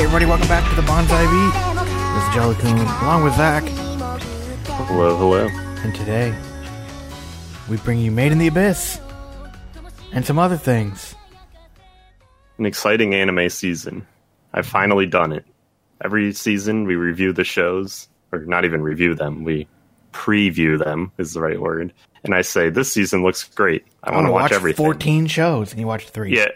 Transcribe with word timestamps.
Hey 0.00 0.06
everybody, 0.06 0.24
welcome 0.24 0.48
back 0.48 0.66
to 0.70 0.74
the 0.76 0.88
Bonsai 0.88 1.26
Beat. 1.30 2.14
This 2.14 2.26
is 2.26 2.34
Jelly 2.34 2.54
Coon, 2.54 2.78
along 3.04 3.22
with 3.22 3.34
Zach, 3.34 3.62
Hello, 4.86 5.14
hello. 5.14 5.46
and 5.84 5.94
today 5.94 6.34
we 7.68 7.76
bring 7.76 7.98
you 7.98 8.10
Made 8.10 8.32
in 8.32 8.38
the 8.38 8.46
Abyss 8.46 8.98
and 10.14 10.24
some 10.24 10.38
other 10.38 10.56
things. 10.56 11.14
An 12.56 12.64
exciting 12.64 13.14
anime 13.14 13.50
season. 13.50 14.06
I've 14.54 14.66
finally 14.66 15.04
done 15.04 15.32
it. 15.32 15.44
Every 16.02 16.32
season 16.32 16.86
we 16.86 16.96
review 16.96 17.34
the 17.34 17.44
shows, 17.44 18.08
or 18.32 18.38
not 18.46 18.64
even 18.64 18.80
review 18.80 19.14
them, 19.14 19.44
we 19.44 19.68
preview 20.14 20.82
them 20.82 21.12
is 21.18 21.34
the 21.34 21.42
right 21.42 21.60
word. 21.60 21.92
And 22.24 22.34
I 22.34 22.40
say, 22.40 22.70
this 22.70 22.90
season 22.90 23.22
looks 23.22 23.44
great. 23.50 23.84
I, 24.02 24.12
I 24.12 24.14
want 24.14 24.28
to 24.28 24.32
watch, 24.32 24.42
watch 24.44 24.52
everything. 24.52 24.82
14 24.82 25.26
shows, 25.26 25.72
and 25.72 25.78
you 25.78 25.86
watched 25.86 26.08
three. 26.08 26.34
Yeah. 26.34 26.48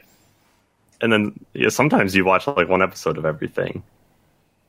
And 1.05 1.13
then 1.13 1.45
yeah, 1.53 1.69
sometimes 1.69 2.17
you 2.17 2.25
watch 2.25 2.47
like 2.47 2.69
one 2.69 2.81
episode 2.81 3.19
of 3.19 3.27
everything. 3.27 3.83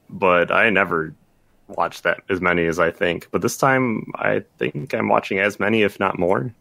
But 0.09 0.51
I 0.51 0.69
never 0.69 1.13
watch 1.69 2.01
that 2.01 2.19
as 2.29 2.41
many 2.41 2.65
as 2.65 2.77
I 2.77 2.91
think. 2.91 3.29
But 3.31 3.41
this 3.41 3.55
time 3.57 4.11
I 4.15 4.43
think 4.59 4.93
I'm 4.93 5.07
watching 5.07 5.39
as 5.39 5.59
many, 5.61 5.83
if 5.83 5.97
not 5.97 6.19
more. 6.19 6.53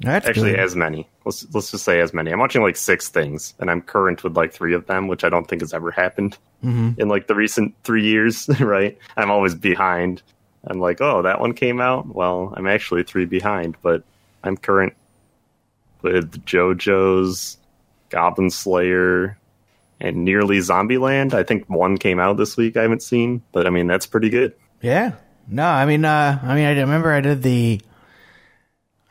That's 0.00 0.26
Actually, 0.28 0.50
good. 0.50 0.60
as 0.60 0.76
many. 0.76 1.08
Let's 1.24 1.46
let's 1.54 1.70
just 1.70 1.84
say 1.84 2.00
as 2.00 2.12
many. 2.12 2.32
I'm 2.32 2.38
watching 2.38 2.60
like 2.62 2.76
six 2.76 3.08
things, 3.08 3.54
and 3.60 3.70
I'm 3.70 3.80
current 3.80 4.22
with 4.24 4.36
like 4.36 4.52
three 4.52 4.74
of 4.74 4.86
them, 4.86 5.06
which 5.08 5.24
I 5.24 5.28
don't 5.30 5.46
think 5.48 5.62
has 5.62 5.72
ever 5.72 5.90
happened 5.90 6.36
Mhm. 6.64 6.98
in 6.98 7.08
like 7.08 7.28
the 7.28 7.34
recent 7.34 7.74
three 7.84 8.04
years. 8.04 8.46
Right? 8.60 8.98
I'm 9.16 9.30
always 9.30 9.54
behind. 9.54 10.20
I'm 10.66 10.80
like, 10.80 11.00
oh, 11.00 11.22
that 11.22 11.40
one 11.40 11.54
came 11.54 11.80
out. 11.80 12.06
Well, 12.14 12.52
I'm 12.56 12.66
actually 12.66 13.04
three 13.04 13.24
behind, 13.24 13.76
but 13.82 14.02
I'm 14.42 14.56
current 14.56 14.94
with 16.02 16.44
JoJo's, 16.44 17.56
Goblin 18.10 18.50
Slayer, 18.50 19.38
and 20.00 20.24
nearly 20.24 20.58
Zombieland. 20.58 21.34
I 21.34 21.42
think 21.42 21.68
one 21.68 21.96
came 21.98 22.18
out 22.20 22.36
this 22.36 22.56
week. 22.56 22.76
I 22.76 22.82
haven't 22.82 23.02
seen, 23.02 23.42
but 23.52 23.66
I 23.66 23.70
mean 23.70 23.86
that's 23.86 24.06
pretty 24.06 24.28
good. 24.30 24.54
Yeah. 24.82 25.12
No, 25.48 25.64
I 25.66 25.84
mean, 25.86 26.04
uh, 26.04 26.38
I 26.42 26.54
mean, 26.54 26.64
I 26.64 26.78
remember 26.80 27.12
I 27.12 27.20
did 27.20 27.42
the, 27.42 27.80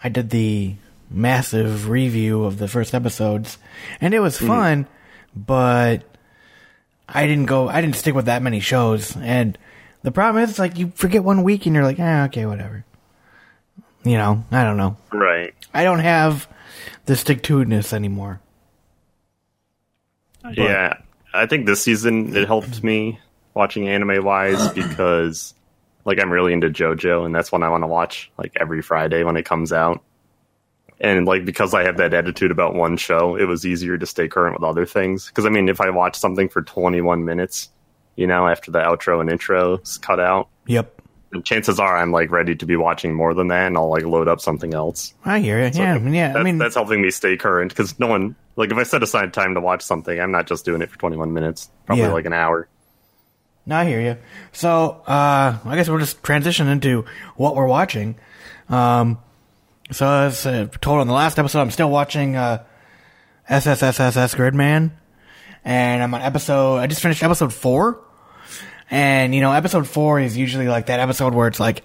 I 0.04 0.10
did 0.10 0.30
the 0.32 0.76
massive 1.10 1.90
review 1.90 2.44
of 2.46 2.58
the 2.58 2.68
first 2.68 2.96
episodes, 2.96 3.58
and 4.02 4.14
it 4.14 4.20
was 4.20 4.38
Mm-hmm. 4.38 4.48
fun, 4.48 4.88
but 5.36 6.02
I 7.08 7.28
didn't 7.28 7.46
go, 7.46 7.70
I 7.70 7.82
didn't 7.82 7.98
stick 7.98 8.16
with 8.16 8.26
that 8.26 8.42
many 8.42 8.60
shows, 8.62 9.16
and 9.18 9.58
the 10.02 10.12
problem 10.12 10.44
is, 10.44 10.50
it's 10.52 10.60
like 10.60 10.78
you 10.80 10.92
forget 10.96 11.24
one 11.24 11.44
week 11.44 11.66
and 11.68 11.76
you're 11.76 11.84
like, 11.86 12.00
ah, 12.00 12.26
okay, 12.26 12.46
whatever. 12.48 12.84
You 14.04 14.18
know, 14.18 14.44
I 14.52 14.64
don't 14.64 14.78
know. 14.78 14.98
Right. 15.14 15.54
I 15.74 15.84
don't 15.84 16.00
have 16.00 16.48
the 17.06 17.16
stick 17.16 17.44
to 17.44 17.64
itness 17.64 17.94
anymore. 20.46 20.70
Yeah, 20.70 20.98
I 21.34 21.46
think 21.46 21.66
this 21.66 21.82
season 21.84 22.36
it 22.36 22.48
helped 22.48 22.84
me 22.84 23.20
watching 23.54 23.88
anime 23.88 24.24
wise 24.24 24.70
because 24.74 25.54
like 26.06 26.20
I'm 26.20 26.32
really 26.32 26.54
into 26.54 26.70
JoJo 26.70 27.26
and 27.26 27.34
that's 27.34 27.52
one 27.52 27.64
I 27.64 27.70
want 27.70 27.84
to 27.84 27.88
watch 27.88 28.32
like 28.38 28.54
every 28.60 28.82
Friday 28.82 29.24
when 29.24 29.38
it 29.38 29.44
comes 29.44 29.72
out. 29.72 30.04
And 31.00 31.26
like 31.26 31.44
because 31.44 31.74
I 31.74 31.84
have 31.84 31.98
that 31.98 32.14
attitude 32.14 32.52
about 32.52 32.76
one 32.76 32.98
show, 32.98 33.36
it 33.36 33.46
was 33.46 33.66
easier 33.66 33.98
to 33.98 34.06
stay 34.06 34.28
current 34.28 34.60
with 34.60 34.68
other 34.68 34.86
things. 34.86 35.28
Because 35.28 35.46
I 35.46 35.50
mean, 35.50 35.70
if 35.70 35.82
I 35.82 35.90
watch 35.90 36.16
something 36.16 36.50
for 36.50 36.62
21 36.62 37.26
minutes, 37.26 37.70
you 38.16 38.28
know, 38.28 38.48
after 38.48 38.72
the 38.72 38.80
outro 38.80 39.20
and 39.20 39.30
intro 39.30 39.80
is 39.80 39.98
cut 39.98 40.20
out, 40.20 40.50
Yep. 40.68 40.93
And 41.34 41.44
chances 41.46 41.80
are 41.80 41.98
I'm 41.98 42.12
like 42.12 42.32
ready 42.32 42.56
to 42.56 42.66
be 42.66 42.76
watching 42.76 43.14
more 43.14 43.34
than 43.34 43.48
that, 43.50 43.68
and 43.68 43.78
I'll 43.78 43.90
like 43.90 44.04
load 44.06 44.28
up 44.28 44.42
something 44.42 44.74
else. 44.74 45.14
I 45.26 45.40
hear 45.40 45.58
you. 45.60 45.72
yeah, 45.74 45.98
yeah. 45.98 46.28
That's, 46.28 46.38
I 46.40 46.44
mean, 46.44 46.58
that's 46.58 46.76
helping 46.76 47.02
me 47.02 47.12
stay 47.12 47.38
current 47.38 47.70
because 47.70 47.98
no 48.00 48.08
one 48.08 48.36
like 48.56 48.72
if 48.72 48.78
I 48.78 48.84
set 48.84 49.02
aside 49.04 49.34
time 49.34 49.56
to 49.56 49.62
watch 49.62 49.82
something, 49.82 50.20
I'm 50.20 50.32
not 50.32 50.48
just 50.48 50.64
doing 50.66 50.82
it 50.82 50.90
for 50.92 50.98
21 51.00 51.34
minutes, 51.34 51.70
probably 51.86 52.04
Yeah. 52.06 52.12
like 52.14 52.26
an 52.26 52.34
hour. 52.34 52.68
No, 53.66 53.78
I 53.78 53.86
hear 53.86 54.02
you. 54.02 54.18
So, 54.52 55.02
uh, 55.08 55.58
I 55.66 55.76
guess 55.76 55.88
we'll 55.90 55.98
just 56.00 56.22
transition 56.22 56.68
into 56.68 57.06
what 57.38 57.56
we're 57.56 57.66
watching. 57.66 58.16
Um, 58.70 59.20
so 59.92 60.06
as 60.06 60.46
uh, 60.46 60.68
told 60.82 61.00
on 61.00 61.08
the 61.08 61.14
last 61.14 61.40
episode, 61.40 61.62
I'm 61.62 61.72
still 61.72 61.90
watching, 61.90 62.36
uh, 62.36 62.64
SSSSS 63.50 64.36
Gridman. 64.36 64.92
And 65.66 66.04
I'm 66.04 66.14
on 66.14 66.22
episode, 66.22 66.78
I 66.78 66.88
just 66.88 67.02
finished 67.02 67.24
episode 67.24 67.54
four. 67.54 68.02
And, 68.94 69.34
you 69.34 69.42
know, 69.42 69.52
episode 69.52 69.88
four 69.88 70.20
is 70.20 70.38
usually 70.38 70.68
like 70.68 70.86
that 70.86 71.00
episode 71.00 71.34
where 71.34 71.48
it's 71.48 71.60
like, 71.60 71.82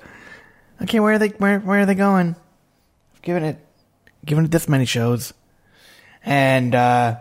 okay, 0.82 1.00
where 1.00 1.14
are 1.14 1.18
they, 1.18 1.28
where, 1.28 1.58
where 1.58 1.80
are 1.80 1.86
they 1.86 1.94
going? 1.94 2.36
Giving 3.22 3.44
it, 3.44 3.56
giving 4.26 4.44
it 4.44 4.50
this 4.50 4.68
many 4.68 4.84
shows. 4.84 5.32
And, 6.22 6.74
uh, 6.74 7.16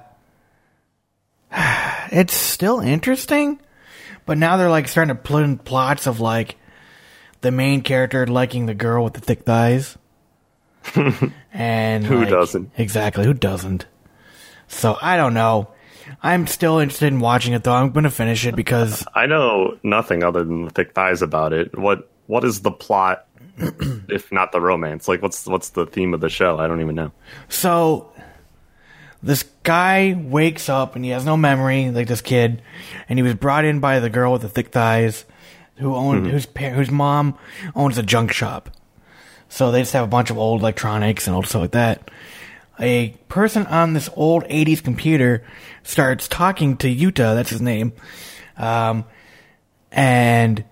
it's 2.12 2.34
still 2.34 2.82
interesting. 2.82 3.62
But 4.26 4.38
now 4.38 4.58
they're 4.58 4.70
like 4.70 4.90
starting 4.90 5.16
to 5.16 5.22
put 5.22 5.44
in 5.44 5.58
plots 5.58 6.06
of 6.06 6.20
like 6.20 6.58
the 7.40 7.52
main 7.52 7.82
character 7.82 8.28
liking 8.28 8.66
the 8.66 8.74
girl 8.74 9.06
with 9.06 9.14
the 9.14 9.22
thick 9.22 9.44
thighs. 9.44 9.98
and 11.54 12.06
Who 12.06 12.20
like- 12.20 12.30
doesn't? 12.30 12.72
Exactly, 12.78 13.24
who 13.24 13.34
doesn't? 13.34 13.86
So 14.68 14.98
I 15.02 15.16
don't 15.16 15.34
know. 15.34 15.70
I'm 16.22 16.48
still 16.48 16.80
interested 16.80 17.08
in 17.08 17.20
watching 17.20 17.54
it 17.54 17.64
though. 17.64 17.74
I'm 17.74 17.92
going 17.92 18.04
to 18.04 18.12
finish 18.12 18.46
it 18.46 18.56
because 18.56 19.06
I 19.14 19.26
know 19.26 19.78
nothing 19.84 20.24
other 20.24 20.44
than 20.44 20.66
the 20.66 20.72
thick 20.72 20.94
thighs 20.94 21.22
about 21.22 21.54
it. 21.54 21.78
What 21.78 22.10
what 22.28 22.44
is 22.44 22.62
the 22.62 22.72
plot, 22.72 23.26
if 23.58 24.32
not 24.32 24.52
the 24.52 24.62
romance? 24.62 25.08
Like 25.08 25.22
what's 25.22 25.46
what's 25.46 25.70
the 25.70 25.86
theme 25.86 26.14
of 26.14 26.22
the 26.22 26.30
show? 26.30 26.58
I 26.60 26.68
don't 26.68 26.82
even 26.82 26.96
know. 26.96 27.12
So 27.50 28.12
this 29.24 29.44
guy 29.64 30.14
wakes 30.18 30.70
up 30.70 30.96
and 30.96 31.04
he 31.04 31.12
has 31.12 31.26
no 31.26 31.38
memory, 31.38 31.90
like 31.90 32.08
this 32.08 32.22
kid, 32.22 32.62
and 33.10 33.18
he 33.18 33.24
was 33.24 33.34
brought 33.34 33.66
in 33.66 33.80
by 33.80 34.00
the 34.00 34.10
girl 34.10 34.34
with 34.34 34.42
the 34.42 34.50
thick 34.50 34.70
thighs, 34.70 35.26
who 35.76 35.96
owned 35.96 36.24
mm-hmm. 36.24 36.32
whose 36.32 36.46
par- 36.46 36.72
whose 36.72 36.92
mom 36.92 37.38
owns 37.76 37.98
a 37.98 38.04
junk 38.04 38.32
shop. 38.32 38.70
So 39.50 39.72
they 39.72 39.82
just 39.82 39.94
have 39.94 40.04
a 40.04 40.08
bunch 40.08 40.30
of 40.30 40.38
old 40.38 40.62
electronics 40.62 41.28
and 41.28 41.36
old 41.36 41.48
stuff 41.48 41.62
like 41.62 41.72
that. 41.72 42.12
A 42.80 43.10
person 43.30 43.66
on 43.68 43.94
this 43.94 44.10
old 44.16 44.44
'80s 44.46 44.84
computer 44.84 45.44
starts 45.84 46.28
talking 46.28 46.78
to 46.78 46.88
Yuta. 46.94 47.34
That's 47.36 47.50
his 47.50 47.62
name, 47.62 47.94
um, 48.58 49.06
and 49.92 50.64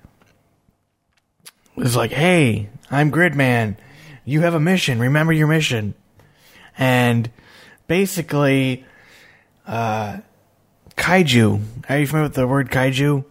was 1.75 1.95
like, 1.95 2.11
"Hey, 2.11 2.69
I'm 2.91 3.11
Gridman. 3.11 3.77
You 4.23 4.41
have 4.41 4.53
a 4.53 4.59
mission. 4.59 4.99
Remember 4.99 5.33
your 5.33 5.47
mission." 5.47 5.93
and 6.77 7.31
basically, 7.87 8.83
uh, 9.65 10.17
kaiju. 10.97 11.61
Are 11.87 11.97
you 11.99 12.05
familiar 12.07 12.27
with 12.27 12.35
the 12.35 12.45
word 12.45 12.69
kaiju? 12.69 13.23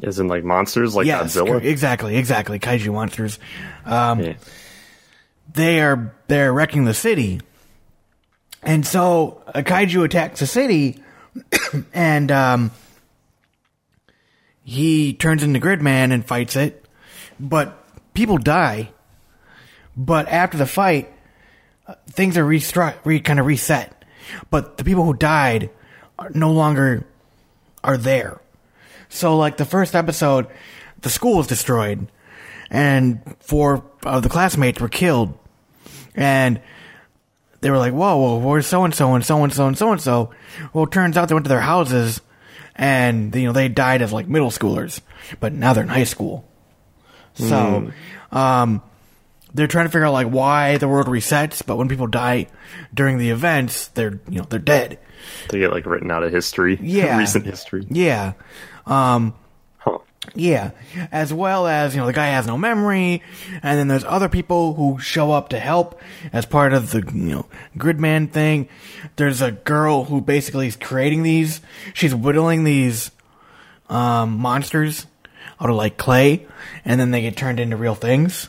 Is 0.00 0.18
in 0.20 0.28
like 0.28 0.44
monsters 0.44 0.94
like 0.94 1.06
yes, 1.06 1.34
Godzilla? 1.36 1.64
exactly, 1.64 2.16
exactly. 2.16 2.58
Kaiju 2.60 2.92
monsters. 2.92 3.38
Um, 3.84 4.20
Yeah. 4.20 4.34
they 5.52 5.80
are 5.80 6.14
they're 6.28 6.52
wrecking 6.52 6.84
the 6.84 6.94
city, 6.94 7.40
and 8.66 8.84
so 8.84 9.42
a 9.46 9.62
kaiju 9.62 10.04
attacks 10.04 10.40
the 10.40 10.46
city, 10.46 11.02
and 11.94 12.30
um, 12.32 12.72
he 14.64 15.14
turns 15.14 15.44
into 15.44 15.60
Gridman 15.60 16.12
and 16.12 16.26
fights 16.26 16.56
it, 16.56 16.84
but 17.38 17.84
people 18.12 18.38
die. 18.38 18.90
But 19.96 20.28
after 20.28 20.58
the 20.58 20.66
fight, 20.66 21.10
uh, 21.86 21.94
things 22.10 22.36
are 22.36 22.44
restru- 22.44 22.96
re- 23.04 23.20
kind 23.20 23.38
of 23.38 23.46
reset. 23.46 24.04
But 24.50 24.76
the 24.76 24.84
people 24.84 25.04
who 25.04 25.14
died 25.14 25.70
are 26.18 26.30
no 26.34 26.52
longer 26.52 27.06
are 27.84 27.96
there. 27.96 28.40
So 29.08 29.36
like 29.36 29.56
the 29.56 29.64
first 29.64 29.94
episode, 29.94 30.48
the 31.00 31.08
school 31.08 31.36
was 31.36 31.46
destroyed, 31.46 32.08
and 32.68 33.20
four 33.38 33.84
of 34.02 34.24
the 34.24 34.28
classmates 34.28 34.80
were 34.80 34.88
killed, 34.88 35.38
and 36.16 36.60
they 37.66 37.70
were 37.72 37.78
like, 37.78 37.92
"Whoa, 37.92 38.16
whoa, 38.16 38.38
where's 38.38 38.64
so 38.64 38.84
and 38.84 38.94
so 38.94 39.14
and 39.14 39.26
so 39.26 39.42
and 39.42 39.52
so 39.52 39.66
and 39.66 39.76
so 39.76 39.90
and 39.90 40.00
so?" 40.00 40.30
Well, 40.72 40.84
it 40.84 40.92
turns 40.92 41.16
out 41.16 41.26
they 41.26 41.34
went 41.34 41.46
to 41.46 41.48
their 41.48 41.60
houses, 41.60 42.20
and 42.76 43.34
you 43.34 43.46
know 43.46 43.52
they 43.52 43.66
died 43.68 44.02
as 44.02 44.12
like 44.12 44.28
middle 44.28 44.50
schoolers, 44.50 45.00
but 45.40 45.52
now 45.52 45.72
they're 45.72 45.82
in 45.82 45.88
high 45.88 46.04
school. 46.04 46.48
So, 47.34 47.90
um, 48.30 48.82
they're 49.52 49.66
trying 49.66 49.86
to 49.86 49.90
figure 49.90 50.06
out 50.06 50.12
like 50.12 50.28
why 50.28 50.76
the 50.78 50.86
world 50.86 51.08
resets, 51.08 51.66
but 51.66 51.76
when 51.76 51.88
people 51.88 52.06
die 52.06 52.46
during 52.94 53.18
the 53.18 53.30
events, 53.30 53.88
they're 53.88 54.20
you 54.30 54.38
know 54.38 54.46
they're 54.48 54.60
dead. 54.60 55.00
They 55.48 55.58
get 55.58 55.72
like 55.72 55.86
written 55.86 56.12
out 56.12 56.22
of 56.22 56.32
history. 56.32 56.78
Yeah. 56.82 57.18
recent 57.18 57.44
history. 57.44 57.84
Yeah. 57.90 58.34
Um. 58.86 59.34
Yeah. 60.34 60.70
As 61.12 61.32
well 61.32 61.66
as, 61.66 61.94
you 61.94 62.00
know, 62.00 62.06
the 62.06 62.12
guy 62.12 62.26
has 62.28 62.46
no 62.46 62.58
memory, 62.58 63.22
and 63.62 63.78
then 63.78 63.88
there's 63.88 64.04
other 64.04 64.28
people 64.28 64.74
who 64.74 64.98
show 64.98 65.32
up 65.32 65.50
to 65.50 65.58
help 65.58 66.00
as 66.32 66.44
part 66.46 66.72
of 66.72 66.90
the, 66.90 66.98
you 67.14 67.34
know, 67.34 67.46
Gridman 67.76 68.30
thing. 68.30 68.68
There's 69.16 69.40
a 69.42 69.52
girl 69.52 70.04
who 70.04 70.20
basically 70.20 70.66
is 70.66 70.76
creating 70.76 71.22
these. 71.22 71.60
She's 71.94 72.14
whittling 72.14 72.64
these, 72.64 73.10
um, 73.88 74.38
monsters 74.38 75.06
out 75.60 75.70
of 75.70 75.76
like 75.76 75.96
clay, 75.96 76.46
and 76.84 77.00
then 77.00 77.10
they 77.10 77.22
get 77.22 77.36
turned 77.36 77.60
into 77.60 77.76
real 77.76 77.94
things. 77.94 78.48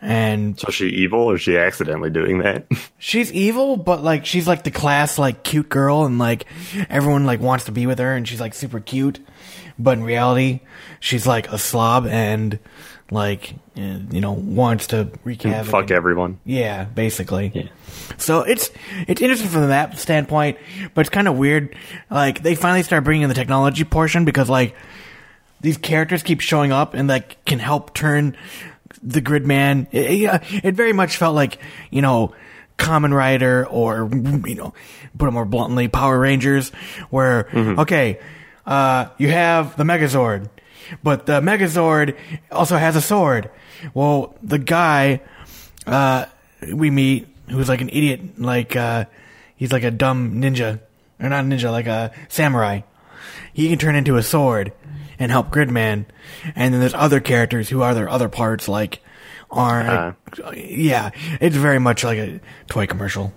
And 0.00 0.58
So 0.58 0.68
is 0.68 0.74
she 0.76 0.86
evil 0.90 1.22
or 1.22 1.34
is 1.34 1.42
she 1.42 1.56
accidentally 1.56 2.10
doing 2.10 2.38
that? 2.38 2.66
she's 2.98 3.32
evil, 3.32 3.76
but 3.76 4.02
like 4.02 4.26
she's 4.26 4.46
like 4.46 4.62
the 4.62 4.70
class 4.70 5.18
like 5.18 5.42
cute 5.42 5.68
girl, 5.68 6.04
and 6.04 6.18
like 6.18 6.46
everyone 6.88 7.26
like 7.26 7.40
wants 7.40 7.64
to 7.64 7.72
be 7.72 7.86
with 7.86 7.98
her, 7.98 8.14
and 8.14 8.26
she's 8.26 8.40
like 8.40 8.54
super 8.54 8.80
cute. 8.80 9.18
But 9.78 9.98
in 9.98 10.04
reality, 10.04 10.60
she's 11.00 11.26
like 11.26 11.50
a 11.52 11.58
slob 11.58 12.06
and 12.06 12.58
like 13.10 13.54
you 13.74 14.20
know 14.20 14.32
wants 14.32 14.88
to 14.88 15.10
wreak 15.24 15.42
havoc. 15.42 15.70
Fuck 15.70 15.82
and- 15.82 15.92
everyone. 15.92 16.40
Yeah, 16.44 16.84
basically. 16.84 17.52
Yeah. 17.54 17.68
So 18.16 18.40
it's 18.42 18.70
it's 19.06 19.20
interesting 19.20 19.48
from 19.48 19.68
that 19.68 19.98
standpoint, 19.98 20.58
but 20.94 21.02
it's 21.02 21.10
kind 21.10 21.28
of 21.28 21.36
weird. 21.36 21.76
Like 22.10 22.42
they 22.42 22.54
finally 22.54 22.82
start 22.82 23.04
bringing 23.04 23.22
in 23.22 23.28
the 23.28 23.34
technology 23.34 23.84
portion 23.84 24.24
because 24.24 24.48
like 24.50 24.74
these 25.60 25.76
characters 25.76 26.22
keep 26.22 26.40
showing 26.40 26.72
up 26.72 26.94
and 26.94 27.08
like 27.08 27.44
can 27.44 27.58
help 27.58 27.94
turn 27.94 28.36
the 29.02 29.20
grid 29.20 29.46
man. 29.46 29.86
It, 29.92 30.22
it, 30.22 30.64
it 30.64 30.74
very 30.74 30.92
much 30.92 31.16
felt 31.16 31.34
like 31.34 31.58
you 31.90 32.02
know 32.02 32.34
Kamen 32.78 33.14
Rider 33.14 33.66
or 33.66 34.08
you 34.46 34.54
know 34.54 34.74
put 35.16 35.28
it 35.28 35.32
more 35.32 35.44
bluntly 35.44 35.88
Power 35.88 36.18
Rangers, 36.18 36.70
where 37.10 37.44
mm-hmm. 37.44 37.80
okay, 37.80 38.20
uh, 38.68 39.08
you 39.16 39.30
have 39.30 39.76
the 39.76 39.84
Megazord, 39.84 40.50
but 41.02 41.26
the 41.26 41.40
Megazord 41.40 42.16
also 42.52 42.76
has 42.76 42.94
a 42.96 43.00
sword. 43.00 43.50
Well, 43.94 44.36
the 44.42 44.58
guy 44.58 45.22
uh, 45.86 46.26
we 46.72 46.90
meet 46.90 47.28
who's 47.48 47.68
like 47.68 47.80
an 47.80 47.88
idiot, 47.88 48.38
like 48.38 48.76
uh, 48.76 49.06
he's 49.56 49.72
like 49.72 49.84
a 49.84 49.90
dumb 49.90 50.34
ninja, 50.42 50.80
or 51.18 51.30
not 51.30 51.44
a 51.44 51.48
ninja, 51.48 51.72
like 51.72 51.86
a 51.86 52.12
samurai. 52.28 52.82
He 53.54 53.70
can 53.70 53.78
turn 53.78 53.96
into 53.96 54.16
a 54.16 54.22
sword 54.22 54.72
and 55.18 55.32
help 55.32 55.50
Gridman, 55.50 56.04
and 56.54 56.74
then 56.74 56.80
there's 56.80 56.94
other 56.94 57.20
characters 57.20 57.70
who 57.70 57.80
are 57.82 57.94
their 57.94 58.08
other 58.08 58.28
parts, 58.28 58.68
like 58.68 59.00
are 59.50 60.14
yeah, 60.54 61.10
it's 61.40 61.56
very 61.56 61.78
much 61.78 62.04
like 62.04 62.18
a 62.18 62.40
toy 62.66 62.86
commercial. 62.86 63.32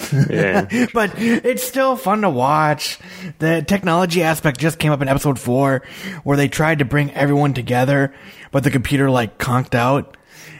Yeah. 0.30 0.86
But 0.94 1.12
it's 1.18 1.62
still 1.62 1.96
fun 1.96 2.22
to 2.22 2.30
watch. 2.30 2.98
The 3.38 3.62
technology 3.62 4.22
aspect 4.22 4.58
just 4.58 4.78
came 4.78 4.92
up 4.92 5.02
in 5.02 5.08
episode 5.08 5.38
four, 5.38 5.82
where 6.24 6.36
they 6.36 6.48
tried 6.48 6.78
to 6.80 6.84
bring 6.84 7.12
everyone 7.12 7.54
together, 7.54 8.14
but 8.50 8.64
the 8.64 8.70
computer 8.70 9.10
like 9.10 9.38
conked 9.38 9.74
out, 9.74 10.16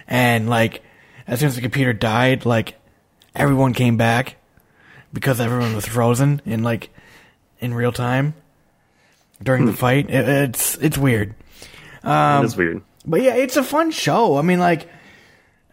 and 0.06 0.48
like 0.48 0.82
as 1.26 1.40
soon 1.40 1.48
as 1.48 1.54
the 1.56 1.62
computer 1.62 1.92
died, 1.92 2.44
like 2.46 2.78
everyone 3.34 3.72
came 3.74 3.96
back 3.96 4.36
because 5.12 5.40
everyone 5.40 5.74
was 5.74 5.86
frozen 5.86 6.40
in 6.44 6.62
like 6.62 6.90
in 7.60 7.74
real 7.74 7.92
time 7.92 8.34
during 9.42 9.66
the 9.66 9.72
fight. 9.72 10.10
It, 10.10 10.28
it's 10.28 10.76
it's 10.78 10.98
weird. 10.98 11.34
Um, 12.02 12.44
It's 12.44 12.56
weird. 12.56 12.82
But 13.06 13.22
yeah, 13.22 13.34
it's 13.34 13.56
a 13.56 13.62
fun 13.62 13.90
show. 13.90 14.36
I 14.36 14.42
mean, 14.42 14.58
like, 14.58 14.88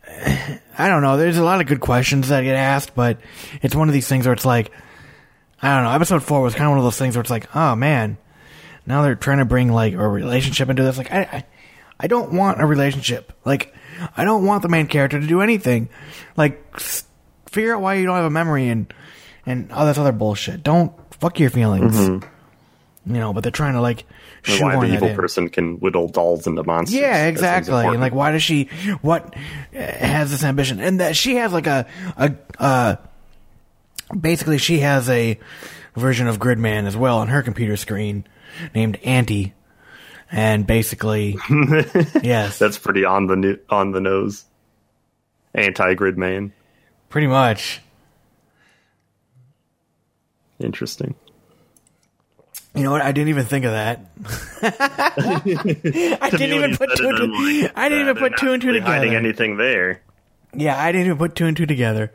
I 0.77 0.87
don't 0.87 1.01
know. 1.01 1.17
There's 1.17 1.37
a 1.37 1.43
lot 1.43 1.61
of 1.61 1.67
good 1.67 1.79
questions 1.79 2.29
that 2.29 2.43
get 2.43 2.55
asked, 2.55 2.95
but 2.95 3.19
it's 3.61 3.75
one 3.75 3.87
of 3.87 3.93
these 3.93 4.07
things 4.07 4.25
where 4.25 4.33
it's 4.33 4.45
like, 4.45 4.71
I 5.61 5.75
don't 5.75 5.83
know. 5.83 5.91
Episode 5.91 6.23
four 6.23 6.41
was 6.41 6.53
kind 6.53 6.65
of 6.65 6.71
one 6.71 6.79
of 6.79 6.83
those 6.83 6.97
things 6.97 7.15
where 7.15 7.21
it's 7.21 7.31
like, 7.31 7.55
oh 7.55 7.75
man, 7.75 8.17
now 8.85 9.01
they're 9.01 9.15
trying 9.15 9.39
to 9.39 9.45
bring 9.45 9.71
like 9.71 9.93
a 9.93 10.07
relationship 10.07 10.69
into 10.69 10.83
this. 10.83 10.97
Like, 10.97 11.11
I, 11.11 11.21
I, 11.21 11.45
I 11.99 12.07
don't 12.07 12.33
want 12.33 12.61
a 12.61 12.65
relationship. 12.65 13.33
Like, 13.43 13.73
I 14.15 14.23
don't 14.23 14.45
want 14.45 14.61
the 14.61 14.69
main 14.69 14.87
character 14.87 15.19
to 15.19 15.27
do 15.27 15.41
anything. 15.41 15.89
Like, 16.35 16.79
figure 17.49 17.75
out 17.75 17.81
why 17.81 17.95
you 17.95 18.05
don't 18.05 18.15
have 18.15 18.25
a 18.25 18.29
memory 18.29 18.67
and 18.67 18.93
and 19.45 19.71
all 19.71 19.85
this 19.85 19.97
other 19.97 20.11
bullshit. 20.11 20.61
Don't 20.63 20.93
fuck 21.15 21.39
your 21.39 21.49
feelings. 21.49 21.95
Mm-hmm. 21.95 22.36
You 23.07 23.13
know, 23.13 23.33
but 23.33 23.43
they're 23.43 23.51
trying 23.51 23.73
to 23.73 23.81
like 23.81 24.05
And 24.45 24.61
why 24.61 24.85
the 24.85 24.93
evil 24.93 25.15
person 25.15 25.49
can 25.49 25.79
whittle 25.79 26.07
dolls 26.07 26.45
into 26.45 26.63
monsters. 26.63 26.99
Yeah, 26.99 27.27
exactly. 27.27 27.85
And 27.85 27.99
like, 27.99 28.13
why 28.13 28.31
does 28.31 28.43
she? 28.43 28.65
What 29.01 29.33
uh, 29.35 29.79
has 29.79 30.31
this 30.31 30.43
ambition? 30.43 30.79
And 30.79 30.99
that 30.99 31.15
she 31.15 31.35
has 31.35 31.53
like 31.53 31.67
a 31.67 31.85
a 32.17 32.35
uh, 32.59 32.95
basically 34.19 34.57
she 34.57 34.79
has 34.79 35.09
a 35.09 35.39
version 35.95 36.27
of 36.27 36.37
Gridman 36.39 36.85
as 36.85 36.95
well 36.97 37.19
on 37.19 37.27
her 37.29 37.41
computer 37.41 37.77
screen 37.77 38.25
named 38.75 38.97
Auntie, 39.03 39.53
and 40.31 40.65
basically, 40.67 41.37
yes, 42.23 42.59
That's 42.59 42.77
pretty 42.77 43.05
on 43.05 43.27
the 43.27 43.59
on 43.69 43.91
the 43.91 44.01
nose. 44.01 44.45
Anti 45.53 45.93
grid 45.95 46.17
man. 46.17 46.53
pretty 47.09 47.27
much. 47.27 47.81
Interesting. 50.59 51.15
You 52.77 52.83
know 52.83 52.91
what? 52.91 53.01
I 53.01 53.11
didn't 53.11 53.29
even 53.29 53.45
think 53.45 53.65
of 53.65 53.71
that. 53.71 54.05
I 56.21 56.29
didn't 56.29 56.53
even 56.53 56.77
put 56.77 56.95
two 56.95 57.09
and 57.09 57.17
I'm 57.17 57.31
two. 57.31 57.61
like, 57.61 57.71
I 57.75 57.89
didn't 57.89 58.09
even 58.09 58.17
put 58.17 58.37
two 58.37 58.53
and 58.53 58.61
two 58.61 58.67
really 58.67 58.79
hiding 58.81 59.15
anything 59.15 59.57
there. 59.57 60.01
Yeah, 60.53 60.81
I 60.81 60.91
didn't 60.91 61.07
even 61.07 61.17
put 61.17 61.35
two 61.35 61.45
and 61.45 61.57
two 61.57 61.65
together. 61.65 62.11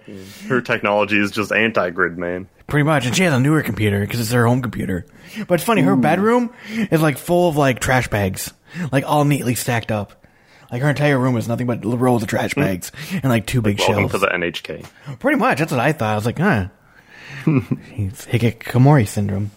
Her 0.49 0.61
technology 0.61 1.19
is 1.19 1.31
just 1.31 1.53
anti 1.53 1.91
grid 1.91 2.19
man. 2.19 2.49
Pretty 2.67 2.85
much, 2.85 3.07
and 3.07 3.15
she 3.15 3.25
has 3.25 3.35
a 3.35 3.41
newer 3.41 3.63
computer 3.63 4.01
because 4.01 4.21
it's 4.21 4.33
her 4.33 4.47
home 4.47 4.63
computer. 4.63 5.05
But 5.47 5.55
it's 5.55 5.65
funny, 5.65 5.83
her 5.83 5.97
bedroom 5.97 6.53
is 6.71 7.03
like 7.03 7.19
full 7.19 7.49
of 7.49 7.57
like 7.57 7.81
trash 7.81 8.09
bags, 8.09 8.53
like 8.91 9.05
all 9.05 9.25
neatly 9.25 9.55
stacked 9.55 9.93
up. 9.93 10.25
Like 10.71 10.81
her 10.81 10.89
entire 10.89 11.19
room 11.19 11.37
is 11.37 11.49
nothing 11.49 11.67
but 11.67 11.85
rolls 11.85 12.23
of 12.23 12.29
trash 12.29 12.55
hmm. 12.55 12.61
bags 12.63 12.93
and 13.13 13.25
like 13.25 13.47
two 13.47 13.61
big 13.61 13.79
Welcome 13.79 14.09
shelves. 14.09 14.13
to 14.13 14.19
the 14.19 14.29
NHK. 14.29 15.19
Pretty 15.19 15.39
much, 15.39 15.59
that's 15.59 15.71
what 15.71 15.81
I 15.81 15.93
thought. 15.93 16.13
I 16.13 16.15
was 16.15 16.25
like, 16.25 16.39
huh, 16.39 16.69
It's 17.47 18.27
hikikomori 18.27 19.07
syndrome. 19.07 19.51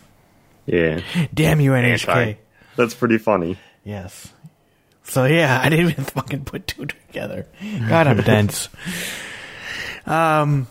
Yeah. 0.65 1.01
Damn 1.34 1.62
you, 1.62 1.72
NHK. 1.72 2.07
Anti. 2.07 2.39
That's 2.75 2.93
pretty 2.93 3.17
funny. 3.17 3.57
Yes. 3.84 4.31
So 5.03 5.25
yeah, 5.25 5.60
I 5.63 5.69
didn't 5.69 5.91
even 5.91 6.05
fucking 6.05 6.45
put 6.45 6.67
two 6.67 6.86
together. 6.86 7.48
God, 7.88 8.07
I'm 8.07 8.22
dense. 8.22 8.69
Um, 10.07 10.67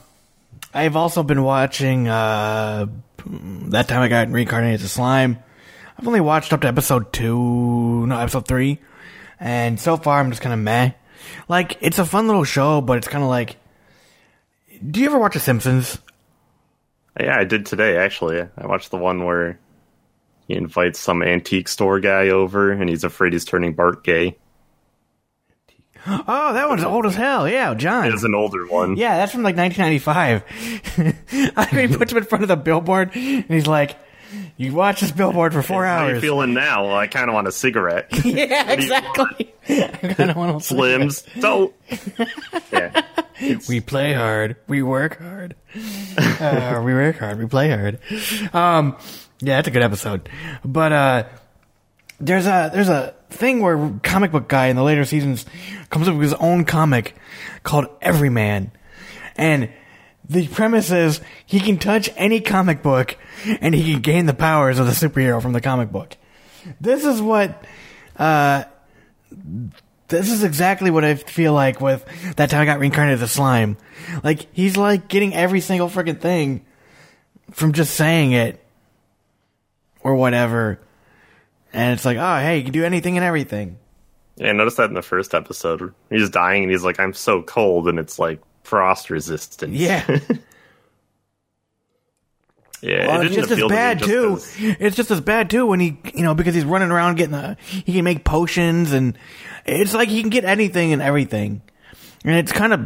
I've 0.72 0.94
also 0.94 1.24
been 1.24 1.42
watching. 1.42 2.06
Uh, 2.06 2.86
that 3.26 3.88
time 3.88 4.00
I 4.00 4.08
got 4.08 4.28
reincarnated 4.30 4.80
as 4.80 4.84
a 4.84 4.88
slime. 4.88 5.38
I've 5.98 6.06
only 6.06 6.20
watched 6.20 6.52
up 6.52 6.60
to 6.60 6.68
episode 6.68 7.12
two, 7.12 8.06
no, 8.06 8.18
episode 8.18 8.46
three, 8.46 8.80
and 9.40 9.80
so 9.80 9.96
far 9.96 10.20
I'm 10.20 10.30
just 10.30 10.42
kind 10.42 10.52
of 10.52 10.58
meh. 10.60 10.92
Like 11.48 11.78
it's 11.80 11.98
a 11.98 12.04
fun 12.04 12.26
little 12.26 12.44
show, 12.44 12.80
but 12.80 12.98
it's 12.98 13.08
kind 13.08 13.24
of 13.24 13.30
like. 13.30 13.56
Do 14.88 15.00
you 15.00 15.06
ever 15.06 15.18
watch 15.18 15.34
The 15.34 15.40
Simpsons? 15.40 15.98
Yeah, 17.18 17.36
I 17.38 17.44
did 17.44 17.66
today 17.66 17.96
actually. 17.96 18.40
I 18.40 18.66
watched 18.66 18.90
the 18.90 18.98
one 18.98 19.24
where 19.24 19.58
he 20.48 20.54
invites 20.54 20.98
some 20.98 21.22
antique 21.22 21.68
store 21.68 22.00
guy 22.00 22.28
over 22.28 22.70
and 22.72 22.88
he's 22.88 23.04
afraid 23.04 23.32
he's 23.32 23.44
turning 23.44 23.74
Bart 23.74 24.04
gay. 24.04 24.36
Oh, 26.06 26.52
that 26.52 26.68
one's 26.68 26.84
old 26.84 27.06
as 27.06 27.14
hell. 27.14 27.48
Yeah, 27.48 27.72
John. 27.74 28.06
It 28.06 28.14
is 28.14 28.24
an 28.24 28.34
older 28.34 28.66
one. 28.66 28.96
Yeah, 28.96 29.16
that's 29.16 29.32
from 29.32 29.42
like 29.42 29.56
1995. 29.56 31.52
I 31.56 31.74
mean, 31.74 31.88
he 31.88 31.96
puts 31.96 32.12
him 32.12 32.18
in 32.18 32.24
front 32.24 32.42
of 32.42 32.48
the 32.48 32.56
billboard, 32.56 33.12
and 33.14 33.44
he's 33.46 33.66
like, 33.66 33.96
"You 34.58 34.74
watch 34.74 35.00
this 35.00 35.12
billboard 35.12 35.54
for 35.54 35.62
four 35.62 35.86
How 35.86 36.06
you 36.06 36.12
hours." 36.12 36.20
feeling 36.20 36.52
now? 36.52 36.84
Well, 36.84 36.94
I 36.94 37.06
kind 37.06 37.30
of 37.30 37.34
want 37.34 37.48
a 37.48 37.52
cigarette. 37.52 38.08
yeah, 38.24 38.70
exactly. 38.72 39.54
I 39.66 40.14
kind 40.14 40.30
of 40.30 40.36
want 40.36 40.62
to 40.62 40.74
Slims. 40.74 41.24
Don't. 41.40 41.74
Yeah. 42.70 43.02
We 43.66 43.80
play 43.80 44.12
hard. 44.12 44.56
We 44.68 44.82
work 44.82 45.18
hard. 45.18 45.56
uh, 46.18 46.82
we 46.84 46.92
work 46.92 47.16
hard. 47.18 47.38
We 47.38 47.46
play 47.46 47.70
hard. 47.70 47.98
Um, 48.54 48.96
yeah, 49.44 49.56
that's 49.56 49.68
a 49.68 49.70
good 49.70 49.82
episode. 49.82 50.28
But 50.64 50.92
uh, 50.92 51.24
there's 52.20 52.46
a 52.46 52.70
there's 52.72 52.88
a 52.88 53.14
thing 53.30 53.60
where 53.60 53.92
comic 54.02 54.32
book 54.32 54.48
guy 54.48 54.66
in 54.66 54.76
the 54.76 54.82
later 54.82 55.04
seasons 55.04 55.44
comes 55.90 56.08
up 56.08 56.14
with 56.14 56.22
his 56.22 56.34
own 56.34 56.64
comic 56.64 57.14
called 57.62 57.86
Everyman, 58.00 58.72
and 59.36 59.70
the 60.28 60.48
premise 60.48 60.90
is 60.90 61.20
he 61.44 61.60
can 61.60 61.78
touch 61.78 62.08
any 62.16 62.40
comic 62.40 62.82
book 62.82 63.16
and 63.60 63.74
he 63.74 63.92
can 63.92 64.00
gain 64.00 64.26
the 64.26 64.34
powers 64.34 64.78
of 64.78 64.86
the 64.86 64.92
superhero 64.92 65.40
from 65.42 65.52
the 65.52 65.60
comic 65.60 65.92
book. 65.92 66.16
this 66.80 67.04
is 67.04 67.20
what 67.20 67.64
uh 68.16 68.64
this 70.08 70.30
is 70.30 70.44
exactly 70.44 70.90
what 70.90 71.04
I 71.04 71.14
feel 71.16 71.52
like 71.52 71.80
with 71.80 72.04
that 72.36 72.50
time 72.50 72.60
I 72.60 72.64
got 72.64 72.78
reincarnated 72.78 73.22
as 73.22 73.32
slime. 73.32 73.76
Like 74.22 74.46
he's 74.52 74.76
like 74.76 75.08
getting 75.08 75.34
every 75.34 75.60
single 75.60 75.88
freaking 75.88 76.20
thing 76.20 76.64
from 77.50 77.72
just 77.72 77.94
saying 77.94 78.32
it 78.32 78.63
or 80.04 80.14
whatever. 80.14 80.78
And 81.72 81.92
it's 81.94 82.04
like, 82.04 82.18
oh 82.18 82.38
hey, 82.38 82.58
you 82.58 82.62
can 82.62 82.72
do 82.72 82.84
anything 82.84 83.16
and 83.16 83.24
everything. 83.24 83.78
Yeah, 84.36 84.50
I 84.50 84.52
noticed 84.52 84.76
that 84.76 84.88
in 84.88 84.94
the 84.94 85.02
first 85.02 85.34
episode. 85.34 85.92
He's 86.10 86.30
dying 86.30 86.62
and 86.62 86.70
he's 86.70 86.84
like, 86.84 87.00
I'm 87.00 87.12
so 87.14 87.42
cold 87.42 87.88
and 87.88 87.98
it's 87.98 88.18
like 88.18 88.40
frost 88.62 89.10
resistant. 89.10 89.72
Yeah. 89.74 90.04
Yeah, 92.82 93.06
Well, 93.06 93.20
it 93.22 93.26
it's 93.28 93.34
just 93.36 93.50
as 93.50 93.52
appeal 93.58 93.68
to 93.68 93.74
me 93.74 93.78
bad 93.78 93.98
too. 94.02 94.30
'cause- 94.32 94.56
It's 94.58 94.96
just 94.96 95.10
as 95.10 95.20
bad 95.22 95.48
too 95.48 95.64
when 95.64 95.80
he, 95.80 95.98
you 96.14 96.22
know, 96.22 96.34
because 96.34 96.54
he's 96.54 96.66
running 96.66 96.90
around 96.90 97.14
getting 97.16 97.32
the, 97.32 97.56
he 97.66 97.94
can 97.94 98.04
make 98.04 98.24
potions 98.24 98.92
and 98.92 99.16
it's 99.64 99.94
like 99.94 100.10
he 100.10 100.20
can 100.20 100.28
get 100.28 100.44
anything 100.44 100.92
and 100.92 101.00
everything, 101.00 101.62
and 102.26 102.36
it's 102.36 102.52
kind 102.52 102.74
of 102.74 102.80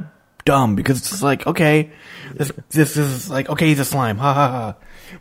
dumb 0.44 0.76
because 0.76 0.98
it's 0.98 1.20
like 1.20 1.48
okay, 1.48 1.90
this 2.32 2.52
this 2.70 2.96
is 2.96 3.28
like 3.28 3.48
okay, 3.50 3.66
he's 3.66 3.80
a 3.80 3.84
slime, 3.84 4.18
ha 4.18 4.32
ha 4.34 4.48
ha, 4.48 4.74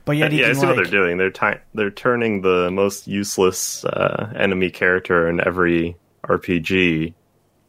but 0.05 0.17
yet 0.17 0.31
he 0.31 0.39
yeah, 0.39 0.45
I 0.45 0.49
can 0.51 0.59
see 0.59 0.65
what 0.67 0.75
they're 0.75 0.85
doing. 0.85 1.17
They're 1.17 1.29
ti- 1.31 1.59
they're 1.73 1.91
turning 1.91 2.41
the 2.41 2.69
most 2.71 3.07
useless 3.07 3.83
uh, 3.85 4.31
enemy 4.35 4.69
character 4.69 5.27
in 5.29 5.39
every 5.45 5.95
RPG 6.23 7.13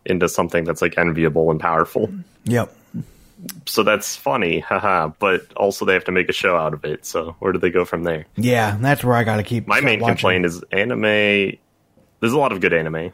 into 0.04 0.28
something 0.28 0.64
that's 0.64 0.80
like 0.82 0.96
enviable 0.98 1.50
and 1.50 1.60
powerful. 1.60 2.10
yep, 2.44 2.72
So 3.66 3.82
that's 3.82 4.16
funny, 4.16 4.60
haha. 4.60 5.08
But 5.18 5.52
also 5.54 5.84
they 5.84 5.92
have 5.94 6.04
to 6.04 6.12
make 6.12 6.28
a 6.28 6.32
show 6.32 6.56
out 6.56 6.72
of 6.74 6.84
it. 6.84 7.04
So 7.04 7.36
where 7.40 7.52
do 7.52 7.58
they 7.58 7.70
go 7.70 7.84
from 7.84 8.04
there? 8.04 8.26
yeah, 8.36 8.76
that's 8.80 9.04
where 9.04 9.14
I 9.16 9.24
got 9.24 9.36
to 9.36 9.42
keep 9.42 9.66
My 9.66 9.80
main 9.80 10.00
watching. 10.00 10.16
complaint 10.16 10.46
is 10.46 10.62
anime. 10.72 11.02
There's 12.20 12.32
a 12.32 12.38
lot 12.38 12.52
of 12.52 12.60
good 12.60 12.72
anime 12.72 13.12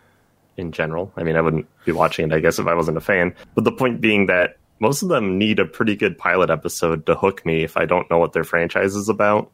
in 0.56 0.70
general. 0.72 1.12
I 1.16 1.24
mean, 1.24 1.36
I 1.36 1.40
wouldn't 1.40 1.66
be 1.84 1.92
watching 1.92 2.30
it, 2.30 2.34
I 2.34 2.38
guess, 2.40 2.58
if 2.58 2.66
I 2.66 2.74
wasn't 2.74 2.96
a 2.96 3.00
fan. 3.00 3.34
But 3.54 3.64
the 3.64 3.72
point 3.72 4.00
being 4.00 4.26
that 4.26 4.56
most 4.84 5.02
of 5.02 5.08
them 5.08 5.38
need 5.38 5.58
a 5.58 5.64
pretty 5.64 5.96
good 5.96 6.18
pilot 6.18 6.50
episode 6.50 7.06
to 7.06 7.14
hook 7.14 7.46
me 7.46 7.64
if 7.64 7.78
I 7.78 7.86
don't 7.86 8.10
know 8.10 8.18
what 8.18 8.34
their 8.34 8.44
franchise 8.44 8.94
is 8.94 9.08
about. 9.08 9.50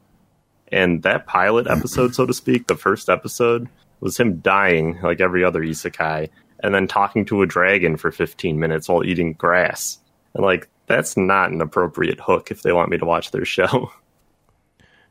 And 0.72 1.04
that 1.04 1.28
pilot 1.28 1.66
episode, 1.70 2.16
so 2.16 2.26
to 2.26 2.34
speak, 2.34 2.66
the 2.66 2.74
first 2.74 3.08
episode, 3.08 3.68
was 4.00 4.18
him 4.18 4.40
dying 4.40 4.98
like 5.04 5.20
every 5.20 5.44
other 5.44 5.60
isekai 5.60 6.30
and 6.64 6.74
then 6.74 6.88
talking 6.88 7.24
to 7.26 7.42
a 7.42 7.46
dragon 7.46 7.96
for 7.96 8.10
15 8.10 8.58
minutes 8.58 8.88
while 8.88 9.04
eating 9.04 9.34
grass. 9.34 10.00
And 10.34 10.44
like, 10.44 10.68
that's 10.88 11.16
not 11.16 11.52
an 11.52 11.60
appropriate 11.60 12.18
hook 12.18 12.50
if 12.50 12.62
they 12.62 12.72
want 12.72 12.90
me 12.90 12.98
to 12.98 13.04
watch 13.04 13.30
their 13.30 13.44
show. 13.56 13.92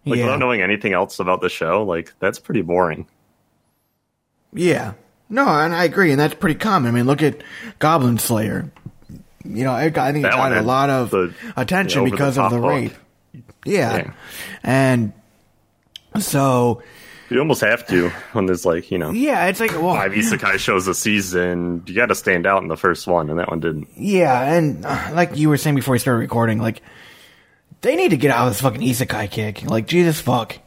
like, 0.05 0.17
yeah, 0.17 0.25
without 0.25 0.39
knowing 0.39 0.61
anything 0.61 0.91
else 0.91 1.21
about 1.21 1.39
the 1.39 1.47
show, 1.49 1.83
like, 1.83 2.13
that's 2.19 2.39
pretty 2.39 2.61
boring. 2.61 3.07
yeah, 4.51 4.95
no, 5.29 5.47
and 5.47 5.73
I 5.73 5.85
agree, 5.85 6.11
and 6.11 6.19
that's 6.19 6.33
pretty 6.33 6.59
common. 6.59 6.89
I 6.89 6.91
mean, 6.91 7.05
look 7.05 7.23
at 7.23 7.41
Goblin 7.77 8.17
Slayer. 8.17 8.69
You 9.45 9.63
know, 9.63 9.75
it 9.77 9.93
got, 9.93 10.07
I 10.07 10.11
think 10.11 10.25
it 10.25 10.31
got 10.31 10.51
a 10.53 10.61
lot 10.61 10.89
of 10.89 11.11
the- 11.11 11.33
attention 11.55 12.03
the 12.05 12.11
because 12.11 12.37
of 12.37 12.45
over-the-top 12.53 12.61
the 12.61 12.67
rape. 12.67 12.93
Yeah. 13.65 13.97
Yeah. 13.97 14.11
and 14.63 15.13
so 16.19 16.81
You 17.29 17.39
almost 17.39 17.61
have 17.61 17.85
to 17.87 18.09
when 18.33 18.47
there's 18.47 18.65
like, 18.65 18.89
you 18.91 18.97
know, 18.97 19.11
yeah, 19.11 19.45
it's 19.47 19.59
like 19.59 19.71
well, 19.71 19.93
five 19.95 20.11
isekai 20.13 20.57
shows 20.57 20.87
a 20.87 20.95
season. 20.95 21.83
You 21.85 21.93
got 21.95 22.07
to 22.07 22.15
stand 22.15 22.45
out 22.47 22.61
in 22.63 22.67
the 22.67 22.77
first 22.77 23.05
one, 23.07 23.29
and 23.29 23.39
that 23.39 23.49
one 23.49 23.59
didn't. 23.59 23.87
Yeah, 23.95 24.41
and 24.53 24.85
uh, 24.85 25.11
like 25.13 25.37
you 25.37 25.49
were 25.49 25.57
saying 25.57 25.75
before 25.75 25.91
we 25.93 25.99
started 25.99 26.19
recording, 26.19 26.59
like 26.59 26.81
they 27.81 27.95
need 27.95 28.09
to 28.09 28.17
get 28.17 28.31
out 28.31 28.47
of 28.47 28.53
this 28.53 28.61
fucking 28.61 28.81
isekai 28.81 29.29
kick. 29.29 29.63
Like 29.69 29.87
Jesus 29.87 30.19
fuck. 30.19 30.57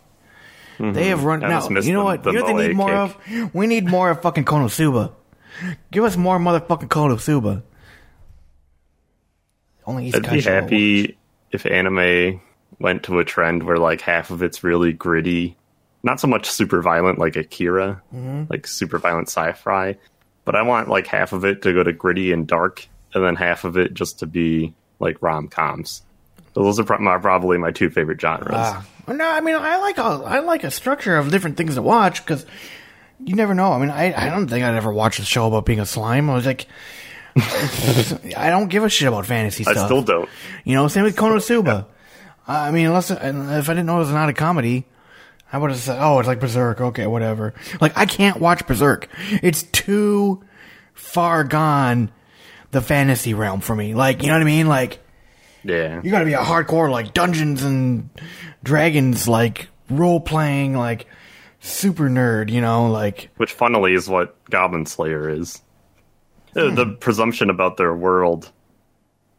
They 0.78 1.08
have 1.08 1.22
run 1.24 1.40
now. 1.40 1.68
You 1.68 1.92
know 1.92 2.00
the- 2.00 2.04
what? 2.04 2.22
the 2.24 2.30
You 2.32 2.38
know 2.38 2.44
what 2.44 2.56
they 2.56 2.68
need 2.68 2.76
more 2.76 2.88
kick. 3.08 3.16
of? 3.42 3.54
We 3.54 3.66
need 3.68 3.86
more 3.86 4.10
of 4.10 4.22
fucking 4.22 4.44
Konosuba. 4.44 5.12
Give 5.92 6.02
us 6.02 6.16
more 6.16 6.38
motherfucking 6.38 6.88
Konosuba. 6.88 7.62
Only 9.86 10.08
I'd 10.08 10.22
isekai 10.22 10.32
be 10.32 10.40
happy 10.42 11.18
if 11.50 11.66
anime 11.66 12.40
went 12.78 13.02
to 13.04 13.18
a 13.18 13.24
trend 13.24 13.62
where 13.64 13.76
like 13.78 14.00
half 14.00 14.30
of 14.30 14.42
it's 14.42 14.64
really 14.64 14.92
gritty, 14.92 15.56
not 16.02 16.20
so 16.20 16.26
much 16.26 16.48
super 16.50 16.82
violent 16.82 17.18
like 17.18 17.36
Akira, 17.36 18.02
like 18.48 18.66
super 18.66 18.98
violent 18.98 19.28
sci-fi, 19.28 19.96
but 20.44 20.56
I 20.56 20.62
want 20.62 20.88
like 20.88 21.06
half 21.06 21.32
of 21.32 21.44
it 21.44 21.62
to 21.62 21.72
go 21.72 21.82
to 21.82 21.92
gritty 21.92 22.32
and 22.32 22.46
dark, 22.46 22.86
and 23.14 23.24
then 23.24 23.36
half 23.36 23.64
of 23.64 23.76
it 23.76 23.94
just 23.94 24.20
to 24.20 24.26
be 24.26 24.74
like 24.98 25.20
rom 25.20 25.48
coms. 25.48 26.02
Those 26.54 26.78
are 26.78 26.84
pro- 26.84 26.98
my, 26.98 27.18
probably 27.18 27.58
my 27.58 27.70
two 27.70 27.88
favorite 27.90 28.20
genres. 28.20 28.50
Ah. 28.54 28.84
no, 29.08 29.24
I 29.28 29.40
mean 29.40 29.56
I 29.56 29.78
like 29.78 29.98
a 29.98 30.02
I 30.02 30.38
like 30.40 30.64
a 30.64 30.70
structure 30.70 31.16
of 31.16 31.30
different 31.30 31.56
things 31.56 31.74
to 31.74 31.82
watch 31.82 32.24
because 32.24 32.46
you 33.24 33.34
never 33.34 33.54
know. 33.54 33.72
I 33.72 33.78
mean 33.78 33.90
I 33.90 34.12
I 34.26 34.30
don't 34.30 34.48
think 34.48 34.64
I'd 34.64 34.74
ever 34.74 34.92
watch 34.92 35.18
a 35.18 35.24
show 35.24 35.46
about 35.46 35.66
being 35.66 35.80
a 35.80 35.86
slime. 35.86 36.30
I 36.30 36.34
was 36.34 36.46
like. 36.46 36.66
I 38.36 38.50
don't 38.50 38.68
give 38.68 38.84
a 38.84 38.88
shit 38.88 39.08
about 39.08 39.26
fantasy 39.26 39.64
stuff. 39.64 39.76
I 39.76 39.78
stuff. 39.78 39.88
still 39.88 40.02
don't. 40.02 40.28
You 40.64 40.74
know, 40.74 40.88
same 40.88 41.04
with 41.04 41.16
Konosuba. 41.16 41.86
I 42.46 42.70
mean, 42.70 42.86
unless 42.86 43.10
if 43.10 43.18
I 43.20 43.30
didn't 43.74 43.86
know 43.86 43.96
it 43.96 44.00
was 44.00 44.10
not 44.10 44.28
a 44.28 44.32
comedy, 44.32 44.84
I 45.52 45.58
would 45.58 45.70
have 45.70 45.78
said, 45.78 45.98
"Oh, 46.00 46.18
it's 46.18 46.26
like 46.26 46.40
Berserk." 46.40 46.80
Okay, 46.80 47.06
whatever. 47.06 47.54
Like 47.80 47.96
I 47.96 48.06
can't 48.06 48.38
watch 48.38 48.66
Berserk. 48.66 49.08
It's 49.42 49.62
too 49.62 50.42
far 50.94 51.44
gone 51.44 52.10
the 52.70 52.80
fantasy 52.80 53.34
realm 53.34 53.60
for 53.60 53.76
me. 53.76 53.94
Like, 53.94 54.22
you 54.22 54.28
know 54.28 54.34
what 54.34 54.42
I 54.42 54.46
mean? 54.46 54.66
Like 54.66 54.98
Yeah, 55.62 56.00
you 56.02 56.10
got 56.10 56.20
to 56.20 56.24
be 56.24 56.32
a 56.32 56.38
hardcore 56.38 56.90
like 56.90 57.14
Dungeons 57.14 57.62
and 57.62 58.10
Dragons 58.62 59.28
like 59.28 59.68
role 59.90 60.20
playing 60.20 60.74
like 60.74 61.06
super 61.60 62.08
nerd, 62.08 62.50
you 62.50 62.60
know, 62.60 62.90
like 62.90 63.30
which 63.36 63.52
funnily 63.52 63.94
is 63.94 64.08
what 64.08 64.36
Goblin 64.50 64.86
Slayer 64.86 65.28
is. 65.28 65.60
Uh, 66.56 66.70
The 66.74 66.86
presumption 67.00 67.50
about 67.50 67.76
their 67.76 67.94
world 67.94 68.50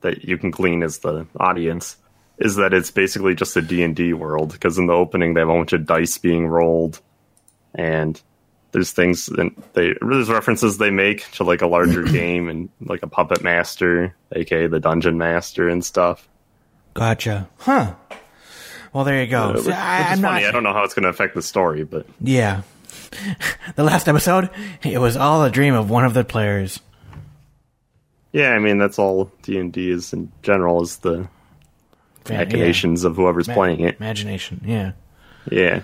that 0.02 0.24
you 0.26 0.38
can 0.38 0.52
glean 0.52 0.84
as 0.84 1.00
the 1.00 1.26
audience 1.40 1.98
is 2.38 2.56
that 2.58 2.74
it's 2.74 2.92
basically 2.92 3.36
just 3.36 3.56
a 3.56 3.62
D&D 3.62 4.14
world 4.14 4.52
because 4.52 4.78
in 4.78 4.88
the 4.88 4.94
opening 4.94 5.34
they 5.34 5.40
have 5.42 5.50
a 5.50 5.54
bunch 5.54 5.72
of 5.74 5.86
dice 5.86 6.18
being 6.18 6.48
rolled 6.48 7.00
and 7.76 8.22
there's 8.72 8.92
things 8.92 9.30
and 9.30 9.52
they 9.74 9.94
there's 10.02 10.30
references 10.30 10.78
they 10.80 10.90
make 10.90 11.30
to 11.32 11.44
like 11.44 11.62
a 11.62 11.68
larger 11.68 12.04
game 12.20 12.50
and 12.50 12.70
like 12.82 13.04
a 13.04 13.08
puppet 13.08 13.44
master 13.44 14.14
aka 14.36 14.66
the 14.68 14.80
dungeon 14.80 15.18
master 15.18 15.70
and 15.70 15.86
stuff 15.86 16.28
gotcha. 16.96 17.48
Huh. 17.60 17.94
Well, 18.92 19.04
there 19.06 19.22
you 19.24 19.28
go. 19.30 19.44
Uh, 19.44 19.54
which, 19.54 19.66
which 19.66 19.76
I, 19.76 20.00
I'm 20.12 20.22
funny 20.22 20.42
not 20.42 20.50
i 20.50 20.52
don't 20.52 20.64
know 20.64 20.74
how 20.74 20.84
it's 20.84 20.94
going 20.96 21.04
to 21.04 21.10
affect 21.10 21.36
the 21.36 21.42
story 21.44 21.84
but 21.84 22.06
Yeah. 22.20 22.64
the 23.76 23.84
last 23.84 24.10
episode, 24.10 24.50
it 24.84 25.00
was 25.00 25.16
all 25.16 25.44
a 25.44 25.52
dream 25.52 25.76
of 25.76 25.90
one 25.90 26.04
of 26.04 26.14
the 26.16 26.24
players. 26.26 26.80
Yeah 28.34 28.50
i 28.50 28.60
mean 28.60 28.78
that's 28.78 29.00
all 29.00 29.32
d&d 29.44 29.90
is 29.90 30.12
in 30.12 30.30
general 30.42 30.82
is 30.84 30.98
the 30.98 31.28
machinations 32.30 33.06
of 33.06 33.16
whoever's 33.16 33.48
yeah. 33.48 33.54
playing 33.54 33.80
it 33.80 33.96
Imagination, 33.98 34.62
yeah. 34.66 34.92
Yeah. 35.50 35.84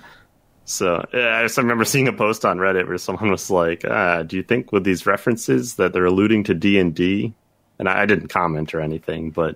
So 0.65 1.05
yeah, 1.13 1.37
I 1.37 1.43
just 1.43 1.57
remember 1.57 1.85
seeing 1.85 2.07
a 2.07 2.13
post 2.13 2.45
on 2.45 2.57
Reddit 2.59 2.87
where 2.87 2.97
someone 2.97 3.31
was 3.31 3.49
like, 3.49 3.83
ah, 3.85 4.23
"Do 4.23 4.37
you 4.37 4.43
think 4.43 4.71
with 4.71 4.83
these 4.83 5.05
references 5.05 5.75
that 5.75 5.93
they're 5.93 6.05
alluding 6.05 6.43
to 6.45 6.53
D 6.53 6.79
and 6.79 6.93
D?" 6.93 7.33
And 7.79 7.89
I, 7.89 8.03
I 8.03 8.05
didn't 8.05 8.27
comment 8.27 8.73
or 8.73 8.81
anything, 8.81 9.31
but 9.31 9.55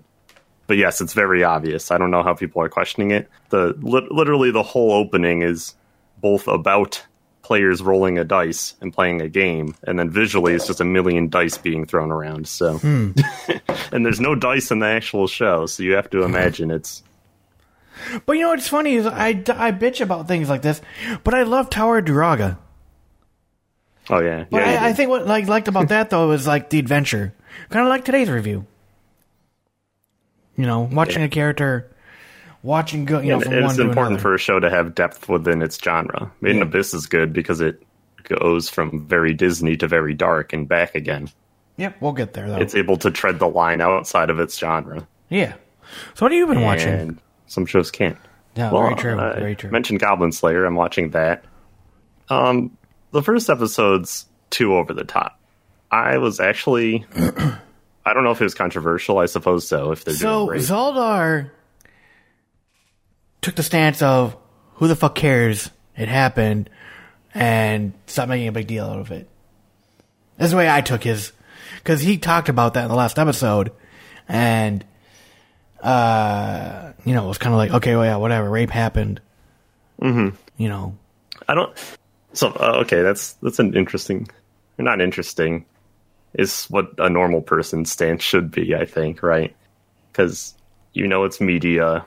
but 0.66 0.78
yes, 0.78 1.02
it's 1.02 1.14
very 1.14 1.44
obvious. 1.44 1.92
I 1.92 1.98
don't 1.98 2.12
know 2.12 2.24
how 2.24 2.34
people 2.34 2.62
are 2.62 2.70
questioning 2.70 3.12
it. 3.12 3.30
The 3.50 3.76
li- 3.80 4.08
literally 4.10 4.50
the 4.50 4.64
whole 4.64 4.92
opening 4.92 5.44
is 5.44 5.76
both 6.20 6.48
about 6.48 7.06
players 7.44 7.82
rolling 7.82 8.18
a 8.18 8.24
dice 8.24 8.74
and 8.82 8.92
playing 8.94 9.22
a 9.22 9.30
game, 9.30 9.76
and 9.84 10.00
then 10.00 10.10
visually 10.10 10.54
it's 10.54 10.66
just 10.66 10.82
a 10.82 10.86
million 10.86 11.30
dice 11.30 11.58
being 11.58 11.86
thrown 11.86 12.12
around. 12.12 12.48
So, 12.48 12.78
hmm. 12.80 13.12
and 13.92 14.06
there's 14.06 14.20
no 14.20 14.34
dice 14.34 14.72
in 14.72 14.80
the 14.80 14.88
actual 14.88 15.28
show, 15.28 15.66
so 15.68 15.84
you 15.84 15.94
have 15.94 16.10
to 16.12 16.24
imagine 16.24 16.72
it's 16.72 17.04
But 18.26 18.34
you 18.34 18.42
know 18.44 18.50
what's 18.50 18.68
funny 18.70 18.96
is 18.96 19.06
I, 19.06 19.28
I 19.30 19.72
bitch 19.72 20.02
about 20.02 20.28
things 20.28 20.50
like 20.50 20.62
this, 20.64 20.82
but 21.24 21.34
I 21.34 21.44
love 21.44 21.70
Tower 21.70 22.00
of 22.00 22.06
Druaga. 22.06 22.58
oh 24.10 24.20
yeah, 24.20 24.46
But 24.50 24.66
yeah. 24.66 24.82
I, 24.84 24.90
I 24.90 24.94
think 24.94 25.10
what 25.10 25.28
like 25.28 25.48
liked 25.48 25.68
about 25.68 25.90
that 25.90 26.10
though 26.10 26.30
was 26.30 26.48
like 26.48 26.70
the 26.70 26.80
adventure, 26.80 27.34
kind 27.70 27.86
of 27.86 27.90
like 27.90 28.06
today's 28.06 28.30
review. 28.30 28.66
You 30.56 30.66
know, 30.66 30.82
watching 30.92 31.20
Yeah. 31.22 31.26
a 31.28 31.30
character, 31.30 31.90
watching 32.64 33.06
go, 33.06 33.20
you 33.20 33.30
know, 33.38 33.42
And 33.42 33.66
it's 33.66 33.78
important 33.78 34.20
for 34.22 34.34
a 34.34 34.38
show 34.40 34.60
to 34.60 34.70
have 34.70 34.96
depth 34.96 35.30
within 35.30 35.62
its 35.62 35.78
genre. 35.82 36.32
Made 36.42 36.52
in 36.52 36.58
Yeah. 36.58 36.64
Abyss 36.64 36.94
is 36.94 37.06
good 37.06 37.32
because 37.34 37.62
it 37.62 37.82
goes 38.24 38.70
from 38.70 39.06
very 39.06 39.34
Disney 39.34 39.78
to 39.78 39.88
very 39.88 40.14
dark 40.14 40.54
and 40.54 40.68
back 40.68 40.96
again. 40.96 41.30
Yep, 41.78 41.98
we'll 42.02 42.14
get 42.14 42.34
there 42.34 42.50
though. 42.50 42.58
It's 42.58 42.74
able 42.76 42.98
to 42.98 43.12
tread 43.12 43.40
the 43.40 43.48
line 43.50 43.82
outside 43.82 44.30
of 44.30 44.40
its 44.40 44.58
genre. 44.58 45.08
yeah. 45.30 45.54
So 46.16 46.26
what 46.26 46.32
have 46.32 46.40
you 46.40 46.48
been 46.48 46.62
watching? 46.62 47.20
Some 47.48 47.66
shows 47.68 47.92
can't. 47.92 48.18
Yeah, 48.56 48.72
Well, 48.72 48.84
very 48.84 48.96
true. 48.96 49.20
I 49.20 49.34
very 49.40 49.56
true. 49.56 49.70
Mentioned 49.70 50.00
Goblin 50.00 50.32
Slayer. 50.32 50.66
I'm 50.66 50.76
watching 50.76 51.10
that. 51.12 51.44
Um, 52.30 52.76
the 53.12 53.22
first 53.22 53.50
episode's 53.50 54.26
too 54.50 54.76
over 54.76 54.94
the 54.94 55.04
top. 55.04 55.40
I 55.92 56.18
was 56.18 56.40
actually. 56.40 57.06
I 57.16 58.14
don't 58.14 58.24
know 58.24 58.32
if 58.32 58.42
it 58.42 58.44
was 58.46 58.54
controversial. 58.56 59.20
I 59.20 59.26
suppose 59.28 59.68
so. 59.68 59.92
If 59.92 60.04
they're 60.06 60.14
So 60.16 60.46
doing 60.46 60.48
great. 60.48 60.62
Zaldar 60.62 61.50
took 63.44 63.56
the 63.56 63.64
stance 63.64 64.02
of 64.02 64.36
who 64.76 64.88
the 64.88 64.96
fuck 64.96 65.14
cares? 65.14 65.70
It 65.96 66.08
happened, 66.08 66.70
and 67.36 67.94
stop 68.08 68.28
making 68.28 68.48
a 68.48 68.52
big 68.52 68.66
deal 68.66 68.86
out 68.86 69.00
of 69.00 69.12
it. 69.12 69.30
That's 70.38 70.52
the 70.52 70.58
way 70.58 70.70
I 70.70 70.82
took 70.82 71.04
his, 71.04 71.32
because 71.76 72.02
he 72.02 72.18
talked 72.18 72.50
about 72.50 72.74
that 72.74 72.84
in 72.84 72.90
the 72.90 72.96
last 72.96 73.20
episode, 73.20 73.72
and 74.28 74.84
uh, 75.82 76.94
you 77.06 77.14
know, 77.14 77.26
it 77.26 77.28
was 77.28 77.38
kind 77.38 77.54
of 77.54 77.58
like, 77.58 77.72
okay, 77.72 77.96
well, 77.96 78.06
yeah, 78.06 78.16
whatever, 78.16 78.50
rape 78.50 78.72
happened. 78.72 79.22
Mm-hmm. 80.02 80.36
You 80.58 80.70
know, 80.70 80.98
I 81.48 81.54
don't. 81.54 81.78
So 82.34 82.50
uh, 82.50 82.80
okay, 82.82 83.04
that's 83.04 83.34
that's 83.34 83.60
an 83.60 83.76
interesting, 83.76 84.28
or 84.80 84.86
not 84.86 85.02
interesting, 85.02 85.66
is 86.34 86.66
what 86.66 86.92
a 86.98 87.10
normal 87.10 87.42
person's 87.42 87.92
stance 87.92 88.24
should 88.24 88.50
be. 88.50 88.74
I 88.74 88.86
think, 88.86 89.22
right? 89.22 89.56
Because 90.12 90.56
you 90.94 91.08
know 91.08 91.24
it's 91.26 91.40
media. 91.40 92.06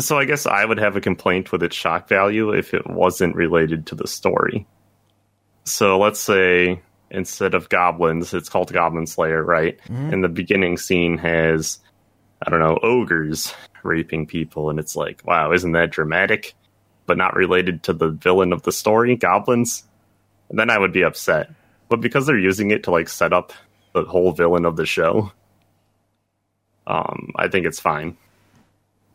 So 0.00 0.18
I 0.18 0.24
guess 0.24 0.46
I 0.46 0.64
would 0.64 0.78
have 0.78 0.96
a 0.96 1.00
complaint 1.00 1.50
with 1.50 1.62
its 1.62 1.74
shock 1.74 2.08
value 2.08 2.50
if 2.52 2.72
it 2.74 2.86
wasn't 2.86 3.34
related 3.34 3.86
to 3.86 3.94
the 3.94 4.06
story. 4.06 4.66
So 5.64 5.98
let's 5.98 6.20
say 6.20 6.80
instead 7.10 7.54
of 7.54 7.68
goblins, 7.68 8.32
it's 8.32 8.48
called 8.48 8.72
Goblin 8.72 9.06
Slayer, 9.06 9.42
right? 9.42 9.78
And 10.12 10.24
the 10.24 10.28
beginning 10.28 10.76
scene 10.76 11.18
has, 11.18 11.78
I 12.44 12.50
don't 12.50 12.60
know, 12.60 12.78
ogres 12.82 13.54
raping 13.82 14.26
people, 14.26 14.70
and 14.70 14.78
it's 14.78 14.94
like, 14.94 15.22
wow, 15.24 15.52
isn't 15.52 15.72
that 15.72 15.90
dramatic? 15.90 16.54
But 17.06 17.18
not 17.18 17.34
related 17.34 17.82
to 17.84 17.92
the 17.92 18.08
villain 18.08 18.52
of 18.52 18.62
the 18.62 18.72
story, 18.72 19.16
goblins. 19.16 19.84
And 20.48 20.58
then 20.58 20.70
I 20.70 20.78
would 20.78 20.92
be 20.92 21.02
upset. 21.02 21.50
But 21.88 22.00
because 22.00 22.26
they're 22.26 22.38
using 22.38 22.70
it 22.70 22.84
to 22.84 22.90
like 22.90 23.08
set 23.08 23.32
up 23.32 23.52
the 23.92 24.04
whole 24.04 24.32
villain 24.32 24.64
of 24.64 24.76
the 24.76 24.86
show, 24.86 25.32
um, 26.86 27.32
I 27.36 27.48
think 27.48 27.66
it's 27.66 27.80
fine. 27.80 28.16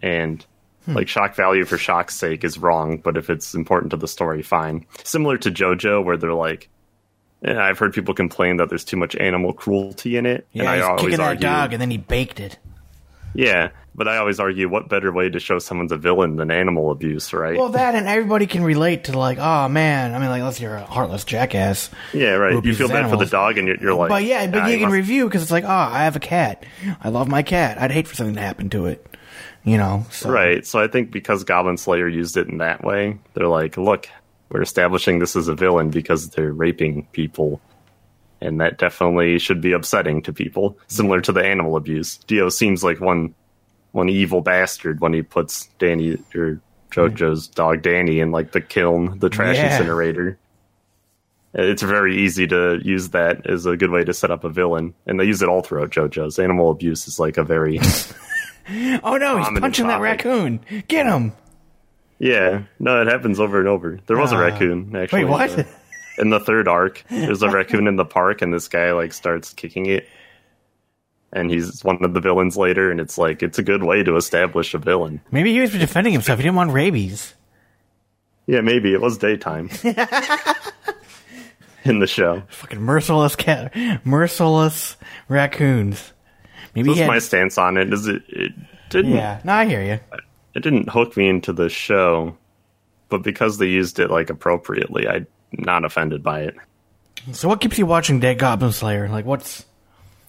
And 0.01 0.45
like 0.88 1.08
shock 1.08 1.36
value 1.36 1.65
for 1.65 1.77
shock's 1.77 2.15
sake 2.15 2.44
is 2.44 2.58
wrong, 2.58 2.98
but 2.98 3.17
if 3.17 3.29
it's 3.29 3.53
important 3.53 3.91
to 3.91 3.98
the 3.98 4.08
story, 4.08 4.41
fine. 4.41 4.86
Similar 5.03 5.38
to 5.39 5.51
JoJo, 5.51 6.03
where 6.03 6.17
they're 6.17 6.34
like, 6.34 6.70
yeah, 7.41 7.62
I've 7.63 7.77
heard 7.77 7.94
people 7.94 8.13
complain 8.13 8.58
that 8.58 8.70
there's 8.70 8.84
too 8.86 8.98
much 8.98 9.15
animal 9.15 9.53
cruelty 9.53 10.17
in 10.17 10.25
it, 10.25 10.48
and 10.53 10.63
yeah, 10.63 10.72
I 10.72 10.75
he's 10.77 10.86
always 10.86 11.01
kicking 11.03 11.17
that 11.17 11.39
dog, 11.39 11.74
and 11.74 11.82
then 11.82 11.91
he 11.91 11.98
baked 11.98 12.39
it. 12.39 12.58
yeah, 13.34 13.70
but 13.94 14.08
I 14.08 14.17
always 14.17 14.39
argue, 14.39 14.70
what 14.70 14.89
better 14.89 15.12
way 15.12 15.29
to 15.29 15.39
show 15.39 15.58
someone's 15.60 15.91
a 15.91 15.98
villain 15.98 16.36
than 16.38 16.50
animal 16.51 16.91
abuse, 16.91 17.34
right? 17.34 17.58
Well, 17.58 17.70
that 17.70 17.96
and 17.96 18.08
everybody 18.08 18.46
can 18.48 18.63
relate 18.63 19.06
to 19.06 19.17
like, 19.17 19.38
oh 19.39 19.67
man, 19.67 20.13
I 20.15 20.20
mean, 20.20 20.29
like, 20.29 20.39
unless 20.39 20.60
you're 20.62 20.75
a 20.75 20.86
heartless 20.86 21.24
jackass. 21.25 21.89
yeah, 22.13 22.34
right. 22.34 22.63
You 22.63 22.74
feel 22.75 22.88
bad 22.88 23.10
for 23.10 23.17
the 23.17 23.25
dog, 23.25 23.58
and 23.58 23.67
you're, 23.67 23.77
you're 23.77 23.94
like, 23.94 24.10
but 24.10 24.24
yeah, 24.24 24.48
but 24.48 24.62
"Ah, 24.63 24.67
you 24.67 24.77
can 24.77 24.84
must- 24.84 24.94
review 24.94 25.25
because 25.25 25.41
it's 25.41 25.51
like, 25.51 25.63
oh, 25.63 25.67
I 25.67 26.03
have 26.06 26.15
a 26.15 26.20
cat. 26.20 26.63
I 27.03 27.10
love 27.10 27.27
my 27.27 27.44
cat. 27.44 27.79
I'd 27.82 27.91
hate 27.91 28.08
for 28.08 28.15
something 28.15 28.36
to 28.36 28.41
happen 28.41 28.70
to 28.72 28.86
it. 28.88 29.06
You 29.67 29.77
know, 29.77 30.05
so. 30.12 30.29
Right. 30.29 30.65
So 30.65 30.79
I 30.79 30.88
think 30.88 31.12
because 31.12 31.43
Goblin 31.43 31.75
Slayer 31.75 32.07
used 32.07 32.38
it 32.38 32.47
in 32.47 32.59
that 32.59 32.83
way, 32.86 33.17
they're 33.33 33.50
like, 33.50 33.75
look, 33.75 34.07
we're 34.50 34.62
establishing 34.62 35.19
this 35.19 35.36
as 35.36 35.50
a 35.50 35.55
villain 35.55 35.89
because 35.89 36.29
they're 36.29 36.53
raping 36.53 37.05
people. 37.12 37.59
And 38.39 38.62
that 38.62 38.77
definitely 38.77 39.39
should 39.39 39.59
be 39.59 39.74
upsetting 39.74 40.21
to 40.21 40.31
people, 40.31 40.77
similar 40.88 41.19
to 41.21 41.33
the 41.33 41.43
animal 41.43 41.75
abuse. 41.75 42.15
Dio 42.17 42.47
seems 42.50 42.81
like 42.83 43.01
one 43.01 43.36
one 43.91 44.07
evil 44.09 44.41
bastard 44.41 45.01
when 45.01 45.12
he 45.12 45.21
puts 45.21 45.65
Danny 45.79 46.17
or 46.36 46.62
JoJo's 46.91 47.47
dog 47.47 47.81
Danny 47.81 48.19
in 48.21 48.31
like 48.31 48.51
the 48.53 48.62
kiln, 48.62 49.19
the 49.19 49.29
trash 49.29 49.55
Yeah. 49.57 49.71
incinerator. 49.71 50.38
It's 51.53 51.81
very 51.81 52.19
easy 52.24 52.45
to 52.47 52.79
use 52.83 53.09
that 53.09 53.47
as 53.47 53.65
a 53.65 53.75
good 53.75 53.89
way 53.89 54.03
to 54.05 54.13
set 54.13 54.29
up 54.31 54.43
a 54.43 54.50
villain, 54.50 54.93
and 55.07 55.19
they 55.19 55.25
use 55.25 55.41
it 55.41 55.50
all 55.50 55.62
throughout 55.62 55.89
JoJo's. 55.89 56.38
Animal 56.39 56.69
abuse 56.71 57.07
is 57.07 57.19
like 57.19 57.38
a 57.38 57.43
very 57.43 57.79
Oh 58.69 59.17
no, 59.17 59.38
he's 59.38 59.59
punching 59.59 59.88
that 59.88 60.01
raccoon. 60.01 60.59
Get 60.88 61.05
him. 61.05 61.33
Yeah, 62.19 62.63
no, 62.79 63.01
it 63.01 63.07
happens 63.07 63.39
over 63.39 63.59
and 63.59 63.67
over. 63.67 64.00
There 64.07 64.17
was 64.17 64.31
a 64.31 64.36
Ah. 64.36 64.39
raccoon 64.39 64.95
actually. 64.95 65.25
Wait, 65.25 65.31
what? 65.31 65.59
uh, 65.59 65.63
In 66.17 66.29
the 66.31 66.39
third 66.39 66.67
arc, 66.67 67.03
there's 67.09 67.43
a 67.43 67.50
raccoon 67.51 67.88
in 67.88 67.95
the 67.95 68.05
park, 68.05 68.41
and 68.41 68.51
this 68.53 68.67
guy 68.67 68.91
like 68.91 69.13
starts 69.13 69.53
kicking 69.53 69.86
it, 69.86 70.08
and 71.32 71.51
he's 71.51 71.84
one 71.84 72.03
of 72.03 72.13
the 72.15 72.19
villains 72.19 72.58
later. 72.58 72.89
And 72.91 72.99
it's 72.99 73.17
like 73.17 73.43
it's 73.43 73.60
a 73.60 73.63
good 73.63 73.84
way 73.84 74.01
to 74.03 74.15
establish 74.17 74.73
a 74.73 74.80
villain. 74.80 75.21
Maybe 75.32 75.53
he 75.53 75.62
was 75.62 75.71
defending 75.71 76.13
himself. 76.13 76.39
He 76.39 76.43
didn't 76.43 76.56
want 76.56 76.71
rabies. 76.71 77.36
Yeah, 78.47 78.62
maybe 78.62 78.93
it 78.93 79.01
was 79.01 79.17
daytime 79.17 79.69
in 81.84 81.99
the 81.99 82.08
show. 82.08 82.43
Fucking 82.47 82.82
merciless 82.82 83.36
cat, 83.36 83.73
merciless 84.06 84.97
raccoons. 85.30 86.13
Maybe 86.77 86.89
That's 86.89 86.99
had, 86.99 87.07
my 87.07 87.17
stance 87.17 87.57
on 87.57 87.75
it. 87.75 87.91
Is 87.91 88.05
it? 88.05 88.21
It 88.27 88.53
didn't. 88.91 89.15
yeah. 89.15 89.41
No, 89.43 89.53
I 89.53 89.65
hear 89.65 89.81
you. 89.81 89.99
It 90.53 90.61
didn't 90.61 90.89
hook 90.89 91.17
me 91.17 91.27
into 91.27 91.51
the 91.51 91.69
show, 91.69 92.37
but 93.09 93.23
because 93.23 93.57
they 93.57 93.65
used 93.65 93.97
it 93.97 94.11
like 94.11 94.29
appropriately, 94.29 95.07
I'm 95.07 95.25
not 95.53 95.85
offended 95.85 96.21
by 96.21 96.41
it. 96.41 96.55
So, 97.31 97.47
what 97.47 97.61
keeps 97.61 97.79
you 97.79 97.87
watching 97.87 98.19
Dead 98.19 98.37
Goblin 98.37 98.73
Slayer? 98.73 99.09
Like, 99.09 99.25
what's 99.25 99.65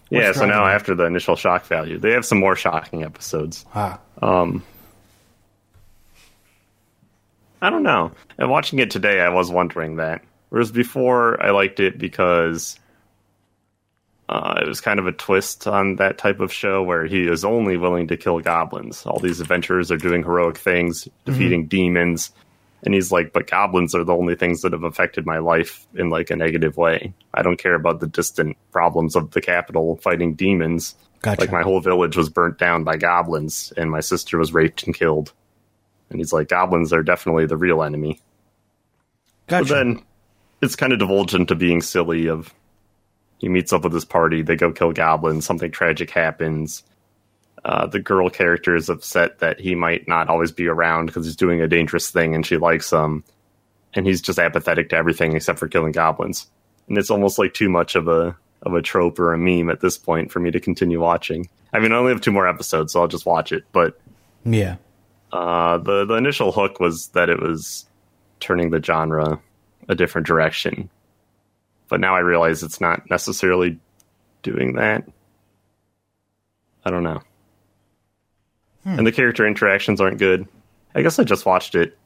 Yeah, 0.09 0.33
so 0.33 0.47
now 0.47 0.65
after 0.65 0.95
the 0.95 1.05
initial 1.05 1.37
shock 1.37 1.67
value, 1.67 1.99
they 1.99 2.13
have 2.13 2.25
some 2.25 2.39
more 2.39 2.57
shocking 2.57 3.05
episodes. 3.05 3.67
ah? 3.75 4.01
Um, 4.23 4.65
I 7.61 7.69
don't 7.69 7.83
know. 7.83 8.13
And 8.39 8.49
watching 8.49 8.79
it 8.79 8.91
today, 8.91 9.21
I 9.21 9.29
was 9.29 9.51
wondering 9.51 9.97
that. 9.97 10.23
Whereas 10.49 10.73
before, 10.73 11.43
I 11.43 11.51
liked 11.51 11.79
it 11.79 11.99
because 11.99 12.81
uh, 14.29 14.61
it 14.63 14.69
was 14.69 14.81
kind 14.81 14.99
of 14.99 15.07
a 15.07 15.13
twist 15.13 15.67
on 15.67 15.97
that 15.97 16.19
type 16.19 16.41
of 16.41 16.53
show 16.53 16.83
where 16.83 17.07
he 17.07 17.27
is 17.27 17.45
only 17.45 17.77
willing 17.77 18.09
to 18.09 18.17
kill 18.17 18.41
goblins. 18.41 19.07
All 19.07 19.19
these 19.19 19.41
adventurers 19.41 19.91
are 19.91 19.97
doing 19.97 20.23
heroic 20.23 20.59
things, 20.59 21.09
defeating 21.25 21.67
demons. 21.67 22.31
And 22.85 22.95
he's 22.95 23.11
like, 23.11 23.33
but 23.33 23.51
goblins 23.51 23.95
are 23.95 24.05
the 24.05 24.15
only 24.15 24.35
things 24.37 24.61
that 24.63 24.73
have 24.73 24.85
affected 24.85 25.27
my 25.27 25.39
life 25.39 25.87
in 25.95 26.11
like 26.11 26.31
a 26.31 26.37
negative 26.37 26.77
way. 26.77 27.13
I 27.35 27.43
don't 27.43 27.59
care 27.59 27.75
about 27.75 28.01
the 28.01 28.07
distant 28.07 28.57
problems 28.71 29.17
of 29.17 29.31
the 29.33 29.41
capital 29.41 29.97
fighting 29.97 30.35
demons. 30.35 30.95
Gotcha. 31.23 31.41
Like 31.41 31.51
my 31.51 31.63
whole 31.63 31.81
village 31.81 32.17
was 32.17 32.29
burnt 32.29 32.59
down 32.59 32.85
by 32.85 32.97
goblins, 32.97 33.73
and 33.77 33.91
my 33.91 34.01
sister 34.01 34.39
was 34.39 34.53
raped 34.53 34.85
and 34.85 34.95
killed. 34.95 35.33
And 36.11 36.21
he's 36.21 36.33
like, 36.33 36.49
goblins 36.49 36.93
are 36.93 37.03
definitely 37.03 37.47
the 37.47 37.57
real 37.57 37.83
enemy. 37.83 38.21
Gotcha. 39.49 39.65
But 39.65 39.75
then 39.75 40.03
it's 40.63 40.77
kind 40.77 40.93
of 40.93 40.99
divulged 40.99 41.35
into 41.35 41.55
being 41.55 41.83
silly. 41.83 42.29
Of 42.29 42.55
he 43.39 43.49
meets 43.49 43.73
up 43.73 43.85
with 43.85 43.93
his 43.93 44.05
party, 44.05 44.43
they 44.43 44.57
go 44.57 44.73
kill 44.73 44.93
goblins, 44.93 45.47
something 45.47 45.71
tragic 45.71 46.11
happens. 46.11 46.83
Uh, 47.65 47.87
the 47.87 48.01
girl 48.01 48.31
character 48.31 48.77
is 48.77 48.89
upset 48.89 49.41
that 49.41 49.61
he 49.61 49.75
might 49.75 50.07
not 50.07 50.29
always 50.29 50.53
be 50.53 50.69
around 50.69 51.07
because 51.07 51.25
he's 51.25 51.37
doing 51.37 51.61
a 51.61 51.69
dangerous 51.69 52.11
thing, 52.11 52.35
and 52.35 52.47
she 52.47 52.57
likes 52.57 52.91
him. 52.91 53.25
And 53.95 54.07
he's 54.07 54.21
just 54.21 54.39
apathetic 54.39 54.91
to 54.91 54.97
everything 54.97 55.35
except 55.35 55.59
for 55.59 55.67
killing 55.67 55.93
goblins. 55.93 56.47
And 56.89 56.99
it's 56.99 57.11
almost 57.11 57.39
like 57.39 57.55
too 57.55 57.69
much 57.69 57.97
of 57.97 58.07
a 58.07 58.37
of 58.63 58.75
a 58.75 58.83
trope 58.83 59.19
or 59.19 59.33
a 59.33 59.39
meme 59.39 59.71
at 59.71 59.81
this 59.81 59.97
point 59.97 60.31
for 60.31 60.41
me 60.41 60.51
to 60.51 60.61
continue 60.61 61.01
watching. 61.01 61.49
I 61.73 61.79
mean, 61.79 61.93
I 61.93 61.97
only 61.97 62.13
have 62.13 62.21
two 62.21 62.33
more 62.33 62.49
episodes, 62.49 62.93
so 62.93 63.01
I'll 63.01 63.09
just 63.09 63.27
watch 63.27 63.53
it. 63.53 63.65
But 63.73 63.99
yeah. 64.45 64.77
uh, 65.33 65.79
the 65.79 66.05
the 66.05 66.15
initial 66.15 66.53
hook 66.53 66.81
was 66.81 67.09
that 67.09 67.29
it 67.29 67.41
was 67.41 67.87
turning 68.41 68.71
the 68.71 68.83
genre 68.83 69.41
a 69.89 69.95
different 69.95 70.27
direction, 70.27 70.91
but 71.89 72.01
now 72.01 72.15
I 72.15 72.21
realize 72.21 72.63
it's 72.63 72.81
not 72.81 73.09
necessarily 73.11 73.79
doing 74.43 74.75
that. 74.75 75.05
I 76.85 76.91
don't 76.91 77.03
know, 77.03 77.21
hmm. 78.85 78.99
and 78.99 79.07
the 79.07 79.13
character 79.13 79.47
interactions 79.47 80.01
aren't 80.01 80.19
good. 80.19 80.47
I 80.95 81.03
guess 81.03 81.19
I 81.19 81.25
just 81.25 81.45
watched 81.45 81.75
it 81.75 81.99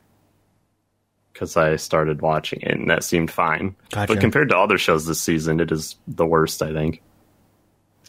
because 1.32 1.56
I 1.56 1.76
started 1.76 2.20
watching 2.20 2.60
it, 2.62 2.72
and 2.72 2.90
that 2.90 3.04
seemed 3.04 3.30
fine. 3.30 3.76
Gotcha. 3.90 4.12
But 4.14 4.20
compared 4.20 4.48
to 4.50 4.58
other 4.58 4.78
shows 4.78 5.06
this 5.06 5.20
season, 5.20 5.60
it 5.60 5.70
is 5.70 5.96
the 6.06 6.26
worst. 6.26 6.62
I 6.62 6.72
think 6.72 7.02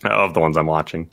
of 0.03 0.33
the 0.33 0.39
ones 0.39 0.57
I'm 0.57 0.67
watching. 0.67 1.09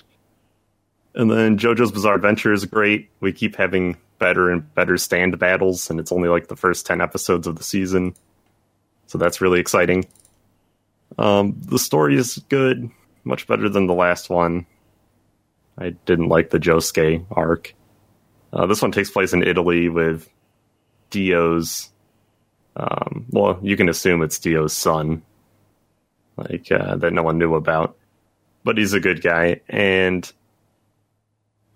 And 1.15 1.31
then 1.31 1.59
JoJo's 1.59 1.93
Bizarre 1.93 2.15
Adventure 2.15 2.53
is 2.53 2.65
great. 2.65 3.11
We 3.21 3.33
keep 3.33 3.57
having 3.57 3.97
better 4.19 4.51
and 4.51 4.73
better 4.75 4.97
stand 4.97 5.39
battles, 5.39 5.91
and 5.91 5.99
it's 5.99 6.13
only 6.13 6.29
like 6.29 6.49
the 6.49 6.57
first 6.57 6.87
10 6.87 7.01
episodes 7.01 7.47
of 7.47 7.57
the 7.57 7.65
season. 7.65 8.15
So 9.07 9.19
that's 9.19 9.41
really 9.41 9.61
exciting. 9.61 10.07
Um, 11.19 11.61
the 11.63 11.79
story 11.79 12.17
is 12.17 12.43
good, 12.49 12.91
much 13.25 13.47
better 13.47 13.69
than 13.69 13.87
the 13.87 13.95
last 13.95 14.31
one. 14.31 14.67
I 15.79 15.91
didn't 15.91 16.29
like 16.29 16.51
the 16.51 16.61
Josuke 16.61 17.25
arc. 17.31 17.75
Uh, 18.53 18.67
this 18.67 18.83
one 18.83 18.93
takes 18.93 19.11
place 19.11 19.33
in 19.33 19.43
Italy 19.43 19.89
with 19.89 20.29
Dio's. 21.11 21.91
Um, 22.77 23.27
well, 23.31 23.59
you 23.63 23.77
can 23.77 23.89
assume 23.89 24.23
it's 24.23 24.39
Dio's 24.39 24.73
son, 24.73 25.23
like 26.37 26.71
uh, 26.71 26.97
that 26.97 27.13
no 27.13 27.23
one 27.23 27.39
knew 27.39 27.55
about. 27.55 27.97
But 28.63 28.77
he's 28.77 28.93
a 28.93 29.01
good 29.01 29.23
guy, 29.23 29.61
and 29.69 30.31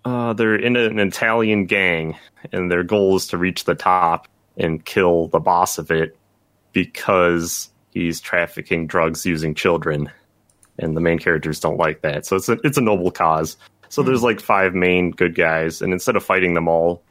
uh, 0.03 0.33
they're 0.33 0.55
in 0.55 0.75
an 0.75 0.99
Italian 0.99 1.65
gang, 1.65 2.15
and 2.51 2.71
their 2.71 2.83
goal 2.83 3.15
is 3.15 3.27
to 3.27 3.37
reach 3.37 3.63
the 3.63 3.73
top 3.73 4.27
and 4.55 4.85
kill 4.85 5.27
the 5.27 5.39
boss 5.39 5.79
of 5.79 5.89
it 5.89 6.15
because 6.73 7.71
he's 7.95 8.21
trafficking 8.21 8.85
drugs 8.85 9.25
using 9.25 9.55
children, 9.55 10.11
and 10.77 10.95
the 10.95 11.01
main 11.01 11.17
characters 11.17 11.59
don't 11.59 11.77
like 11.77 12.01
that. 12.01 12.27
So 12.27 12.35
it's 12.35 12.49
a 12.49 12.59
it's 12.63 12.77
a 12.77 12.81
noble 12.81 13.09
cause. 13.09 13.57
So 13.89 14.03
there's 14.03 14.19
hmm. 14.19 14.25
like 14.25 14.39
five 14.39 14.75
main 14.75 15.09
good 15.09 15.33
guys, 15.33 15.81
and 15.81 15.91
instead 15.91 16.15
of 16.15 16.23
fighting 16.23 16.53
them 16.53 16.67
all, 16.67 17.01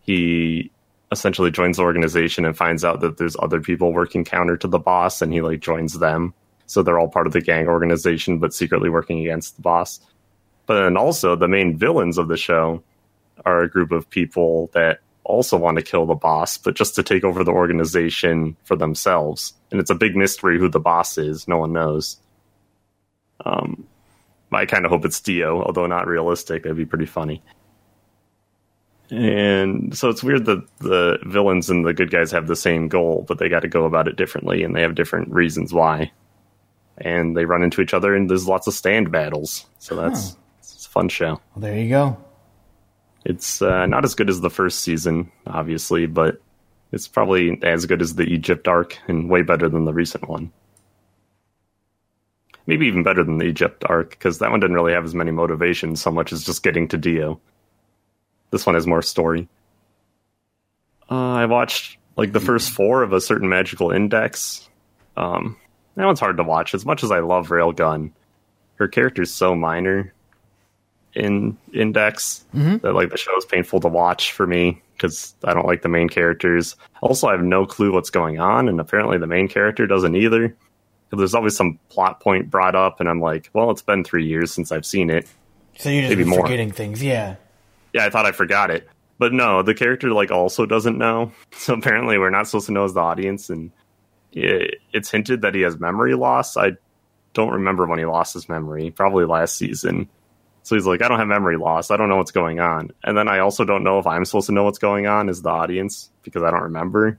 he 0.00 0.70
essentially 1.10 1.50
joins 1.50 1.76
the 1.76 1.82
organization 1.82 2.44
and 2.44 2.56
finds 2.56 2.84
out 2.84 3.00
that 3.00 3.18
there's 3.18 3.36
other 3.38 3.60
people 3.60 3.92
working 3.92 4.24
counter 4.24 4.58
to 4.58 4.68
the 4.68 4.78
boss, 4.78 5.22
and 5.22 5.32
he 5.32 5.40
like 5.40 5.60
joins 5.60 5.98
them. 5.98 6.34
So 6.66 6.82
they're 6.82 6.98
all 6.98 7.08
part 7.08 7.26
of 7.26 7.32
the 7.32 7.40
gang 7.40 7.68
organization, 7.68 8.38
but 8.38 8.52
secretly 8.52 8.90
working 8.90 9.20
against 9.20 9.56
the 9.56 9.62
boss. 9.62 10.00
But 10.66 10.82
then 10.82 10.96
also 10.96 11.36
the 11.36 11.48
main 11.48 11.76
villains 11.76 12.18
of 12.18 12.28
the 12.28 12.36
show 12.36 12.82
are 13.44 13.62
a 13.62 13.70
group 13.70 13.92
of 13.92 14.08
people 14.08 14.70
that 14.72 15.00
also 15.24 15.56
want 15.56 15.76
to 15.78 15.82
kill 15.82 16.06
the 16.06 16.14
boss, 16.14 16.58
but 16.58 16.74
just 16.74 16.94
to 16.96 17.02
take 17.02 17.24
over 17.24 17.44
the 17.44 17.52
organization 17.52 18.56
for 18.64 18.76
themselves. 18.76 19.54
And 19.70 19.80
it's 19.80 19.90
a 19.90 19.94
big 19.94 20.16
mystery 20.16 20.58
who 20.58 20.68
the 20.68 20.80
boss 20.80 21.16
is. 21.18 21.46
No 21.46 21.58
one 21.58 21.72
knows. 21.72 22.16
Um, 23.44 23.86
I 24.52 24.66
kind 24.66 24.84
of 24.84 24.90
hope 24.90 25.04
it's 25.04 25.20
Dio, 25.20 25.62
although 25.62 25.86
not 25.86 26.06
realistic. 26.06 26.62
That'd 26.62 26.76
be 26.76 26.84
pretty 26.84 27.06
funny. 27.06 27.42
And 29.10 29.96
so 29.96 30.08
it's 30.08 30.22
weird 30.22 30.46
that 30.46 30.64
the 30.78 31.18
villains 31.26 31.68
and 31.68 31.84
the 31.84 31.92
good 31.92 32.10
guys 32.10 32.30
have 32.30 32.46
the 32.46 32.56
same 32.56 32.88
goal, 32.88 33.24
but 33.28 33.38
they 33.38 33.48
got 33.48 33.60
to 33.60 33.68
go 33.68 33.84
about 33.84 34.08
it 34.08 34.16
differently, 34.16 34.62
and 34.62 34.74
they 34.74 34.80
have 34.82 34.94
different 34.94 35.30
reasons 35.30 35.72
why. 35.72 36.10
And 36.98 37.36
they 37.36 37.44
run 37.44 37.62
into 37.62 37.82
each 37.82 37.94
other, 37.94 38.14
and 38.14 38.30
there's 38.30 38.48
lots 38.48 38.66
of 38.66 38.74
stand 38.74 39.10
battles. 39.12 39.66
So 39.78 39.96
that's 39.96 40.30
Huh. 40.30 40.36
it's 40.60 40.86
a 40.86 40.88
fun 40.88 41.08
show. 41.08 41.40
Well, 41.54 41.62
there 41.62 41.76
you 41.78 41.88
go. 41.90 42.16
It's 43.24 43.62
uh, 43.62 43.86
not 43.86 44.04
as 44.04 44.14
good 44.14 44.28
as 44.28 44.40
the 44.40 44.50
first 44.50 44.80
season, 44.80 45.30
obviously, 45.46 46.06
but 46.06 46.40
it's 46.90 47.08
probably 47.08 47.58
as 47.62 47.86
good 47.86 48.02
as 48.02 48.14
the 48.14 48.24
Egypt 48.24 48.68
arc 48.68 48.98
and 49.08 49.30
way 49.30 49.42
better 49.42 49.68
than 49.68 49.84
the 49.84 49.94
recent 49.94 50.28
one. 50.28 50.52
Maybe 52.66 52.86
even 52.86 53.02
better 53.02 53.24
than 53.24 53.38
the 53.38 53.46
Egypt 53.46 53.84
arc, 53.86 54.10
because 54.10 54.38
that 54.38 54.50
one 54.50 54.60
didn't 54.60 54.76
really 54.76 54.92
have 54.92 55.04
as 55.04 55.14
many 55.14 55.30
motivations 55.30 56.00
so 56.00 56.10
much 56.10 56.32
as 56.32 56.44
just 56.44 56.62
getting 56.62 56.88
to 56.88 56.98
Dio. 56.98 57.40
This 58.50 58.66
one 58.66 58.74
has 58.74 58.86
more 58.86 59.02
story. 59.02 59.48
Uh, 61.10 61.32
I 61.32 61.46
watched 61.46 61.98
like 62.16 62.32
the 62.32 62.40
first 62.40 62.70
four 62.70 63.02
of 63.02 63.12
a 63.12 63.20
certain 63.20 63.48
magical 63.48 63.90
index. 63.90 64.68
Um, 65.16 65.56
that 65.96 66.06
one's 66.06 66.20
hard 66.20 66.36
to 66.36 66.44
watch. 66.44 66.74
As 66.74 66.86
much 66.86 67.02
as 67.02 67.10
I 67.10 67.20
love 67.20 67.48
Railgun, 67.48 68.12
her 68.76 68.88
character's 68.88 69.32
so 69.32 69.54
minor 69.54 70.12
in 71.14 71.56
Index 71.74 72.44
mm-hmm. 72.54 72.78
that 72.78 72.94
like 72.94 73.10
the 73.10 73.16
show 73.16 73.36
is 73.36 73.44
painful 73.44 73.80
to 73.80 73.88
watch 73.88 74.32
for 74.32 74.46
me 74.46 74.82
because 74.94 75.34
I 75.44 75.52
don't 75.52 75.66
like 75.66 75.82
the 75.82 75.88
main 75.88 76.08
characters. 76.08 76.76
Also, 77.00 77.28
I 77.28 77.32
have 77.32 77.42
no 77.42 77.66
clue 77.66 77.92
what's 77.92 78.10
going 78.10 78.38
on, 78.38 78.68
and 78.68 78.80
apparently 78.80 79.18
the 79.18 79.26
main 79.26 79.48
character 79.48 79.86
doesn't 79.86 80.14
either. 80.14 80.56
There's 81.10 81.34
always 81.34 81.56
some 81.56 81.78
plot 81.90 82.20
point 82.20 82.50
brought 82.50 82.74
up, 82.74 83.00
and 83.00 83.08
I'm 83.08 83.20
like, 83.20 83.50
well, 83.52 83.70
it's 83.70 83.82
been 83.82 84.04
three 84.04 84.26
years 84.26 84.52
since 84.52 84.72
I've 84.72 84.86
seen 84.86 85.10
it. 85.10 85.28
So 85.76 85.90
you're 85.90 86.02
just 86.02 86.16
Maybe 86.16 86.28
more. 86.28 86.42
forgetting 86.42 86.70
things, 86.70 87.02
yeah. 87.02 87.36
Yeah, 87.92 88.06
I 88.06 88.10
thought 88.10 88.24
I 88.24 88.32
forgot 88.32 88.70
it. 88.70 88.88
But 89.18 89.32
no, 89.32 89.62
the 89.62 89.74
character 89.74 90.10
like 90.12 90.30
also 90.30 90.66
doesn't 90.66 90.98
know. 90.98 91.32
So 91.52 91.74
apparently 91.74 92.18
we're 92.18 92.30
not 92.30 92.48
supposed 92.48 92.66
to 92.66 92.72
know 92.72 92.84
as 92.84 92.94
the 92.94 93.00
audience 93.00 93.48
and 93.50 93.70
it, 94.32 94.80
it's 94.92 95.10
hinted 95.10 95.42
that 95.42 95.54
he 95.54 95.60
has 95.60 95.78
memory 95.78 96.14
loss. 96.14 96.56
I 96.56 96.72
don't 97.34 97.52
remember 97.52 97.86
when 97.86 97.98
he 98.00 98.04
lost 98.04 98.34
his 98.34 98.48
memory, 98.48 98.90
probably 98.90 99.26
last 99.26 99.56
season. 99.56 100.08
So 100.62 100.76
he's 100.76 100.86
like, 100.86 101.02
I 101.02 101.08
don't 101.08 101.18
have 101.18 101.28
memory 101.28 101.56
loss. 101.56 101.90
I 101.90 101.96
don't 101.96 102.08
know 102.08 102.16
what's 102.16 102.30
going 102.30 102.60
on. 102.60 102.92
And 103.02 103.16
then 103.16 103.28
I 103.28 103.40
also 103.40 103.64
don't 103.64 103.82
know 103.82 103.98
if 103.98 104.06
I'm 104.06 104.24
supposed 104.24 104.46
to 104.46 104.52
know 104.52 104.64
what's 104.64 104.78
going 104.78 105.06
on 105.06 105.28
as 105.28 105.42
the 105.42 105.48
audience 105.48 106.10
because 106.22 106.42
I 106.42 106.50
don't 106.50 106.62
remember. 106.62 107.18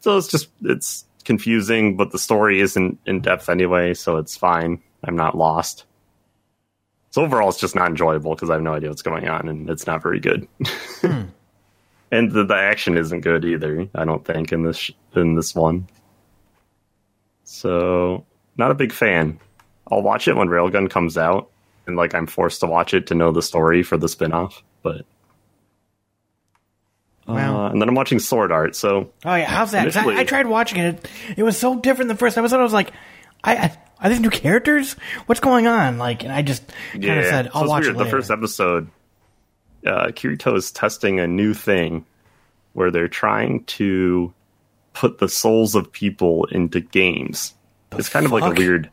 So 0.00 0.16
it's 0.16 0.28
just 0.28 0.48
it's 0.62 1.04
confusing, 1.24 1.96
but 1.96 2.10
the 2.10 2.18
story 2.18 2.60
isn't 2.60 2.98
in 3.06 3.20
depth 3.20 3.48
anyway, 3.48 3.94
so 3.94 4.16
it's 4.16 4.36
fine. 4.36 4.82
I'm 5.02 5.16
not 5.16 5.36
lost. 5.36 5.84
So 7.10 7.22
overall, 7.22 7.50
it's 7.50 7.60
just 7.60 7.74
not 7.74 7.88
enjoyable 7.88 8.34
because 8.34 8.48
I 8.48 8.54
have 8.54 8.62
no 8.62 8.74
idea 8.74 8.88
what's 8.88 9.02
going 9.02 9.28
on, 9.28 9.48
and 9.48 9.68
it's 9.68 9.86
not 9.86 10.02
very 10.02 10.18
good. 10.18 10.48
Hmm. 11.00 11.22
and 12.10 12.32
the, 12.32 12.44
the 12.44 12.56
action 12.56 12.96
isn't 12.96 13.20
good 13.20 13.44
either. 13.44 13.88
I 13.94 14.04
don't 14.04 14.24
think 14.24 14.52
in 14.52 14.62
this 14.62 14.78
sh- 14.78 14.92
in 15.14 15.34
this 15.34 15.54
one. 15.54 15.88
So 17.44 18.24
not 18.56 18.70
a 18.70 18.74
big 18.74 18.92
fan. 18.92 19.38
I'll 19.90 20.02
watch 20.02 20.26
it 20.26 20.36
when 20.36 20.48
Railgun 20.48 20.88
comes 20.88 21.18
out, 21.18 21.50
and 21.86 21.96
like 21.96 22.14
I'm 22.14 22.26
forced 22.26 22.60
to 22.60 22.66
watch 22.66 22.94
it 22.94 23.08
to 23.08 23.14
know 23.14 23.32
the 23.32 23.42
story 23.42 23.82
for 23.82 23.96
the 23.96 24.06
spinoff. 24.06 24.62
But 24.82 25.04
Wow. 27.26 27.66
uh, 27.66 27.70
and 27.70 27.80
then 27.80 27.88
I'm 27.88 27.94
watching 27.94 28.18
Sword 28.18 28.50
Art. 28.50 28.74
So 28.74 29.12
Oh 29.24 29.34
yeah, 29.34 29.44
how's 29.46 29.70
that? 29.72 29.96
I, 29.96 30.20
I 30.20 30.24
tried 30.24 30.46
watching 30.46 30.78
it. 30.78 31.08
It 31.36 31.42
was 31.42 31.56
so 31.56 31.78
different 31.78 32.08
the 32.08 32.16
first 32.16 32.36
episode. 32.36 32.58
I 32.58 32.62
was 32.62 32.72
like, 32.72 32.92
I, 33.44 33.56
I 33.56 33.78
are 34.00 34.08
these 34.10 34.20
new 34.20 34.30
characters? 34.30 34.94
What's 35.26 35.40
going 35.40 35.68
on? 35.68 35.98
Like, 35.98 36.24
and 36.24 36.32
I 36.32 36.42
just 36.42 36.64
kind 36.92 37.04
of 37.20 37.24
said, 37.26 37.44
so 37.46 37.50
I'll 37.54 37.62
it's 37.62 37.70
watch 37.70 37.84
weird. 37.84 37.94
it 37.94 37.98
The 37.98 38.06
first 38.10 38.30
episode, 38.32 38.88
uh, 39.86 40.06
Kirito 40.08 40.56
is 40.56 40.72
testing 40.72 41.20
a 41.20 41.28
new 41.28 41.54
thing 41.54 42.04
where 42.72 42.90
they're 42.90 43.06
trying 43.06 43.62
to 43.64 44.34
put 44.92 45.18
the 45.18 45.28
souls 45.28 45.76
of 45.76 45.92
people 45.92 46.46
into 46.46 46.80
games. 46.80 47.54
it's 47.92 48.08
kind 48.08 48.26
of 48.26 48.32
like 48.32 48.42
a 48.42 48.58
weird 48.60 48.90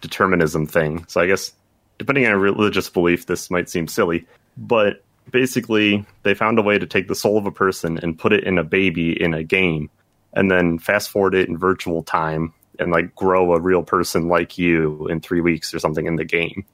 determinism 0.00 0.66
thing. 0.68 1.04
So 1.08 1.20
I 1.20 1.26
guess 1.26 1.52
depending 1.98 2.24
on 2.24 2.30
your 2.30 2.38
religious 2.38 2.88
belief, 2.88 3.26
this 3.26 3.50
might 3.50 3.68
seem 3.68 3.88
silly, 3.88 4.26
but 4.56 5.02
basically 5.30 6.06
they 6.22 6.34
found 6.34 6.58
a 6.58 6.62
way 6.62 6.78
to 6.78 6.86
take 6.86 7.08
the 7.08 7.14
soul 7.14 7.38
of 7.38 7.46
a 7.46 7.52
person 7.52 7.98
and 7.98 8.18
put 8.18 8.32
it 8.32 8.44
in 8.44 8.58
a 8.58 8.64
baby 8.64 9.20
in 9.20 9.34
a 9.34 9.44
game, 9.44 9.90
and 10.32 10.50
then 10.50 10.78
fast 10.78 11.10
forward 11.10 11.34
it 11.34 11.48
in 11.48 11.58
virtual 11.58 12.02
time 12.02 12.52
and 12.78 12.92
like 12.92 13.14
grow 13.14 13.54
a 13.54 13.60
real 13.60 13.82
person 13.82 14.28
like 14.28 14.58
you 14.58 15.06
in 15.08 15.20
three 15.20 15.40
weeks 15.40 15.72
or 15.72 15.78
something 15.78 16.06
in 16.06 16.16
the 16.16 16.24
game 16.24 16.66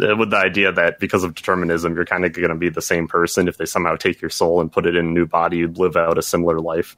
uh, 0.00 0.16
with 0.16 0.30
the 0.30 0.36
idea 0.36 0.72
that 0.72 0.98
because 0.98 1.24
of 1.24 1.34
determinism, 1.34 1.94
you're 1.94 2.04
kind 2.04 2.24
of 2.24 2.32
going 2.32 2.48
to 2.48 2.54
be 2.54 2.70
the 2.70 2.82
same 2.82 3.08
person. 3.08 3.48
If 3.48 3.58
they 3.58 3.66
somehow 3.66 3.96
take 3.96 4.20
your 4.20 4.30
soul 4.30 4.60
and 4.60 4.72
put 4.72 4.86
it 4.86 4.96
in 4.96 5.06
a 5.06 5.10
new 5.10 5.26
body, 5.26 5.58
you'd 5.58 5.78
live 5.78 5.96
out 5.96 6.18
a 6.18 6.22
similar 6.22 6.60
life. 6.60 6.96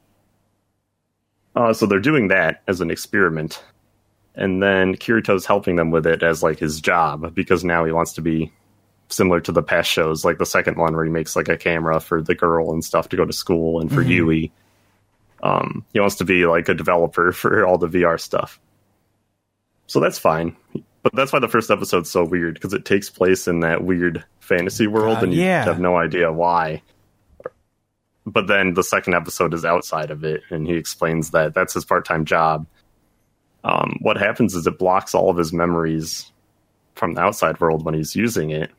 Uh, 1.55 1.73
so 1.73 1.85
they're 1.85 1.99
doing 1.99 2.29
that 2.29 2.61
as 2.67 2.81
an 2.81 2.91
experiment. 2.91 3.63
And 4.35 4.61
then 4.61 4.95
Kirito's 4.95 5.45
helping 5.45 5.77
them 5.77 5.91
with 5.91 6.05
it 6.05 6.21
as 6.21 6.43
like 6.43 6.59
his 6.59 6.81
job 6.81 7.33
because 7.33 7.63
now 7.63 7.85
he 7.85 7.91
wants 7.91 8.13
to 8.13 8.21
be 8.21 8.51
similar 9.09 9.39
to 9.41 9.51
the 9.51 9.63
past 9.63 9.89
shows, 9.89 10.25
like 10.25 10.37
the 10.37 10.45
second 10.45 10.77
one 10.77 10.95
where 10.95 11.05
he 11.05 11.11
makes 11.11 11.35
like 11.35 11.47
a 11.47 11.57
camera 11.57 11.99
for 11.99 12.21
the 12.21 12.35
girl 12.35 12.71
and 12.71 12.83
stuff 12.83 13.09
to 13.09 13.17
go 13.17 13.25
to 13.25 13.33
school 13.33 13.79
and 13.79 13.91
for 13.91 14.01
Yui. 14.01 14.51
Um, 15.43 15.85
he 15.93 15.99
wants 15.99 16.15
to 16.15 16.25
be 16.25 16.45
like 16.45 16.69
a 16.69 16.73
developer 16.73 17.31
for 17.33 17.65
all 17.65 17.77
the 17.77 17.87
VR 17.87 18.19
stuff. 18.19 18.59
So 19.87 19.99
that's 19.99 20.19
fine. 20.19 20.55
But 21.03 21.13
that's 21.13 21.31
why 21.31 21.39
the 21.39 21.47
first 21.47 21.69
episode's 21.69 22.09
so 22.09 22.25
weird 22.25 22.55
because 22.55 22.73
it 22.73 22.83
takes 22.83 23.11
place 23.11 23.47
in 23.47 23.59
that 23.59 23.83
weird 23.83 24.23
fantasy 24.39 24.87
world 24.87 25.17
God, 25.17 25.23
and 25.25 25.33
you 25.33 25.41
yeah. 25.41 25.63
have 25.63 25.79
no 25.79 25.97
idea 25.97 26.33
why. 26.33 26.81
But 28.25 28.47
then 28.47 28.73
the 28.73 28.83
second 28.83 29.13
episode 29.13 29.53
is 29.53 29.63
outside 29.63 30.09
of 30.09 30.23
it 30.23 30.41
and 30.49 30.65
he 30.65 30.73
explains 30.73 31.29
that 31.31 31.53
that's 31.53 31.75
his 31.75 31.85
part-time 31.85 32.25
job. 32.25 32.65
Um, 33.65 33.97
what 33.99 34.17
happens 34.17 34.53
is 34.53 34.67
it 34.67 34.77
blocks 34.77 35.15
all 35.15 35.31
of 35.31 35.37
his 35.37 35.51
memories 35.51 36.31
from 36.93 37.13
the 37.15 37.21
outside 37.21 37.59
world 37.59 37.83
when 37.83 37.95
he's 37.95 38.15
using 38.15 38.51
it. 38.51 38.69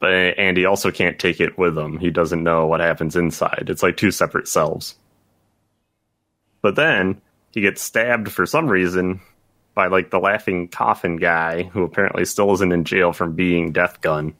But 0.00 0.10
and 0.36 0.56
he 0.56 0.64
also 0.64 0.90
can't 0.90 1.16
take 1.18 1.40
it 1.40 1.56
with 1.56 1.78
him. 1.78 1.98
He 1.98 2.10
doesn't 2.10 2.42
know 2.42 2.66
what 2.66 2.80
happens 2.80 3.14
inside. 3.14 3.66
It's 3.68 3.82
like 3.84 3.96
two 3.96 4.10
separate 4.10 4.48
selves. 4.48 4.96
But 6.60 6.74
then 6.74 7.20
he 7.52 7.60
gets 7.60 7.82
stabbed 7.82 8.32
for 8.32 8.46
some 8.46 8.66
reason 8.66 9.20
by 9.74 9.86
like 9.86 10.10
the 10.10 10.18
laughing 10.18 10.66
coffin 10.66 11.16
guy 11.18 11.62
who 11.62 11.84
apparently 11.84 12.24
still 12.24 12.52
isn't 12.54 12.72
in 12.72 12.82
jail 12.82 13.12
from 13.12 13.34
being 13.36 13.70
Death 13.70 14.00
Gun. 14.00 14.34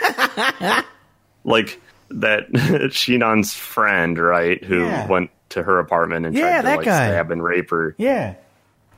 like 1.44 1.80
that 2.10 2.90
Sinon's 2.92 3.54
friend, 3.54 4.18
right, 4.18 4.62
who 4.64 4.86
Yeah. 4.86 5.06
went 5.06 5.30
to 5.50 5.62
her 5.62 5.78
apartment 5.78 6.26
and 6.26 6.34
Yeah, 6.36 6.42
tried 6.42 6.56
to 6.58 6.62
that 6.66 6.76
like 6.78 6.84
guy. 6.86 7.08
stab 7.08 7.30
and 7.30 7.42
rape 7.42 7.70
her. 7.70 7.94
yeah. 7.98 8.34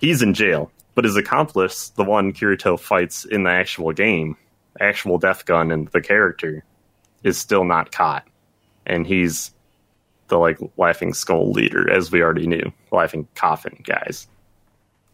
He's 0.01 0.23
in 0.23 0.35
jail. 0.35 0.71
But 0.95 1.05
his 1.05 1.17
accomplice, 1.17 1.88
the 1.91 2.05
one 2.05 2.33
Kirito 2.33 2.79
fights 2.79 3.25
in 3.25 3.45
the 3.45 3.51
actual 3.51 3.93
game, 3.93 4.37
actual 4.81 5.17
Death 5.19 5.47
Gun 5.47 5.71
and 5.71 5.88
the 5.88 6.01
character, 6.03 6.65
is 7.23 7.38
still 7.38 7.65
not 7.65 7.93
caught. 7.93 8.27
And 8.85 9.07
he's 9.07 9.53
the 10.29 10.38
like 10.38 10.59
laughing 10.77 11.15
skull 11.15 11.53
leader, 11.53 11.91
as 11.91 12.11
we 12.11 12.21
already 12.21 12.47
knew. 12.47 12.73
Laughing 12.91 13.27
coffin 13.35 13.81
guys. 13.85 14.27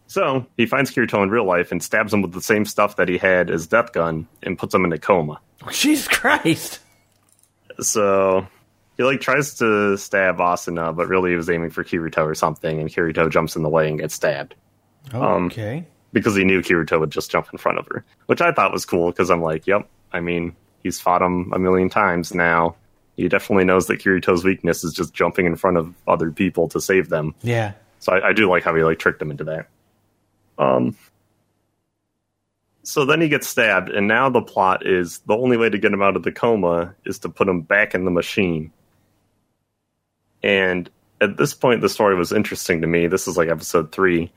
So 0.07 0.47
he 0.57 0.65
finds 0.65 0.91
Kirito 0.91 1.21
in 1.21 1.29
real 1.29 1.45
life 1.45 1.71
and 1.71 1.83
stabs 1.83 2.11
him 2.13 2.23
with 2.23 2.33
the 2.33 2.41
same 2.41 2.65
stuff 2.65 2.95
that 2.95 3.07
he 3.07 3.17
had 3.19 3.51
as 3.51 3.67
Death 3.67 3.93
Gun 3.93 4.27
and 4.41 4.57
puts 4.57 4.73
him 4.73 4.83
in 4.85 4.91
a 4.91 4.97
coma. 4.97 5.39
Jesus 5.71 6.07
Christ. 6.07 6.79
So 7.79 8.47
he 8.99 9.05
like 9.05 9.21
tries 9.21 9.53
to 9.59 9.95
stab 9.97 10.39
Asuna, 10.39 10.93
but 10.93 11.07
really 11.07 11.29
he 11.29 11.37
was 11.37 11.49
aiming 11.49 11.69
for 11.69 11.85
Kirito 11.85 12.17
or 12.25 12.35
something, 12.35 12.81
and 12.81 12.89
Kirito 12.89 13.31
jumps 13.31 13.55
in 13.55 13.63
the 13.63 13.69
way 13.69 13.87
and 13.87 13.97
gets 13.97 14.13
stabbed 14.13 14.55
Um, 15.13 15.45
okay. 15.45 15.85
because 16.11 16.35
he 16.35 16.43
knew 16.43 16.61
Kirito 16.61 16.99
would 16.99 17.09
just 17.09 17.31
jump 17.31 17.47
in 17.53 17.57
front 17.57 17.79
of 17.79 17.87
her, 17.87 18.03
which 18.25 18.41
I 18.41 18.51
thought 18.51 18.73
was 18.73 18.85
cool 18.85 19.09
because 19.09 19.31
I'm 19.31 19.41
like, 19.41 19.65
yep. 19.67 19.87
I 20.11 20.19
mean, 20.19 20.53
he's 20.83 20.99
fought 20.99 21.21
him 21.21 21.53
a 21.53 21.59
million 21.59 21.89
times 21.89 22.33
now. 22.33 22.75
He 23.15 23.29
definitely 23.29 23.63
knows 23.63 23.87
that 23.87 24.01
Kirito's 24.01 24.43
weakness 24.43 24.83
is 24.83 24.91
just 24.93 25.13
jumping 25.13 25.45
in 25.45 25.55
front 25.55 25.77
of 25.77 25.93
other 26.05 26.29
people 26.29 26.67
to 26.67 26.81
save 26.81 27.07
them. 27.07 27.35
Yeah. 27.41 27.71
So 27.99 28.11
I, 28.11 28.29
I 28.29 28.33
do 28.33 28.49
like 28.49 28.63
how 28.63 28.75
he 28.75 28.83
like 28.83 28.99
tricked 28.99 29.21
him 29.21 29.31
into 29.31 29.45
that. 29.45 29.67
Um. 30.57 30.97
So 32.83 33.05
then 33.05 33.21
he 33.21 33.29
gets 33.29 33.47
stabbed, 33.47 33.89
and 33.89 34.09
now 34.09 34.29
the 34.29 34.41
plot 34.41 34.85
is 34.85 35.19
the 35.19 35.37
only 35.37 35.55
way 35.55 35.69
to 35.69 35.77
get 35.77 35.93
him 35.93 36.01
out 36.01 36.17
of 36.17 36.23
the 36.23 36.31
coma 36.33 36.95
is 37.05 37.19
to 37.19 37.29
put 37.29 37.47
him 37.47 37.61
back 37.61 37.93
in 37.95 38.03
the 38.03 38.11
machine. 38.11 38.73
And 40.43 40.89
at 41.21 41.37
this 41.37 41.53
point, 41.53 41.81
the 41.81 41.89
story 41.89 42.15
was 42.15 42.31
interesting 42.31 42.81
to 42.81 42.87
me. 42.87 43.07
This 43.07 43.27
is 43.27 43.37
like 43.37 43.49
episode 43.49 43.91
three, 43.91 44.31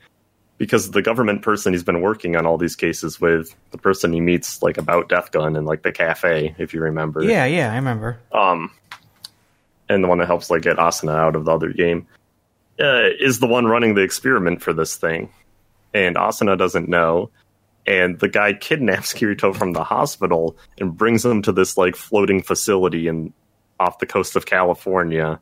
because 0.57 0.91
the 0.91 1.01
government 1.01 1.41
person 1.41 1.73
he's 1.73 1.83
been 1.83 2.01
working 2.01 2.35
on 2.35 2.45
all 2.45 2.57
these 2.57 2.75
cases 2.75 3.19
with, 3.19 3.55
the 3.71 3.77
person 3.77 4.13
he 4.13 4.21
meets 4.21 4.61
like 4.61 4.77
about 4.77 5.09
Death 5.09 5.31
Gun 5.31 5.55
and 5.55 5.65
like 5.65 5.83
the 5.83 5.91
cafe, 5.91 6.55
if 6.57 6.73
you 6.73 6.81
remember. 6.81 7.23
Yeah, 7.23 7.45
yeah, 7.45 7.71
I 7.71 7.75
remember. 7.75 8.19
Um, 8.31 8.71
and 9.89 10.03
the 10.03 10.07
one 10.07 10.19
that 10.19 10.27
helps 10.27 10.49
like 10.49 10.61
get 10.61 10.77
Asuna 10.77 11.15
out 11.15 11.35
of 11.35 11.45
the 11.45 11.51
other 11.51 11.71
game 11.71 12.07
uh, 12.79 13.09
is 13.19 13.39
the 13.39 13.47
one 13.47 13.65
running 13.65 13.95
the 13.95 14.01
experiment 14.01 14.61
for 14.61 14.73
this 14.73 14.95
thing, 14.95 15.29
and 15.93 16.15
Asuna 16.15 16.57
doesn't 16.57 16.89
know. 16.89 17.29
And 17.85 18.19
the 18.19 18.29
guy 18.29 18.53
kidnaps 18.53 19.13
Kirito 19.13 19.55
from 19.55 19.73
the 19.73 19.83
hospital 19.83 20.55
and 20.79 20.95
brings 20.95 21.25
him 21.25 21.41
to 21.43 21.51
this 21.51 21.77
like 21.77 21.95
floating 21.95 22.41
facility 22.41 23.07
in 23.07 23.33
off 23.79 23.99
the 23.99 24.05
coast 24.05 24.35
of 24.35 24.45
California, 24.45 25.39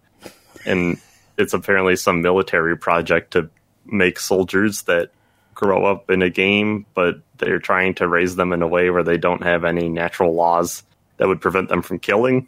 and 0.65 1.00
it's 1.38 1.54
apparently 1.54 1.95
some 1.95 2.21
military 2.21 2.78
project 2.78 3.32
to 3.34 3.50
make 3.86 4.19
soldiers 4.19 4.84
that 4.84 5.12
grow 5.54 5.86
up 5.86 6.10
in 6.10 6.21
a 6.21 6.30
game, 6.30 6.86
but 6.93 7.19
they're 7.38 7.60
trying 7.60 7.95
to 7.95 8.08
raise 8.08 8.36
them 8.36 8.54
in 8.54 8.62
a 8.62 8.67
way 8.67 8.89
where 8.89 9.04
they 9.04 9.17
don't 9.17 9.43
have 9.43 9.63
any 9.65 9.89
natural 9.89 10.34
laws 10.34 10.84
that 11.17 11.28
would 11.28 11.41
prevent 11.41 11.69
them 11.69 11.82
from 11.82 12.00
killing. 12.00 12.47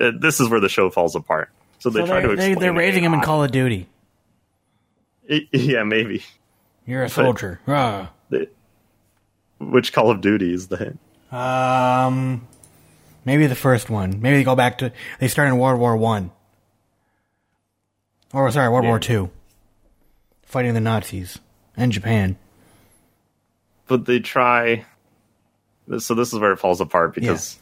Uh, 0.00 0.12
This 0.18 0.40
is 0.40 0.48
where 0.48 0.60
the 0.60 0.68
show 0.68 0.90
falls 0.90 1.14
apart. 1.16 1.50
So 1.78 1.90
they 1.90 2.00
So 2.00 2.06
try 2.06 2.20
to 2.20 2.36
They, 2.36 2.54
they're 2.54 2.72
raising 2.72 3.04
him 3.04 3.14
in 3.14 3.20
Call 3.20 3.42
of 3.44 3.50
Duty. 3.52 3.88
Yeah, 5.52 5.84
maybe. 5.84 6.22
You're 6.86 7.04
a 7.04 7.08
soldier. 7.08 7.60
Ah. 7.66 8.10
Which 9.58 9.92
Call 9.92 10.10
of 10.10 10.20
Duty 10.20 10.52
is 10.52 10.68
that? 10.68 10.96
Um, 11.32 12.46
maybe 13.24 13.46
the 13.46 13.54
first 13.54 13.88
one. 13.88 14.20
Maybe 14.20 14.36
they 14.36 14.44
go 14.44 14.54
back 14.54 14.78
to 14.78 14.92
they 15.18 15.28
start 15.28 15.48
in 15.48 15.56
World 15.58 15.80
War 15.80 15.96
One, 15.96 16.30
or 18.34 18.50
sorry, 18.50 18.68
World 18.68 18.84
Yeah. 18.84 18.90
War 18.90 18.98
Two, 18.98 19.30
fighting 20.42 20.74
the 20.74 20.80
Nazis 20.80 21.38
and 21.76 21.92
Japan. 21.92 22.36
But 23.86 24.06
they 24.06 24.18
try. 24.20 24.84
So 25.98 26.14
this 26.14 26.32
is 26.32 26.38
where 26.38 26.52
it 26.52 26.58
falls 26.58 26.80
apart 26.80 27.14
because 27.14 27.58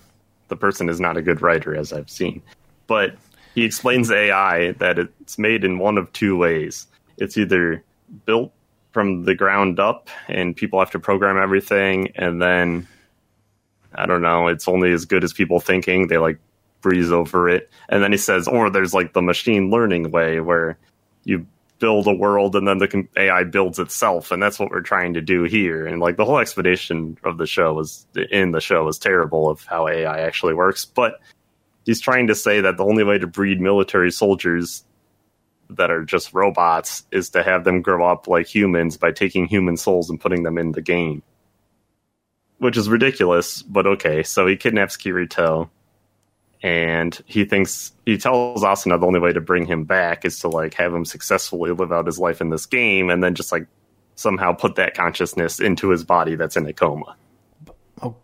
the 0.48 0.56
person 0.56 0.88
is 0.88 1.00
not 1.00 1.16
a 1.16 1.22
good 1.22 1.42
writer, 1.42 1.74
as 1.74 1.92
I've 1.92 2.10
seen. 2.10 2.42
But 2.86 3.16
he 3.54 3.64
explains 3.64 4.10
AI 4.10 4.72
that 4.72 4.98
it's 4.98 5.38
made 5.38 5.64
in 5.64 5.78
one 5.78 5.98
of 5.98 6.12
two 6.12 6.36
ways. 6.36 6.86
It's 7.16 7.36
either 7.36 7.82
built 8.26 8.52
from 8.92 9.24
the 9.24 9.34
ground 9.34 9.80
up, 9.80 10.08
and 10.28 10.54
people 10.54 10.78
have 10.78 10.90
to 10.92 10.98
program 10.98 11.36
everything, 11.42 12.12
and 12.14 12.40
then 12.40 12.86
I 13.94 14.06
don't 14.06 14.22
know, 14.22 14.48
it's 14.48 14.68
only 14.68 14.92
as 14.92 15.04
good 15.04 15.24
as 15.24 15.32
people 15.32 15.60
thinking. 15.60 16.06
They 16.06 16.18
like 16.18 16.38
breeze 16.82 17.12
over 17.12 17.48
it. 17.48 17.70
And 17.88 18.02
then 18.02 18.12
he 18.12 18.18
says, 18.18 18.48
or 18.48 18.70
there's 18.70 18.94
like 18.94 19.12
the 19.14 19.22
machine 19.22 19.70
learning 19.70 20.10
way 20.10 20.40
where 20.40 20.78
you 21.24 21.46
build 21.78 22.06
a 22.06 22.14
world 22.14 22.54
and 22.54 22.68
then 22.68 22.78
the 22.78 23.08
AI 23.16 23.44
builds 23.44 23.78
itself. 23.78 24.30
And 24.30 24.42
that's 24.42 24.58
what 24.58 24.70
we're 24.70 24.82
trying 24.82 25.14
to 25.14 25.20
do 25.20 25.44
here. 25.44 25.86
And 25.86 26.00
like 26.00 26.16
the 26.16 26.24
whole 26.24 26.38
explanation 26.38 27.18
of 27.24 27.38
the 27.38 27.46
show 27.46 27.74
was 27.74 28.06
in 28.30 28.52
the 28.52 28.60
show 28.60 28.84
was 28.84 28.98
terrible 28.98 29.48
of 29.48 29.64
how 29.64 29.88
AI 29.88 30.20
actually 30.20 30.54
works. 30.54 30.84
But 30.84 31.20
he's 31.86 32.00
trying 32.00 32.28
to 32.28 32.34
say 32.34 32.60
that 32.60 32.76
the 32.76 32.84
only 32.84 33.04
way 33.04 33.18
to 33.18 33.26
breed 33.26 33.60
military 33.60 34.12
soldiers 34.12 34.84
that 35.70 35.90
are 35.90 36.04
just 36.04 36.34
robots 36.34 37.04
is 37.10 37.30
to 37.30 37.42
have 37.42 37.64
them 37.64 37.80
grow 37.80 38.06
up 38.06 38.28
like 38.28 38.46
humans 38.46 38.98
by 38.98 39.10
taking 39.10 39.46
human 39.46 39.76
souls 39.76 40.10
and 40.10 40.20
putting 40.20 40.42
them 40.42 40.58
in 40.58 40.72
the 40.72 40.82
game 40.82 41.22
which 42.62 42.76
is 42.76 42.88
ridiculous, 42.88 43.60
but 43.62 43.88
okay. 43.88 44.22
So 44.22 44.46
he 44.46 44.56
kidnaps 44.56 44.96
Kirito, 44.96 45.68
and 46.62 47.18
he 47.26 47.44
thinks 47.44 47.92
he 48.06 48.16
tells 48.18 48.62
Asuna 48.62 49.00
the 49.00 49.06
only 49.06 49.20
way 49.20 49.32
to 49.32 49.40
bring 49.40 49.66
him 49.66 49.84
back 49.84 50.24
is 50.24 50.38
to 50.40 50.48
like 50.48 50.74
have 50.74 50.94
him 50.94 51.04
successfully 51.04 51.72
live 51.72 51.92
out 51.92 52.06
his 52.06 52.18
life 52.18 52.40
in 52.40 52.50
this 52.50 52.66
game, 52.66 53.10
and 53.10 53.22
then 53.22 53.34
just 53.34 53.50
like 53.52 53.66
somehow 54.14 54.52
put 54.52 54.76
that 54.76 54.94
consciousness 54.94 55.58
into 55.58 55.88
his 55.90 56.04
body 56.04 56.34
that's 56.36 56.56
in 56.56 56.66
a 56.66 56.72
coma. 56.72 57.16
Oh. 58.02 58.14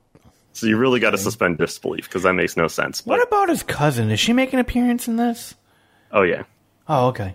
So 0.52 0.66
you 0.66 0.76
really 0.76 1.00
got 1.00 1.10
to 1.10 1.18
suspend 1.18 1.58
disbelief 1.58 2.04
because 2.08 2.22
that 2.24 2.34
makes 2.34 2.56
no 2.56 2.68
sense. 2.68 3.00
But 3.00 3.18
What 3.18 3.26
about 3.26 3.48
his 3.48 3.62
cousin? 3.62 4.08
Does 4.08 4.20
she 4.20 4.32
make 4.32 4.52
an 4.52 4.58
appearance 4.58 5.08
in 5.08 5.16
this? 5.16 5.54
oh 6.12 6.22
yeah, 6.22 6.44
Oh, 6.88 7.08
okay. 7.08 7.34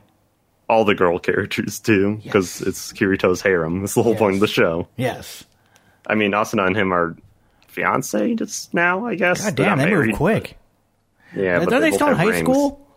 all 0.69 0.83
the 0.85 0.95
girl 0.95 1.19
characters 1.19 1.79
do 1.79 2.17
because 2.23 2.61
it's 2.61 2.91
Kirito's 2.93 3.41
harem. 3.41 3.83
It's 3.83 3.93
the 3.93 4.01
whole 4.03 4.15
point 4.15 4.35
of 4.35 4.39
the 4.39 4.47
show. 4.47 4.87
Yes. 4.97 5.43
I 6.07 6.15
mean, 6.15 6.31
Asuna 6.31 6.65
and 6.67 6.75
him 6.75 6.91
are 6.93 7.15
fiance 7.67 8.33
just 8.35 8.73
now, 8.73 9.05
I 9.05 9.15
guess. 9.15 9.43
God 9.43 9.55
damn, 9.55 9.77
they 9.77 9.85
married, 9.85 10.07
move 10.09 10.17
quick. 10.17 10.57
Yeah, 11.35 11.57
Are 11.57 11.59
but 11.65 11.69
they, 11.69 11.79
they 11.79 11.91
still 11.91 12.09
in 12.09 12.15
high 12.15 12.25
rings. 12.27 12.39
school? 12.39 12.87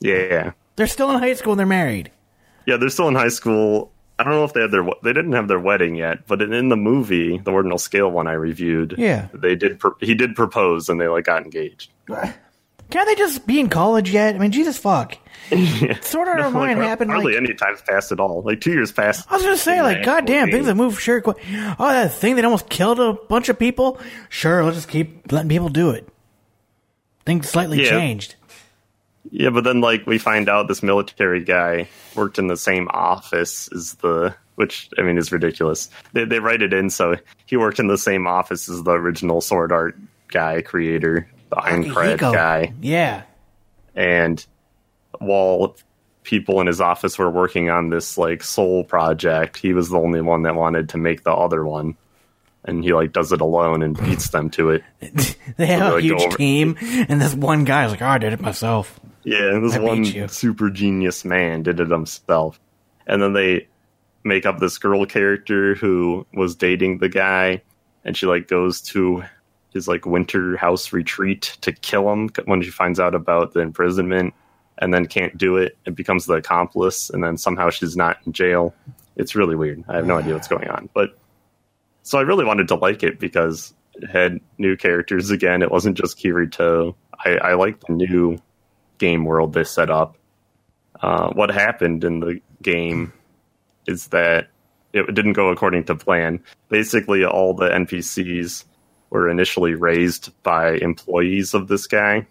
Yeah, 0.00 0.14
yeah. 0.16 0.52
They're 0.76 0.86
still 0.86 1.10
in 1.12 1.18
high 1.20 1.34
school 1.34 1.52
and 1.52 1.58
they're 1.60 1.66
married. 1.66 2.10
Yeah, 2.66 2.76
they're 2.78 2.88
still 2.88 3.08
in 3.08 3.14
high 3.14 3.28
school. 3.28 3.92
I 4.18 4.24
don't 4.24 4.32
know 4.34 4.44
if 4.44 4.52
they 4.52 4.60
had 4.60 4.70
their 4.70 4.84
they 5.02 5.12
didn't 5.12 5.32
have 5.32 5.48
their 5.48 5.58
wedding 5.58 5.96
yet, 5.96 6.26
but 6.26 6.40
in, 6.40 6.68
the 6.68 6.76
movie, 6.76 7.38
the 7.38 7.50
Ordinal 7.50 7.78
Scale 7.78 8.10
one 8.10 8.26
I 8.28 8.32
reviewed, 8.32 8.94
Yeah. 8.96 9.28
they 9.34 9.56
did. 9.56 9.80
He 10.00 10.14
did 10.14 10.36
propose, 10.36 10.88
and 10.88 11.00
they 11.00 11.08
like 11.08 11.24
got 11.24 11.42
engaged. 11.42 11.90
Can't 12.90 13.08
they 13.08 13.14
just 13.16 13.46
be 13.46 13.58
in 13.58 13.68
college 13.70 14.10
yet? 14.12 14.34
I 14.34 14.38
mean, 14.38 14.52
Jesus 14.52 14.78
fuck. 14.78 15.16
Sort 16.02 16.28
of 16.28 16.36
No, 16.38 16.50
mine 16.50 16.78
like, 16.78 16.86
happened 16.86 17.10
hardly 17.10 17.34
like 17.34 17.42
any 17.42 17.54
time's 17.54 17.82
passed 17.82 18.12
at 18.12 18.20
all. 18.20 18.42
Like 18.42 18.60
two 18.60 18.72
years 18.72 18.92
passed. 18.92 19.26
I 19.30 19.34
was 19.36 19.42
gonna 19.42 19.56
say, 19.56 19.82
like, 19.82 20.04
goddamn, 20.04 20.04
god 20.04 20.26
damn, 20.26 20.42
actual 20.44 20.56
things 20.58 20.66
have 20.68 20.76
moved 20.76 21.00
sure 21.00 21.20
quick. 21.20 21.38
Oh, 21.78 21.88
that 21.88 22.12
thing 22.12 22.36
that 22.36 22.44
almost 22.44 22.68
killed 22.68 23.00
a 23.00 23.14
bunch 23.14 23.48
of 23.48 23.58
people? 23.58 24.00
Sure, 24.28 24.62
let's 24.62 24.76
just 24.76 24.88
keep 24.88 25.32
letting 25.32 25.48
people 25.48 25.68
do 25.70 25.90
it. 25.90 26.08
Things 27.26 27.48
slightly 27.48 27.82
Yeah. 27.82 27.90
changed. 27.90 28.34
Yeah, 29.30 29.50
but 29.50 29.64
then 29.64 29.80
like 29.80 30.06
we 30.06 30.18
find 30.18 30.48
out 30.48 30.68
this 30.68 30.82
military 30.82 31.42
guy 31.42 31.88
worked 32.14 32.38
in 32.38 32.46
the 32.46 32.56
same 32.56 32.88
office 32.90 33.68
as 33.74 33.94
the, 33.94 34.34
which 34.56 34.90
I 34.98 35.02
mean 35.02 35.16
is 35.16 35.32
ridiculous. 35.32 35.88
They 36.12 36.24
they 36.26 36.38
write 36.40 36.60
it 36.62 36.72
in 36.74 36.90
so 36.90 37.16
he 37.46 37.56
worked 37.56 37.78
in 37.80 37.86
the 37.86 37.96
same 37.98 38.26
office 38.26 38.68
as 38.68 38.82
the 38.82 38.92
original 38.92 39.40
Sword 39.40 39.72
Art 39.72 39.96
guy 40.28 40.60
creator, 40.62 41.26
the 41.50 41.56
Hiko. 41.56 42.32
guy. 42.32 42.72
Yeah. 42.82 43.22
and 43.94 44.44
while 45.20 45.76
people 46.24 46.60
in 46.60 46.66
his 46.66 46.80
office 46.80 47.18
were 47.18 47.30
working 47.30 47.70
on 47.70 47.90
this 47.90 48.18
like 48.18 48.42
soul 48.42 48.82
project 48.82 49.56
he 49.58 49.72
was 49.72 49.90
the 49.90 49.98
only 49.98 50.20
one 50.20 50.42
that 50.42 50.54
wanted 50.56 50.88
to 50.88 50.98
make 50.98 51.22
the 51.22 51.32
other 51.32 51.64
one 51.64 51.94
and 52.64 52.82
he 52.82 52.92
like 52.92 53.12
does 53.12 53.32
it 53.32 53.40
alone 53.40 53.82
and 53.82 53.96
beats 54.04 54.30
them 54.30 54.50
to 54.50 54.70
it. 54.70 54.82
They 55.56 55.66
have 55.66 55.92
a 55.92 55.96
really 55.96 56.08
go 56.08 56.18
huge 56.18 56.34
team, 56.36 56.76
and 56.80 57.20
this 57.20 57.34
one 57.34 57.64
guy's 57.64 57.90
like, 57.92 58.02
oh, 58.02 58.06
I 58.06 58.18
did 58.18 58.32
it 58.32 58.40
myself. 58.40 58.98
yeah 59.22 59.54
and 59.54 59.64
this 59.64 59.76
I 59.76 59.78
one 59.78 60.28
super 60.28 60.68
genius 60.70 61.24
man 61.24 61.62
did 61.62 61.78
it 61.80 61.90
himself. 61.90 62.58
And 63.06 63.22
then 63.22 63.34
they 63.34 63.68
make 64.24 64.46
up 64.46 64.58
this 64.58 64.78
girl 64.78 65.04
character 65.06 65.74
who 65.74 66.26
was 66.32 66.56
dating 66.56 66.98
the 66.98 67.08
guy 67.08 67.62
and 68.04 68.16
she 68.16 68.26
like 68.26 68.48
goes 68.48 68.80
to 68.80 69.22
his 69.72 69.86
like 69.86 70.06
winter 70.06 70.56
house 70.56 70.92
retreat 70.92 71.56
to 71.60 71.72
kill 71.72 72.10
him 72.10 72.30
when 72.46 72.62
she 72.62 72.70
finds 72.70 72.98
out 72.98 73.14
about 73.14 73.52
the 73.52 73.60
imprisonment 73.60 74.32
and 74.78 74.92
then 74.94 75.06
can't 75.06 75.36
do 75.36 75.56
it 75.56 75.76
and 75.86 75.94
becomes 75.94 76.26
the 76.26 76.34
accomplice 76.34 77.10
and 77.10 77.22
then 77.22 77.36
somehow 77.36 77.70
she's 77.70 77.96
not 77.96 78.16
in 78.24 78.32
jail. 78.32 78.74
It's 79.16 79.34
really 79.34 79.54
weird. 79.54 79.84
I 79.88 79.96
have 79.96 80.06
no 80.06 80.16
idea 80.18 80.32
what's 80.32 80.48
going 80.56 80.68
on 80.68 80.88
but 80.94 81.16
so 82.04 82.18
i 82.18 82.22
really 82.22 82.44
wanted 82.44 82.68
to 82.68 82.76
like 82.76 83.02
it 83.02 83.18
because 83.18 83.74
it 83.94 84.10
had 84.10 84.40
new 84.58 84.76
characters 84.76 85.30
again. 85.30 85.62
It 85.62 85.70
wasn't 85.70 85.96
just 85.96 86.18
kirito. 86.18 86.94
I, 87.24 87.36
I 87.36 87.54
like 87.54 87.80
the 87.80 87.92
new 87.92 88.38
game 88.98 89.24
world 89.24 89.52
they 89.52 89.64
set 89.64 89.90
up. 89.90 90.16
Uh, 91.00 91.30
what 91.32 91.50
happened 91.50 92.04
in 92.04 92.20
the 92.20 92.40
game 92.62 93.12
is 93.86 94.08
that 94.08 94.48
it 94.92 95.14
didn't 95.14 95.34
go 95.34 95.50
according 95.50 95.84
to 95.84 95.94
plan. 95.94 96.42
Basically 96.68 97.24
all 97.24 97.54
the 97.54 97.68
npcs 97.68 98.64
were 99.10 99.28
initially 99.28 99.74
raised 99.74 100.32
by 100.42 100.72
employees 100.72 101.54
of 101.54 101.68
this 101.68 101.86
guy. 101.86 102.26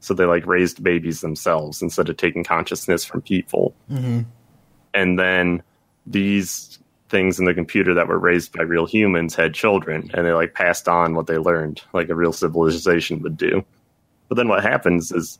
So 0.00 0.14
they 0.14 0.24
like 0.24 0.46
raised 0.46 0.82
babies 0.82 1.20
themselves 1.20 1.82
instead 1.82 2.08
of 2.08 2.16
taking 2.16 2.44
consciousness 2.44 3.04
from 3.04 3.22
people. 3.22 3.74
And 4.94 5.18
then 5.18 5.62
these 6.06 6.78
things 7.10 7.38
in 7.38 7.44
the 7.44 7.54
computer 7.54 7.94
that 7.94 8.08
were 8.08 8.18
raised 8.18 8.52
by 8.52 8.62
real 8.62 8.86
humans 8.86 9.34
had 9.34 9.52
children 9.52 10.10
and 10.14 10.26
they 10.26 10.32
like 10.32 10.54
passed 10.54 10.88
on 10.88 11.14
what 11.14 11.26
they 11.26 11.36
learned 11.36 11.82
like 11.92 12.08
a 12.08 12.14
real 12.14 12.32
civilization 12.32 13.20
would 13.22 13.36
do. 13.36 13.64
But 14.28 14.36
then 14.36 14.48
what 14.48 14.62
happens 14.62 15.10
is 15.10 15.38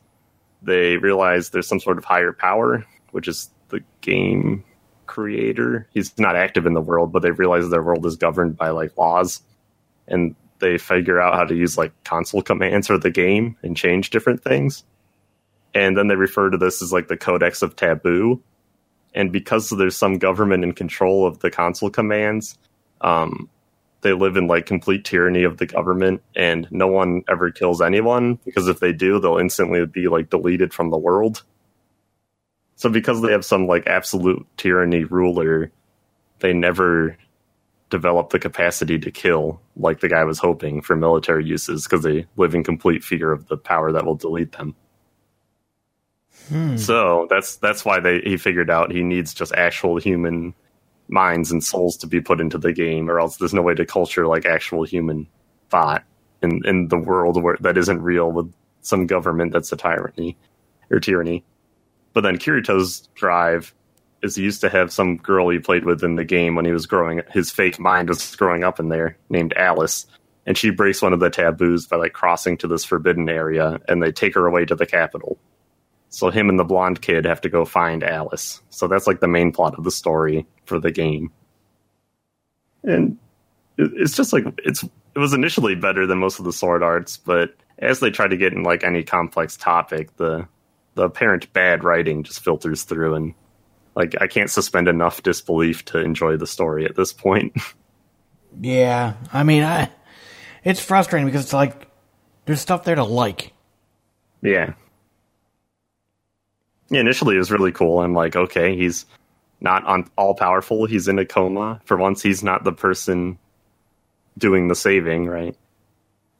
they 0.61 0.97
realize 0.97 1.49
there's 1.49 1.67
some 1.67 1.79
sort 1.79 1.97
of 1.97 2.03
higher 2.05 2.33
power 2.33 2.85
which 3.11 3.27
is 3.27 3.49
the 3.69 3.81
game 4.01 4.63
creator. 5.07 5.87
He's 5.93 6.17
not 6.19 6.35
active 6.35 6.65
in 6.65 6.73
the 6.73 6.81
world 6.81 7.11
but 7.11 7.21
they 7.21 7.31
realize 7.31 7.69
their 7.69 7.83
world 7.83 8.05
is 8.05 8.17
governed 8.17 8.57
by 8.57 8.69
like 8.69 8.97
laws 8.97 9.41
and 10.07 10.35
they 10.59 10.77
figure 10.77 11.19
out 11.19 11.35
how 11.35 11.45
to 11.45 11.55
use 11.55 11.77
like 11.77 11.91
console 12.03 12.41
commands 12.41 12.87
for 12.87 12.97
the 12.97 13.09
game 13.09 13.57
and 13.63 13.75
change 13.75 14.09
different 14.09 14.43
things. 14.43 14.83
And 15.73 15.97
then 15.97 16.07
they 16.07 16.15
refer 16.15 16.49
to 16.49 16.57
this 16.57 16.81
as 16.81 16.91
like 16.91 17.07
the 17.07 17.17
codex 17.17 17.61
of 17.61 17.77
taboo 17.77 18.43
and 19.13 19.31
because 19.31 19.69
there's 19.71 19.97
some 19.97 20.17
government 20.19 20.63
in 20.63 20.73
control 20.73 21.27
of 21.27 21.39
the 21.39 21.51
console 21.51 21.89
commands 21.91 22.57
um, 23.01 23.49
they 24.01 24.13
live 24.13 24.37
in 24.37 24.47
like 24.47 24.65
complete 24.65 25.05
tyranny 25.05 25.43
of 25.43 25.57
the 25.57 25.65
government 25.67 26.21
and 26.35 26.67
no 26.71 26.87
one 26.87 27.23
ever 27.29 27.51
kills 27.51 27.81
anyone 27.81 28.39
because 28.45 28.67
if 28.67 28.79
they 28.79 28.93
do 28.93 29.19
they'll 29.19 29.37
instantly 29.37 29.85
be 29.85 30.07
like 30.07 30.29
deleted 30.29 30.73
from 30.73 30.89
the 30.91 30.97
world 30.97 31.41
So 32.77 32.89
because 32.89 33.21
they 33.21 33.33
have 33.33 33.45
some 33.45 33.67
like 33.67 33.87
absolute 33.87 34.47
tyranny 34.57 35.05
ruler, 35.05 35.71
they 36.39 36.53
never 36.53 37.17
develop 37.89 38.31
the 38.31 38.39
capacity 38.39 38.99
to 38.99 39.11
kill 39.11 39.61
like 39.77 40.01
the 40.01 40.09
guy 40.09 40.23
was 40.25 40.39
hoping 40.39 40.81
for 40.81 40.95
military 40.95 41.45
uses 41.45 41.85
because 41.85 42.03
they 42.03 42.27
live 42.37 42.55
in 42.55 42.63
complete 42.63 43.03
fear 43.03 43.31
of 43.31 43.47
the 43.47 43.57
power 43.57 43.91
that 43.93 44.05
will 44.05 44.15
delete 44.15 44.53
them. 44.53 44.75
So 46.77 47.27
that's 47.29 47.57
that's 47.57 47.85
why 47.85 47.99
they 47.99 48.19
he 48.21 48.37
figured 48.37 48.69
out 48.69 48.91
he 48.91 49.03
needs 49.03 49.33
just 49.33 49.53
actual 49.53 49.97
human 49.97 50.53
minds 51.07 51.51
and 51.51 51.63
souls 51.63 51.97
to 51.97 52.07
be 52.07 52.21
put 52.21 52.41
into 52.41 52.57
the 52.57 52.73
game, 52.73 53.09
or 53.09 53.19
else 53.19 53.37
there's 53.37 53.53
no 53.53 53.61
way 53.61 53.75
to 53.75 53.85
culture 53.85 54.27
like 54.27 54.45
actual 54.45 54.83
human 54.83 55.27
thought 55.69 56.03
in 56.41 56.61
in 56.65 56.87
the 56.89 56.97
world 56.97 57.41
where 57.41 57.57
that 57.61 57.77
isn't 57.77 58.01
real 58.01 58.31
with 58.31 58.53
some 58.81 59.07
government 59.07 59.53
that's 59.53 59.71
a 59.71 59.77
tyranny 59.77 60.37
or 60.89 60.99
tyranny. 60.99 61.43
But 62.13 62.21
then 62.21 62.37
Kirito's 62.37 63.07
drive 63.15 63.73
is 64.21 64.35
he 64.35 64.43
used 64.43 64.61
to 64.61 64.69
have 64.69 64.91
some 64.91 65.17
girl 65.17 65.49
he 65.49 65.59
played 65.59 65.85
with 65.85 66.03
in 66.03 66.15
the 66.15 66.25
game 66.25 66.55
when 66.55 66.65
he 66.65 66.71
was 66.71 66.85
growing 66.85 67.21
his 67.31 67.51
fake 67.51 67.79
mind 67.79 68.09
was 68.09 68.35
growing 68.35 68.63
up 68.63 68.79
in 68.79 68.89
there 68.89 69.17
named 69.29 69.53
Alice. 69.55 70.05
And 70.45 70.57
she 70.57 70.71
breaks 70.71 71.01
one 71.01 71.13
of 71.13 71.19
the 71.19 71.29
taboos 71.29 71.85
by 71.85 71.97
like 71.97 72.13
crossing 72.13 72.57
to 72.57 72.67
this 72.67 72.83
forbidden 72.83 73.29
area 73.29 73.79
and 73.87 74.01
they 74.01 74.11
take 74.11 74.33
her 74.35 74.47
away 74.47 74.65
to 74.65 74.75
the 74.75 74.85
capital. 74.85 75.37
So 76.11 76.29
him 76.29 76.49
and 76.49 76.59
the 76.59 76.65
blonde 76.65 77.01
kid 77.01 77.25
have 77.25 77.41
to 77.41 77.49
go 77.49 77.63
find 77.63 78.03
Alice. 78.03 78.61
So 78.69 78.87
that's 78.87 79.07
like 79.07 79.21
the 79.21 79.29
main 79.29 79.53
plot 79.53 79.75
of 79.77 79.85
the 79.85 79.91
story 79.91 80.45
for 80.65 80.77
the 80.77 80.91
game. 80.91 81.31
And 82.83 83.17
it's 83.77 84.15
just 84.15 84.33
like 84.33 84.43
it's 84.59 84.83
it 84.83 85.19
was 85.19 85.33
initially 85.33 85.73
better 85.73 86.05
than 86.05 86.19
most 86.19 86.37
of 86.37 86.45
the 86.45 86.53
sword 86.53 86.83
arts, 86.83 87.17
but 87.17 87.55
as 87.79 87.99
they 88.01 88.11
try 88.11 88.27
to 88.27 88.37
get 88.37 88.53
in 88.53 88.63
like 88.63 88.83
any 88.83 89.03
complex 89.03 89.55
topic, 89.55 90.15
the 90.17 90.47
the 90.95 91.03
apparent 91.03 91.51
bad 91.53 91.83
writing 91.85 92.23
just 92.23 92.43
filters 92.43 92.83
through 92.83 93.15
and 93.15 93.33
like 93.95 94.13
I 94.21 94.27
can't 94.27 94.49
suspend 94.49 94.89
enough 94.89 95.23
disbelief 95.23 95.85
to 95.85 95.99
enjoy 95.99 96.35
the 96.35 96.47
story 96.47 96.85
at 96.85 96.95
this 96.95 97.13
point. 97.13 97.55
Yeah, 98.59 99.13
I 99.31 99.43
mean, 99.43 99.63
I, 99.63 99.89
it's 100.65 100.81
frustrating 100.81 101.25
because 101.25 101.43
it's 101.45 101.53
like 101.53 101.87
there's 102.43 102.59
stuff 102.59 102.83
there 102.83 102.95
to 102.95 103.03
like. 103.05 103.53
yeah. 104.41 104.73
Yeah, 106.91 106.99
initially 106.99 107.35
it 107.35 107.39
was 107.39 107.51
really 107.51 107.71
cool. 107.71 108.01
I'm 108.01 108.13
like, 108.13 108.35
okay, 108.35 108.75
he's 108.75 109.05
not 109.61 109.85
on 109.85 110.09
all 110.17 110.35
powerful. 110.35 110.85
He's 110.85 111.07
in 111.07 111.19
a 111.19 111.25
coma. 111.25 111.81
For 111.85 111.95
once, 111.95 112.21
he's 112.21 112.43
not 112.43 112.65
the 112.65 112.73
person 112.73 113.39
doing 114.37 114.67
the 114.67 114.75
saving, 114.75 115.25
right? 115.27 115.55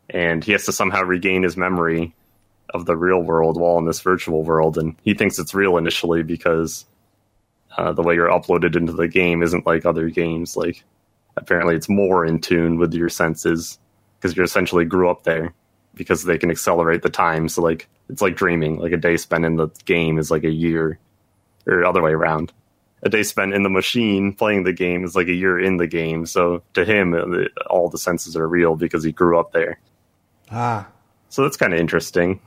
And 0.09 0.43
he 0.43 0.51
has 0.51 0.65
to 0.65 0.73
somehow 0.73 1.03
regain 1.03 1.43
his 1.43 1.55
memory 1.55 2.13
of 2.73 2.85
the 2.85 2.97
real 2.97 3.21
world 3.21 3.57
while 3.57 3.77
in 3.77 3.85
this 3.85 4.01
virtual 4.01 4.43
world. 4.43 4.77
And 4.77 4.97
he 5.03 5.13
thinks 5.13 5.39
it's 5.39 5.53
real 5.53 5.77
initially 5.77 6.21
because 6.21 6.85
uh, 7.77 7.93
the 7.93 8.03
way 8.03 8.15
you're 8.15 8.27
uploaded 8.27 8.75
into 8.75 8.91
the 8.91 9.07
game 9.07 9.41
isn't 9.43 9.65
like 9.65 9.85
other 9.85 10.09
games. 10.09 10.57
Like, 10.57 10.83
apparently, 11.37 11.75
it's 11.75 11.87
more 11.87 12.25
in 12.25 12.41
tune 12.41 12.77
with 12.77 12.93
your 12.93 13.07
senses 13.07 13.79
because 14.19 14.35
you 14.35 14.43
essentially 14.43 14.83
grew 14.83 15.09
up 15.09 15.23
there 15.23 15.53
because 15.93 16.23
they 16.23 16.37
can 16.37 16.51
accelerate 16.51 17.01
the 17.01 17.09
time. 17.09 17.49
So, 17.49 17.61
like, 17.61 17.87
it's 18.09 18.21
like 18.21 18.35
dreaming. 18.35 18.79
Like, 18.79 18.91
a 18.91 18.97
day 18.97 19.17
spent 19.17 19.45
in 19.45 19.55
the 19.55 19.69
game 19.85 20.17
is 20.17 20.31
like 20.31 20.43
a 20.43 20.51
year, 20.51 20.99
or 21.67 21.85
other 21.85 22.01
way 22.01 22.11
around 22.11 22.53
a 23.03 23.09
day 23.09 23.23
spent 23.23 23.53
in 23.53 23.63
the 23.63 23.69
machine 23.69 24.33
playing 24.33 24.63
the 24.63 24.73
game 24.73 25.03
is 25.03 25.15
like 25.15 25.27
a 25.27 25.33
year 25.33 25.59
in 25.59 25.77
the 25.77 25.87
game. 25.87 26.25
So 26.25 26.63
to 26.73 26.85
him, 26.85 27.13
uh, 27.13 27.45
all 27.69 27.89
the 27.89 27.97
senses 27.97 28.35
are 28.35 28.47
real 28.47 28.75
because 28.75 29.03
he 29.03 29.11
grew 29.11 29.39
up 29.39 29.51
there. 29.51 29.79
Ah, 30.51 30.87
So 31.29 31.43
that's 31.43 31.57
kind 31.57 31.73
of 31.73 31.79
interesting. 31.79 32.41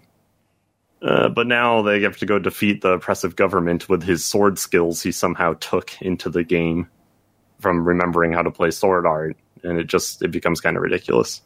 Uh, 1.03 1.29
but 1.29 1.47
now 1.47 1.83
they 1.83 2.01
have 2.03 2.17
to 2.19 2.27
go 2.27 2.39
defeat 2.39 2.81
the 2.81 2.93
oppressive 2.93 3.37
government 3.37 3.89
with 3.89 4.03
his 4.03 4.25
sword 4.25 4.59
skills 4.59 5.03
he 5.03 5.13
somehow 5.13 5.55
took 5.55 6.01
into 6.01 6.31
the 6.31 6.45
game 6.45 6.89
from 7.61 7.85
remembering 7.85 8.33
how 8.33 8.43
to 8.43 8.51
play 8.51 8.71
sword 8.71 9.07
art, 9.07 9.37
and 9.63 9.79
it 9.79 9.87
just 9.87 10.23
it 10.23 10.31
becomes 10.31 10.61
kind 10.61 10.77
of 10.77 10.83
ridiculous. 10.83 11.43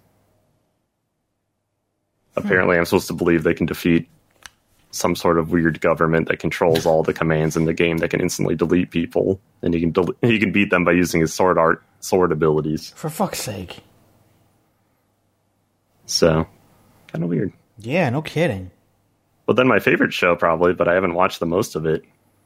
Apparently, 2.44 2.76
I'm 2.78 2.84
supposed 2.84 3.08
to 3.08 3.14
believe 3.14 3.42
they 3.42 3.54
can 3.54 3.66
defeat 3.66 4.08
some 4.90 5.14
sort 5.14 5.38
of 5.38 5.50
weird 5.50 5.80
government 5.80 6.28
that 6.28 6.38
controls 6.38 6.86
all 6.86 7.02
the 7.02 7.12
commands 7.12 7.56
in 7.56 7.66
the 7.66 7.74
game 7.74 7.98
that 7.98 8.08
can 8.08 8.20
instantly 8.20 8.54
delete 8.54 8.90
people, 8.90 9.40
and 9.62 9.74
he 9.74 9.80
can 9.80 9.90
del- 9.90 10.14
he 10.22 10.38
can 10.38 10.52
beat 10.52 10.70
them 10.70 10.84
by 10.84 10.92
using 10.92 11.20
his 11.20 11.32
sword 11.34 11.58
art 11.58 11.82
sword 12.00 12.32
abilities. 12.32 12.90
for 12.96 13.10
fuck's 13.10 13.40
sake. 13.40 13.80
So, 16.06 16.46
kind 17.08 17.22
of 17.24 17.30
weird. 17.30 17.52
Yeah, 17.78 18.08
no 18.10 18.22
kidding. 18.22 18.70
But 19.46 19.56
then 19.56 19.68
my 19.68 19.78
favorite 19.78 20.12
show, 20.12 20.36
probably, 20.36 20.72
but 20.74 20.88
I 20.88 20.94
haven't 20.94 21.14
watched 21.14 21.40
the 21.40 21.46
most 21.46 21.74
of 21.76 21.86
it 21.86 22.04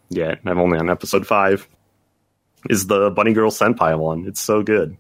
yet. 0.09 0.41
I'm 0.45 0.59
only 0.59 0.79
on 0.79 0.91
episode 0.91 1.27
five. 1.27 1.69
Is 2.71 2.87
the 2.87 3.11
Bunny 3.11 3.33
Girl 3.33 3.51
Senpai 3.51 3.99
one? 3.99 4.27
It's 4.27 4.41
so 4.41 4.63
good. 4.63 4.97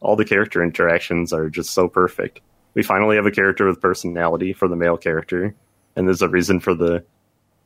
All 0.00 0.16
the 0.16 0.24
character 0.24 0.62
interactions 0.62 1.32
are 1.32 1.50
just 1.50 1.70
so 1.70 1.88
perfect. 1.88 2.40
We 2.74 2.82
finally 2.82 3.16
have 3.16 3.26
a 3.26 3.30
character 3.30 3.66
with 3.66 3.80
personality 3.80 4.52
for 4.52 4.68
the 4.68 4.76
male 4.76 4.96
character, 4.96 5.54
and 5.96 6.06
there's 6.06 6.22
a 6.22 6.28
reason 6.28 6.60
for 6.60 6.74
the 6.74 7.04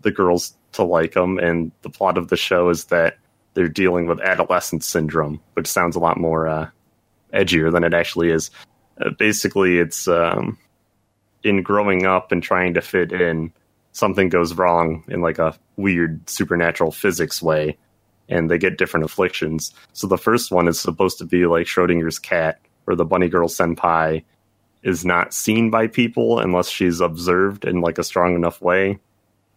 the 0.02 0.10
girls 0.10 0.54
to 0.72 0.84
like 0.84 1.16
him. 1.16 1.38
And 1.38 1.72
the 1.82 1.90
plot 1.90 2.18
of 2.18 2.28
the 2.28 2.36
show 2.36 2.68
is 2.68 2.84
that 2.86 3.18
they're 3.54 3.68
dealing 3.68 4.06
with 4.06 4.20
adolescent 4.20 4.84
syndrome, 4.84 5.40
which 5.54 5.66
sounds 5.66 5.96
a 5.96 6.00
lot 6.00 6.18
more 6.18 6.46
uh, 6.46 6.68
edgier 7.32 7.72
than 7.72 7.84
it 7.84 7.94
actually 7.94 8.30
is. 8.30 8.50
Uh, 9.00 9.10
basically, 9.10 9.78
it's 9.78 10.06
um, 10.06 10.58
in 11.42 11.62
growing 11.62 12.06
up 12.06 12.30
and 12.30 12.42
trying 12.42 12.74
to 12.74 12.80
fit 12.80 13.12
in, 13.12 13.52
something 13.92 14.28
goes 14.28 14.54
wrong 14.54 15.04
in 15.08 15.20
like 15.20 15.38
a 15.38 15.58
weird 15.76 16.28
supernatural 16.28 16.92
physics 16.92 17.42
way, 17.42 17.76
and 18.28 18.50
they 18.50 18.58
get 18.58 18.78
different 18.78 19.04
afflictions. 19.04 19.72
So 19.92 20.06
the 20.06 20.18
first 20.18 20.52
one 20.52 20.68
is 20.68 20.78
supposed 20.78 21.18
to 21.18 21.24
be 21.24 21.46
like 21.46 21.66
Schrodinger's 21.66 22.18
cat, 22.18 22.60
or 22.86 22.94
the 22.94 23.04
bunny 23.04 23.28
girl 23.28 23.48
senpai 23.48 24.22
is 24.82 25.04
not 25.04 25.34
seen 25.34 25.70
by 25.70 25.86
people 25.86 26.38
unless 26.38 26.68
she's 26.68 27.00
observed 27.00 27.64
in 27.64 27.80
like 27.80 27.98
a 27.98 28.04
strong 28.04 28.34
enough 28.34 28.60
way. 28.60 28.98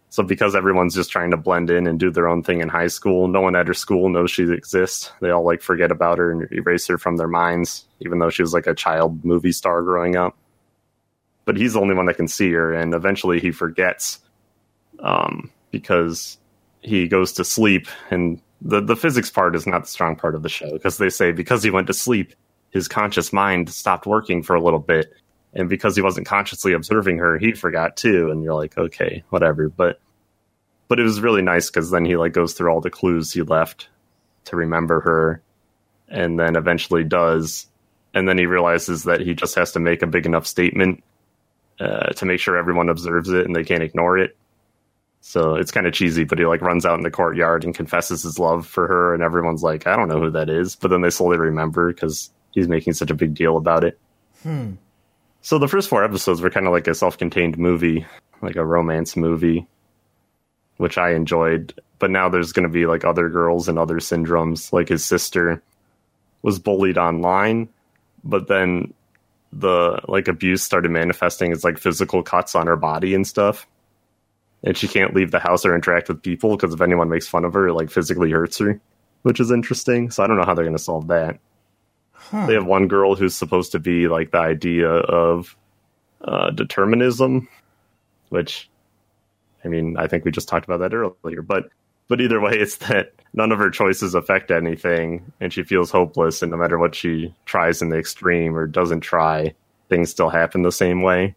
So 0.09 0.23
because 0.23 0.55
everyone's 0.55 0.93
just 0.93 1.09
trying 1.09 1.31
to 1.31 1.37
blend 1.37 1.69
in 1.69 1.87
and 1.87 1.97
do 1.97 2.11
their 2.11 2.27
own 2.27 2.43
thing 2.43 2.59
in 2.59 2.67
high 2.67 2.87
school, 2.87 3.29
no 3.29 3.39
one 3.39 3.55
at 3.55 3.67
her 3.67 3.73
school 3.73 4.09
knows 4.09 4.29
she 4.29 4.43
exists. 4.43 5.09
They 5.21 5.29
all 5.29 5.45
like 5.45 5.61
forget 5.61 5.89
about 5.89 6.17
her 6.17 6.31
and 6.31 6.51
erase 6.51 6.85
her 6.87 6.97
from 6.97 7.15
their 7.15 7.29
minds, 7.29 7.85
even 8.01 8.19
though 8.19 8.29
she 8.29 8.41
was 8.41 8.53
like 8.53 8.67
a 8.67 8.75
child 8.75 9.23
movie 9.23 9.53
star 9.53 9.81
growing 9.83 10.17
up. 10.17 10.35
But 11.45 11.55
he's 11.55 11.73
the 11.73 11.79
only 11.79 11.95
one 11.95 12.07
that 12.07 12.17
can 12.17 12.27
see 12.27 12.51
her, 12.51 12.73
and 12.73 12.93
eventually 12.93 13.39
he 13.39 13.51
forgets 13.51 14.19
um, 14.99 15.49
because 15.71 16.37
he 16.81 17.07
goes 17.07 17.31
to 17.33 17.45
sleep. 17.45 17.87
And 18.09 18.41
the 18.61 18.81
the 18.81 18.97
physics 18.97 19.29
part 19.29 19.55
is 19.55 19.65
not 19.65 19.83
the 19.83 19.89
strong 19.89 20.17
part 20.17 20.35
of 20.35 20.43
the 20.43 20.49
show 20.49 20.71
because 20.73 20.97
they 20.97 21.09
say 21.09 21.31
because 21.31 21.63
he 21.63 21.71
went 21.71 21.87
to 21.87 21.93
sleep, 21.93 22.33
his 22.71 22.87
conscious 22.87 23.31
mind 23.31 23.69
stopped 23.69 24.05
working 24.05 24.43
for 24.43 24.55
a 24.55 24.61
little 24.61 24.79
bit, 24.79 25.13
and 25.53 25.69
because 25.69 25.95
he 25.95 26.01
wasn't 26.01 26.27
consciously 26.27 26.73
observing 26.73 27.17
her, 27.19 27.37
he 27.37 27.51
forgot 27.51 27.97
too. 27.97 28.31
And 28.31 28.43
you're 28.43 28.55
like, 28.55 28.77
okay, 28.77 29.23
whatever. 29.29 29.69
But 29.69 29.99
but 30.87 30.99
it 30.99 31.03
was 31.03 31.21
really 31.21 31.41
nice 31.41 31.69
because 31.69 31.91
then 31.91 32.05
he 32.05 32.17
like 32.17 32.33
goes 32.33 32.53
through 32.53 32.71
all 32.71 32.81
the 32.81 32.89
clues 32.89 33.31
he 33.31 33.41
left 33.41 33.89
to 34.45 34.55
remember 34.55 35.01
her, 35.01 35.41
and 36.07 36.39
then 36.39 36.55
eventually 36.55 37.03
does, 37.03 37.67
and 38.13 38.27
then 38.27 38.37
he 38.37 38.45
realizes 38.45 39.03
that 39.03 39.21
he 39.21 39.33
just 39.33 39.55
has 39.55 39.73
to 39.73 39.79
make 39.79 40.01
a 40.01 40.07
big 40.07 40.25
enough 40.25 40.47
statement 40.47 41.03
uh, 41.79 42.09
to 42.13 42.25
make 42.25 42.39
sure 42.39 42.57
everyone 42.57 42.89
observes 42.89 43.29
it 43.29 43.45
and 43.45 43.55
they 43.55 43.63
can't 43.63 43.83
ignore 43.83 44.17
it. 44.17 44.35
So 45.21 45.55
it's 45.55 45.71
kind 45.71 45.85
of 45.85 45.93
cheesy, 45.93 46.23
but 46.23 46.39
he 46.39 46.45
like 46.45 46.61
runs 46.61 46.85
out 46.85 46.97
in 46.97 47.03
the 47.03 47.11
courtyard 47.11 47.63
and 47.63 47.75
confesses 47.75 48.23
his 48.23 48.39
love 48.39 48.65
for 48.65 48.87
her, 48.87 49.13
and 49.13 49.21
everyone's 49.21 49.61
like, 49.61 49.87
"I 49.87 49.95
don't 49.95 50.07
know 50.07 50.19
who 50.19 50.31
that 50.31 50.49
is," 50.49 50.75
but 50.75 50.87
then 50.89 51.01
they 51.01 51.09
slowly 51.09 51.37
remember 51.37 51.93
because 51.93 52.31
he's 52.51 52.67
making 52.67 52.93
such 52.93 53.11
a 53.11 53.15
big 53.15 53.33
deal 53.33 53.57
about 53.57 53.83
it. 53.83 53.99
Hmm. 54.43 54.73
So 55.41 55.57
the 55.57 55.67
first 55.67 55.89
four 55.89 56.03
episodes 56.03 56.41
were 56.41 56.51
kind 56.51 56.67
of 56.67 56.73
like 56.73 56.87
a 56.87 56.93
self-contained 56.93 57.57
movie, 57.57 58.05
like 58.41 58.55
a 58.55 58.65
romance 58.65 59.15
movie, 59.15 59.65
which 60.77 60.97
I 60.97 61.13
enjoyed. 61.13 61.73
But 61.99 62.11
now 62.11 62.29
there's 62.29 62.53
going 62.53 62.67
to 62.67 62.69
be 62.69 62.85
like 62.85 63.05
other 63.05 63.29
girls 63.29 63.67
and 63.67 63.79
other 63.79 63.95
syndromes. 63.95 64.71
Like 64.71 64.89
his 64.89 65.03
sister 65.03 65.61
was 66.41 66.59
bullied 66.59 66.97
online, 66.97 67.69
but 68.23 68.47
then 68.47 68.93
the 69.53 69.99
like 70.07 70.27
abuse 70.27 70.63
started 70.63 70.91
manifesting 70.91 71.51
as 71.51 71.63
like 71.63 71.77
physical 71.77 72.23
cuts 72.23 72.55
on 72.55 72.67
her 72.67 72.75
body 72.75 73.13
and 73.13 73.27
stuff. 73.27 73.67
And 74.63 74.77
she 74.77 74.87
can't 74.87 75.15
leave 75.15 75.31
the 75.31 75.39
house 75.39 75.65
or 75.65 75.73
interact 75.73 76.07
with 76.07 76.21
people 76.21 76.55
because 76.55 76.73
if 76.73 76.81
anyone 76.81 77.09
makes 77.09 77.27
fun 77.27 77.45
of 77.45 77.53
her, 77.53 77.67
it 77.67 77.73
like 77.73 77.89
physically 77.89 78.31
hurts 78.31 78.59
her, 78.59 78.79
which 79.23 79.39
is 79.39 79.51
interesting. 79.51 80.11
So 80.11 80.23
I 80.23 80.27
don't 80.27 80.37
know 80.37 80.45
how 80.45 80.53
they're 80.53 80.65
going 80.65 80.77
to 80.77 80.83
solve 80.83 81.07
that. 81.07 81.39
Hmm. 82.29 82.47
They 82.47 82.53
have 82.53 82.65
one 82.65 82.87
girl 82.87 83.15
who's 83.15 83.35
supposed 83.35 83.71
to 83.73 83.79
be 83.79 84.07
like 84.07 84.31
the 84.31 84.39
idea 84.39 84.89
of 84.89 85.55
uh, 86.23 86.51
determinism, 86.51 87.47
which 88.29 88.69
I 89.63 89.67
mean, 89.67 89.97
I 89.97 90.07
think 90.07 90.25
we 90.25 90.31
just 90.31 90.47
talked 90.47 90.65
about 90.65 90.79
that 90.79 90.93
earlier. 90.93 91.41
But 91.41 91.69
but 92.07 92.21
either 92.21 92.41
way, 92.41 92.53
it's 92.53 92.77
that 92.77 93.13
none 93.33 93.51
of 93.51 93.59
her 93.59 93.69
choices 93.69 94.15
affect 94.15 94.51
anything, 94.51 95.31
and 95.39 95.53
she 95.53 95.63
feels 95.63 95.91
hopeless. 95.91 96.41
And 96.41 96.51
no 96.51 96.57
matter 96.57 96.77
what 96.77 96.95
she 96.95 97.33
tries 97.45 97.81
in 97.81 97.89
the 97.89 97.97
extreme 97.97 98.55
or 98.55 98.67
doesn't 98.67 99.01
try, 99.01 99.53
things 99.89 100.11
still 100.11 100.29
happen 100.29 100.61
the 100.61 100.71
same 100.71 101.01
way. 101.01 101.35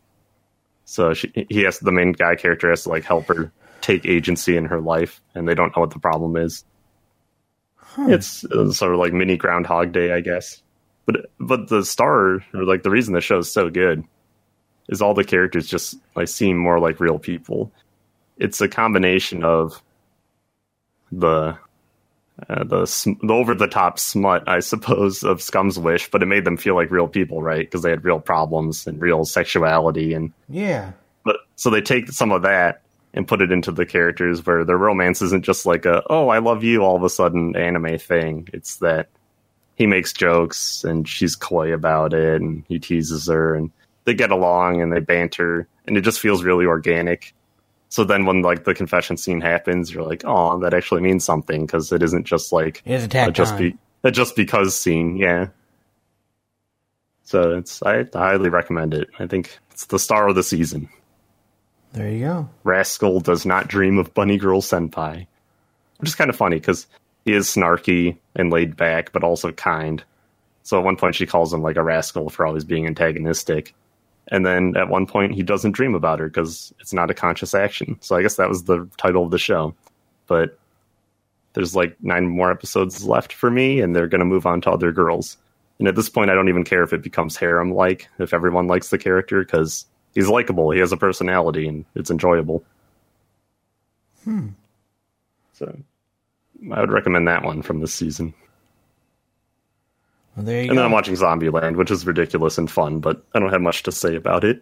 So 0.84 1.14
she, 1.14 1.46
he 1.48 1.62
has 1.62 1.78
the 1.78 1.92
main 1.92 2.12
guy 2.12 2.36
character 2.36 2.70
has 2.70 2.82
to 2.82 2.90
like 2.90 3.04
help 3.04 3.26
her 3.28 3.52
take 3.80 4.04
agency 4.04 4.56
in 4.56 4.66
her 4.66 4.80
life, 4.80 5.20
and 5.34 5.48
they 5.48 5.54
don't 5.54 5.74
know 5.76 5.80
what 5.80 5.90
the 5.90 5.98
problem 5.98 6.36
is. 6.36 6.64
Hmm. 7.76 8.10
It's, 8.10 8.44
it's 8.50 8.78
sort 8.78 8.92
of 8.92 8.98
like 8.98 9.12
mini 9.12 9.36
Groundhog 9.36 9.92
Day, 9.92 10.12
I 10.12 10.20
guess. 10.20 10.62
But 11.06 11.30
but 11.38 11.68
the 11.68 11.84
star, 11.84 12.44
or 12.54 12.64
like 12.64 12.82
the 12.82 12.90
reason 12.90 13.12
the 13.14 13.20
show's 13.20 13.50
so 13.52 13.68
good, 13.70 14.04
is 14.88 15.02
all 15.02 15.14
the 15.14 15.24
characters 15.24 15.66
just 15.66 15.96
like 16.14 16.28
seem 16.28 16.56
more 16.56 16.78
like 16.80 17.00
real 17.00 17.18
people. 17.18 17.70
It's 18.38 18.60
a 18.60 18.68
combination 18.68 19.44
of 19.44 19.80
the 21.12 21.56
uh, 22.48 22.64
the 22.64 22.86
sm- 22.86 23.24
the 23.24 23.32
over 23.32 23.54
the 23.54 23.68
top 23.68 23.98
smut, 23.98 24.48
I 24.48 24.58
suppose, 24.60 25.22
of 25.22 25.40
Scum's 25.40 25.78
Wish, 25.78 26.10
but 26.10 26.22
it 26.22 26.26
made 26.26 26.44
them 26.44 26.56
feel 26.56 26.74
like 26.74 26.90
real 26.90 27.06
people, 27.06 27.42
right? 27.42 27.64
Because 27.64 27.82
they 27.82 27.90
had 27.90 28.04
real 28.04 28.18
problems 28.20 28.86
and 28.86 29.00
real 29.00 29.24
sexuality, 29.24 30.14
and 30.14 30.32
Yeah. 30.48 30.92
but 31.24 31.36
so 31.56 31.70
they 31.70 31.80
take 31.80 32.08
some 32.08 32.32
of 32.32 32.42
that 32.42 32.80
and 33.12 33.28
put 33.28 33.40
it 33.40 33.52
into 33.52 33.70
the 33.70 33.86
characters 33.86 34.44
where 34.44 34.64
their 34.64 34.76
romance 34.76 35.22
isn't 35.22 35.44
just 35.44 35.64
like 35.66 35.84
a 35.86 36.02
oh 36.10 36.28
I 36.28 36.38
love 36.38 36.64
you 36.64 36.80
all 36.82 36.96
of 36.96 37.04
a 37.04 37.08
sudden 37.10 37.54
anime 37.54 37.98
thing. 37.98 38.48
It's 38.52 38.76
that 38.78 39.08
he 39.76 39.86
makes 39.86 40.12
jokes 40.12 40.84
and 40.84 41.08
she's 41.08 41.36
coy 41.36 41.72
about 41.72 42.12
it, 42.12 42.40
and 42.40 42.64
he 42.68 42.78
teases 42.78 43.28
her, 43.28 43.54
and 43.54 43.70
they 44.04 44.14
get 44.14 44.30
along 44.30 44.80
and 44.80 44.92
they 44.92 45.00
banter, 45.00 45.66
and 45.86 45.96
it 45.96 46.02
just 46.02 46.20
feels 46.20 46.44
really 46.44 46.66
organic. 46.66 47.34
So 47.88 48.04
then 48.04 48.26
when 48.26 48.42
like 48.42 48.64
the 48.64 48.74
confession 48.74 49.16
scene 49.16 49.40
happens, 49.40 49.92
you're 49.92 50.02
like, 50.02 50.22
oh, 50.24 50.58
that 50.60 50.74
actually 50.74 51.02
means 51.02 51.24
something 51.24 51.64
because 51.64 51.92
it 51.92 52.02
isn't 52.02 52.24
just 52.24 52.52
like 52.52 52.82
It 52.84 52.94
is 52.94 53.04
a 53.04 53.30
just 53.30 53.56
be 53.56 53.76
a 54.02 54.10
just 54.10 54.36
because 54.36 54.78
scene, 54.78 55.16
yeah. 55.16 55.48
So 57.22 57.56
it's 57.56 57.82
I 57.82 58.04
highly 58.12 58.48
recommend 58.48 58.94
it. 58.94 59.08
I 59.18 59.26
think 59.26 59.58
it's 59.70 59.86
the 59.86 59.98
star 59.98 60.28
of 60.28 60.34
the 60.34 60.42
season. 60.42 60.88
There 61.92 62.10
you 62.10 62.24
go. 62.24 62.48
Rascal 62.64 63.20
does 63.20 63.46
not 63.46 63.68
dream 63.68 63.98
of 63.98 64.12
Bunny 64.12 64.36
Girl 64.36 64.60
Senpai, 64.60 65.26
which 65.98 66.08
is 66.10 66.16
kind 66.16 66.28
of 66.28 66.36
funny 66.36 66.56
because 66.56 66.88
he 67.24 67.32
is 67.32 67.46
snarky 67.46 68.16
and 68.34 68.52
laid 68.52 68.76
back, 68.76 69.12
but 69.12 69.24
also 69.24 69.52
kind. 69.52 70.02
So 70.62 70.78
at 70.78 70.84
one 70.84 70.96
point 70.96 71.14
she 71.14 71.26
calls 71.26 71.52
him 71.52 71.62
like 71.62 71.76
a 71.76 71.82
rascal 71.82 72.30
for 72.30 72.46
always 72.46 72.64
being 72.64 72.86
antagonistic, 72.86 73.74
and 74.28 74.44
then 74.46 74.76
at 74.76 74.88
one 74.88 75.06
point 75.06 75.34
he 75.34 75.42
doesn't 75.42 75.72
dream 75.72 75.94
about 75.94 76.18
her 76.18 76.28
because 76.28 76.72
it's 76.80 76.92
not 76.92 77.10
a 77.10 77.14
conscious 77.14 77.54
action. 77.54 77.98
So 78.00 78.16
I 78.16 78.22
guess 78.22 78.36
that 78.36 78.48
was 78.48 78.64
the 78.64 78.88
title 78.96 79.24
of 79.24 79.30
the 79.30 79.38
show. 79.38 79.74
But 80.26 80.58
there's 81.52 81.76
like 81.76 81.96
nine 82.02 82.28
more 82.28 82.50
episodes 82.50 83.04
left 83.04 83.32
for 83.32 83.50
me, 83.50 83.80
and 83.80 83.94
they're 83.94 84.08
going 84.08 84.20
to 84.20 84.24
move 84.24 84.46
on 84.46 84.60
to 84.62 84.70
other 84.70 84.92
girls. 84.92 85.36
And 85.78 85.88
at 85.88 85.96
this 85.96 86.08
point, 86.08 86.30
I 86.30 86.34
don't 86.34 86.48
even 86.48 86.64
care 86.64 86.82
if 86.82 86.92
it 86.92 87.02
becomes 87.02 87.36
harem 87.36 87.74
like, 87.74 88.08
if 88.18 88.32
everyone 88.32 88.66
likes 88.66 88.88
the 88.88 88.98
character, 88.98 89.44
because 89.44 89.86
he's 90.14 90.28
likable, 90.28 90.70
he 90.70 90.80
has 90.80 90.92
a 90.92 90.96
personality, 90.96 91.66
and 91.66 91.84
it's 91.94 92.10
enjoyable. 92.10 92.64
Hmm. 94.24 94.48
So 95.52 95.76
I 96.72 96.80
would 96.80 96.90
recommend 96.92 97.28
that 97.28 97.44
one 97.44 97.62
from 97.62 97.80
this 97.80 97.92
season. 97.94 98.34
Well, 100.36 100.46
there 100.46 100.62
you 100.62 100.68
And 100.70 100.78
then. 100.78 100.84
I'm 100.84 100.92
watching 100.92 101.14
Zombieland, 101.14 101.76
which 101.76 101.90
is 101.90 102.06
ridiculous 102.06 102.58
and 102.58 102.70
fun, 102.70 103.00
but 103.00 103.22
I 103.34 103.38
don't 103.38 103.52
have 103.52 103.60
much 103.60 103.82
to 103.84 103.92
say 103.92 104.16
about 104.16 104.42
it. 104.44 104.58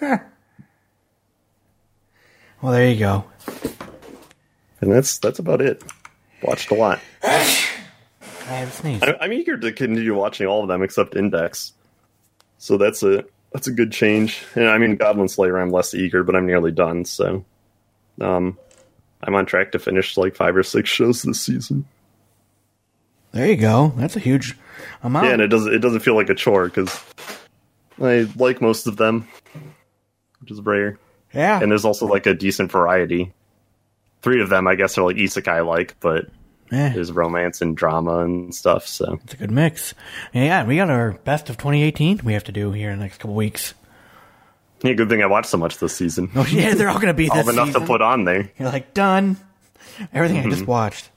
well, 0.00 0.20
there 2.72 2.88
you 2.88 2.98
go. 2.98 3.24
and 4.80 4.90
that's 4.92 5.18
that's 5.18 5.38
about 5.38 5.60
it. 5.60 5.82
Watched 6.42 6.70
a 6.70 6.74
lot. 6.74 7.00
I 7.22 8.54
have 8.56 8.68
a 8.68 8.72
sneeze. 8.72 9.02
I- 9.02 9.16
I'm 9.20 9.32
eager 9.32 9.56
to 9.56 9.72
continue 9.72 10.14
watching 10.14 10.46
all 10.46 10.62
of 10.62 10.68
them 10.68 10.82
except 10.82 11.16
Index. 11.16 11.72
So 12.58 12.76
that's 12.76 13.02
a 13.02 13.24
that's 13.52 13.66
a 13.68 13.72
good 13.72 13.92
change. 13.92 14.44
And 14.54 14.68
I 14.68 14.78
mean, 14.78 14.96
Goblin 14.96 15.28
Slayer, 15.28 15.58
I'm 15.58 15.70
less 15.70 15.94
eager, 15.94 16.24
but 16.24 16.34
I'm 16.34 16.46
nearly 16.46 16.72
done. 16.72 17.04
So, 17.04 17.44
um, 18.20 18.58
I'm 19.22 19.34
on 19.34 19.46
track 19.46 19.72
to 19.72 19.78
finish 19.78 20.16
like 20.16 20.34
five 20.34 20.56
or 20.56 20.62
six 20.62 20.88
shows 20.90 21.22
this 21.22 21.40
season. 21.40 21.84
There 23.32 23.46
you 23.46 23.56
go. 23.56 23.92
That's 23.96 24.16
a 24.16 24.20
huge 24.20 24.56
amount. 25.02 25.26
Yeah, 25.26 25.32
and 25.32 25.42
it 25.42 25.48
doesn't 25.48 25.72
it 25.72 25.78
doesn't 25.78 26.00
feel 26.00 26.14
like 26.16 26.28
a 26.28 26.34
chore 26.34 26.66
because 26.66 27.02
I 28.00 28.28
like 28.36 28.60
most 28.60 28.86
of 28.86 28.96
them, 28.96 29.26
which 30.40 30.50
is 30.50 30.60
rare. 30.60 30.98
yeah. 31.32 31.60
And 31.60 31.70
there's 31.70 31.84
also 31.84 32.06
like 32.06 32.26
a 32.26 32.34
decent 32.34 32.70
variety. 32.70 33.32
Three 34.22 34.42
of 34.42 34.50
them, 34.50 34.66
I 34.68 34.74
guess, 34.74 34.98
are 34.98 35.02
like 35.04 35.16
isekai 35.16 35.66
like, 35.66 35.96
but 36.00 36.26
Eh, 36.70 36.90
there's 36.94 37.12
romance 37.12 37.60
and 37.60 37.76
drama 37.76 38.20
and 38.20 38.54
stuff. 38.54 38.86
So 38.86 39.18
it's 39.24 39.34
a 39.34 39.36
good 39.36 39.50
mix. 39.50 39.92
Yeah, 40.32 40.64
we 40.64 40.76
got 40.76 40.88
our 40.88 41.12
best 41.12 41.50
of 41.50 41.58
2018 41.58 42.20
we 42.24 42.32
have 42.32 42.44
to 42.44 42.52
do 42.52 42.72
here 42.72 42.90
in 42.90 42.98
the 42.98 43.04
next 43.04 43.18
couple 43.18 43.34
weeks. 43.36 43.74
yeah, 44.84 44.92
good 44.94 45.08
thing 45.08 45.22
I 45.22 45.26
watched 45.26 45.48
so 45.48 45.58
much 45.58 45.78
this 45.78 45.94
season. 45.96 46.30
Oh, 46.34 46.46
yeah, 46.46 46.74
they're 46.74 46.88
all 46.88 47.00
to 47.00 47.14
be 47.14 47.28
this 47.28 47.48
enough 47.48 47.68
season. 47.68 47.80
to 47.82 47.86
put 47.86 48.02
on 48.02 48.24
there. 48.24 48.50
You're 48.58 48.68
like, 48.70 48.94
done. 48.94 49.36
Everything 50.12 50.38
I 50.38 50.40
Mm-hmm. 50.42 50.50
just 50.50 50.66
watched. 50.66 51.10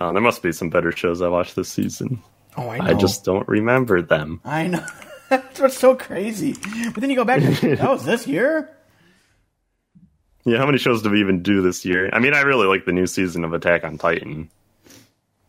Oh, 0.00 0.12
there 0.12 0.22
must 0.22 0.42
be 0.42 0.52
some 0.52 0.70
better 0.70 0.92
shows 0.92 1.20
I 1.20 1.28
watched 1.28 1.56
this 1.56 1.68
season. 1.68 2.22
Oh, 2.56 2.68
I 2.68 2.78
know. 2.78 2.84
I 2.84 2.94
just 2.94 3.24
don't 3.24 3.46
remember 3.48 4.00
them. 4.02 4.40
I 4.44 4.66
know. 4.66 4.84
That's 5.28 5.60
what's 5.60 5.76
so 5.78 5.94
crazy. 5.94 6.54
But 6.92 7.00
then 7.00 7.10
you 7.10 7.16
go 7.16 7.24
back, 7.24 7.40
that 7.42 7.80
was 7.88 8.04
this 8.04 8.26
year? 8.26 8.68
Yeah, 10.44 10.58
how 10.58 10.66
many 10.66 10.78
shows 10.78 11.02
do 11.02 11.10
we 11.10 11.20
even 11.20 11.42
do 11.42 11.60
this 11.62 11.84
year? 11.84 12.08
I 12.12 12.18
mean, 12.18 12.34
I 12.34 12.40
really 12.40 12.66
like 12.66 12.84
the 12.86 12.92
new 12.92 13.06
season 13.06 13.44
of 13.44 13.52
Attack 13.52 13.84
on 13.84 13.98
Titan. 13.98 14.50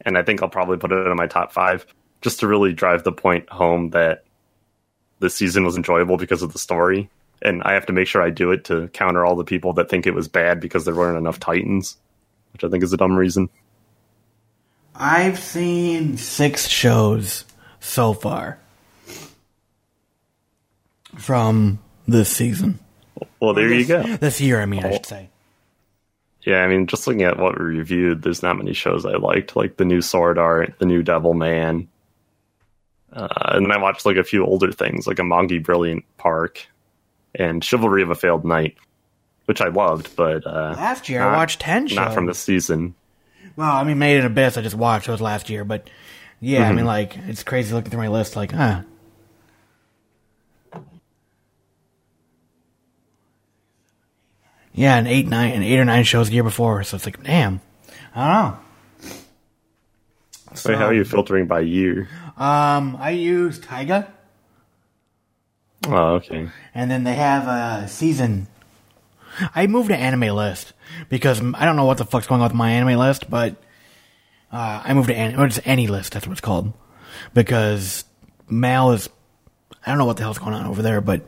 And 0.02 0.18
I 0.18 0.24
think 0.24 0.44
I'll 0.44 0.50
probably 0.50 0.78
put 0.78 0.92
it 0.92 1.08
in 1.08 1.16
my 1.16 1.28
top 1.28 1.52
five 1.54 1.86
just 2.22 2.42
to 2.42 2.48
really 2.48 2.74
drive 2.74 3.04
the 3.04 3.12
point 3.12 3.50
home 3.50 3.92
that 3.92 4.26
this 5.22 5.36
season 5.36 5.64
was 5.64 5.78
enjoyable 5.78 6.18
because 6.18 6.42
of 6.42 6.52
the 6.52 6.60
story. 6.60 7.10
And 7.42 7.64
I 7.64 7.74
have 7.74 7.86
to 7.88 7.94
make 7.94 8.08
sure 8.08 8.22
I 8.22 8.30
do 8.30 8.52
it 8.52 8.66
to 8.66 8.90
counter 8.90 9.26
all 9.26 9.36
the 9.36 9.44
people 9.44 9.74
that 9.74 9.90
think 9.90 10.06
it 10.06 10.14
was 10.14 10.28
bad 10.28 10.60
because 10.60 10.86
there 10.86 10.94
weren't 10.94 11.18
enough 11.18 11.40
Titans, 11.40 11.98
which 12.54 12.64
I 12.64 12.70
think 12.70 12.84
is 12.84 12.94
a 12.94 12.98
dumb 12.98 13.16
reason. 13.16 13.50
I've 14.96 15.40
seen 15.40 16.18
six 16.18 16.68
shows 16.68 17.46
so 17.80 18.14
far 18.14 18.60
from 21.18 21.80
this 22.08 22.30
season. 22.30 22.80
Well, 23.40 23.54
there 23.54 23.74
you 23.74 23.86
go. 23.86 24.04
This 24.04 24.42
year, 24.42 24.62
I 24.62 24.66
mean, 24.66 24.84
I 24.84 24.92
should 24.92 25.06
oh. 25.06 25.10
say. 25.10 25.30
Yeah, 26.44 26.64
I 26.64 26.68
mean, 26.68 26.88
just 26.88 27.06
looking 27.06 27.24
at 27.24 27.38
what 27.38 27.58
we 27.58 27.66
reviewed, 27.66 28.24
there's 28.24 28.42
not 28.42 28.58
many 28.58 28.74
shows 28.74 29.06
I 29.06 29.14
liked, 29.14 29.56
like 29.56 29.78
the 29.78 29.86
new 29.86 30.02
Sword 30.02 30.38
Art, 30.40 30.76
the 30.80 30.88
new 30.88 31.04
Devil 31.04 31.34
Man. 31.34 31.88
Uh, 33.14 33.28
and 33.54 33.66
then 33.66 33.72
I 33.72 33.78
watched 33.78 34.06
like 34.06 34.18
a 34.18 34.24
few 34.24 34.46
older 34.46 34.72
things, 34.72 35.06
like 35.08 35.18
Amagi 35.18 35.62
Brilliant 35.62 36.06
Park 36.18 36.66
and 37.36 37.64
Chivalry 37.64 38.04
of 38.04 38.10
a 38.10 38.16
Failed 38.16 38.46
Knight, 38.46 38.76
which 39.46 39.62
I 39.62 39.68
loved, 39.68 40.16
but 40.16 40.46
uh, 40.48 40.74
Last 40.78 41.10
year, 41.10 41.22
I 41.22 41.36
watched 41.36 41.60
10 41.60 41.88
shows. 41.88 41.96
Not 41.98 42.14
from 42.14 42.26
this 42.26 42.40
season. 42.40 42.96
Well, 43.58 43.72
I 43.72 43.84
mean, 43.84 44.00
Made 44.00 44.18
in 44.20 44.26
Abyss, 44.26 44.58
I 44.58 44.62
just 44.62 44.76
watched. 44.76 45.08
It 45.10 45.12
was 45.12 45.20
last 45.22 45.50
year. 45.50 45.66
But 45.66 45.90
yeah, 46.40 46.62
Mm-hmm. 46.62 46.72
I 46.72 46.76
mean, 46.76 46.86
like, 46.86 47.18
it's 47.28 47.44
crazy 47.44 47.74
looking 47.74 47.92
through 47.92 48.00
my 48.02 48.08
list, 48.08 48.36
like, 48.38 48.52
huh. 48.54 48.84
Yeah, 54.74 54.96
an 54.98 55.08
eight, 55.08 55.28
nine, 55.28 55.52
and 55.54 55.64
eight 55.64 55.80
or 55.80 55.86
nine 55.86 56.04
shows 56.06 56.28
the 56.30 56.34
year 56.36 56.44
before. 56.44 56.84
So 56.84 56.96
it's 56.96 57.06
like, 57.06 57.22
damn. 57.24 57.60
I 58.16 58.28
don't 58.34 58.52
know. 58.54 58.60
Wait, 60.66 60.78
how 60.78 60.86
are 60.88 60.94
you 60.94 61.04
filtering 61.06 61.48
by 61.48 61.62
year? 61.62 62.08
Um, 62.38 62.98
I 63.00 63.12
use 63.12 63.60
Taiga, 63.60 64.12
Oh, 65.88 66.16
okay. 66.16 66.50
and 66.76 66.92
then 66.92 67.04
they 67.04 67.14
have 67.16 67.48
a 67.48 67.88
season. 67.88 68.48
I 69.56 69.68
moved 69.68 69.90
to 69.90 69.96
anime 69.98 70.36
list 70.36 70.74
because 71.10 71.42
I 71.56 71.66
don't 71.66 71.76
know 71.76 71.86
what 71.86 71.98
the 71.98 72.06
fuck's 72.06 72.28
going 72.28 72.42
on 72.42 72.48
with 72.50 72.54
my 72.56 72.72
anime 72.72 73.00
list, 73.00 73.30
but 73.30 73.56
uh, 74.52 74.82
I 74.84 74.94
moved 74.94 75.08
to 75.10 75.16
an- 75.16 75.40
or 75.40 75.46
it's 75.46 75.60
AniList. 75.60 76.10
That's 76.12 76.28
what 76.28 76.34
it's 76.34 76.42
called 76.42 76.74
because 77.34 78.04
Mal 78.50 78.92
is. 78.92 79.10
I 79.84 79.90
don't 79.90 79.98
know 79.98 80.06
what 80.06 80.18
the 80.18 80.24
hell's 80.24 80.38
going 80.38 80.54
on 80.54 80.68
over 80.68 80.84
there, 80.84 81.02
but 81.02 81.22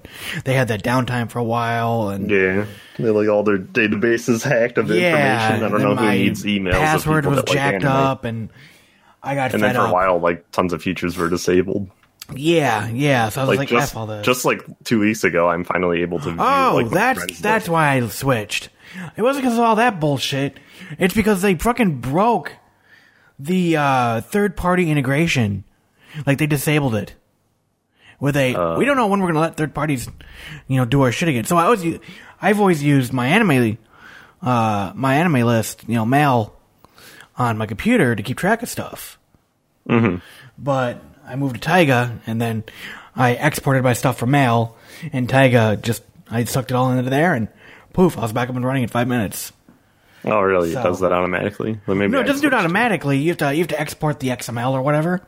they 0.46 0.54
had 0.54 0.68
that 0.68 0.84
downtime 0.84 1.32
for 1.32 1.40
a 1.40 1.44
while, 1.44 2.10
and 2.10 2.30
Yeah, 2.30 2.68
they 3.00 3.10
like 3.10 3.28
all 3.28 3.42
their 3.42 3.58
databases 3.58 4.44
hacked 4.44 4.78
of 4.78 4.90
yeah, 4.92 5.56
information. 5.56 5.64
I 5.66 5.70
don't 5.70 5.82
know 5.82 5.96
who 5.96 6.12
needs 6.12 6.44
emails. 6.44 6.74
Password 6.74 7.26
was 7.26 7.38
like 7.38 7.46
jacked 7.48 7.84
anime. 7.84 7.88
up, 7.92 8.26
and 8.26 8.50
I 9.24 9.36
got 9.36 9.54
And 9.54 9.64
then 9.64 9.76
for 9.76 9.82
up. 9.82 9.90
a 9.90 9.94
while, 9.94 10.20
like 10.20 10.52
tons 10.52 10.74
of 10.74 10.82
features 10.84 11.16
were 11.18 11.30
disabled. 11.30 11.90
Yeah, 12.34 12.88
yeah. 12.90 13.30
So 13.30 13.42
I 13.42 13.44
was 13.46 13.50
Like, 13.58 13.60
like, 13.60 13.70
just, 13.70 13.94
F 13.94 13.98
all 13.98 14.22
just 14.22 14.46
like 14.46 14.62
two 14.84 15.00
weeks 15.00 15.24
ago, 15.24 15.50
I'm 15.50 15.64
finally 15.64 16.02
able 16.02 16.20
to. 16.20 16.32
View, 16.32 16.38
Oh, 16.40 16.80
like, 16.84 16.90
that's 16.92 17.40
that's 17.40 17.64
list. 17.66 17.70
why 17.70 17.92
I 17.92 18.08
switched. 18.08 18.70
It 19.18 19.22
wasn't 19.22 19.44
because 19.44 19.58
of 19.58 19.64
all 19.64 19.76
that 19.78 20.00
bullshit. 20.00 20.60
It's 21.00 21.14
because 21.14 21.42
they 21.42 21.56
fucking 21.56 22.00
broke 22.02 22.52
the 23.40 23.78
uh, 23.78 24.22
third 24.22 24.56
party 24.56 24.90
integration. 24.92 25.64
Like 26.28 26.38
they 26.38 26.48
disabled 26.48 26.96
it. 26.96 27.16
Where 28.20 28.32
they 28.32 28.56
Uh. 28.56 28.78
we 28.78 28.86
don't 28.86 28.96
know 28.98 29.08
when 29.08 29.20
we're 29.20 29.28
gonna 29.30 29.40
let 29.42 29.58
third 29.58 29.74
parties, 29.74 30.08
you 30.68 30.78
know, 30.78 30.86
do 30.86 31.02
our 31.02 31.12
shit 31.12 31.28
again. 31.30 31.44
So 31.46 31.58
I 31.58 31.70
was 31.70 31.84
u- 31.84 32.00
I've 32.42 32.60
always 32.60 32.84
used 32.84 33.12
my 33.14 33.28
anime 33.28 33.78
uh 34.42 34.92
my 34.96 35.16
anime 35.16 35.42
list, 35.42 35.84
you 35.88 35.96
know, 35.96 36.06
mail 36.06 36.56
on 37.38 37.58
my 37.58 37.66
computer 37.66 38.16
to 38.16 38.24
keep 38.24 38.38
track 38.38 38.62
of 38.64 38.70
stuff. 38.70 39.18
Mm-hmm. 39.90 40.18
But 40.58 41.02
I 41.26 41.36
moved 41.36 41.56
to 41.56 41.62
Taiga 41.62 42.20
and 42.28 42.40
then 42.42 42.64
I 43.16 43.32
exported 43.32 43.84
my 43.84 43.94
stuff 43.94 44.18
from 44.18 44.32
mail 44.32 44.76
and 45.12 45.28
Taiga 45.28 45.78
just 45.82 46.04
I 46.32 46.44
sucked 46.46 46.72
it 46.72 46.76
all 46.76 46.90
into 46.92 47.10
there, 47.10 47.34
and 47.36 47.48
poof, 47.92 48.18
I 48.18 48.22
was 48.22 48.32
back 48.34 48.50
up 48.50 48.56
and 48.56 48.66
running 48.66 48.84
in 48.84 48.90
five 48.90 49.08
minutes. 49.08 49.52
Oh, 50.26 50.40
really? 50.42 50.72
So- 50.72 50.80
it 50.80 50.84
does 50.84 51.00
that 51.02 51.12
automatically? 51.12 51.80
Well, 51.86 51.98
maybe 51.98 52.12
No, 52.14 52.22
it 52.22 52.24
doesn't 52.24 52.42
do 52.42 52.48
it 52.48 52.54
automatically. 52.54 53.18
You 53.20 53.30
have 53.30 53.38
to 53.40 53.54
you 53.54 53.60
have 53.60 53.68
to 53.70 53.80
export 53.80 54.20
the 54.20 54.30
XML 54.30 54.72
or 54.72 54.82
whatever. 54.82 55.22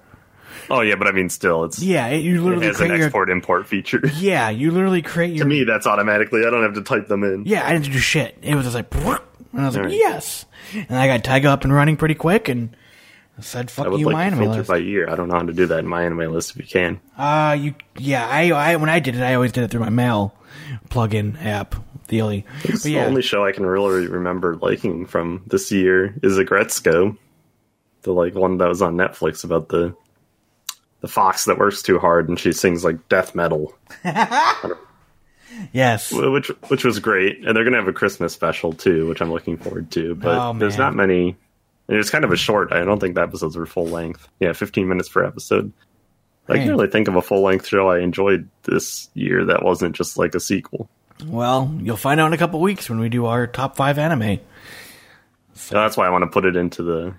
Oh, 0.70 0.82
yeah, 0.82 0.96
but 0.96 1.08
I 1.08 1.12
mean, 1.12 1.30
still, 1.30 1.66
it's 1.66 1.80
Yeah, 1.84 2.08
it, 2.08 2.24
you 2.24 2.36
it 2.38 2.42
literally 2.42 2.66
has 2.68 2.80
an 2.80 2.88
create 2.88 2.98
your 3.00 3.08
export 3.08 3.30
import 3.30 3.68
feature. 3.68 4.02
yeah, 4.16 4.50
you 4.50 4.72
literally 4.72 5.02
create 5.02 5.32
your 5.36 5.44
To 5.44 5.50
me, 5.50 5.64
that's 5.66 5.86
automatically. 5.86 6.46
I 6.46 6.50
don't 6.50 6.64
have 6.64 6.74
to 6.76 6.82
type 6.82 7.08
them 7.08 7.24
in. 7.24 7.44
yeah. 7.46 7.68
I 7.68 7.74
didn't 7.74 7.92
do 7.92 8.00
shit. 8.00 8.38
It 8.42 8.56
was 8.56 8.64
just 8.66 8.76
like, 8.76 8.90
and 9.56 9.62
I 9.64 9.66
was 9.68 9.76
like, 9.76 9.86
Right. 9.86 9.94
yes, 9.94 10.46
and 10.74 10.98
I 10.98 11.08
got 11.08 11.24
Taiga 11.24 11.50
up 11.50 11.64
and 11.64 11.74
running 11.74 11.98
pretty 11.98 12.16
quick, 12.16 12.50
and 12.50 12.76
I 13.38 13.42
said, 13.42 13.70
"Fuck 13.72 13.86
I 13.88 13.90
would 13.90 14.00
you, 14.00 14.06
my 14.06 14.14
like 14.14 14.22
to 14.22 14.26
anime 14.28 14.40
filter 14.40 14.60
list." 14.60 14.70
by 14.70 14.78
year. 14.78 15.10
I 15.10 15.16
don't 15.16 15.28
know 15.28 15.36
how 15.36 15.44
to 15.44 15.54
do 15.54 15.66
that 15.68 15.80
in 15.80 15.88
my 15.88 16.04
anime 16.04 16.32
list 16.32 16.52
if 16.52 16.58
you 16.58 16.64
can. 16.68 17.00
Uh, 17.18 17.56
you 17.60 17.76
yeah. 17.98 18.28
I, 18.28 18.52
I 18.52 18.76
when 18.78 18.90
I 18.90 19.00
did 19.00 19.16
it, 19.16 19.22
I 19.22 19.34
always 19.36 19.52
did 19.52 19.64
it 19.64 19.72
through 19.72 19.82
my 19.82 19.90
mail 19.90 20.34
plugin 20.90 21.44
app. 21.44 21.76
It's 22.08 22.84
But 22.84 22.92
yeah, 22.92 23.02
The 23.04 23.08
only 23.08 23.22
show 23.24 23.44
I 23.44 23.52
can 23.52 23.66
really 23.66 24.08
remember 24.08 24.56
liking 24.58 25.06
from 25.08 25.42
this 25.48 25.72
year 25.72 26.14
is 26.22 26.38
Aggretsuko, 26.38 27.18
the 28.04 28.14
like 28.14 28.36
one 28.36 28.60
that 28.60 28.70
was 28.70 28.82
on 28.84 28.96
Netflix 28.96 29.44
about 29.44 29.70
the 29.70 29.96
the 31.02 31.08
fox 31.08 31.46
that 31.46 31.58
works 31.58 31.82
too 31.82 31.98
hard 32.00 32.30
and 32.30 32.40
she 32.40 32.52
sings 32.54 32.84
like 32.86 33.10
death 33.10 33.34
metal, 33.36 33.76
yes, 35.74 36.12
which 36.12 36.48
which 36.70 36.84
was 36.84 37.00
great. 37.00 37.46
And 37.46 37.56
they're 37.56 37.64
gonna 37.64 37.78
have 37.78 37.88
a 37.88 37.94
Christmas 37.94 38.34
special 38.34 38.74
too, 38.74 39.08
which 39.08 39.22
I'm 39.22 39.32
looking 39.32 39.58
forward 39.58 39.92
to. 39.92 40.16
But 40.16 40.38
Oh, 40.38 40.54
there's 40.58 40.78
not 40.78 40.96
many. 40.96 41.38
And 41.88 41.98
it's 41.98 42.10
kind 42.10 42.24
of 42.26 42.32
a 42.32 42.38
short. 42.38 42.74
I 42.74 42.84
don't 42.84 43.00
think 43.00 43.16
the 43.16 43.22
episodes 43.22 43.56
were 43.56 43.66
full 43.68 43.86
length. 43.88 44.28
Yeah, 44.40 44.54
15 44.54 44.88
minutes 44.88 45.08
per 45.10 45.24
episode. 45.24 45.72
I 46.48 46.58
can't 46.58 46.70
really 46.70 46.88
think 46.88 47.08
of 47.08 47.16
a 47.16 47.22
full 47.22 47.42
length 47.44 47.68
show 47.68 47.90
I 47.90 48.00
enjoyed 48.00 48.48
this 48.64 49.10
year 49.14 49.46
that 49.46 49.64
wasn't 49.64 49.96
just 49.96 50.18
like 50.18 50.36
a 50.36 50.40
sequel. 50.40 50.90
Well, 51.26 51.74
you'll 51.82 51.96
find 51.98 52.20
out 52.20 52.28
in 52.28 52.34
a 52.34 52.38
couple 52.38 52.60
weeks 52.60 52.90
when 52.90 53.00
we 53.00 53.10
do 53.10 53.26
our 53.26 53.48
top 53.48 53.76
five 53.76 53.98
anime. 53.98 54.40
So 55.54 55.76
that's 55.76 55.96
why 55.98 56.06
I 56.06 56.10
want 56.10 56.24
to 56.24 56.28
put 56.30 56.46
it 56.46 56.56
into 56.56 56.84
the 56.84 57.14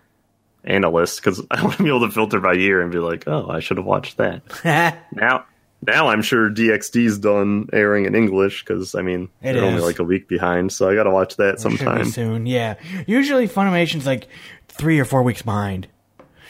AniList 0.66 1.16
because 1.16 1.41
I 1.51 1.62
want 1.62 1.76
to 1.76 1.82
be 1.82 1.89
able 1.89 2.07
to 2.07 2.12
filter 2.12 2.41
by 2.41 2.53
year 2.55 2.80
and 2.82 2.93
be 2.93 2.99
like, 2.99 3.24
oh, 3.26 3.49
I 3.49 3.61
should 3.61 3.78
have 3.78 3.87
watched 3.87 4.16
that. 4.18 4.43
Now, 5.12 5.47
now 5.87 6.09
I'm 6.09 6.22
sure 6.22 6.51
DxD's 6.51 7.18
done 7.18 7.68
airing 7.72 8.05
in 8.07 8.14
English 8.14 8.64
because 8.64 8.95
I 8.95 9.03
mean 9.03 9.28
It 9.43 9.53
they're 9.55 9.64
only 9.64 9.82
like 9.82 9.99
a 9.99 10.05
week 10.05 10.28
behind, 10.28 10.72
so 10.72 10.89
I 10.89 10.95
got 10.95 11.05
to 11.05 11.11
watch 11.11 11.37
that 11.37 11.57
be 11.57 11.61
sometime. 11.62 12.05
soon. 12.07 12.47
Yeah, 12.47 12.74
usually 13.07 13.49
Funimation's 13.49 14.07
like 14.07 14.28
three 14.68 14.99
or 14.99 15.05
four 15.05 15.22
weeks 15.22 15.43
behind. 15.43 15.89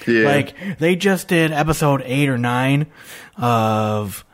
Yeah, 0.07 0.25
Like 0.25 0.79
they 0.79 0.95
just 0.97 1.29
did 1.29 1.53
episode 1.53 2.03
eight 2.05 2.29
or 2.29 2.39
nine 2.39 2.87
of 3.37 4.25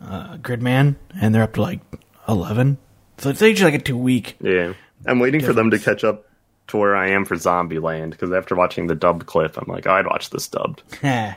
uh, 0.00 0.36
Gridman, 0.38 0.96
and 1.20 1.34
they're 1.34 1.42
up 1.42 1.54
to 1.54 1.62
like 1.62 1.80
eleven. 2.28 2.78
So 3.18 3.30
it's 3.30 3.40
usually 3.40 3.72
like 3.72 3.80
a 3.80 3.84
two 3.84 3.96
week. 3.96 4.36
yeah. 4.40 4.74
I'm 5.06 5.20
waiting 5.20 5.40
for 5.40 5.52
them 5.52 5.70
to 5.70 5.78
catch 5.78 6.02
up 6.04 6.26
to 6.68 6.76
where 6.78 6.96
I 6.96 7.10
am 7.10 7.24
for 7.24 7.36
Zombieland 7.36 8.10
because 8.10 8.32
after 8.32 8.56
watching 8.56 8.88
the 8.88 8.94
dubbed 8.96 9.26
clip, 9.26 9.56
I'm 9.56 9.68
like, 9.72 9.86
oh, 9.86 9.92
I'd 9.92 10.06
watch 10.06 10.30
this 10.30 10.48
dubbed, 10.48 10.82
and 11.02 11.36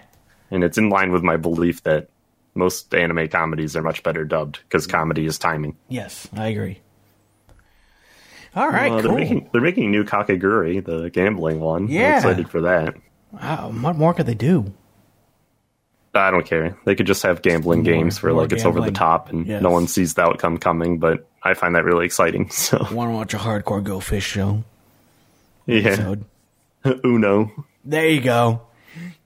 it's 0.63 0.78
in 0.78 0.89
line 0.89 1.11
with 1.11 1.22
my 1.24 1.38
belief 1.38 1.84
that 1.84 2.09
most 2.56 2.93
anime 2.93 3.28
comedies 3.28 3.76
are 3.76 3.82
much 3.82 4.04
better 4.04 4.26
dubbed 4.26 4.60
because 4.64 4.88
comedy 4.88 5.26
is 5.26 5.38
timing. 5.39 5.76
yes, 5.88 6.28
I 6.34 6.47
agree. 6.47 6.82
All 8.56 8.68
right, 8.70 8.91
Uh, 8.91 9.02
cool. 9.02 9.12
They're 9.12 9.20
making 9.20 9.50
they're 9.54 9.62
making 9.62 9.91
new 9.91 10.04
Kakegurui, 10.04 10.84
the 10.84 11.10
gambling 11.12 11.60
one. 11.60 11.88
Yeah. 11.88 12.12
I'm 12.14 12.16
excited 12.18 12.50
for 12.50 12.62
that. 12.62 12.95
Wow, 13.32 13.72
what 13.80 13.95
more 13.95 14.14
could 14.14 14.26
they 14.26 14.34
do? 14.34 14.74
I 16.16 16.32
don't 16.32 16.45
care. 16.45 16.76
They 16.86 16.95
could 16.95 17.06
just 17.06 17.22
have 17.22 17.43
gambling 17.43 17.84
More- 17.84 17.93
games 17.93 18.24
where 18.24 18.34
like 18.34 18.52
it's 18.52 18.66
over 18.66 18.82
the 18.82 18.91
top 18.91 19.30
and 19.30 19.45
Yes. 19.45 19.62
no 19.62 19.70
one 19.70 19.86
sees 19.88 20.16
the 20.16 20.24
outcome 20.24 20.58
coming. 20.58 20.97
But 20.97 21.28
I 21.43 21.54
find 21.54 21.76
that 21.76 21.86
really 21.86 22.06
exciting. 22.06 22.50
So 22.52 22.80
Want 22.91 23.12
to 23.12 23.16
watch 23.16 23.34
a 23.36 23.38
hardcore 23.38 23.84
Go 23.84 24.00
Fish 24.00 24.26
show? 24.26 24.64
yeah, 25.68 25.82
episode? 25.89 26.26
Uno. 27.06 27.52
There 27.86 28.08
you 28.08 28.22
go. 28.22 28.62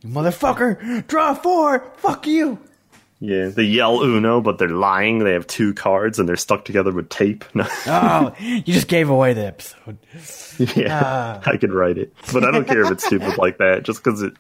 You 0.01 0.09
motherfucker, 0.09 1.07
draw 1.07 1.33
four. 1.33 1.89
Fuck 1.95 2.27
you. 2.27 2.59
Yeah, 3.25 3.47
they 3.47 3.63
yell 3.63 4.01
Uno, 4.03 4.41
but 4.41 4.57
they're 4.57 4.67
lying. 4.67 5.19
They 5.19 5.31
have 5.31 5.47
two 5.47 5.73
cards 5.73 6.19
and 6.19 6.27
they're 6.27 6.35
stuck 6.35 6.65
together 6.65 6.91
with 6.91 7.07
tape. 7.07 7.45
No, 7.55 7.65
Oh, 7.87 8.33
you 8.37 8.61
just 8.63 8.89
gave 8.89 9.09
away 9.09 9.31
the 9.31 9.45
episode. 9.45 9.97
yeah, 10.75 11.01
ah. 11.01 11.41
I 11.49 11.55
could 11.55 11.71
write 11.71 11.97
it, 11.97 12.13
but 12.33 12.43
I 12.43 12.51
don't 12.51 12.67
care 12.67 12.81
if 12.81 12.91
it's 12.91 13.05
stupid 13.05 13.37
like 13.37 13.59
that. 13.59 13.83
Just 13.83 14.03
because 14.03 14.23
it, 14.23 14.33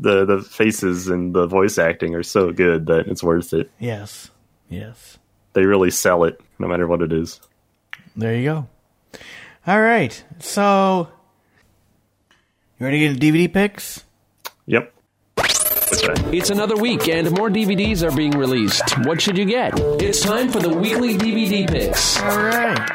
the 0.00 0.24
the 0.24 0.40
faces 0.40 1.08
and 1.08 1.34
the 1.34 1.46
voice 1.46 1.76
acting 1.76 2.14
are 2.14 2.22
so 2.22 2.52
good 2.52 2.86
that 2.86 3.06
it's 3.06 3.22
worth 3.22 3.52
it. 3.52 3.70
Yes, 3.78 4.30
yes. 4.70 5.18
They 5.52 5.66
really 5.66 5.90
sell 5.90 6.24
it, 6.24 6.40
no 6.58 6.66
matter 6.68 6.86
what 6.86 7.02
it 7.02 7.12
is. 7.12 7.38
There 8.16 8.34
you 8.34 8.44
go. 8.44 8.68
All 9.66 9.80
right, 9.80 10.24
so 10.38 11.06
you 12.80 12.86
ready 12.86 12.98
to 13.00 13.14
get 13.14 13.22
into 13.30 13.48
DVD 13.48 13.52
picks? 13.52 14.04
Yep. 14.64 14.91
That's 15.92 16.08
right. 16.08 16.34
It's 16.34 16.48
another 16.48 16.76
week, 16.76 17.06
and 17.08 17.30
more 17.32 17.50
DVDs 17.50 18.02
are 18.02 18.14
being 18.16 18.30
released. 18.32 18.96
What 19.06 19.20
should 19.20 19.36
you 19.36 19.44
get? 19.44 19.74
It's 20.00 20.22
time 20.22 20.48
for 20.50 20.58
the 20.58 20.70
weekly 20.70 21.18
DVD 21.18 21.68
picks. 21.68 22.18
All 22.18 22.38
right. 22.38 22.88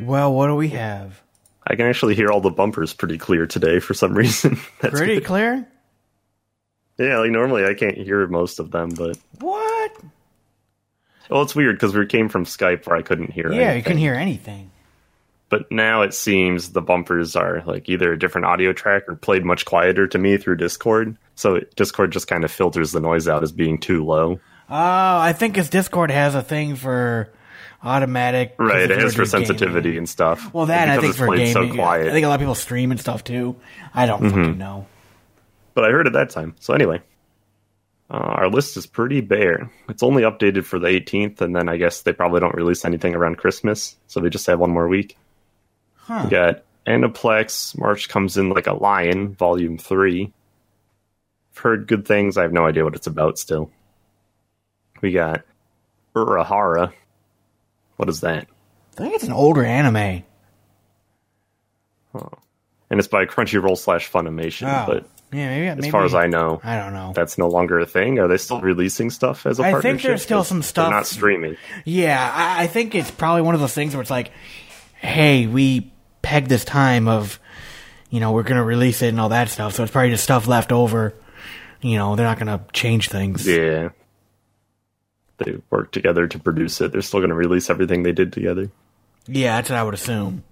Well, 0.00 0.34
what 0.34 0.48
do 0.48 0.54
we 0.54 0.68
have? 0.70 1.22
I 1.66 1.76
can 1.76 1.86
actually 1.86 2.14
hear 2.14 2.30
all 2.30 2.42
the 2.42 2.50
bumpers 2.50 2.92
pretty 2.92 3.16
clear 3.16 3.46
today 3.46 3.80
for 3.80 3.94
some 3.94 4.12
reason. 4.18 4.58
That's 4.82 4.94
Pretty 4.94 5.14
good. 5.14 5.24
clear. 5.24 5.66
Yeah, 6.98 7.18
like 7.20 7.30
normally 7.30 7.64
I 7.64 7.72
can't 7.74 7.96
hear 7.96 8.26
most 8.26 8.58
of 8.60 8.70
them, 8.70 8.90
but 8.90 9.16
What? 9.40 9.96
well, 11.30 11.40
it's 11.42 11.54
weird 11.56 11.76
because 11.76 11.94
we 11.94 12.04
came 12.06 12.28
from 12.28 12.44
Skype 12.44 12.86
where 12.86 12.96
I 12.96 13.02
couldn't 13.02 13.30
hear. 13.32 13.50
Yeah, 13.50 13.72
you 13.72 13.82
couldn't 13.82 13.98
hear 13.98 14.14
anything. 14.14 14.70
But 15.54 15.70
now 15.70 16.02
it 16.02 16.12
seems 16.12 16.70
the 16.72 16.82
bumpers 16.82 17.36
are 17.36 17.62
like 17.64 17.88
either 17.88 18.12
a 18.12 18.18
different 18.18 18.46
audio 18.46 18.72
track 18.72 19.04
or 19.06 19.14
played 19.14 19.44
much 19.44 19.64
quieter 19.64 20.08
to 20.08 20.18
me 20.18 20.36
through 20.36 20.56
Discord. 20.56 21.16
So 21.36 21.60
Discord 21.76 22.10
just 22.10 22.26
kind 22.26 22.42
of 22.42 22.50
filters 22.50 22.90
the 22.90 22.98
noise 22.98 23.28
out 23.28 23.44
as 23.44 23.52
being 23.52 23.78
too 23.78 24.04
low. 24.04 24.40
Oh, 24.68 25.18
I 25.20 25.32
think 25.32 25.54
his 25.54 25.70
Discord 25.70 26.10
has 26.10 26.34
a 26.34 26.42
thing 26.42 26.74
for 26.74 27.30
automatic. 27.84 28.56
Right, 28.58 28.90
it 28.90 28.98
has 28.98 29.14
for 29.14 29.22
just 29.22 29.32
gaming. 29.32 29.46
sensitivity 29.46 29.96
and 29.96 30.08
stuff. 30.08 30.52
Well, 30.52 30.66
that 30.66 30.88
I 30.88 30.98
think 31.00 31.14
for 31.14 31.28
gaming. 31.36 31.52
so 31.52 31.72
quiet. 31.72 32.08
I 32.08 32.10
think 32.10 32.24
a 32.24 32.28
lot 32.28 32.34
of 32.34 32.40
people 32.40 32.56
stream 32.56 32.90
and 32.90 32.98
stuff 32.98 33.22
too. 33.22 33.54
I 33.94 34.06
don't 34.06 34.22
Mm-hmm. 34.24 34.30
fucking 34.40 34.58
know. 34.58 34.86
but 35.74 35.84
I 35.84 35.90
heard 35.90 36.08
it 36.08 36.14
that 36.14 36.30
time. 36.30 36.56
So 36.58 36.74
anyway, 36.74 37.00
uh, 38.10 38.14
our 38.16 38.48
list 38.48 38.76
is 38.76 38.86
pretty 38.86 39.20
bare. 39.20 39.70
It's 39.88 40.02
only 40.02 40.22
updated 40.24 40.64
for 40.64 40.80
the 40.80 40.88
18th, 40.88 41.40
and 41.42 41.54
then 41.54 41.68
I 41.68 41.76
guess 41.76 42.02
they 42.02 42.12
probably 42.12 42.40
don't 42.40 42.56
release 42.56 42.84
anything 42.84 43.14
around 43.14 43.36
Christmas, 43.38 43.94
so 44.08 44.18
they 44.18 44.30
just 44.30 44.46
have 44.48 44.58
one 44.58 44.70
more 44.70 44.88
week. 44.88 45.16
Huh. 46.04 46.22
We 46.24 46.30
got 46.30 46.62
Aniplex. 46.86 47.76
March 47.78 48.08
comes 48.08 48.36
in 48.36 48.50
like 48.50 48.66
a 48.66 48.74
lion, 48.74 49.34
Volume 49.34 49.78
Three. 49.78 50.32
I've 51.52 51.58
heard 51.58 51.86
good 51.86 52.06
things. 52.06 52.36
I 52.36 52.42
have 52.42 52.52
no 52.52 52.66
idea 52.66 52.84
what 52.84 52.94
it's 52.94 53.06
about 53.06 53.38
still. 53.38 53.70
We 55.00 55.12
got 55.12 55.42
Urahara. 56.14 56.92
What 57.96 58.08
is 58.08 58.20
that? 58.22 58.48
I 58.94 59.00
think 59.02 59.14
it's 59.14 59.24
an 59.24 59.32
older 59.32 59.64
anime. 59.64 60.24
And 62.90 63.00
it's 63.00 63.08
by 63.08 63.24
Crunchyroll 63.26 63.76
slash 63.76 64.10
Funimation, 64.10 64.68
Oh, 64.68 64.86
but 64.86 65.08
yeah, 65.32 65.48
maybe. 65.48 65.66
as 65.68 65.76
maybe 65.78 65.90
far 65.90 66.04
as 66.04 66.14
I 66.14 66.26
know, 66.26 66.60
I 66.62 66.76
don't 66.78 66.92
know. 66.92 67.12
that's 67.14 67.38
no 67.38 67.48
longer 67.48 67.80
a 67.80 67.86
thing. 67.86 68.18
Are 68.20 68.28
they 68.28 68.36
still 68.36 68.60
releasing 68.60 69.10
stuff 69.10 69.46
as 69.46 69.58
a 69.58 69.64
I 69.64 69.80
think 69.80 70.02
there's 70.02 70.22
still 70.22 70.44
some 70.44 70.58
they're 70.58 70.62
stuff- 70.68 70.90
not 70.90 71.06
streaming. 71.06 71.56
Yeah, 71.84 72.30
I, 72.32 72.64
I 72.64 72.66
think 72.68 72.94
it's 72.94 73.10
probably 73.10 73.42
one 73.42 73.54
of 73.54 73.60
those 73.60 73.74
things 73.74 73.94
where 73.94 74.02
it's 74.02 74.10
like, 74.10 74.30
hey, 75.00 75.46
we 75.48 75.90
pegged 76.24 76.48
this 76.48 76.64
time 76.64 77.06
of, 77.06 77.38
you 78.10 78.18
know, 78.18 78.32
we're 78.32 78.42
going 78.42 78.56
to 78.56 78.64
release 78.64 79.02
it 79.02 79.08
and 79.08 79.20
all 79.20 79.28
that 79.28 79.48
stuff. 79.48 79.74
So 79.74 79.82
it's 79.84 79.92
probably 79.92 80.10
just 80.10 80.24
stuff 80.24 80.46
left 80.48 80.72
over. 80.72 81.14
You 81.80 81.98
know, 81.98 82.16
they're 82.16 82.26
not 82.26 82.38
going 82.38 82.58
to 82.58 82.64
change 82.72 83.08
things. 83.10 83.46
Yeah. 83.46 83.90
They 85.38 85.58
work 85.70 85.92
together 85.92 86.26
to 86.28 86.38
produce 86.38 86.80
it. 86.80 86.92
They're 86.92 87.02
still 87.02 87.20
going 87.20 87.30
to 87.30 87.36
release 87.36 87.68
everything 87.70 88.02
they 88.02 88.12
did 88.12 88.32
together. 88.32 88.70
Yeah, 89.26 89.56
that's 89.56 89.70
what 89.70 89.78
I 89.78 89.82
would 89.82 89.94
assume. 89.94 90.44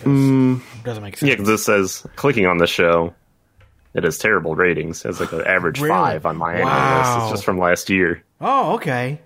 Mm. 0.00 0.60
Doesn't 0.82 1.02
make 1.02 1.16
sense. 1.16 1.28
Yeah, 1.28 1.36
because 1.36 1.48
it 1.48 1.58
says 1.58 2.06
clicking 2.16 2.46
on 2.46 2.58
the 2.58 2.66
show, 2.66 3.14
it 3.94 4.02
has 4.04 4.18
terrible 4.18 4.54
ratings. 4.56 5.04
It 5.04 5.08
has 5.08 5.20
like 5.20 5.32
an 5.32 5.42
average 5.46 5.78
Really? 5.80 5.90
five 5.90 6.26
on 6.26 6.36
my 6.36 6.60
Wow. 6.62 6.98
list. 6.98 7.18
It's 7.22 7.30
just 7.32 7.44
from 7.44 7.58
last 7.58 7.90
year. 7.90 8.22
Oh, 8.40 8.74
okay. 8.74 9.20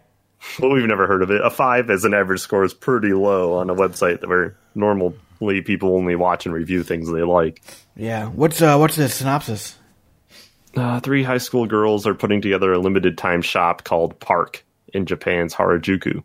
Well, 0.61 0.71
we've 0.73 0.87
never 0.87 1.07
heard 1.07 1.23
of 1.23 1.31
it. 1.31 1.41
A 1.43 1.51
five 1.51 1.91
as 1.91 2.05
an 2.05 2.15
average 2.15 2.41
score 2.41 2.65
is 2.65 2.75
pretty 2.75 3.13
low 3.13 3.55
on 3.55 3.71
a 3.71 3.75
website 3.75 4.27
where 4.27 4.57
normally 4.79 5.61
people 5.63 5.97
only 5.97 6.17
watch 6.17 6.47
and 6.47 6.55
review 6.55 6.83
things 6.83 7.11
they 7.11 7.23
like. 7.23 7.63
Yeah. 7.97 8.27
What's 8.27 8.63
uh 8.63 8.77
what's 8.79 8.97
the 8.97 9.09
synopsis? 9.09 9.77
Uh, 10.77 11.01
three 11.01 11.23
high 11.23 11.39
school 11.39 11.67
girls 11.67 12.07
are 12.07 12.15
putting 12.15 12.41
together 12.41 12.73
a 12.73 12.79
limited 12.79 13.19
time 13.19 13.43
shop 13.43 13.85
called 13.85 14.19
Park 14.21 14.65
in 14.95 15.07
Japan's 15.07 15.55
Harajuku. 15.55 16.23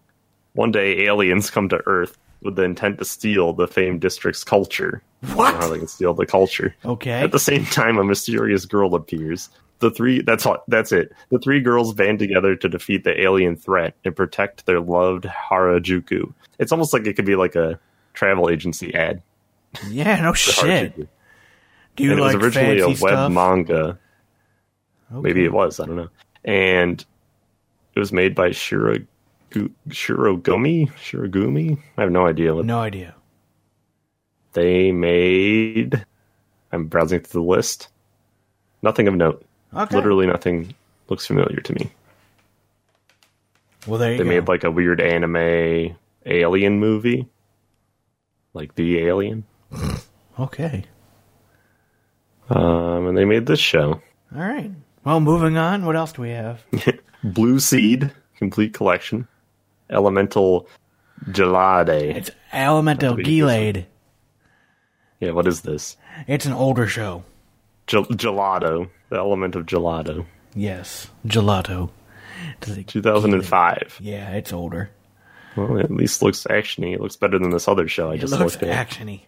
One 0.53 0.71
day, 0.71 1.05
aliens 1.05 1.49
come 1.49 1.69
to 1.69 1.81
Earth 1.87 2.17
with 2.43 2.55
the 2.55 2.63
intent 2.63 2.99
to 2.99 3.05
steal 3.05 3.53
the 3.53 3.67
famed 3.67 4.01
district's 4.01 4.43
culture. 4.43 5.01
Know 5.23 5.43
how 5.43 5.69
they 5.69 5.79
can 5.79 5.87
steal 5.87 6.13
the 6.13 6.25
culture. 6.25 6.75
Okay. 6.85 7.21
At 7.21 7.31
the 7.31 7.39
same 7.39 7.65
time, 7.65 7.97
a 7.97 8.03
mysterious 8.03 8.65
girl 8.65 8.93
appears, 8.93 9.49
The 9.79 9.89
three 9.89 10.21
that's 10.21 10.45
all 10.45 10.61
that's 10.67 10.91
it. 10.91 11.13
The 11.29 11.39
three 11.39 11.61
girls 11.61 11.93
band 11.93 12.19
together 12.19 12.55
to 12.57 12.69
defeat 12.69 13.05
the 13.05 13.19
alien 13.19 13.55
threat 13.55 13.95
and 14.03 14.15
protect 14.15 14.65
their 14.65 14.81
loved 14.81 15.23
Harajuku. 15.23 16.33
It's 16.59 16.71
almost 16.71 16.93
like 16.93 17.07
it 17.07 17.15
could 17.15 17.25
be 17.25 17.35
like 17.35 17.55
a 17.55 17.79
travel 18.13 18.49
agency 18.49 18.93
ad. 18.93 19.21
Yeah, 19.89 20.21
no 20.21 20.33
shit. 20.33 20.95
Do 21.95 22.03
you 22.03 22.11
and 22.11 22.19
it 22.19 22.23
was 22.23 22.35
originally 22.35 22.79
a 22.79 22.87
web 22.87 22.97
stuff? 22.97 23.31
manga. 23.31 23.99
Maybe 25.11 25.43
it 25.45 25.53
was, 25.53 25.79
I 25.79 25.85
don't 25.85 25.95
know. 25.95 26.09
And 26.43 27.03
it 27.95 27.99
was 27.99 28.11
made 28.11 28.33
by 28.33 28.49
Shiragu- 28.49 29.05
Shirogumi? 29.89 30.91
Shirogumi? 30.93 31.77
I 31.97 32.01
have 32.01 32.11
no 32.11 32.25
idea 32.25 32.55
what 32.55 32.65
No 32.65 32.79
idea. 32.79 33.13
they 34.53 34.91
made. 34.91 36.03
I'm 36.71 36.85
browsing 36.87 37.19
through 37.19 37.41
the 37.43 37.47
list. 37.47 37.89
Nothing 38.81 39.07
of 39.07 39.13
note. 39.15 39.45
Okay. 39.75 39.95
Literally 39.95 40.25
nothing 40.25 40.73
looks 41.09 41.27
familiar 41.27 41.59
to 41.61 41.73
me. 41.73 41.91
Well, 43.85 43.99
there 43.99 44.13
you 44.13 44.17
They 44.17 44.23
go. 44.23 44.29
made 44.29 44.47
like 44.47 44.63
a 44.63 44.71
weird 44.71 44.99
anime 45.01 45.95
alien 46.25 46.79
movie. 46.79 47.27
Like 48.53 48.75
The 48.75 48.99
Alien. 48.99 49.45
okay. 50.39 50.85
Um, 52.49 53.07
and 53.07 53.17
they 53.17 53.25
made 53.25 53.45
this 53.45 53.59
show. 53.59 54.01
All 54.35 54.41
right. 54.41 54.71
Well, 55.03 55.19
moving 55.19 55.57
on. 55.57 55.85
What 55.85 55.95
else 55.95 56.13
do 56.13 56.21
we 56.21 56.29
have? 56.31 56.63
Blue 57.23 57.59
Seed, 57.59 58.11
complete 58.37 58.73
collection. 58.73 59.27
Elemental 59.89 60.67
Gelade. 61.25 62.15
It's 62.15 62.31
Elemental 62.51 63.15
Gelade. 63.15 63.85
Yeah, 65.19 65.31
what 65.31 65.47
is 65.47 65.61
this? 65.61 65.97
It's 66.27 66.45
an 66.45 66.53
older 66.53 66.87
show. 66.87 67.23
Gel- 67.87 68.05
gelato. 68.05 68.89
The 69.09 69.17
element 69.17 69.55
of 69.55 69.65
gelato. 69.65 70.25
Yes, 70.55 71.09
gelato. 71.25 71.89
Does 72.61 72.77
it- 72.77 72.87
2005. 72.87 73.99
Yeah, 74.01 74.31
it's 74.31 74.51
older. 74.53 74.89
Well, 75.55 75.77
it 75.77 75.83
at 75.85 75.91
least 75.91 76.21
looks 76.21 76.43
actiony. 76.45 76.93
It 76.93 77.01
looks 77.01 77.15
better 77.15 77.37
than 77.39 77.51
this 77.51 77.67
other 77.67 77.87
show 77.87 78.11
I 78.11 78.15
It 78.15 78.19
just 78.19 78.33
looks 78.33 78.53
looked 78.53 78.63
at. 78.63 78.89
actiony. 78.89 79.21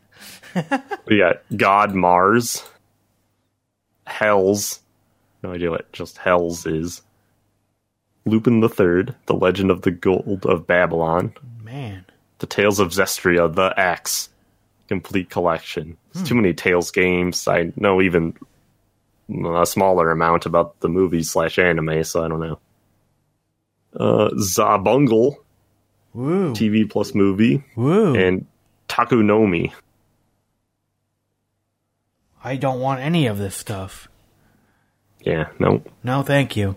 We 1.05 1.17
got 1.19 1.41
God 1.55 1.93
Mars, 1.93 2.63
Hells. 4.07 4.80
No 5.43 5.51
idea 5.51 5.69
what 5.69 5.91
just 5.91 6.17
Hells 6.17 6.65
is. 6.65 7.01
Lupin 8.26 8.59
the 8.61 8.69
Third, 8.69 9.13
The 9.28 9.36
Legend 9.36 9.69
of 9.69 9.82
the 9.84 9.91
Gold 9.91 10.45
of 10.47 10.65
Babylon, 10.65 11.34
Man, 11.63 12.05
The 12.39 12.47
Tales 12.47 12.80
of 12.80 12.89
Zestiria, 12.89 13.53
The 13.53 13.73
X, 13.80 14.30
complete 14.88 15.30
collection. 15.30 15.97
There's 16.13 16.28
too 16.28 16.36
many 16.36 16.53
Tales 16.53 16.89
games. 16.89 17.47
I 17.47 17.71
know 17.76 18.01
even 18.01 18.34
a 19.30 19.65
smaller 19.65 20.09
amount 20.09 20.45
about 20.47 20.80
the 20.80 20.89
movie 20.89 21.21
slash 21.23 21.59
anime, 21.59 22.03
so 22.03 22.23
I 22.23 22.28
don't 22.28 22.39
know. 22.39 22.59
Uh, 23.95 24.30
Xabungle, 24.32 25.36
woo, 26.16 26.53
TV 26.53 26.89
plus 26.89 27.13
movie, 27.13 27.63
woo. 27.76 28.16
and 28.16 28.45
Takunomi. 28.89 29.72
I 32.43 32.55
don't 32.57 32.80
want 32.80 33.01
any 33.01 33.28
of 33.28 33.38
this 33.38 33.55
stuff. 33.55 34.07
Yeah, 35.22 35.47
no. 35.59 35.84
No, 36.03 36.22
thank 36.22 36.55
you. 36.55 36.76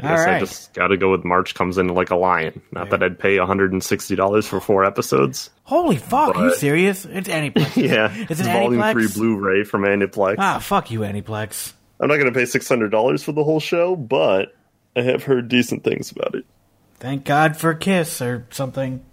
I 0.00 0.08
All 0.10 0.16
guess 0.16 0.26
I 0.26 0.38
just 0.40 0.74
gotta 0.74 0.96
go 0.96 1.10
with 1.12 1.24
March 1.24 1.54
comes 1.54 1.78
in 1.78 1.88
like 1.88 2.10
a 2.10 2.16
lion. 2.16 2.62
Not 2.72 2.90
that 2.90 3.02
I'd 3.02 3.18
pay 3.18 3.36
$160 3.36 4.44
for 4.46 4.60
four 4.60 4.84
episodes. 4.84 5.50
Holy 5.64 5.96
fuck, 5.96 6.36
are 6.36 6.48
you 6.48 6.54
serious? 6.56 7.04
It's 7.04 7.28
Aniplex. 7.28 7.76
Yeah, 7.82 8.12
It's 8.12 8.40
an 8.40 8.46
Volume 8.46 8.80
Aniplex? 8.80 8.92
3 8.92 9.08
Blu-ray 9.14 9.64
from 9.64 9.82
Aniplex. 9.82 10.36
Ah, 10.38 10.58
fuck 10.58 10.90
you, 10.90 11.00
Aniplex. 11.00 11.72
I'm 12.00 12.08
not 12.08 12.16
gonna 12.18 12.32
pay 12.32 12.42
$600 12.42 13.22
for 13.24 13.32
the 13.32 13.44
whole 13.44 13.60
show, 13.60 13.94
but 13.94 14.54
I 14.96 15.02
have 15.02 15.22
heard 15.22 15.48
decent 15.48 15.84
things 15.84 16.10
about 16.10 16.34
it. 16.34 16.44
Thank 17.04 17.26
God 17.26 17.54
for 17.58 17.68
a 17.68 17.76
Kiss 17.76 18.22
or 18.22 18.46
something. 18.48 19.04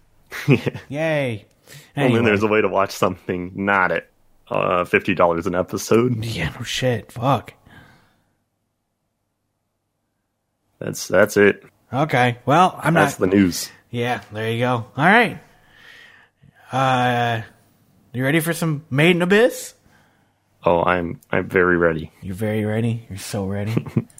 Yay. 0.90 1.46
And 1.96 2.14
then 2.14 2.22
there's 2.22 2.42
a 2.42 2.46
way 2.46 2.60
to 2.60 2.68
watch 2.68 2.90
something 2.90 3.52
not 3.54 3.90
at 3.92 4.10
uh, 4.50 4.84
$50 4.84 5.46
an 5.46 5.54
episode. 5.54 6.22
Yeah, 6.22 6.52
no 6.54 6.62
shit. 6.64 7.10
Fuck. 7.10 7.54
That's 10.80 11.08
that's 11.08 11.38
it. 11.38 11.64
Okay. 11.90 12.36
Well, 12.44 12.78
I'm 12.78 12.92
That's 12.92 13.18
not. 13.18 13.30
the 13.30 13.34
news. 13.34 13.70
Yeah, 13.90 14.20
there 14.32 14.50
you 14.50 14.58
go. 14.58 14.74
All 14.94 15.06
right. 15.06 15.40
Uh, 16.70 17.40
you 18.12 18.22
ready 18.22 18.40
for 18.40 18.52
some 18.52 18.84
Made 18.90 19.16
in 19.16 19.22
Abyss? 19.22 19.72
Oh, 20.62 20.82
I'm 20.82 21.20
I'm 21.30 21.48
very 21.48 21.78
ready. 21.78 22.12
You're 22.20 22.34
very 22.34 22.66
ready. 22.66 23.06
You're 23.08 23.16
so 23.16 23.46
ready. 23.46 23.74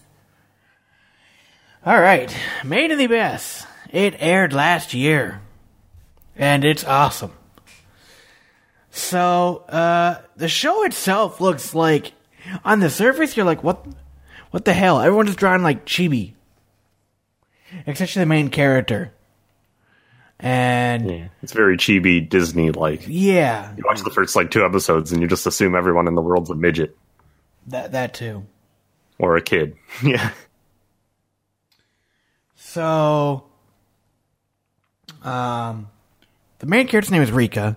All 1.85 1.99
right, 2.01 2.35
Made 2.65 2.91
in 2.91 2.99
the 2.99 3.05
Abyss. 3.07 3.67
It 3.91 4.15
aired 4.19 4.53
last 4.53 4.93
year, 4.95 5.41
and 6.37 6.65
it's 6.65 6.85
awesome. 6.85 7.33
So, 8.91 9.65
uh, 9.69 10.21
the 10.37 10.49
show 10.49 10.85
itself 10.85 11.41
looks 11.41 11.75
like, 11.75 12.13
on 12.65 12.81
the 12.81 12.91
surface, 12.91 13.37
you're 13.37 13.47
like, 13.47 13.65
what, 13.65 13.85
what 14.51 14.65
the 14.65 14.73
hell? 14.75 15.01
Everyone's 15.01 15.31
just 15.31 15.39
drawing 15.39 15.63
like 15.63 15.87
chibi, 15.87 16.35
except 17.87 18.13
for 18.13 18.19
the 18.19 18.27
main 18.27 18.51
character. 18.51 19.13
And 20.39 21.11
Yeah, 21.11 21.29
it's 21.43 21.53
very 21.53 21.77
chibi 21.77 22.27
Disney 22.29 22.71
like. 22.73 23.03
yeah, 23.07 23.75
You 23.77 23.85
watch 23.87 24.03
the 24.03 24.11
first 24.11 24.35
like 24.37 24.51
two 24.51 24.65
episodes 24.65 25.13
and 25.13 25.21
you 25.21 25.29
just 25.29 25.47
assume 25.47 25.75
everyone 25.75 26.09
in 26.09 26.15
the 26.15 26.23
world's 26.23 26.49
a 26.51 26.55
midget 26.55 26.97
that 27.67 27.93
that 27.93 28.15
too. 28.15 28.47
or 29.19 29.37
a 29.37 29.43
kid. 29.43 29.77
yeah. 30.03 30.31
So, 32.71 33.47
um, 35.25 35.89
the 36.61 36.67
main 36.67 36.87
character's 36.87 37.11
name 37.11 37.21
is 37.21 37.33
Rika. 37.33 37.77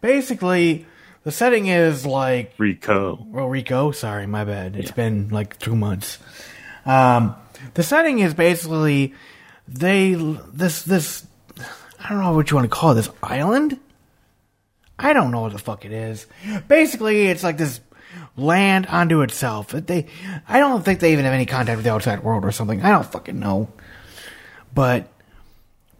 Basically, 0.00 0.86
the 1.24 1.32
setting 1.32 1.66
is 1.66 2.06
like 2.06 2.54
Rico. 2.56 3.26
well, 3.28 3.48
Rico. 3.48 3.90
Sorry, 3.90 4.28
my 4.28 4.44
bad. 4.44 4.76
It's 4.76 4.92
been 4.92 5.30
like 5.30 5.58
two 5.58 5.74
months. 5.74 6.20
Um, 6.86 7.34
the 7.74 7.82
setting 7.82 8.20
is 8.20 8.34
basically 8.34 9.14
they 9.66 10.14
this 10.14 10.84
this 10.84 11.26
I 11.98 12.08
don't 12.08 12.20
know 12.20 12.34
what 12.34 12.52
you 12.52 12.56
want 12.56 12.70
to 12.70 12.76
call 12.76 12.92
it, 12.92 12.94
this 12.94 13.10
island. 13.20 13.80
I 14.96 15.12
don't 15.12 15.32
know 15.32 15.40
what 15.40 15.54
the 15.54 15.58
fuck 15.58 15.84
it 15.84 15.90
is. 15.90 16.28
Basically, 16.68 17.26
it's 17.26 17.42
like 17.42 17.58
this 17.58 17.80
land 18.36 18.86
onto 18.86 19.22
itself. 19.22 19.70
They, 19.70 20.06
I 20.46 20.60
don't 20.60 20.84
think 20.84 21.00
they 21.00 21.14
even 21.14 21.24
have 21.24 21.34
any 21.34 21.46
contact 21.46 21.78
with 21.78 21.84
the 21.84 21.92
outside 21.92 22.22
world 22.22 22.44
or 22.44 22.52
something. 22.52 22.80
I 22.80 22.92
don't 22.92 23.04
fucking 23.04 23.40
know. 23.40 23.70
But 24.74 25.08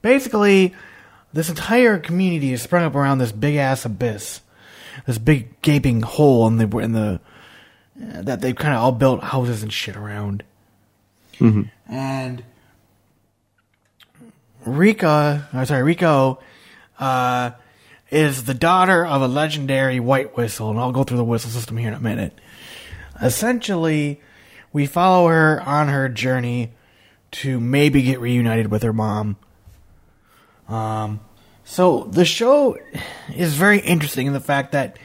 basically, 0.03 0.75
this 1.33 1.49
entire 1.49 1.99
community 1.99 2.53
is 2.53 2.62
sprung 2.62 2.85
up 2.85 2.95
around 2.95 3.18
this 3.18 3.33
big 3.33 3.57
ass 3.57 3.85
abyss, 3.85 4.41
this 5.07 5.18
big 5.18 5.61
gaping 5.62 6.03
hole 6.03 6.47
in 6.47 6.57
the 6.57 6.79
in 6.79 6.93
the 6.93 7.20
uh, 8.01 8.22
that 8.22 8.41
they've 8.41 8.57
kind 8.57 8.75
of 8.75 8.83
all 8.83 8.93
built 8.93 9.22
houses 9.22 9.62
and 9.62 9.72
shit 9.72 9.97
around. 9.97 10.43
And 11.89 12.45
Rika, 14.64 15.49
or 15.55 15.64
sorry, 15.66 15.83
Rico, 15.83 16.41
uh, 16.99 17.51
is 18.11 18.45
the 18.45 18.55
daughter 18.55 19.05
of 19.05 19.22
a 19.22 19.29
legendary 19.29 20.01
white 20.01 20.37
whistle, 20.37 20.70
and 20.70 20.79
I'll 20.79 20.93
go 20.93 21.05
through 21.05 21.18
the 21.18 21.25
whistle 21.25 21.51
system 21.51 21.77
here 21.77 21.89
in 21.89 21.95
a 21.95 22.01
minute. 22.01 22.39
Essentially, 23.20 24.20
we 24.72 24.87
follow 24.87 25.29
her 25.29 25.61
on 25.64 25.89
her 25.89 26.09
journey 26.09 26.72
to 27.35 27.59
maybe 27.59 28.03
get 28.03 28.20
reunited 28.20 28.70
with 28.70 28.82
her 28.82 28.93
mom. 28.93 29.37
Um, 30.68 31.20
so 31.64 32.05
the 32.05 32.24
show 32.24 32.78
is 33.35 33.55
very 33.55 33.80
interesting 33.80 34.26
in 34.26 34.32
the 34.32 34.41
fact 34.41 34.72
that 34.72 34.99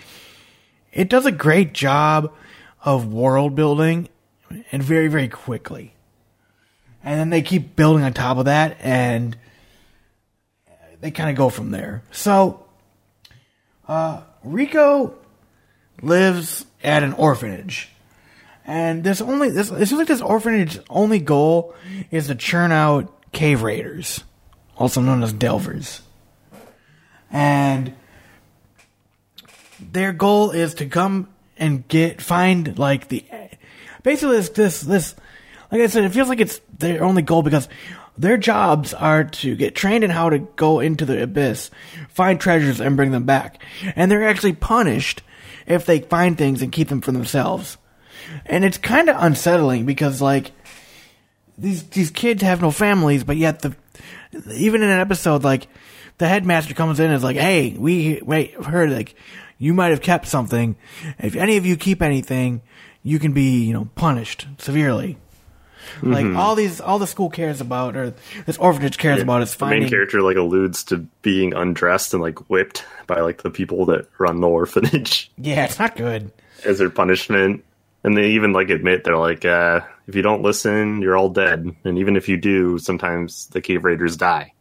it 0.94 1.10
does 1.10 1.26
a 1.26 1.32
great 1.32 1.74
job 1.74 2.32
of 2.84 3.12
world 3.12 3.56
building 3.56 4.10
and 4.72 4.84
very, 4.84 5.08
very 5.08 5.28
quickly. 5.28 5.94
And 7.04 7.20
then 7.20 7.30
they 7.30 7.42
keep 7.42 7.76
building 7.76 8.04
on 8.04 8.14
top 8.14 8.38
of 8.38 8.46
that 8.46 8.78
and 8.80 9.38
they 11.02 11.12
kind 11.12 11.30
of 11.30 11.36
go 11.36 11.50
from 11.50 11.72
there. 11.72 12.04
So, 12.12 12.66
uh, 13.88 14.22
Rico 14.44 15.16
lives 16.02 16.66
at 16.84 17.04
an 17.04 17.14
orphanage. 17.14 17.90
And 18.66 19.04
this 19.04 19.22
only 19.22 19.50
this 19.50 19.72
it 19.72 19.86
seems 19.88 20.00
like 20.00 20.08
this 20.08 20.22
orphanage's 20.22 20.84
only 20.90 21.20
goal 21.20 21.74
is 22.12 22.28
to 22.28 22.36
churn 22.36 22.72
out 22.72 23.32
cave 23.32 23.64
raiders, 23.64 24.24
also 24.78 25.02
known 25.02 25.24
as 25.24 25.34
delvers. 25.34 26.02
And 27.32 27.96
their 29.80 30.14
goal 30.14 30.52
is 30.52 30.76
to 30.76 30.86
come 30.86 31.30
and 31.58 31.88
get 31.88 32.22
find 32.22 32.78
like 32.78 33.08
the 33.08 33.26
basically 34.04 34.38
this 34.38 34.50
this 34.50 34.82
this 34.82 35.16
like 35.72 35.82
I 35.82 35.88
said, 35.88 36.04
it 36.04 36.14
feels 36.14 36.30
like 36.30 36.40
it's 36.40 36.62
their 36.78 37.04
only 37.04 37.22
goal 37.22 37.44
because 37.44 37.70
their 38.18 38.38
jobs 38.38 38.94
are 38.94 39.24
to 39.24 39.56
get 39.56 39.76
trained 39.76 40.04
in 40.04 40.10
how 40.10 40.30
to 40.30 40.40
go 40.40 40.80
into 40.80 41.06
the 41.06 41.22
abyss, 41.22 41.70
find 42.10 42.40
treasures 42.40 42.82
and 42.82 42.98
bring 42.98 43.12
them 43.12 43.26
back. 43.26 43.62
And 43.96 44.12
they're 44.12 44.28
actually 44.28 44.54
punished 44.54 45.22
if 45.68 45.86
they 45.86 46.00
find 46.00 46.38
things 46.38 46.62
and 46.62 46.72
keep 46.72 46.90
them 46.90 47.02
for 47.02 47.12
themselves. 47.12 47.78
And 48.46 48.64
it's 48.66 48.78
kind 48.78 49.10
of 49.10 49.16
unsettling 49.20 49.86
because 49.86 50.22
like 50.22 50.52
these 51.58 51.84
these 51.90 52.10
kids 52.12 52.42
have 52.44 52.62
no 52.62 52.72
families, 52.72 53.24
but 53.24 53.38
yet 53.38 53.62
the 53.62 53.76
even 54.54 54.82
in 54.84 54.90
an 54.90 55.00
episode 55.00 55.44
like 55.44 55.68
the 56.18 56.28
headmaster 56.28 56.74
comes 56.74 57.00
in 57.00 57.08
and 57.08 57.16
is 57.16 57.24
like, 57.24 57.38
"Hey, 57.38 57.76
we 57.78 58.22
wait 58.24 58.54
heard 58.54 58.92
like 58.92 59.16
you 59.58 59.74
might 59.74 59.90
have 59.90 60.02
kept 60.02 60.28
something. 60.28 60.76
If 61.18 61.36
any 61.36 61.58
of 61.58 61.66
you 61.66 61.76
keep 61.78 62.02
anything, 62.02 62.62
you 63.04 63.20
can 63.20 63.34
be 63.34 63.64
you 63.64 63.74
know 63.74 63.90
punished 63.96 64.48
severely." 64.58 65.18
Like 66.04 66.24
Mm-hmm. 66.26 66.38
all 66.38 66.54
these, 66.54 66.80
all 66.82 67.00
the 67.00 67.08
school 67.08 67.32
cares 67.32 67.62
about, 67.62 67.96
or 67.98 68.14
this 68.46 68.58
orphanage 68.60 69.00
cares 69.00 69.24
about, 69.24 69.42
is 69.42 69.56
the 69.56 69.66
main 69.66 69.90
character 69.90 70.22
like 70.22 70.36
alludes 70.38 70.84
to 70.86 70.98
being 71.24 71.56
undressed 71.56 72.14
and 72.14 72.22
like 72.22 72.48
whipped 72.50 72.86
by 73.08 73.22
like 73.22 73.42
the 73.42 73.50
people 73.50 73.86
that 73.88 74.08
run 74.20 74.40
the 74.40 74.48
orphanage 74.48 75.32
Yeah, 75.38 75.66
it's 75.66 75.80
not 75.80 75.96
good. 75.96 76.32
as 76.64 76.78
their 76.78 76.92
punishment. 76.92 77.64
And 78.04 78.16
they 78.16 78.32
even 78.32 78.54
like 78.54 78.70
admit 78.70 79.04
they're 79.04 79.18
like, 79.18 79.44
uh, 79.46 79.82
if 80.08 80.16
you 80.16 80.22
don't 80.22 80.42
listen, 80.42 81.02
you're 81.02 81.18
all 81.18 81.30
dead. 81.30 81.76
And 81.84 81.98
even 81.98 82.16
if 82.16 82.30
you 82.30 82.38
do, 82.38 82.80
sometimes 82.80 83.48
the 83.48 83.62
cave 83.62 83.84
raiders 83.84 84.16
die. 84.16 84.54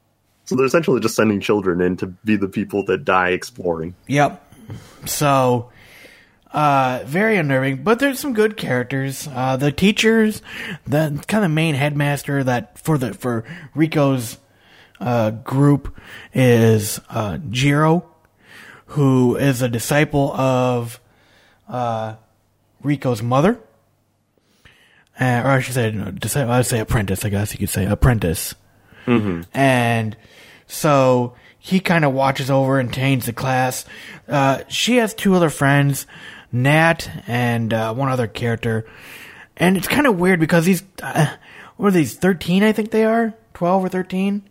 So 0.44 0.56
they're 0.56 0.66
essentially 0.66 1.00
just 1.00 1.14
sending 1.14 1.40
children 1.40 1.80
in 1.80 1.96
to 1.98 2.06
be 2.06 2.36
the 2.36 2.48
people 2.48 2.84
that 2.86 3.04
die 3.04 3.30
exploring. 3.30 3.94
Yep. 4.06 4.44
So, 5.04 5.70
uh, 6.52 7.00
very 7.04 7.36
unnerving, 7.36 7.82
but 7.82 7.98
there's 7.98 8.18
some 8.18 8.32
good 8.32 8.56
characters. 8.56 9.28
Uh, 9.30 9.56
the 9.56 9.70
teachers, 9.70 10.40
the 10.86 11.22
kind 11.28 11.44
of 11.44 11.50
main 11.50 11.74
headmaster 11.74 12.42
that 12.44 12.78
for 12.78 12.96
the 12.96 13.12
for 13.12 13.44
Rico's 13.74 14.38
uh, 15.00 15.30
group 15.30 15.94
is 16.32 17.00
uh, 17.10 17.38
Jiro, 17.50 18.08
who 18.86 19.36
is 19.36 19.60
a 19.60 19.68
disciple 19.68 20.32
of 20.32 21.00
uh, 21.68 22.14
Rico's 22.82 23.22
mother, 23.22 23.58
uh, 25.20 25.42
or 25.44 25.50
I 25.50 25.60
should 25.60 25.74
say, 25.74 25.90
no, 25.90 26.10
disciple, 26.10 26.52
I 26.52 26.58
would 26.58 26.66
say 26.66 26.80
apprentice. 26.80 27.24
I 27.24 27.28
guess 27.28 27.52
you 27.52 27.58
could 27.58 27.70
say 27.70 27.86
apprentice 27.86 28.54
and 29.54 30.16
so 30.66 31.34
he 31.58 31.80
kind 31.80 32.04
of 32.04 32.12
watches 32.12 32.50
over 32.50 32.78
and 32.78 32.92
tains 32.92 33.24
the 33.24 33.32
class. 33.32 33.84
Uh, 34.28 34.60
she 34.68 34.96
has 34.96 35.14
two 35.14 35.34
other 35.34 35.50
friends, 35.50 36.06
Nat 36.52 37.08
and 37.26 37.72
uh, 37.72 37.94
one 37.94 38.10
other 38.10 38.26
character, 38.26 38.86
and 39.56 39.76
it's 39.76 39.88
kind 39.88 40.06
of 40.06 40.18
weird 40.18 40.40
because 40.40 40.64
these, 40.64 40.82
uh, 41.02 41.34
what 41.76 41.88
are 41.88 41.92
these? 41.92 42.14
Thirteen, 42.14 42.62
I 42.62 42.72
think 42.72 42.90
they 42.90 43.04
are, 43.04 43.34
twelve 43.54 43.84
or 43.84 43.88
thirteen. 43.88 44.42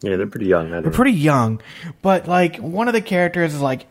Yeah, 0.00 0.16
they're 0.16 0.26
pretty 0.28 0.46
young. 0.46 0.70
They're 0.70 0.80
know. 0.80 0.90
pretty 0.90 1.12
young, 1.12 1.60
but 2.02 2.28
like 2.28 2.56
one 2.56 2.88
of 2.88 2.94
the 2.94 3.00
characters 3.00 3.54
is 3.54 3.60
like 3.60 3.86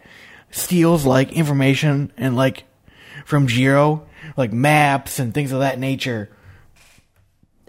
steals 0.51 1.05
like 1.05 1.31
information 1.31 2.11
and 2.17 2.35
like 2.35 2.63
from 3.25 3.47
Jiro, 3.47 4.07
like 4.35 4.53
maps 4.53 5.19
and 5.19 5.33
things 5.33 5.51
of 5.51 5.59
that 5.59 5.79
nature. 5.79 6.29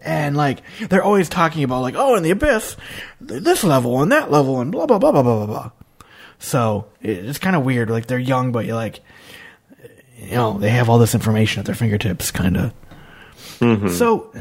And 0.00 0.36
like 0.36 0.60
they're 0.88 1.02
always 1.02 1.28
talking 1.28 1.64
about 1.64 1.82
like 1.82 1.94
oh 1.96 2.14
in 2.14 2.22
the 2.22 2.30
abyss, 2.30 2.76
th- 3.26 3.42
this 3.42 3.64
level 3.64 4.00
and 4.02 4.12
that 4.12 4.30
level 4.30 4.60
and 4.60 4.70
blah 4.70 4.86
blah 4.86 4.98
blah 4.98 5.10
blah 5.12 5.22
blah 5.22 5.36
blah 5.36 5.46
blah. 5.46 5.70
So 6.38 6.86
it's 7.00 7.38
kind 7.38 7.56
of 7.56 7.64
weird. 7.64 7.90
Like 7.90 8.06
they're 8.06 8.18
young, 8.18 8.52
but 8.52 8.64
you're 8.64 8.76
like, 8.76 9.00
you 10.18 10.36
know, 10.36 10.56
they 10.58 10.70
have 10.70 10.88
all 10.88 10.98
this 10.98 11.14
information 11.14 11.60
at 11.60 11.66
their 11.66 11.74
fingertips, 11.74 12.30
kind 12.30 12.56
of. 12.56 12.72
So 13.90 14.32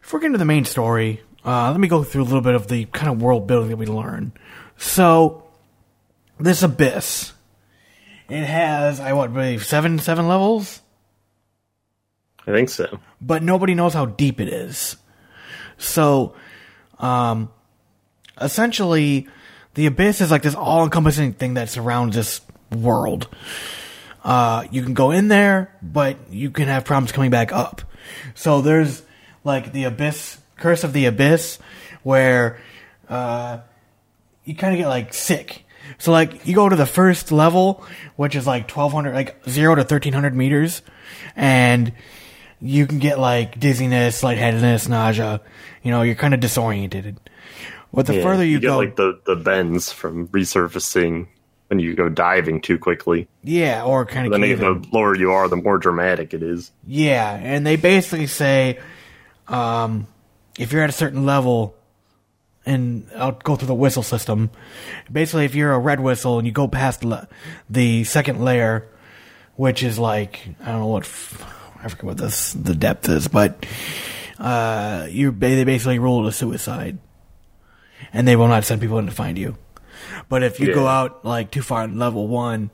before 0.00 0.20
we 0.20 0.22
get 0.22 0.26
into 0.26 0.38
the 0.38 0.44
main 0.44 0.64
story, 0.64 1.22
uh, 1.44 1.70
let 1.72 1.80
me 1.80 1.88
go 1.88 2.04
through 2.04 2.22
a 2.22 2.24
little 2.24 2.40
bit 2.40 2.54
of 2.54 2.68
the 2.68 2.84
kind 2.86 3.10
of 3.10 3.20
world 3.20 3.48
building 3.48 3.70
that 3.70 3.76
we 3.78 3.86
learn. 3.86 4.32
So, 4.76 5.42
this 6.40 6.62
abyss, 6.62 7.32
it 8.28 8.44
has 8.44 9.00
I 9.00 9.12
what 9.12 9.32
believe 9.32 9.64
seven 9.64 9.98
seven 9.98 10.28
levels, 10.28 10.80
I 12.46 12.52
think 12.52 12.68
so. 12.68 13.00
but 13.20 13.42
nobody 13.42 13.74
knows 13.74 13.94
how 13.94 14.06
deep 14.06 14.40
it 14.40 14.48
is. 14.48 14.96
So, 15.78 16.34
um, 16.98 17.50
essentially, 18.40 19.28
the 19.74 19.86
abyss 19.86 20.20
is 20.20 20.30
like 20.30 20.42
this 20.42 20.54
all-encompassing 20.54 21.34
thing 21.34 21.54
that 21.54 21.68
surrounds 21.68 22.16
this 22.16 22.40
world. 22.70 23.28
Uh, 24.22 24.64
you 24.70 24.82
can 24.82 24.92
go 24.92 25.10
in 25.10 25.28
there, 25.28 25.74
but 25.80 26.16
you 26.30 26.50
can 26.50 26.68
have 26.68 26.84
problems 26.84 27.12
coming 27.12 27.30
back 27.30 27.52
up. 27.52 27.80
So 28.34 28.60
there's 28.60 29.02
like 29.44 29.72
the 29.72 29.84
abyss, 29.84 30.38
curse 30.56 30.84
of 30.84 30.92
the 30.92 31.06
abyss, 31.06 31.58
where 32.02 32.60
uh, 33.08 33.60
you 34.44 34.54
kind 34.54 34.74
of 34.74 34.78
get 34.78 34.88
like 34.88 35.14
sick. 35.14 35.64
So 36.00 36.10
like 36.12 36.46
you 36.46 36.54
go 36.54 36.68
to 36.68 36.74
the 36.76 36.86
first 36.86 37.30
level, 37.30 37.84
which 38.16 38.34
is 38.34 38.46
like 38.46 38.66
twelve 38.66 38.92
hundred, 38.92 39.14
like 39.14 39.36
zero 39.48 39.74
to 39.76 39.84
thirteen 39.84 40.12
hundred 40.12 40.34
meters, 40.34 40.82
and 41.36 41.92
you 42.60 42.86
can 42.86 42.98
get 42.98 43.18
like 43.18 43.60
dizziness, 43.60 44.22
lightheadedness, 44.22 44.88
nausea. 44.88 45.40
You 45.82 45.90
know, 45.92 46.02
you're 46.02 46.14
kind 46.16 46.34
of 46.34 46.40
disoriented. 46.40 47.20
But 47.92 48.06
the 48.06 48.16
Yeah, 48.16 48.22
further 48.22 48.44
you, 48.44 48.60
get 48.60 48.66
go, 48.68 48.78
like 48.78 48.96
the 48.96 49.20
the 49.26 49.36
bends 49.36 49.92
from 49.92 50.28
resurfacing 50.28 51.26
when 51.68 51.78
you 51.78 51.94
go 51.94 52.08
diving 52.08 52.60
too 52.60 52.78
quickly. 52.78 53.28
yeah, 53.44 53.84
or 53.84 54.04
kind 54.06 54.26
of 54.26 54.40
Then 54.40 54.58
the 54.58 54.84
lower 54.92 55.14
you 55.14 55.30
are, 55.32 55.48
the 55.48 55.56
more 55.56 55.78
dramatic 55.78 56.34
it 56.34 56.42
is. 56.42 56.70
Yeah, 56.86 57.32
and 57.32 57.64
they 57.64 57.76
basically 57.76 58.26
say, 58.26 58.80
um, 59.48 60.06
if 60.58 60.72
you're 60.72 60.82
at 60.82 60.90
a 60.90 60.94
certain 60.94 61.24
level, 61.26 61.76
and 62.66 63.06
I'll 63.16 63.32
go 63.32 63.56
through 63.56 63.68
the 63.68 63.74
whistle 63.74 64.02
system. 64.02 64.50
Basically, 65.10 65.44
if 65.44 65.54
you're 65.54 65.72
a 65.72 65.78
red 65.78 66.00
whistle 66.00 66.38
and 66.38 66.46
you 66.46 66.52
go 66.52 66.68
past 66.68 67.04
le- 67.04 67.28
the 67.68 68.04
second 68.04 68.44
layer, 68.44 68.86
which 69.56 69.82
is 69.82 69.98
like 69.98 70.40
I 70.62 70.66
don't 70.72 70.80
know 70.80 70.86
what 70.86 71.04
f- 71.04 71.42
I 71.82 71.88
forget 71.88 72.04
what 72.04 72.16
this 72.18 72.52
the 72.52 72.74
depth 72.74 73.08
is, 73.08 73.28
but 73.28 73.64
uh, 74.38 75.06
you 75.10 75.30
they 75.32 75.64
basically 75.64 75.98
rule 75.98 76.24
it 76.24 76.28
a 76.28 76.32
suicide, 76.32 76.98
and 78.12 78.26
they 78.28 78.36
will 78.36 78.48
not 78.48 78.64
send 78.64 78.80
people 78.80 78.98
in 78.98 79.06
to 79.06 79.12
find 79.12 79.38
you. 79.38 79.56
But 80.28 80.42
if 80.42 80.60
you 80.60 80.72
go 80.74 80.86
out 80.86 81.24
like 81.24 81.50
too 81.50 81.62
far 81.62 81.84
in 81.84 81.98
level 81.98 82.26
one, 82.28 82.70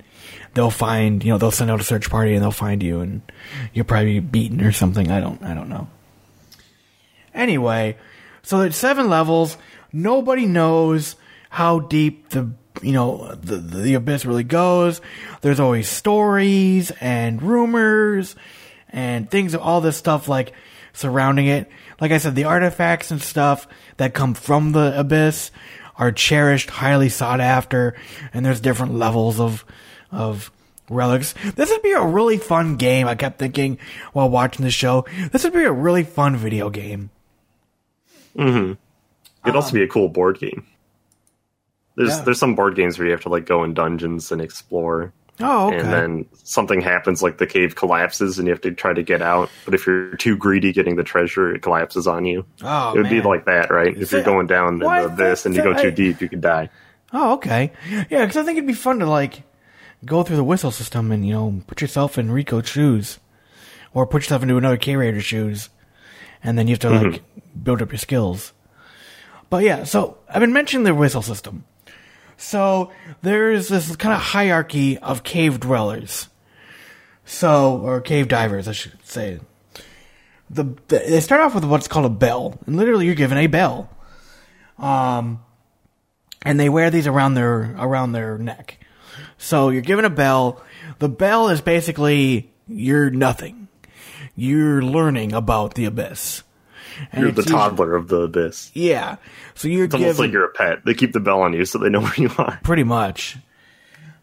they'll 0.55 0.71
find 0.71 1.25
you 1.25 1.31
know 1.33 1.39
they'll 1.39 1.51
send 1.51 1.71
out 1.71 1.81
a 1.81 1.85
search 1.85 2.11
party 2.11 2.35
and 2.35 2.43
they'll 2.43 2.51
find 2.51 2.83
you 2.83 3.01
and 3.01 3.23
you'll 3.73 3.85
probably 3.85 4.21
be 4.21 4.27
beaten 4.27 4.61
or 4.63 4.73
something. 4.73 5.11
I 5.11 5.21
don't 5.21 5.43
I 5.43 5.55
don't 5.55 5.69
know. 5.69 5.89
Anyway, 7.35 7.97
so 8.43 8.61
it's 8.61 8.77
seven 8.77 9.09
levels. 9.09 9.57
Nobody 9.93 10.47
knows 10.47 11.17
how 11.51 11.81
deep 11.81 12.31
the 12.31 12.51
you 12.83 12.93
know 12.93 13.35
the 13.35 13.57
the 13.57 13.95
abyss 13.95 14.25
really 14.25 14.45
goes. 14.45 15.01
There's 15.41 15.61
always 15.61 15.89
stories 15.89 16.91
and 17.01 17.43
rumors 17.43 18.37
and 18.91 19.31
things 19.31 19.55
of 19.55 19.61
all 19.61 19.81
this 19.81 19.97
stuff 19.97 20.29
like 20.29 20.53
surrounding 20.93 21.47
it. 21.47 21.71
Like 22.01 22.13
I 22.13 22.19
said, 22.19 22.35
the 22.35 22.45
artifacts 22.45 23.11
and 23.11 23.23
stuff 23.23 23.67
that 23.97 24.15
come 24.15 24.35
from 24.35 24.73
the 24.73 24.99
abyss 24.99 25.51
are 25.97 26.13
cherished, 26.13 26.71
highly 26.71 27.09
sought 27.09 27.41
after, 27.41 27.95
and 28.35 28.45
there's 28.45 28.61
different 28.61 28.95
levels 28.95 29.41
of 29.41 29.65
of 30.11 30.51
relics. 30.89 31.35
This 31.55 31.71
would 31.71 31.83
be 31.83 31.93
a 31.93 32.05
really 32.05 32.39
fun 32.39 32.77
game. 32.77 33.09
I 33.09 33.15
kept 33.15 33.39
thinking 33.39 33.79
while 34.13 34.29
watching 34.31 34.65
the 34.65 34.71
show, 34.71 35.05
this 35.33 35.45
would 35.45 35.53
be 35.53 35.65
a 35.65 35.73
really 35.73 36.05
fun 36.05 36.37
video 36.37 36.71
game. 36.71 37.11
Mm-hmm. 38.37 38.75
It'd 39.47 39.57
also 39.57 39.73
be 39.73 39.83
a 39.83 39.89
cool 39.89 40.09
board 40.09 40.39
game. 40.39 40.67
There's 41.97 42.11
Yeah. 42.11 42.25
there's 42.25 42.39
some 42.39 42.55
board 42.55 42.77
games 42.77 42.99
where 42.99 43.07
you 43.07 43.13
have 43.13 43.23
to 43.23 43.29
like 43.29 43.47
go 43.47 43.65
in 43.65 43.73
dungeons 43.75 44.31
and 44.31 44.41
explore, 44.43 45.13
Oh, 45.41 45.69
okay. 45.69 45.79
and 45.79 45.93
then 45.93 46.27
something 46.45 46.81
happens, 46.81 47.23
like 47.23 47.39
the 47.39 47.47
cave 47.47 47.75
collapses, 47.75 48.39
and 48.39 48.47
you 48.47 48.53
have 48.53 48.61
to 48.63 48.73
try 48.73 48.93
to 48.93 49.03
get 49.03 49.23
out. 49.23 49.51
But 49.65 49.75
if 49.75 49.87
you're 49.87 50.17
too 50.17 50.37
greedy 50.37 50.73
getting 50.73 50.97
the 50.97 51.05
treasure, 51.05 51.55
it 51.55 51.63
collapses 51.63 52.07
on 52.07 52.25
you. 52.27 52.45
Oh, 52.63 52.93
it 52.93 52.99
would 52.99 53.11
be 53.11 53.23
like 53.23 53.47
that, 53.47 53.71
right? 53.71 53.97
If 53.97 54.13
you're 54.13 54.23
going 54.23 54.47
down 54.47 54.79
the 54.79 55.07
abyss 55.07 55.47
and 55.47 55.55
you 55.55 55.63
go 55.63 55.73
too 55.73 55.89
I- 55.89 55.91
deep, 55.91 56.21
you 56.21 56.29
could 56.29 56.41
die. 56.41 56.71
Oh, 57.13 57.35
okay. 57.35 57.73
Yeah, 58.11 58.27
because 58.27 58.37
I 58.37 58.43
think 58.43 58.59
it'd 58.59 58.67
be 58.67 58.75
fun 58.75 58.99
to 58.99 59.07
like 59.07 59.43
go 60.05 60.23
through 60.23 60.37
the 60.37 60.45
whistle 60.45 60.71
system 60.71 61.13
and 61.13 61.27
you 61.27 61.33
know 61.33 61.63
put 61.67 61.81
yourself 61.81 62.19
in 62.19 62.31
Rico's 62.31 62.69
shoes, 62.69 63.21
or 63.95 64.07
put 64.07 64.23
yourself 64.23 64.43
into 64.43 64.57
another 64.59 64.77
K 64.77 65.19
shoes, 65.21 65.71
and 66.43 66.59
then 66.59 66.67
you 66.67 66.73
have 66.73 66.81
to 66.81 66.91
like 66.91 67.03
mm-hmm. 67.03 67.61
build 67.63 67.81
up 67.81 67.93
your 67.93 67.99
skills. 67.99 68.53
But 69.51 69.65
yeah, 69.65 69.85
so 69.85 70.19
I've 70.29 70.41
been 70.41 70.53
mentioning 70.53 70.85
the 70.85 70.95
whistle 70.95 71.23
system. 71.23 71.65
So 72.37 72.93
there's 73.23 73.69
this 73.69 73.97
kind 73.97 74.15
of 74.15 74.21
hierarchy 74.21 74.99
of 74.99 75.23
cave 75.23 75.61
dwellers. 75.61 76.29
So 77.25 77.79
or 77.79 78.01
cave 78.01 78.29
divers, 78.29 78.69
I 78.69 78.73
should 78.73 79.05
say. 79.07 79.41
The, 80.51 80.65
the 80.89 80.99
they 80.99 81.21
start 81.21 81.41
off 81.41 81.55
with 81.55 81.65
what's 81.65 81.89
called 81.89 82.07
a 82.07 82.11
bell, 82.11 82.59
and 82.67 82.77
literally 82.77 83.07
you're 83.07 83.15
given 83.15 83.39
a 83.39 83.47
bell 83.49 83.91
Um, 84.79 85.41
and 86.43 86.61
they 86.61 86.69
wear 86.69 86.91
these 86.91 87.07
around 87.07 87.35
their 87.35 87.75
around 87.79 88.13
their 88.13 88.39
neck. 88.39 88.79
So 89.39 89.71
you're 89.71 89.83
given 89.83 90.05
a 90.05 90.11
bell. 90.11 90.63
The 90.99 91.09
bell 91.09 91.49
is 91.49 91.61
basically 91.61 92.53
you're 92.69 93.11
nothing. 93.11 93.69
You're 94.35 94.83
learning 94.83 95.33
about 95.33 95.75
the 95.75 95.87
abyss. 95.87 96.43
And 97.13 97.23
You're 97.23 97.31
the 97.33 97.43
usually- 97.43 97.53
toddler 97.53 97.95
of 97.97 98.09
the 98.09 98.23
abyss. 98.23 98.71
Yeah. 98.75 99.17
So 99.55 99.69
you're 99.69 99.85
It's 99.87 99.95
almost 99.95 100.19
like 100.19 100.33
you're 100.33 100.45
a 100.47 100.53
pet. 100.53 100.85
They 100.85 100.95
keep 100.95 101.13
the 101.13 101.21
bell 101.21 101.43
on 101.43 101.53
you 101.53 101.65
so 101.65 101.79
they 101.79 101.89
know 101.89 102.01
where 102.03 102.15
you 102.17 102.31
are. 102.39 102.59
pretty 102.63 102.85
much. 102.85 103.37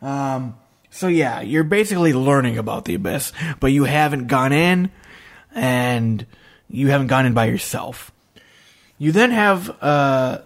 Um, 0.02 0.56
So 0.90 1.08
yeah, 1.08 1.42
you're 1.42 1.64
basically 1.64 2.14
learning 2.14 2.58
about 2.58 2.86
the 2.86 2.94
abyss, 2.96 3.32
but 3.60 3.72
you 3.72 3.84
haven't 3.86 4.28
gone 4.28 4.52
in, 4.54 4.92
and 5.56 6.26
you 6.70 6.90
haven't 6.90 7.08
gone 7.08 7.26
in 7.26 7.34
by 7.34 7.46
yourself. 7.46 8.12
You 9.00 9.12
then 9.12 9.32
have 9.32 9.70
uh, 9.82 10.40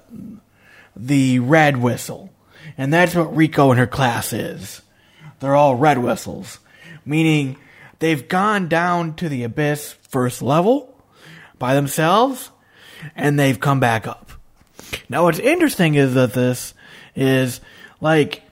the 0.96 1.40
red 1.40 1.78
whistle, 1.78 2.32
and 2.78 2.94
that's 2.94 3.14
what 3.14 3.36
Rico 3.36 3.72
and 3.72 3.80
her 3.80 3.88
class 3.88 4.32
is. 4.34 4.82
They're 5.40 5.56
all 5.56 5.76
red 5.76 5.98
whistles, 6.00 6.60
meaning 7.06 7.58
they've 8.00 8.28
gone 8.28 8.68
down 8.70 9.16
to 9.16 9.28
the 9.30 9.44
abyss 9.44 9.94
first 10.10 10.42
level 10.42 10.97
by 11.60 11.74
themselves, 11.74 12.51
and 13.16 13.39
they've 13.39 13.60
come 13.60 13.80
back 13.80 14.08
up. 14.08 14.32
Now, 15.10 15.24
what's 15.24 15.39
interesting 15.39 15.95
is 15.95 16.14
that 16.14 16.34
this 16.34 16.74
is 17.16 17.62
like 17.99 18.43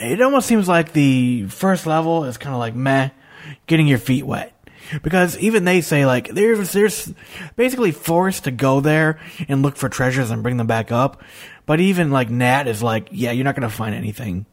it 0.00 0.20
almost 0.22 0.46
seems 0.48 0.68
like 0.68 0.92
the 0.92 1.46
first 1.48 1.86
level 1.86 2.24
is 2.24 2.38
kind 2.38 2.54
of 2.54 2.58
like 2.58 2.74
meh, 2.74 3.10
getting 3.66 3.86
your 3.86 3.98
feet 3.98 4.24
wet. 4.24 4.54
Because 5.02 5.38
even 5.38 5.64
they 5.64 5.82
say 5.82 6.04
like 6.04 6.28
there's 6.28 6.72
there's 6.72 7.12
basically 7.54 7.92
forced 7.92 8.44
to 8.44 8.50
go 8.50 8.80
there 8.80 9.20
and 9.48 9.62
look 9.62 9.76
for 9.76 9.88
treasures 9.88 10.30
and 10.30 10.42
bring 10.42 10.56
them 10.56 10.66
back 10.66 10.90
up. 10.90 11.22
But 11.66 11.80
even 11.80 12.10
like 12.10 12.30
Nat 12.30 12.66
is 12.66 12.82
like, 12.82 13.08
yeah, 13.12 13.30
you're 13.30 13.44
not 13.44 13.54
gonna 13.54 13.70
find 13.70 13.94
anything. 13.94 14.46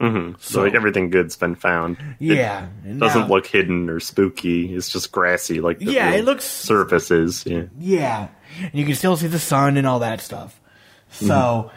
Mm-hmm. 0.00 0.34
So, 0.40 0.62
like 0.62 0.74
everything 0.74 1.08
good's 1.10 1.36
been 1.36 1.54
found. 1.54 1.96
Yeah, 2.18 2.66
It 2.84 2.98
doesn't 2.98 3.22
now- 3.22 3.26
look 3.28 3.46
hidden 3.46 3.88
or 3.88 3.98
spooky. 4.00 4.74
It's 4.74 4.90
just 4.90 5.10
grassy, 5.10 5.60
like 5.60 5.78
the 5.78 5.86
Yeah, 5.86 6.10
it 6.10 6.24
looks- 6.26 6.44
surfaces. 6.44 7.44
Yeah. 7.46 7.62
Yeah, 7.78 8.28
and 8.60 8.74
you 8.74 8.84
can 8.84 8.94
still 8.94 9.16
see 9.16 9.26
the 9.26 9.38
sun 9.38 9.76
and 9.78 9.86
all 9.86 10.00
that 10.00 10.20
stuff. 10.20 10.60
So, 11.10 11.70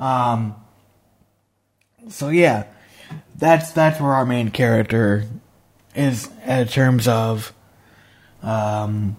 um, 0.00 0.56
so 2.08 2.28
yeah, 2.30 2.64
that's 3.36 3.70
that's 3.72 4.00
where 4.00 4.12
our 4.14 4.26
main 4.26 4.50
character 4.50 5.24
is 5.94 6.28
in 6.46 6.66
terms 6.66 7.06
of, 7.06 7.52
um, 8.42 9.16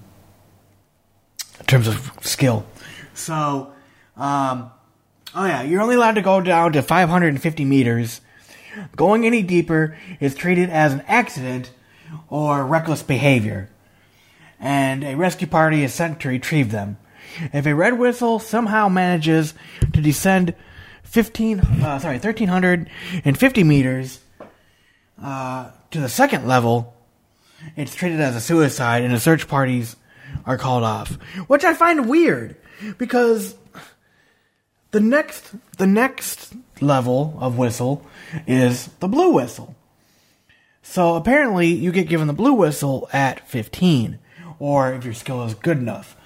in 1.59 1.65
terms 1.67 1.87
of 1.87 2.11
skill. 2.21 2.65
So, 3.13 3.71
um, 4.17 4.71
oh 5.35 5.45
yeah, 5.45 5.61
you're 5.61 5.81
only 5.81 5.95
allowed 5.95 6.15
to 6.15 6.21
go 6.21 6.41
down 6.41 6.73
to 6.73 6.81
550 6.81 7.63
meters. 7.65 8.19
Going 8.95 9.25
any 9.25 9.41
deeper 9.43 9.97
is 10.19 10.35
treated 10.35 10.69
as 10.69 10.93
an 10.93 11.03
accident 11.07 11.71
or 12.29 12.65
reckless 12.65 13.03
behavior 13.03 13.69
and 14.61 15.03
a 15.03 15.15
rescue 15.15 15.47
party 15.47 15.83
is 15.83 15.93
sent 15.93 16.19
to 16.21 16.29
retrieve 16.29 16.71
them. 16.71 16.97
If 17.51 17.65
a 17.65 17.73
red 17.73 17.97
whistle 17.97 18.39
somehow 18.39 18.87
manages 18.87 19.53
to 19.93 20.01
descend 20.01 20.53
15, 21.03 21.59
uh, 21.59 21.99
sorry, 21.99 22.19
1350 22.19 23.63
meters 23.63 24.19
uh, 25.21 25.71
to 25.89 25.99
the 25.99 26.09
second 26.09 26.47
level, 26.47 26.93
it's 27.75 27.95
treated 27.95 28.19
as 28.19 28.35
a 28.35 28.41
suicide, 28.41 29.03
and 29.03 29.13
the 29.13 29.19
search 29.19 29.47
parties 29.47 29.95
are 30.45 30.57
called 30.57 30.83
off. 30.83 31.13
Which 31.47 31.63
I 31.63 31.73
find 31.73 32.09
weird 32.09 32.55
because 32.97 33.55
the 34.91 34.99
next 34.99 35.53
the 35.77 35.87
next 35.87 36.53
level 36.81 37.37
of 37.39 37.57
whistle 37.57 38.05
is 38.47 38.87
the 38.99 39.07
blue 39.07 39.31
whistle. 39.31 39.75
So 40.81 41.15
apparently, 41.15 41.67
you 41.67 41.91
get 41.91 42.09
given 42.09 42.27
the 42.27 42.33
blue 42.33 42.53
whistle 42.53 43.07
at 43.13 43.47
15, 43.47 44.19
or 44.59 44.93
if 44.93 45.05
your 45.05 45.13
skill 45.13 45.43
is 45.45 45.53
good 45.53 45.77
enough. 45.77 46.17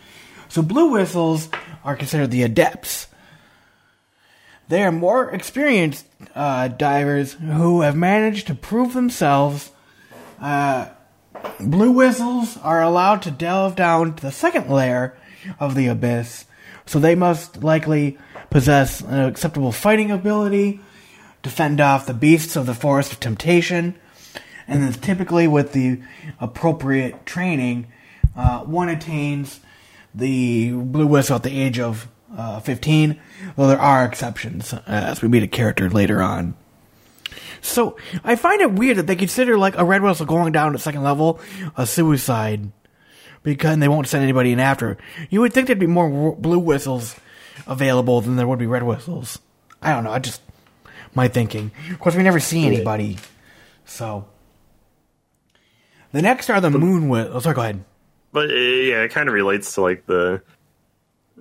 So 0.48 0.62
blue 0.62 0.92
whistles 0.92 1.50
are 1.84 1.96
considered 1.96 2.32
the 2.32 2.44
adepts. 2.44 3.08
They 4.68 4.84
are 4.84 4.92
more 4.92 5.30
experienced 5.30 6.06
uh, 6.34 6.70
divers 6.70 7.34
who 7.34 7.82
have 7.82 7.96
managed 7.96 8.48
to 8.48 8.56
prove 8.56 8.94
themselves. 8.94 9.72
Uh, 10.40 10.88
blue 11.60 11.92
whistles 11.92 12.58
are 12.58 12.82
allowed 12.82 13.22
to 13.24 13.32
delve 13.32 13.76
down 13.76 14.16
to 14.16 14.22
the 14.22 14.32
second 14.32 14.70
layer 14.70 15.18
of 15.60 15.76
the 15.76 15.88
abyss, 15.88 16.46
so 16.86 17.00
they 17.00 17.16
must 17.16 17.64
likely 17.64 18.18
possess 18.56 19.02
an 19.02 19.20
acceptable 19.20 19.74
fighting 19.74 20.12
ability 20.12 20.80
to 21.44 21.50
fend 21.50 21.82
off 21.82 22.06
the 22.06 22.14
beasts 22.14 22.56
of 22.56 22.66
the 22.66 22.74
forest 22.74 23.12
of 23.12 23.20
temptation 23.20 23.94
and 24.66 24.82
then 24.82 24.94
typically 24.94 25.46
with 25.46 25.74
the 25.74 26.00
appropriate 26.40 27.26
training, 27.26 27.88
uh, 28.34 28.62
one 28.62 28.88
attains 28.88 29.60
the 30.14 30.72
blue 30.72 31.06
whistle 31.06 31.36
at 31.36 31.44
the 31.44 31.52
age 31.52 31.80
of 31.80 32.08
uh, 32.34 32.62
15, 32.62 33.20
though 33.58 33.68
there 33.68 33.78
are 33.78 34.06
exceptions 34.06 34.72
uh, 34.72 34.82
as 34.88 35.22
we 35.22 35.28
meet 35.28 35.44
a 35.44 35.48
character 35.48 35.90
later 35.90 36.22
on. 36.22 36.56
So 37.60 37.98
I 38.24 38.38
find 38.38 38.62
it 38.62 38.72
weird 38.72 39.00
that 39.00 39.08
they 39.08 39.18
consider 39.18 39.58
like 39.58 39.78
a 39.78 39.84
red 39.84 40.02
whistle 40.02 40.26
going 40.26 40.54
down 40.54 40.72
to 40.72 40.80
second 40.80 41.04
level 41.04 41.42
a 41.76 41.86
suicide 41.86 42.72
because 43.44 43.80
they 43.80 43.90
won't 43.90 44.08
send 44.08 44.24
anybody 44.24 44.54
in 44.54 44.62
after. 44.62 44.98
You 45.30 45.42
would 45.42 45.52
think 45.52 45.68
there'd 45.68 45.78
be 45.78 45.88
more 45.88 46.38
blue 46.38 46.60
whistles 46.60 47.18
available 47.68 48.22
than 48.22 48.36
there 48.36 48.48
would 48.48 48.60
be 48.60 48.68
red 48.68 48.84
whistles. 48.84 49.40
I 49.82 49.92
don't 49.92 50.04
know. 50.04 50.12
I 50.12 50.20
just 50.20 50.42
my 51.14 51.28
thinking. 51.28 51.72
Of 51.92 52.00
course, 52.00 52.16
we 52.16 52.24
never 52.24 52.40
see 52.40 52.66
anybody, 52.66 53.18
so. 53.86 54.28
The 56.12 56.22
next 56.22 56.50
are 56.50 56.62
the 56.62 56.70
moon 56.70 57.10
whistles. 57.10 57.36
Oh, 57.36 57.40
sorry, 57.40 57.56
go 57.56 57.62
ahead. 57.62 57.84
But 58.32 58.50
uh, 58.50 58.54
yeah, 58.54 59.02
it 59.04 59.12
kind 59.12 59.30
of 59.30 59.34
relates 59.34 59.74
to 59.76 59.82
like 59.82 60.06
the 60.06 60.42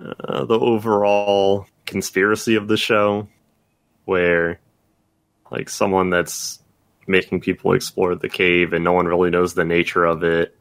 uh, 0.01 0.45
the 0.45 0.59
overall 0.59 1.67
conspiracy 1.85 2.55
of 2.55 2.67
the 2.67 2.77
show, 2.77 3.27
where 4.05 4.59
like 5.51 5.69
someone 5.69 6.09
that's 6.09 6.59
making 7.07 7.39
people 7.39 7.73
explore 7.73 8.15
the 8.15 8.29
cave 8.29 8.73
and 8.73 8.83
no 8.83 8.93
one 8.93 9.05
really 9.05 9.29
knows 9.29 9.53
the 9.53 9.65
nature 9.65 10.05
of 10.05 10.23
it. 10.23 10.55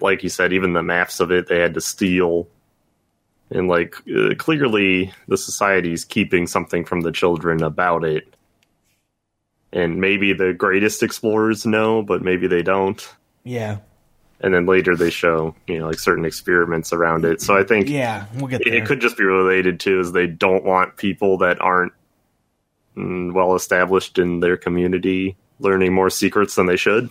Like 0.00 0.22
you 0.22 0.28
said, 0.28 0.52
even 0.52 0.72
the 0.72 0.82
maps 0.82 1.20
of 1.20 1.30
it 1.30 1.48
they 1.48 1.58
had 1.58 1.74
to 1.74 1.80
steal, 1.80 2.48
and 3.52 3.68
like 3.68 3.94
uh, 4.08 4.34
clearly 4.36 5.12
the 5.28 5.36
society's 5.36 6.04
keeping 6.04 6.46
something 6.46 6.84
from 6.84 7.02
the 7.02 7.12
children 7.12 7.62
about 7.62 8.04
it. 8.04 8.34
And 9.74 10.00
maybe 10.00 10.32
the 10.34 10.52
greatest 10.52 11.02
explorers 11.02 11.64
know, 11.64 12.02
but 12.02 12.22
maybe 12.22 12.46
they 12.46 12.62
don't 12.62 13.14
Yeah, 13.42 13.78
and 14.42 14.52
then 14.52 14.66
later 14.66 14.96
they 14.96 15.10
show 15.10 15.54
you 15.66 15.78
know 15.78 15.86
like 15.86 15.98
certain 15.98 16.24
experiments 16.24 16.92
around 16.92 17.24
it 17.24 17.40
so 17.40 17.56
i 17.56 17.62
think 17.62 17.88
yeah, 17.88 18.26
we'll 18.34 18.48
get 18.48 18.60
it, 18.60 18.70
there. 18.70 18.74
it 18.74 18.86
could 18.86 19.00
just 19.00 19.16
be 19.16 19.24
related 19.24 19.80
to 19.80 20.00
is 20.00 20.12
they 20.12 20.26
don't 20.26 20.64
want 20.64 20.96
people 20.96 21.38
that 21.38 21.60
aren't 21.60 21.92
mm, 22.96 23.32
well 23.32 23.54
established 23.54 24.18
in 24.18 24.40
their 24.40 24.56
community 24.56 25.36
learning 25.60 25.94
more 25.94 26.10
secrets 26.10 26.56
than 26.56 26.66
they 26.66 26.76
should 26.76 27.08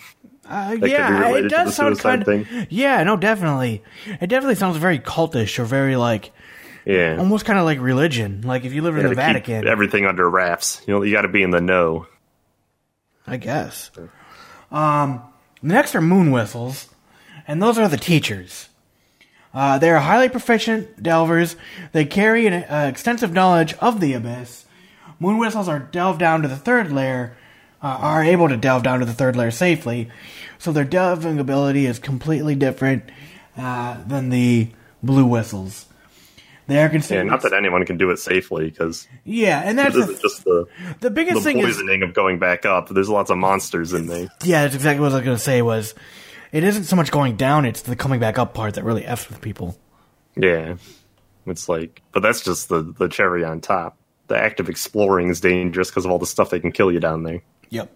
Uh, 0.52 0.78
yeah, 0.86 1.34
it 1.36 1.48
does 1.48 1.76
sound 1.76 1.98
kind. 2.00 2.26
thing. 2.26 2.46
Yeah, 2.70 3.04
no, 3.04 3.16
definitely. 3.16 3.84
It 4.06 4.28
definitely 4.28 4.56
sounds 4.56 4.78
very 4.78 5.00
cultish 5.00 5.58
or 5.60 5.66
very 5.66 5.96
like 5.96 6.32
yeah 6.86 7.16
almost 7.18 7.46
kind 7.46 7.58
of 7.58 7.66
like 7.66 7.80
religion. 7.80 8.42
Like 8.42 8.66
if 8.66 8.74
you 8.74 8.82
live 8.82 8.98
in 8.98 9.04
Yeah, 9.04 9.10
the 9.10 9.16
Vatican, 9.16 9.68
everything 9.68 10.06
under 10.06 10.30
wraps 10.30 10.82
you 10.86 10.94
know 10.94 11.04
you 11.04 11.12
got 11.14 11.22
to 11.22 11.28
be 11.30 11.44
in 11.44 11.52
the 11.52 11.62
know 11.62 12.08
I 13.26 13.38
guess. 13.38 13.92
Um, 14.72 15.22
next 15.62 15.96
are 15.96 16.02
moon 16.02 16.32
whistles, 16.32 16.90
and 17.48 17.62
those 17.62 17.78
are 17.78 17.88
the 17.88 17.98
teachers. 17.98 18.68
Uh, 19.54 19.78
they 19.78 19.90
are 19.90 20.00
highly 20.00 20.30
proficient 20.30 21.02
delvers. 21.04 21.56
They 21.92 22.06
carry 22.06 22.48
an 22.48 22.54
uh, 22.64 22.88
extensive 22.90 23.34
knowledge 23.34 23.74
of 23.76 24.00
the 24.00 24.14
abyss. 24.14 24.66
Moon 25.20 25.38
whistles 25.38 25.68
are 25.68 25.80
delved 25.80 26.20
down 26.20 26.42
to 26.42 26.48
the 26.48 26.56
third 26.56 26.92
layer, 26.92 27.38
uh, 27.82 27.88
are 27.88 28.24
able 28.24 28.50
to 28.50 28.58
delve 28.58 28.84
down 28.84 29.00
to 29.00 29.06
the 29.06 29.14
third 29.14 29.36
layer 29.36 29.52
safely, 29.52 30.10
so 30.58 30.72
their 30.72 30.86
delving 30.86 31.40
ability 31.40 31.86
is 31.86 32.00
completely 32.00 32.56
different 32.56 33.04
uh, 33.58 34.02
than 34.06 34.30
the 34.30 34.70
blue 35.02 35.26
whistles. 35.26 35.86
They 36.68 36.78
are 36.78 36.82
yeah 36.86 36.90
considered. 36.90 37.26
not 37.26 37.42
that 37.42 37.54
anyone 37.54 37.86
can 37.86 37.98
do 37.98 38.12
it 38.12 38.18
safely 38.18 38.70
because 38.70 39.08
yeah, 39.26 39.62
and 39.66 39.78
that's 39.78 39.96
the, 39.96 40.10
is 40.10 40.22
just 40.22 40.44
the 40.46 40.68
the 41.02 41.10
biggest 41.10 41.38
the 41.38 41.42
thing 41.42 41.60
is 41.60 41.66
poisoning 41.66 42.04
of 42.04 42.14
going 42.14 42.40
back 42.40 42.66
up 42.66 42.88
there's 42.90 43.10
lots 43.10 43.30
of 43.30 43.38
monsters 43.38 43.92
in 43.92 44.06
there 44.06 44.30
Yeah, 44.44 44.62
that's 44.62 44.76
exactly 44.76 45.02
what 45.02 45.12
I 45.12 45.16
was 45.16 45.26
going 45.26 45.38
to 45.38 45.44
say. 45.44 45.62
Was 45.62 45.96
it 46.52 46.64
isn't 46.64 46.86
so 46.86 46.96
much 46.96 47.12
going 47.12 47.36
down; 47.36 47.66
it's 47.66 47.82
the 47.82 47.96
coming 47.96 48.20
back 48.20 48.38
up 48.38 48.54
part 48.54 48.76
that 48.76 48.84
really 48.86 49.06
f's 49.06 49.28
with 49.28 49.42
people. 49.42 49.78
Yeah. 50.36 50.76
It's 51.46 51.68
like, 51.68 52.02
but 52.12 52.22
that's 52.22 52.42
just 52.42 52.70
the, 52.70 52.82
the 52.82 53.08
cherry 53.08 53.44
on 53.44 53.62
top. 53.62 53.98
The 54.28 54.38
act 54.38 54.60
of 54.60 54.70
exploring 54.70 55.30
is 55.30 55.42
dangerous 55.42 55.90
because 55.90 56.06
of 56.06 56.12
all 56.12 56.20
the 56.20 56.26
stuff 56.26 56.50
they 56.50 56.60
can 56.60 56.72
kill 56.72 56.92
you 56.92 57.00
down 57.00 57.24
there. 57.24 57.42
Yep. 57.72 57.92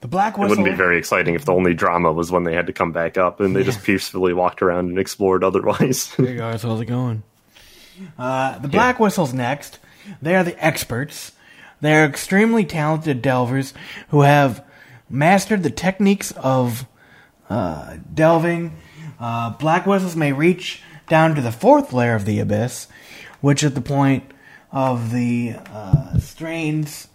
The 0.00 0.08
black 0.08 0.34
It 0.34 0.40
whistle. 0.40 0.56
wouldn't 0.56 0.66
be 0.68 0.76
very 0.76 0.98
exciting 0.98 1.34
if 1.34 1.44
the 1.44 1.52
only 1.52 1.72
drama 1.74 2.12
was 2.12 2.30
when 2.30 2.44
they 2.44 2.54
had 2.54 2.66
to 2.66 2.72
come 2.72 2.92
back 2.92 3.16
up 3.18 3.40
and 3.40 3.54
they 3.54 3.62
just 3.62 3.82
peacefully 3.82 4.32
walked 4.34 4.60
around 4.62 4.88
and 4.88 4.98
explored 4.98 5.44
otherwise. 5.44 6.14
There 6.16 6.30
you 6.30 6.36
go. 6.38 6.50
That's 6.50 6.62
how's 6.62 6.80
it 6.80 6.86
going. 6.86 7.22
Uh, 8.18 8.58
the 8.58 8.68
black 8.68 8.98
whistles 8.98 9.32
next. 9.32 9.78
They 10.20 10.34
are 10.36 10.44
the 10.44 10.62
experts. 10.64 11.32
They 11.80 11.94
are 11.94 12.04
extremely 12.04 12.64
talented 12.64 13.22
delvers 13.22 13.72
who 14.08 14.22
have 14.22 14.64
mastered 15.08 15.62
the 15.62 15.70
techniques 15.70 16.30
of 16.32 16.86
uh, 17.48 17.96
delving. 18.12 18.76
Uh, 19.18 19.50
black 19.50 19.86
whistles 19.86 20.16
may 20.16 20.32
reach 20.32 20.82
down 21.08 21.34
to 21.34 21.40
the 21.40 21.52
fourth 21.52 21.92
layer 21.92 22.14
of 22.14 22.24
the 22.24 22.40
abyss, 22.40 22.88
which 23.40 23.62
is 23.62 23.72
the 23.74 23.80
point 23.80 24.24
of 24.72 25.12
the 25.12 25.54
uh, 25.70 26.18
strains 26.18 27.08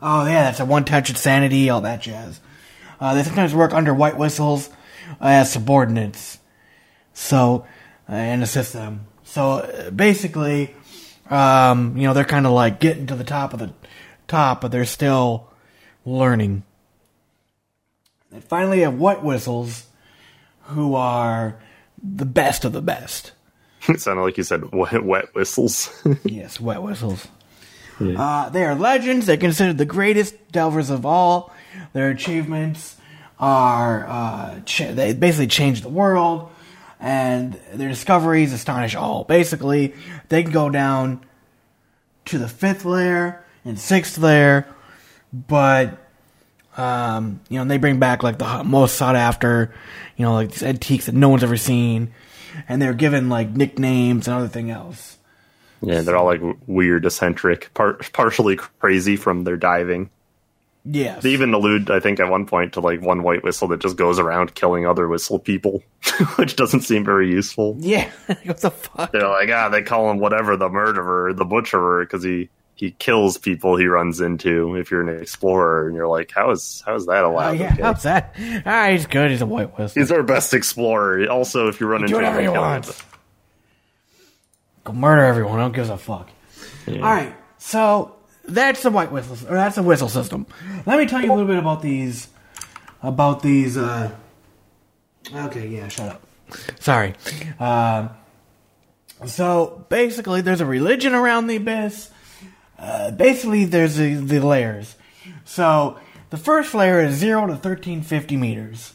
Oh 0.00 0.26
yeah, 0.26 0.44
that's 0.44 0.60
a 0.60 0.64
one 0.64 0.84
touch 0.84 1.10
insanity, 1.10 1.70
all 1.70 1.80
that 1.82 2.02
jazz. 2.02 2.40
Uh, 3.00 3.14
they 3.14 3.22
sometimes 3.22 3.54
work 3.54 3.72
under 3.72 3.94
white 3.94 4.16
whistles 4.16 4.68
uh, 5.20 5.26
as 5.26 5.52
subordinates, 5.52 6.38
so 7.12 7.66
uh, 8.08 8.12
and 8.12 8.42
assist 8.42 8.72
them. 8.72 9.06
So 9.24 9.50
uh, 9.50 9.90
basically, 9.90 10.74
um, 11.30 11.96
you 11.96 12.04
know, 12.04 12.14
they're 12.14 12.24
kind 12.24 12.46
of 12.46 12.52
like 12.52 12.80
getting 12.80 13.06
to 13.06 13.14
the 13.14 13.24
top 13.24 13.52
of 13.52 13.58
the 13.60 13.72
top, 14.26 14.60
but 14.60 14.72
they're 14.72 14.84
still 14.84 15.48
learning. 16.04 16.64
And 18.30 18.44
finally, 18.44 18.78
you 18.78 18.84
have 18.84 18.98
white 18.98 19.22
whistles, 19.24 19.86
who 20.68 20.94
are 20.94 21.58
the 22.02 22.26
best 22.26 22.64
of 22.64 22.72
the 22.72 22.82
best. 22.82 23.32
It 23.88 24.00
sounded 24.00 24.22
like 24.22 24.36
you 24.36 24.42
said 24.44 24.72
wet, 24.72 25.02
wet 25.04 25.34
whistles. 25.34 25.90
Yes, 26.24 26.60
wet 26.60 26.82
whistles. 26.82 27.26
Uh, 28.00 28.48
they 28.50 28.64
are 28.64 28.74
legends. 28.74 29.26
They're 29.26 29.36
considered 29.36 29.78
the 29.78 29.84
greatest 29.84 30.34
delvers 30.52 30.90
of 30.90 31.04
all. 31.04 31.52
Their 31.92 32.10
achievements 32.10 32.96
are 33.38 34.06
uh, 34.06 34.60
ch- 34.60 34.90
they 34.90 35.14
basically 35.14 35.46
change 35.48 35.82
the 35.82 35.88
world, 35.88 36.50
and 37.00 37.54
their 37.72 37.88
discoveries 37.88 38.52
astonish 38.52 38.94
all. 38.94 39.24
Basically, 39.24 39.94
they 40.28 40.42
can 40.42 40.52
go 40.52 40.70
down 40.70 41.24
to 42.26 42.38
the 42.38 42.48
fifth 42.48 42.84
layer 42.84 43.44
and 43.64 43.78
sixth 43.78 44.18
layer, 44.18 44.66
but 45.32 45.98
um, 46.76 47.40
you 47.48 47.58
know 47.58 47.64
they 47.64 47.78
bring 47.78 47.98
back 47.98 48.22
like 48.22 48.38
the 48.38 48.64
most 48.64 48.96
sought 48.96 49.16
after, 49.16 49.74
you 50.16 50.24
know, 50.24 50.34
like 50.34 50.50
these 50.50 50.62
antiques 50.62 51.06
that 51.06 51.14
no 51.14 51.28
one's 51.28 51.42
ever 51.44 51.56
seen, 51.56 52.12
and 52.68 52.80
they're 52.80 52.94
given 52.94 53.28
like 53.28 53.50
nicknames 53.50 54.28
and 54.28 54.36
everything 54.36 54.70
else. 54.70 55.17
Yeah, 55.80 56.00
they're 56.02 56.16
all 56.16 56.24
like 56.26 56.40
weird, 56.66 57.04
eccentric, 57.06 57.72
par- 57.74 57.94
partially 58.12 58.56
crazy 58.56 59.16
from 59.16 59.44
their 59.44 59.56
diving. 59.56 60.10
Yes. 60.90 61.22
They 61.22 61.30
even 61.30 61.52
allude, 61.52 61.90
I 61.90 62.00
think, 62.00 62.18
at 62.18 62.30
one 62.30 62.46
point 62.46 62.72
to 62.74 62.80
like 62.80 63.02
one 63.02 63.22
white 63.22 63.42
whistle 63.44 63.68
that 63.68 63.80
just 63.80 63.96
goes 63.96 64.18
around 64.18 64.54
killing 64.54 64.86
other 64.86 65.06
whistle 65.06 65.38
people, 65.38 65.82
which 66.36 66.56
doesn't 66.56 66.80
seem 66.82 67.04
very 67.04 67.30
useful. 67.30 67.76
yeah. 67.78 68.10
what 68.44 68.58
the 68.60 68.70
fuck? 68.70 69.12
They're 69.12 69.28
like, 69.28 69.50
ah, 69.50 69.68
they 69.68 69.82
call 69.82 70.10
him 70.10 70.18
whatever, 70.18 70.56
the 70.56 70.68
murderer, 70.70 71.32
the 71.34 71.44
butcherer, 71.44 72.04
because 72.04 72.22
he 72.22 72.48
he 72.74 72.92
kills 72.92 73.36
people 73.36 73.76
he 73.76 73.86
runs 73.86 74.20
into. 74.20 74.76
If 74.76 74.90
you're 74.90 75.06
an 75.06 75.20
explorer, 75.20 75.88
and 75.88 75.96
you're 75.96 76.06
like, 76.08 76.30
how 76.34 76.52
is 76.52 76.82
how 76.86 76.94
is 76.94 77.04
that 77.06 77.24
Oh, 77.24 77.32
allowed? 77.32 77.58
yeah, 77.58 77.72
Okay. 77.74 77.82
how's 77.82 78.04
that? 78.04 78.34
Ah, 78.64 78.88
he's 78.90 79.04
good. 79.06 79.30
He's 79.30 79.42
a 79.42 79.46
white 79.46 79.76
whistle. 79.76 80.00
He's 80.00 80.12
our 80.12 80.22
best 80.22 80.54
explorer. 80.54 81.28
Also, 81.28 81.68
if 81.68 81.80
you 81.80 81.86
run 81.88 82.00
Do 82.02 82.04
into 82.06 82.14
whatever 82.16 82.36
him, 82.38 82.46
he 82.46 82.52
kill 82.52 82.54
him. 82.54 82.60
wants. 82.70 83.02
Go 84.84 84.92
murder 84.92 85.22
everyone. 85.24 85.58
I 85.58 85.62
don't 85.62 85.74
give 85.74 85.90
a 85.90 85.98
fuck. 85.98 86.30
All 86.88 87.00
right, 87.00 87.34
so 87.58 88.16
that's 88.44 88.82
the 88.82 88.90
white 88.90 89.12
whistle, 89.12 89.36
or 89.48 89.54
that's 89.54 89.76
the 89.76 89.82
whistle 89.82 90.08
system. 90.08 90.46
Let 90.86 90.98
me 90.98 91.06
tell 91.06 91.20
you 91.20 91.30
a 91.30 91.34
little 91.34 91.46
bit 91.46 91.58
about 91.58 91.82
these. 91.82 92.28
About 93.02 93.42
these. 93.42 93.76
uh 93.76 94.10
Okay, 95.34 95.68
yeah, 95.68 95.88
shut 95.88 96.08
up. 96.08 96.22
Sorry. 96.80 97.14
Um 97.60 98.10
so 99.26 99.84
basically, 99.88 100.40
there's 100.42 100.60
a 100.60 100.66
religion 100.66 101.12
around 101.14 101.48
the 101.48 101.56
abyss. 101.56 102.10
Uh, 102.78 103.10
basically, 103.10 103.64
there's 103.64 103.96
the, 103.96 104.14
the 104.14 104.38
layers. 104.38 104.94
So 105.44 105.98
the 106.30 106.36
first 106.36 106.72
layer 106.72 107.00
is 107.00 107.16
zero 107.16 107.46
to 107.48 107.56
thirteen 107.56 108.02
fifty 108.02 108.36
meters. 108.36 108.94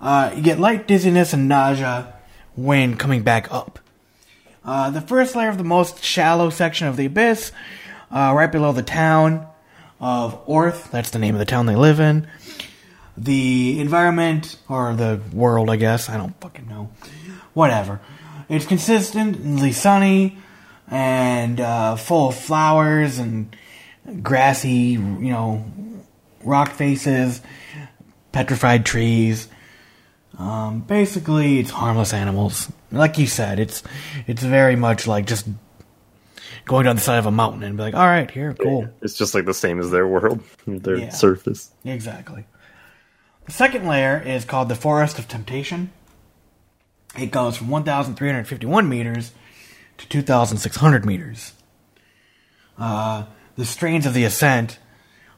Uh, 0.00 0.32
you 0.36 0.42
get 0.42 0.60
light 0.60 0.86
dizziness 0.86 1.32
and 1.32 1.48
nausea 1.48 2.14
when 2.54 2.96
coming 2.96 3.22
back 3.22 3.52
up. 3.52 3.80
Uh, 4.68 4.90
the 4.90 5.00
first 5.00 5.34
layer 5.34 5.48
of 5.48 5.56
the 5.56 5.64
most 5.64 6.04
shallow 6.04 6.50
section 6.50 6.88
of 6.88 6.98
the 6.98 7.06
abyss, 7.06 7.52
uh, 8.10 8.34
right 8.36 8.52
below 8.52 8.70
the 8.70 8.82
town 8.82 9.46
of 9.98 10.46
Orth, 10.46 10.90
that's 10.90 11.08
the 11.08 11.18
name 11.18 11.34
of 11.34 11.38
the 11.38 11.46
town 11.46 11.64
they 11.64 11.74
live 11.74 12.00
in. 12.00 12.28
The 13.16 13.80
environment, 13.80 14.58
or 14.68 14.94
the 14.94 15.22
world, 15.32 15.70
I 15.70 15.76
guess, 15.76 16.10
I 16.10 16.18
don't 16.18 16.38
fucking 16.42 16.68
know. 16.68 16.90
Whatever. 17.54 18.02
It's 18.50 18.66
consistently 18.66 19.72
sunny 19.72 20.36
and 20.86 21.58
uh, 21.62 21.96
full 21.96 22.28
of 22.28 22.34
flowers 22.34 23.18
and 23.18 23.56
grassy, 24.22 24.68
you 24.68 24.98
know, 24.98 25.64
rock 26.44 26.72
faces, 26.72 27.40
petrified 28.32 28.84
trees. 28.84 29.48
Um, 30.38 30.80
basically, 30.80 31.58
it's 31.58 31.70
harmless 31.70 32.12
animals. 32.14 32.70
Like 32.92 33.18
you 33.18 33.26
said, 33.26 33.58
it's 33.58 33.82
it's 34.26 34.42
very 34.42 34.76
much 34.76 35.06
like 35.06 35.26
just 35.26 35.46
going 36.64 36.84
down 36.84 36.96
the 36.96 37.02
side 37.02 37.18
of 37.18 37.26
a 37.26 37.30
mountain 37.30 37.62
and 37.64 37.76
be 37.76 37.82
like, 37.82 37.94
all 37.94 38.06
right, 38.06 38.30
here, 38.30 38.54
cool. 38.54 38.88
It's 39.02 39.14
just 39.14 39.34
like 39.34 39.46
the 39.46 39.54
same 39.54 39.80
as 39.80 39.90
their 39.90 40.06
world, 40.06 40.40
their 40.66 40.96
Yeah. 40.96 41.08
surface. 41.10 41.70
Exactly. 41.84 42.46
The 43.46 43.52
second 43.52 43.86
layer 43.88 44.22
is 44.24 44.44
called 44.44 44.68
the 44.68 44.74
Forest 44.74 45.18
of 45.18 45.26
Temptation. 45.26 45.90
It 47.18 47.30
goes 47.30 47.56
from 47.56 47.68
1,351 47.68 48.88
meters 48.88 49.32
to 49.96 50.06
2,600 50.08 51.04
meters. 51.06 51.52
Uh, 52.78 53.24
the 53.56 53.64
strains 53.64 54.06
of 54.06 54.14
the 54.14 54.24
ascent 54.24 54.78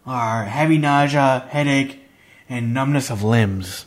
are 0.05 0.45
heavy 0.45 0.77
nausea, 0.79 1.47
headache, 1.51 2.01
and 2.49 2.75
numbness 2.75 3.09
of 3.11 3.23
limbs. 3.23 3.87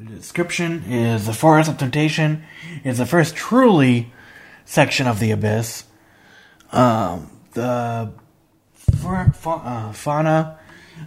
The 0.00 0.14
description 0.14 0.84
is 0.84 1.26
the 1.26 1.32
Forest 1.32 1.68
of 1.68 1.76
Temptation 1.76 2.44
is 2.84 2.98
the 2.98 3.06
first 3.06 3.34
truly 3.34 4.12
section 4.64 5.08
of 5.08 5.18
the 5.18 5.32
abyss. 5.32 5.86
Um, 6.70 7.32
the 7.54 8.12
fa- 8.74 9.32
fa- 9.34 9.50
uh, 9.50 9.92
fauna 9.92 10.56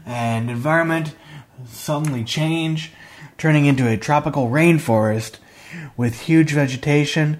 and 0.05 0.51
environment 0.51 1.15
suddenly 1.65 2.25
change, 2.25 2.91
turning 3.37 3.65
into 3.65 3.87
a 3.87 3.95
tropical 3.95 4.49
rainforest 4.49 5.37
with 5.95 6.23
huge 6.23 6.51
vegetation 6.51 7.39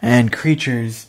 and 0.00 0.32
creatures 0.32 1.06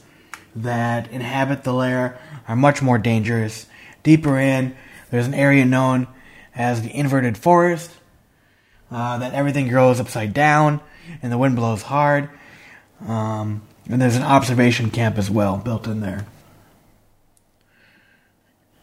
that 0.55 1.07
inhabit 1.11 1.65
the 1.65 1.73
lair 1.73 2.19
are 2.47 2.55
much 2.55 2.81
more 2.81 2.97
dangerous. 2.97 3.67
Deeper 4.01 4.39
in, 4.39 4.75
there's 5.11 5.27
an 5.27 5.35
area 5.35 5.65
known 5.65 6.07
as 6.55 6.81
the 6.81 6.89
inverted 6.97 7.37
forest, 7.37 7.91
uh, 8.93 9.17
that 9.17 9.33
everything 9.33 9.67
grows 9.67 9.99
upside 9.99 10.33
down 10.33 10.79
and 11.21 11.31
the 11.31 11.37
wind 11.37 11.55
blows 11.55 11.83
hard. 11.83 12.29
Um, 13.07 13.63
and 13.89 14.01
there's 14.01 14.15
an 14.15 14.23
observation 14.23 14.89
camp 14.89 15.17
as 15.17 15.29
well 15.29 15.57
built 15.57 15.87
in 15.87 15.99
there. 15.99 16.25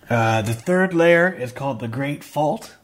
Uh, 0.08 0.42
the 0.42 0.52
third 0.52 0.92
layer 0.92 1.32
is 1.32 1.52
called 1.52 1.78
the 1.78 1.88
Great 1.88 2.24
Fault. 2.24 2.74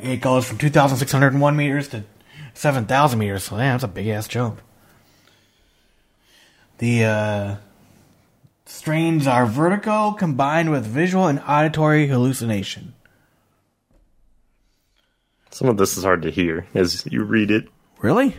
It 0.00 0.20
goes 0.20 0.46
from 0.46 0.58
2,601 0.58 1.56
meters 1.56 1.88
to 1.88 2.04
7,000 2.54 3.18
meters, 3.18 3.44
so 3.44 3.56
yeah, 3.56 3.72
that's 3.72 3.84
a 3.84 3.88
big 3.88 4.08
ass 4.08 4.26
jump. 4.26 4.60
The 6.78 7.04
uh, 7.04 7.56
strains 8.66 9.26
are 9.26 9.46
vertigo 9.46 10.12
combined 10.12 10.70
with 10.70 10.84
visual 10.86 11.26
and 11.26 11.40
auditory 11.46 12.06
hallucination. 12.06 12.93
Some 15.54 15.68
of 15.68 15.76
this 15.76 15.96
is 15.96 16.02
hard 16.02 16.22
to 16.22 16.32
hear 16.32 16.66
as 16.74 17.06
you 17.06 17.22
read 17.22 17.52
it. 17.52 17.68
Really? 18.00 18.36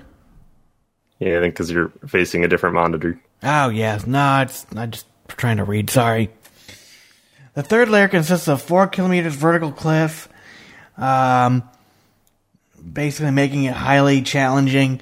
Yeah, 1.18 1.38
I 1.38 1.40
think 1.40 1.54
because 1.54 1.72
you're 1.72 1.94
facing 2.06 2.44
a 2.44 2.50
different 2.50 2.76
monitor. 2.76 3.18
Oh, 3.42 3.70
yes. 3.70 4.06
No, 4.06 4.42
it's 4.42 4.66
I'm 4.76 4.92
just 4.92 5.06
trying 5.30 5.56
to 5.56 5.64
read. 5.64 5.90
Sorry. 5.90 6.30
The 7.54 7.64
third 7.64 7.88
layer 7.88 8.10
consists 8.10 8.50
of 8.50 8.62
four 8.62 8.88
kilometers 8.88 9.34
vertical 9.34 9.72
cliff, 9.72 10.28
um, 10.98 11.64
basically 12.92 13.32
making 13.32 13.64
it 13.64 13.76
highly 13.76 14.22
challenging 14.22 15.00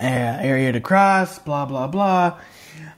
uh, 0.00 0.04
area 0.04 0.70
to 0.70 0.80
cross. 0.80 1.40
Blah 1.40 1.66
blah 1.66 1.88
blah. 1.88 2.38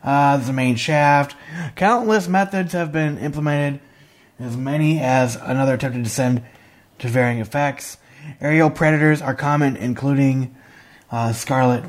Uh, 0.03 0.37
there's 0.37 0.51
a 0.51 0.53
main 0.53 0.77
shaft. 0.77 1.35
Countless 1.77 2.29
methods 2.29 2.75
have 2.75 2.93
been 2.93 3.17
implemented, 3.17 3.81
as 4.39 4.55
many 4.55 5.01
as 5.01 5.37
another 5.37 5.73
attempted 5.73 6.01
to 6.01 6.05
descend 6.05 6.43
to 7.05 7.11
varying 7.11 7.39
effects. 7.39 7.99
Aerial 8.41 8.71
predators 8.71 9.21
are 9.21 9.35
common, 9.35 9.77
including 9.77 10.57
uh, 11.13 11.33
scarlet 11.33 11.85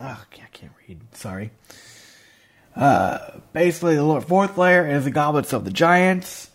Oh, 0.00 0.06
I 0.06 0.46
can't 0.52 0.72
read. 0.86 1.00
Sorry. 1.14 1.50
Uh, 2.76 3.40
basically, 3.54 3.96
the 3.96 4.20
fourth 4.20 4.58
layer 4.58 4.86
is 4.86 5.04
the 5.04 5.10
goblets 5.10 5.54
of 5.54 5.64
the 5.64 5.70
giants. 5.70 6.50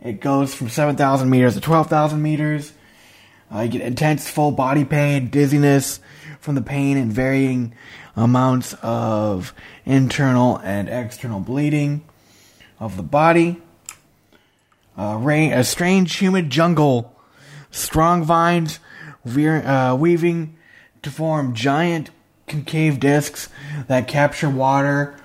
It 0.00 0.20
goes 0.20 0.54
from 0.54 0.68
7,000 0.68 1.28
meters 1.28 1.54
to 1.54 1.60
12,000 1.60 2.22
meters. 2.22 2.72
Uh, 3.52 3.62
you 3.62 3.68
get 3.70 3.80
intense 3.80 4.30
full 4.30 4.52
body 4.52 4.84
pain, 4.84 5.28
dizziness 5.28 5.98
from 6.38 6.54
the 6.54 6.62
pain, 6.62 6.96
and 6.96 7.12
varying 7.12 7.74
amounts 8.14 8.74
of 8.74 9.52
internal 9.84 10.58
and 10.58 10.88
external 10.88 11.40
bleeding 11.40 12.04
of 12.78 12.96
the 12.96 13.02
body. 13.02 13.60
Uh, 14.98 15.16
rain, 15.16 15.52
a 15.52 15.62
strange 15.62 16.16
humid 16.16 16.50
jungle, 16.50 17.16
strong 17.70 18.24
vines 18.24 18.80
uh, 19.24 19.96
weaving 19.98 20.56
to 21.02 21.10
form 21.10 21.54
giant 21.54 22.10
concave 22.48 22.98
discs 22.98 23.48
that 23.86 24.08
capture 24.08 24.50
water 24.50 25.16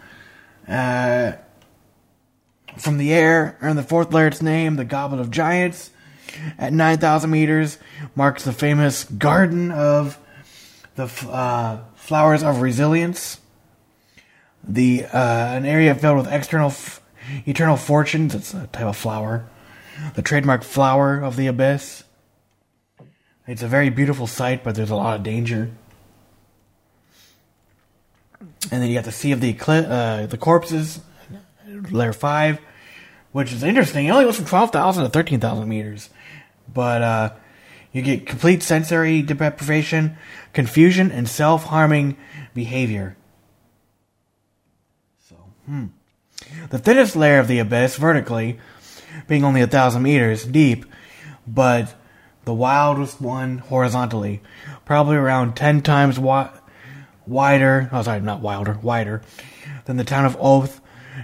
uh, 0.68 1.32
from 2.78 3.00
the 3.00 3.12
air. 3.12 3.58
And 3.62 3.76
the 3.78 3.84
fourth 3.84 4.14
layer, 4.14 4.28
its 4.28 4.44
name, 4.44 4.76
the 4.76 4.86
Goblet 4.86 5.20
of 5.20 5.32
Giants, 5.32 5.90
at 6.58 6.72
9,000 6.72 7.30
meters, 7.32 7.80
marks 8.16 8.44
the 8.44 8.54
famous 8.54 9.06
Garden 9.06 9.72
of 9.72 10.20
the 10.96 11.06
uh, 11.30 11.80
Flowers 11.96 12.44
of 12.44 12.62
Resilience. 12.62 13.40
The 14.64 15.06
uh, 15.06 15.18
an 15.18 15.66
area 15.66 15.94
filled 15.96 16.18
with 16.18 16.32
external, 16.32 16.70
f- 16.70 17.02
eternal 17.46 17.76
fortunes. 17.76 18.34
It's 18.36 18.54
a 18.54 18.68
type 18.68 18.86
of 18.86 18.96
flower. 18.96 19.50
The 20.16 20.22
trademark 20.22 20.64
flower 20.64 21.20
of 21.20 21.36
the 21.36 21.48
abyss. 21.48 22.04
It's 23.48 23.62
a 23.62 23.68
very 23.68 23.90
beautiful 23.90 24.28
sight, 24.28 24.64
but 24.64 24.76
there's 24.76 24.90
a 24.90 24.96
lot 24.96 25.18
of 25.18 25.24
danger. 25.24 25.72
And 28.72 28.82
then 28.82 28.88
you 28.90 28.96
got 28.96 29.06
the 29.06 29.12
Sea 29.12 29.34
of 29.34 29.42
the 29.42 29.50
Eclipse, 29.50 29.88
uh, 29.88 30.28
the 30.30 30.38
Corpses, 30.38 31.02
layer 31.92 32.14
5, 32.14 32.60
which 33.32 33.52
is 33.52 33.64
interesting. 33.64 34.06
It 34.06 34.12
only 34.12 34.26
goes 34.26 34.38
from 34.38 34.46
12,000 34.46 35.04
to 35.04 35.10
13,000 35.10 35.68
meters. 35.68 36.10
But 36.74 37.02
uh, 37.02 37.34
you 37.92 38.02
get 38.02 38.26
complete 38.26 38.64
sensory 38.64 39.22
deprivation, 39.22 40.18
confusion, 40.54 41.12
and 41.12 41.28
self 41.28 41.66
harming 41.66 42.18
behavior. 42.54 43.18
So, 45.30 45.36
hmm. 45.66 45.88
The 46.70 46.80
thinnest 46.80 47.16
layer 47.16 47.40
of 47.40 47.48
the 47.48 47.60
abyss, 47.60 47.98
vertically, 47.98 48.60
being 49.28 49.44
only 49.44 49.62
a 49.62 49.68
thousand 49.68 50.04
meters 50.04 50.46
deep, 50.46 50.86
but 51.48 51.96
the 52.46 52.54
wildest 52.54 53.22
one 53.22 53.60
horizontally, 53.60 54.42
probably 54.86 55.16
around 55.16 55.56
10 55.56 55.82
times 55.82 56.16
wi- 56.16 56.52
wider, 57.26 57.90
oh 57.92 58.02
sorry, 58.02 58.22
not 58.22 58.42
wilder, 58.42 58.78
wider, 58.82 59.22
than 59.86 59.98
the 59.98 60.04
town 60.04 60.26
of 60.26 60.36
Orth. 60.40 60.82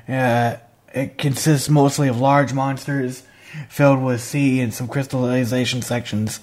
Uh, 0.07 0.55
it 0.93 1.17
consists 1.17 1.69
mostly 1.69 2.07
of 2.07 2.19
large 2.19 2.53
monsters 2.53 3.23
filled 3.67 4.01
with 4.01 4.21
sea 4.21 4.59
and 4.59 4.73
some 4.73 4.87
crystallization 4.87 5.81
sections 5.81 6.39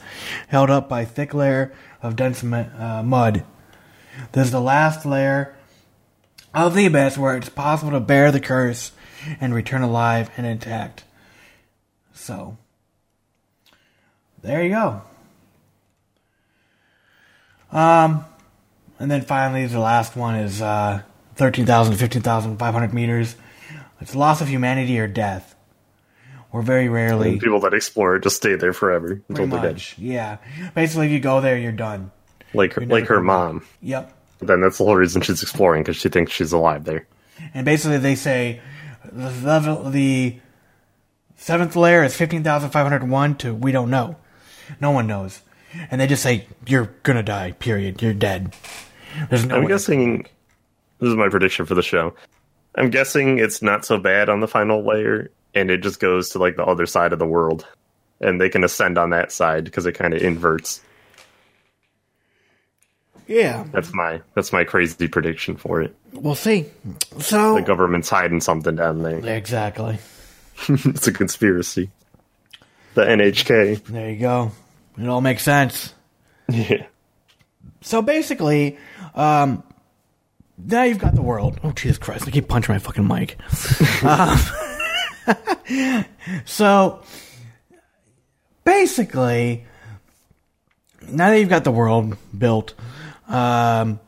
held 0.49 0.71
up 0.71 0.89
by 0.89 1.05
thick 1.05 1.33
layer 1.33 1.73
of 2.03 2.17
dense 2.17 2.43
uh, 2.43 3.03
mud. 3.05 3.45
This 4.33 4.47
is 4.47 4.53
the 4.53 4.61
last 4.61 5.07
layer 5.07 5.55
of 6.55 6.75
the 6.75 6.87
abyss 6.87 7.19
where 7.19 7.37
it's 7.37 7.49
possible 7.49 7.93
to 7.93 8.01
bear 8.01 8.33
the 8.33 8.41
curse 8.41 8.93
and 9.41 9.55
return 9.55 9.83
alive 9.83 10.31
and 10.37 10.47
intact. 10.47 11.05
So, 12.27 12.57
there 14.43 14.64
you 14.64 14.70
go. 14.70 15.01
Um, 17.70 18.24
and 18.99 19.09
then 19.09 19.22
finally, 19.22 19.64
the 19.66 19.79
last 19.79 20.16
one 20.16 20.35
is 20.35 20.61
uh, 20.61 21.03
13,000 21.37 21.93
to 21.93 21.99
15,500 22.01 22.93
meters. 22.93 23.37
It's 24.01 24.16
loss 24.16 24.41
of 24.41 24.49
humanity 24.49 24.99
or 24.99 25.07
death. 25.07 25.55
Or 26.51 26.62
very 26.62 26.89
rarely. 26.89 27.31
And 27.31 27.41
people 27.41 27.61
that 27.61 27.72
explore 27.74 28.18
just 28.18 28.37
stay 28.39 28.57
there 28.57 28.72
forever 28.72 29.22
until 29.29 29.47
they're 29.47 29.72
dead. 29.72 29.83
yeah. 29.97 30.39
Basically, 30.74 31.07
if 31.07 31.12
you 31.12 31.20
go 31.20 31.41
there, 31.41 31.57
you're 31.57 31.70
done. 31.70 32.11
Like 32.55 32.72
her, 32.72 32.85
like 32.87 33.07
her 33.07 33.18
back. 33.18 33.24
mom. 33.24 33.66
Yep. 33.83 34.12
Then 34.41 34.62
that's 34.62 34.79
the 34.79 34.85
whole 34.85 34.97
reason 34.97 35.22
she's 35.22 35.43
exploring 35.43 35.85
because 35.85 35.97
she 35.97 36.09
thinks 36.09 36.33
she's 36.33 36.53
alive 36.53 36.85
there. 36.85 37.07
And 37.55 37.64
basically, 37.64 37.99
they 37.99 38.16
say 38.16 38.61
the 39.05 39.31
level, 39.31 39.91
the 39.91 40.41
seventh 41.37 41.76
layer 41.76 42.03
is 42.05 42.16
fifteen 42.16 42.43
thousand 42.43 42.70
five 42.70 42.87
hundred 42.87 43.09
one 43.09 43.37
to 43.37 43.55
we 43.55 43.72
don't 43.72 43.91
know, 43.91 44.16
no 44.80 44.91
one 44.91 45.07
knows, 45.07 45.43
and 45.91 46.01
they 46.01 46.07
just 46.07 46.22
say 46.22 46.47
you're 46.66 46.93
gonna 47.03 47.22
die. 47.22 47.53
Period. 47.53 48.03
You're 48.03 48.14
dead. 48.14 48.55
There's 49.30 49.47
no. 49.47 49.57
I'm 49.57 49.66
guessing 49.66 50.22
this 50.99 51.09
is 51.11 51.14
my 51.16 51.28
prediction 51.28 51.66
for 51.66 51.74
the 51.74 51.82
show. 51.82 52.14
I'm 52.74 52.91
guessing 52.91 53.39
it's 53.39 53.62
not 53.62 53.84
so 53.84 53.99
bad 53.99 54.28
on 54.28 54.41
the 54.41 54.49
final 54.49 54.84
layer, 54.87 55.30
and 55.55 55.70
it 55.70 55.78
just 55.82 56.01
goes 56.01 56.30
to 56.30 56.39
like 56.39 56.57
the 56.57 56.64
other 56.64 56.84
side 56.87 57.12
of 57.14 57.18
the 57.18 57.26
world, 57.26 57.66
and 58.20 58.39
they 58.41 58.49
can 58.51 58.64
ascend 58.64 58.99
on 58.99 59.11
that 59.11 59.32
side 59.32 59.64
because 59.64 59.87
it 59.87 59.93
kind 59.93 60.12
of 60.12 60.22
inverts. 60.22 60.82
Yeah, 63.28 63.64
That's 63.72 63.93
my 63.93 64.20
that's 64.34 64.53
my 64.53 64.62
crazy 64.62 65.09
prediction 65.09 65.57
for 65.57 65.82
it. 65.82 65.97
we'll 66.12 66.37
see. 66.37 66.66
So 67.18 67.57
The 67.57 67.62
government's 67.62 68.09
hiding 68.09 68.41
something 68.41 68.76
down 68.76 69.03
there. 69.03 69.18
exactly. 69.26 69.99
it's 70.69 71.07
a 71.07 71.13
conspiracy. 71.13 71.91
The 72.95 73.03
NHK. 73.03 73.85
There 73.85 74.11
you 74.11 74.19
go. 74.19 74.53
It 74.99 75.09
all 75.09 75.21
makes 75.21 75.43
sense. 75.43 75.95
Yeah. 76.49 76.87
So 77.83 78.03
basically, 78.03 78.79
um, 79.15 79.63
now 80.59 80.85
you've 80.85 80.99
got 80.99 81.15
the 81.15 81.23
world. 81.23 81.61
Oh 81.63 81.73
Jesus 81.73 81.99
Christ! 81.99 82.27
I 82.27 82.31
keep 82.31 82.49
punching 82.49 82.75
my 82.75 82.79
fucking 82.79 83.07
mic. 83.07 83.37
um, 84.03 84.39
so 86.45 87.03
basically, 88.65 89.65
now 91.09 91.31
that 91.31 91.39
you've 91.39 91.49
got 91.49 91.65
the 91.65 91.71
world 91.71 92.17
built, 92.37 92.75
um, 93.29 94.01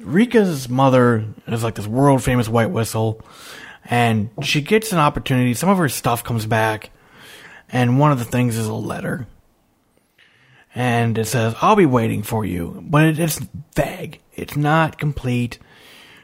Riko's 0.00 0.68
mother 0.68 1.24
is 1.46 1.62
like 1.62 1.74
this 1.74 1.86
world 1.86 2.22
famous 2.22 2.48
white 2.48 2.70
whistle, 2.70 3.20
and 3.84 4.30
she 4.42 4.60
gets 4.60 4.92
an 4.92 4.98
opportunity. 4.98 5.54
Some 5.54 5.68
of 5.68 5.78
her 5.78 5.88
stuff 5.88 6.24
comes 6.24 6.46
back, 6.46 6.90
and 7.70 7.98
one 7.98 8.12
of 8.12 8.18
the 8.18 8.24
things 8.24 8.56
is 8.56 8.66
a 8.66 8.74
letter 8.74 9.26
and 10.74 11.16
it 11.18 11.26
says, 11.26 11.54
I'll 11.60 11.76
be 11.76 11.86
waiting 11.86 12.22
for 12.22 12.44
you. 12.44 12.82
But 12.82 13.04
it, 13.04 13.18
it's 13.18 13.40
vague. 13.74 14.20
It's 14.34 14.56
not 14.56 14.98
complete. 14.98 15.58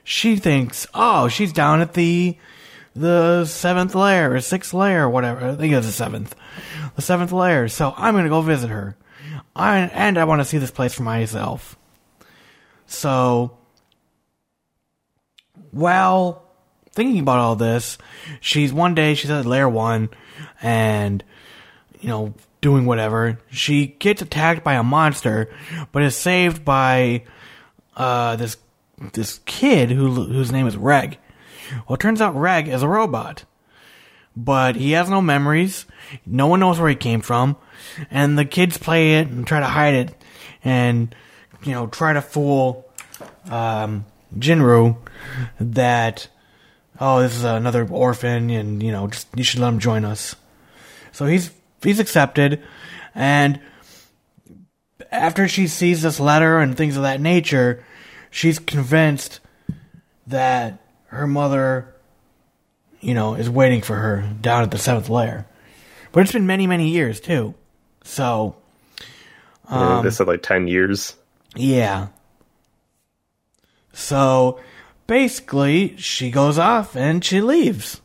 She 0.02 0.36
thinks, 0.36 0.86
oh, 0.92 1.28
she's 1.28 1.52
down 1.52 1.80
at 1.80 1.94
the 1.94 2.36
the 2.96 3.44
seventh 3.44 3.94
layer 3.94 4.32
or 4.32 4.40
sixth 4.40 4.74
layer 4.74 5.06
or 5.06 5.10
whatever. 5.10 5.50
I 5.50 5.54
think 5.54 5.72
it's 5.72 5.86
the 5.86 5.92
seventh. 5.92 6.34
The 6.96 7.02
seventh 7.02 7.30
layer. 7.30 7.68
So 7.68 7.94
I'm 7.96 8.16
gonna 8.16 8.28
go 8.28 8.42
visit 8.42 8.70
her. 8.70 8.96
I 9.54 9.78
and 9.78 10.18
I 10.18 10.24
want 10.24 10.40
to 10.40 10.44
see 10.44 10.58
this 10.58 10.72
place 10.72 10.94
for 10.94 11.04
myself. 11.04 11.78
So 12.86 13.56
while 15.70 16.49
thinking 16.92 17.20
about 17.20 17.38
all 17.38 17.56
this, 17.56 17.98
she's 18.40 18.72
one 18.72 18.94
day 18.94 19.14
she's 19.14 19.30
at 19.30 19.46
layer 19.46 19.68
one 19.68 20.10
and 20.62 21.24
you 22.00 22.08
know, 22.08 22.34
doing 22.60 22.86
whatever. 22.86 23.38
She 23.50 23.88
gets 23.98 24.22
attacked 24.22 24.64
by 24.64 24.74
a 24.74 24.82
monster, 24.82 25.50
but 25.92 26.02
is 26.02 26.16
saved 26.16 26.64
by 26.64 27.24
uh, 27.96 28.36
this 28.36 28.56
this 29.12 29.40
kid 29.44 29.90
who 29.90 30.10
whose 30.24 30.52
name 30.52 30.66
is 30.66 30.76
Reg. 30.76 31.18
Well, 31.86 31.94
it 31.94 32.00
turns 32.00 32.20
out 32.20 32.34
Reg 32.34 32.68
is 32.68 32.82
a 32.82 32.88
robot, 32.88 33.44
but 34.36 34.76
he 34.76 34.92
has 34.92 35.08
no 35.08 35.22
memories. 35.22 35.86
No 36.26 36.46
one 36.46 36.60
knows 36.60 36.80
where 36.80 36.88
he 36.88 36.96
came 36.96 37.20
from, 37.20 37.56
and 38.10 38.38
the 38.38 38.44
kids 38.44 38.78
play 38.78 39.18
it 39.18 39.28
and 39.28 39.46
try 39.46 39.60
to 39.60 39.66
hide 39.66 39.94
it, 39.94 40.14
and 40.64 41.14
you 41.62 41.72
know 41.72 41.86
try 41.86 42.12
to 42.12 42.22
fool 42.22 42.90
um, 43.50 44.06
Jinru 44.36 44.96
that 45.60 46.28
oh 47.00 47.20
this 47.22 47.34
is 47.34 47.44
another 47.44 47.86
orphan, 47.88 48.50
and 48.50 48.82
you 48.82 48.92
know 48.92 49.06
just 49.08 49.28
you 49.34 49.44
should 49.44 49.60
let 49.60 49.68
him 49.68 49.78
join 49.78 50.04
us. 50.04 50.36
So 51.12 51.26
he's 51.26 51.50
he's 51.82 51.98
accepted, 52.00 52.62
and 53.14 53.60
after 55.10 55.48
she 55.48 55.66
sees 55.66 56.02
this 56.02 56.20
letter 56.20 56.58
and 56.58 56.76
things 56.76 56.96
of 56.96 57.02
that 57.02 57.20
nature, 57.20 57.84
she's 58.30 58.58
convinced 58.58 59.40
that 60.28 60.78
her 61.06 61.26
mother, 61.26 61.92
you 63.00 63.14
know, 63.14 63.34
is 63.34 63.50
waiting 63.50 63.82
for 63.82 63.96
her 63.96 64.22
down 64.40 64.62
at 64.62 64.70
the 64.70 64.78
seventh 64.78 65.08
layer. 65.08 65.46
But 66.12 66.20
it's 66.20 66.32
been 66.32 66.46
many, 66.46 66.66
many 66.66 66.90
years 66.90 67.20
too. 67.20 67.54
So 68.04 68.56
Yeah, 69.68 70.00
they 70.02 70.08
um, 70.08 70.10
said 70.10 70.26
like 70.28 70.42
ten 70.42 70.68
years. 70.68 71.16
yeah. 71.56 72.08
So 73.92 74.60
basically, 75.10 75.96
she 75.96 76.30
goes 76.30 76.56
off 76.56 76.94
and 76.94 77.24
she 77.24 77.40
leaves. 77.40 78.00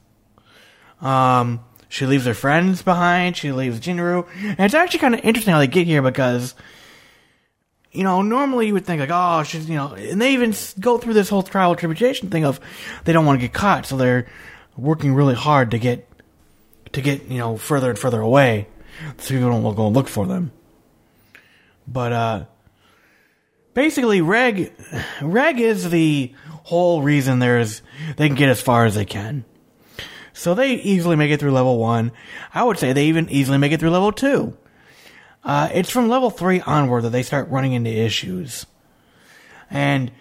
Um, 0.99 1.63
she 1.87 2.07
leaves 2.07 2.25
her 2.25 2.33
friends 2.33 2.81
behind. 2.81 3.37
She 3.37 3.51
leaves 3.51 3.79
Jinru, 3.79 4.27
and 4.41 4.59
it's 4.59 4.73
actually 4.73 5.01
kind 5.01 5.13
of 5.13 5.21
interesting 5.23 5.53
how 5.53 5.59
they 5.59 5.67
get 5.67 5.85
here 5.85 6.01
because, 6.01 6.55
you 7.91 8.03
know, 8.03 8.23
normally 8.23 8.65
you 8.65 8.73
would 8.73 8.87
think 8.87 9.01
like, 9.01 9.11
oh, 9.13 9.43
she's, 9.43 9.69
you 9.69 9.75
know, 9.75 9.93
and 9.93 10.19
they 10.19 10.33
even 10.33 10.55
go 10.79 10.97
through 10.97 11.13
this 11.13 11.29
whole 11.29 11.43
trial 11.43 11.75
tribulation 11.75 12.31
thing 12.31 12.43
of 12.43 12.59
they 13.03 13.13
don't 13.13 13.27
want 13.27 13.39
to 13.39 13.45
get 13.45 13.53
caught, 13.53 13.85
so 13.85 13.97
they're 13.97 14.25
working 14.75 15.13
really 15.13 15.35
hard 15.35 15.69
to 15.71 15.77
get 15.77 16.09
to 16.93 17.01
get 17.01 17.27
you 17.27 17.37
know 17.37 17.55
further 17.55 17.91
and 17.91 17.99
further 17.99 18.19
away, 18.19 18.67
so 19.19 19.35
people 19.35 19.49
don't 19.51 19.75
go 19.75 19.85
and 19.85 19.95
look 19.95 20.07
for 20.07 20.25
them. 20.25 20.51
But 21.87 22.11
uh, 22.11 22.45
basically, 23.75 24.21
Reg, 24.21 24.73
Reg 25.21 25.59
is 25.59 25.91
the 25.91 26.33
whole 26.65 27.03
reason 27.03 27.37
there's 27.37 27.83
they 28.17 28.27
can 28.27 28.35
get 28.35 28.49
as 28.49 28.59
far 28.59 28.85
as 28.85 28.95
they 28.95 29.05
can. 29.05 29.45
So 30.33 30.55
they 30.55 30.73
easily 30.73 31.15
make 31.15 31.31
it 31.31 31.39
through 31.39 31.51
level 31.51 31.77
one. 31.77 32.11
I 32.53 32.63
would 32.63 32.79
say 32.79 32.91
they 32.91 33.05
even 33.05 33.29
easily 33.29 33.59
make 33.59 33.71
it 33.71 33.79
through 33.79 33.91
level 33.91 34.11
two. 34.11 34.57
Uh, 35.43 35.69
it's 35.73 35.91
from 35.91 36.09
level 36.09 36.31
three 36.31 36.59
onward 36.61 37.03
that 37.03 37.11
they 37.11 37.21
start 37.21 37.49
running 37.49 37.73
into 37.73 37.91
issues. 37.91 38.65
And 39.69 40.11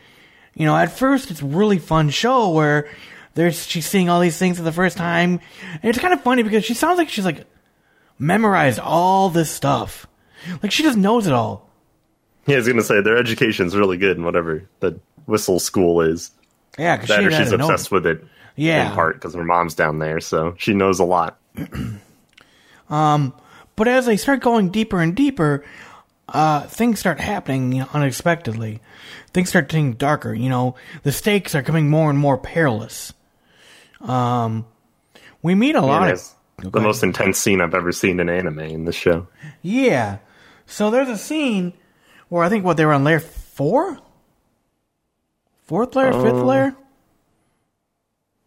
you 0.55 0.67
know, 0.67 0.77
at 0.77 0.93
first 0.93 1.31
it's 1.31 1.43
really 1.43 1.79
fun 1.79 2.11
show 2.11 2.51
where 2.51 2.89
there's 3.33 3.67
she's 3.67 3.87
seeing 3.87 4.11
all 4.11 4.21
these 4.21 4.39
things 4.39 4.59
for 4.59 4.65
the 4.65 4.71
first 4.71 4.99
time, 4.99 5.41
and 5.73 5.85
it's 5.85 5.99
kind 5.99 6.13
of 6.13 6.21
funny 6.23 6.43
because 6.43 6.65
she 6.65 6.75
sounds 6.75 6.99
like 6.99 7.09
she's 7.09 7.25
like 7.25 7.47
memorized 8.19 8.79
all 8.79 9.31
this 9.31 9.51
stuff, 9.51 10.07
like 10.63 10.71
she 10.73 10.83
just 10.83 10.99
knows 10.99 11.27
it 11.27 11.33
all. 11.33 11.71
Yeah, 12.47 12.57
I 12.57 12.59
was 12.59 12.69
gonna 12.69 12.83
say 12.83 13.01
their 13.01 13.17
education's 13.17 13.75
really 13.75 13.97
good 13.97 14.19
and 14.19 14.27
whatever 14.27 14.69
the 14.81 15.01
whistle 15.27 15.59
school 15.59 16.01
is. 16.01 16.31
Yeah, 16.79 16.97
because 16.97 17.17
she 17.17 17.37
she's 17.37 17.53
know 17.53 17.67
obsessed 17.67 17.91
with 17.91 18.07
it. 18.07 18.25
Yeah. 18.57 18.91
in 18.91 18.95
part 18.95 19.17
because 19.17 19.35
her 19.35 19.45
mom's 19.45 19.75
down 19.75 19.99
there, 19.99 20.21
so 20.21 20.55
she 20.59 20.75
knows 20.75 21.01
a 21.01 21.05
lot. 21.05 21.39
um, 22.89 23.35
But 23.77 23.89
as 23.89 24.07
they 24.07 24.17
start 24.17 24.41
going 24.41 24.71
deeper 24.71 25.01
and 25.01 25.15
deeper, 25.15 25.65
uh, 26.29 26.63
things 26.63 27.01
start 27.01 27.21
happening 27.21 27.73
you 27.73 27.81
know, 27.81 27.89
unexpectedly. 27.93 28.81
Things 29.33 29.49
start 29.49 29.69
getting 29.69 29.95
darker. 29.95 30.33
You 30.33 30.49
know, 30.49 30.77
the 31.03 31.13
stakes 31.13 31.55
are 31.55 31.63
becoming 31.63 31.91
more 31.91 32.11
and 32.11 32.19
more 32.19 32.39
perilous. 32.39 33.13
Um, 34.01 34.67
we 35.43 35.55
meet 35.55 35.75
a 35.75 35.81
lot 35.81 36.09
of 36.09 36.15
it's 36.15 36.35
the 36.59 36.81
most 36.81 37.03
intense 37.03 37.39
scene 37.39 37.61
I've 37.61 37.75
ever 37.75 37.93
seen 37.93 38.21
in 38.21 38.29
anime 38.29 38.61
in 38.61 38.85
this 38.85 38.95
show. 38.95 39.27
yeah. 39.63 40.19
So 40.67 40.91
there's 40.91 41.09
a 41.09 41.19
scene 41.19 41.75
where 42.29 42.43
I 42.43 42.49
think 42.49 42.65
what 42.65 42.77
they 42.79 42.87
were 42.87 42.95
on 42.95 43.05
layer 43.05 43.21
four, 43.21 43.99
fourth 45.65 45.95
layer, 45.97 46.13
fifth 46.13 46.35
Oh. 46.35 46.45
layer. 46.45 46.77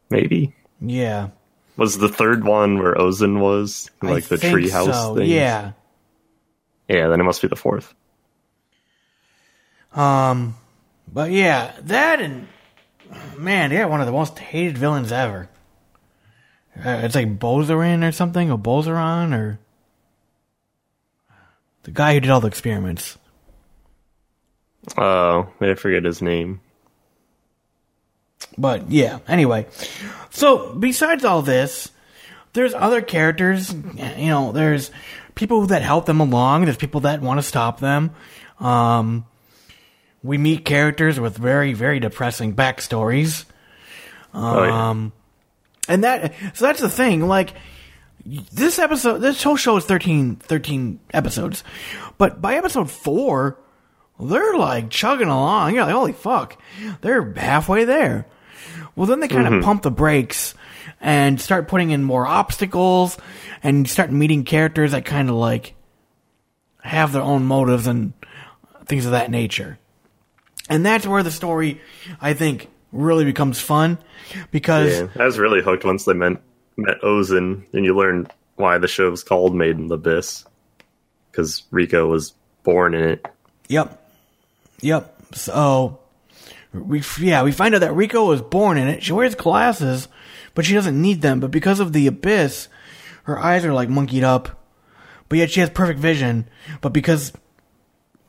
Maybe 0.10 0.56
Yeah, 0.80 1.30
was 1.76 1.98
the 1.98 2.08
third 2.10 2.44
one 2.46 2.80
where 2.80 2.94
Ozen 2.96 3.40
was 3.40 3.90
like 4.02 4.24
I 4.26 4.28
the 4.28 4.36
treehouse 4.38 4.94
so. 4.94 5.16
thing. 5.16 5.30
Yeah. 5.30 5.72
yeah. 6.88 7.08
Then 7.08 7.20
it 7.20 7.24
must 7.24 7.42
be 7.42 7.48
the 7.50 7.56
fourth. 7.58 7.94
Um, 9.94 10.56
but 11.12 11.32
yeah, 11.32 11.74
that 11.84 12.22
and 12.22 12.48
man, 13.38 13.72
yeah, 13.72 13.86
one 13.86 14.00
of 14.00 14.06
the 14.06 14.14
most 14.14 14.38
hated 14.40 14.78
villains 14.78 15.12
ever. 15.12 15.50
Uh, 16.78 17.02
it's 17.04 17.16
like 17.16 17.40
Bozarin 17.40 18.08
or 18.08 18.12
something, 18.12 18.52
or 18.52 18.58
Bozaron, 18.58 19.34
or 19.34 19.60
the 21.84 21.92
guy 21.92 22.14
who 22.14 22.20
did 22.20 22.30
all 22.30 22.40
the 22.42 22.48
experiments. 22.48 23.18
Oh, 24.98 25.50
I 25.60 25.74
forget 25.74 26.04
his 26.06 26.22
name. 26.22 26.62
But 28.58 28.90
yeah, 28.92 29.20
anyway. 29.28 29.68
So 30.30 30.74
besides 30.74 31.24
all 31.26 31.42
this, 31.42 31.92
there's 32.54 32.74
other 32.74 33.02
characters. 33.02 33.74
You 33.74 34.28
know, 34.28 34.52
there's 34.52 34.92
people 35.36 35.68
that 35.68 35.82
help 35.82 36.06
them 36.06 36.20
along. 36.20 36.66
There's 36.66 36.78
people 36.78 37.02
that 37.02 37.22
want 37.22 37.40
to 37.40 37.44
stop 37.44 37.80
them. 37.80 38.12
Um, 38.60 39.26
we 40.24 40.38
meet 40.38 40.66
characters 40.66 41.20
with 41.20 41.38
very, 41.38 41.74
very 41.74 42.00
depressing 42.00 42.56
backstories. 42.56 43.46
Oh, 44.34 44.64
yeah. 44.64 44.90
Um, 44.90 45.14
and 45.88 46.04
that 46.04 46.34
so 46.54 46.66
that's 46.66 46.82
the 46.82 46.90
thing. 46.90 47.28
Like 47.28 47.54
this 48.26 48.78
episode, 48.80 49.20
this 49.20 49.42
whole 49.42 49.56
show 49.56 49.78
is 49.78 49.86
13, 49.86 50.36
13 50.38 51.00
episodes, 51.14 51.64
but 52.18 52.42
by 52.42 52.56
episode 52.56 52.92
four, 52.92 53.58
they're 54.20 54.58
like 54.58 54.90
chugging 54.90 55.28
along. 55.28 55.74
You're 55.74 55.86
like, 55.86 55.94
holy 55.94 56.14
fuck, 56.14 56.62
they're 57.02 57.34
halfway 57.34 57.86
there. 57.86 58.26
Well, 58.96 59.06
then 59.06 59.20
they 59.20 59.28
kind 59.28 59.46
of 59.46 59.54
mm-hmm. 59.54 59.64
pump 59.64 59.84
the 59.84 59.92
brakes 59.92 60.56
and 61.00 61.40
start 61.40 61.68
putting 61.68 61.92
in 61.92 62.04
more 62.04 62.26
obstacles, 62.26 63.18
and 63.62 63.88
start 63.88 64.12
meeting 64.12 64.44
characters 64.44 64.92
that 64.92 65.06
kind 65.06 65.30
of 65.30 65.36
like 65.36 65.76
have 66.82 67.12
their 67.12 67.22
own 67.22 67.46
motives 67.46 67.86
and 67.88 68.14
things 68.86 69.06
of 69.06 69.12
that 69.12 69.30
nature. 69.30 69.78
And 70.70 70.86
that's 70.86 71.06
where 71.06 71.24
the 71.24 71.32
story, 71.32 71.82
I 72.20 72.34
think, 72.34 72.70
really 72.92 73.26
becomes 73.26 73.60
fun 73.60 73.98
because 74.52 75.00
Yeah, 75.00 75.08
I 75.20 75.26
was 75.26 75.38
really 75.38 75.62
hooked 75.62 75.86
once 75.86 76.06
they 76.06 76.14
met 76.14 76.42
met 76.78 77.02
Ozen, 77.02 77.66
and 77.74 77.86
you 77.86 77.96
learn 77.96 78.28
why 78.56 78.78
the 78.78 78.88
show's 78.88 79.24
called 79.24 79.56
Made 79.56 79.78
in 79.78 79.88
the 79.88 79.96
Abyss 79.96 80.46
because 81.32 81.64
Riko 81.72 82.10
was 82.10 82.34
born 82.64 82.94
in 82.94 83.04
it. 83.04 83.26
Yep. 83.68 84.04
Yep. 84.82 85.36
So 85.36 86.00
we 86.74 87.04
yeah, 87.20 87.44
we 87.44 87.52
find 87.52 87.76
out 87.76 87.82
that 87.82 87.92
Riko 87.92 88.28
was 88.28 88.42
born 88.42 88.78
in 88.78 88.88
it. 88.88 89.04
She 89.04 89.14
wears 89.14 89.36
glasses, 89.36 90.08
but 90.54 90.66
she 90.66 90.74
doesn't 90.74 91.00
need 91.00 91.22
them, 91.22 91.40
but 91.40 91.52
because 91.52 91.80
of 91.80 91.94
the 91.94 92.08
abyss, 92.08 92.68
her 93.24 93.40
eyes 93.40 93.66
are 93.66 93.74
like 93.74 93.90
monkeyed 93.90 94.24
up. 94.24 94.64
But 95.30 95.40
yet 95.40 95.52
she 95.52 95.60
has 95.60 95.70
perfect 95.70 96.00
vision, 96.00 96.48
but 96.80 96.94
because 96.94 97.34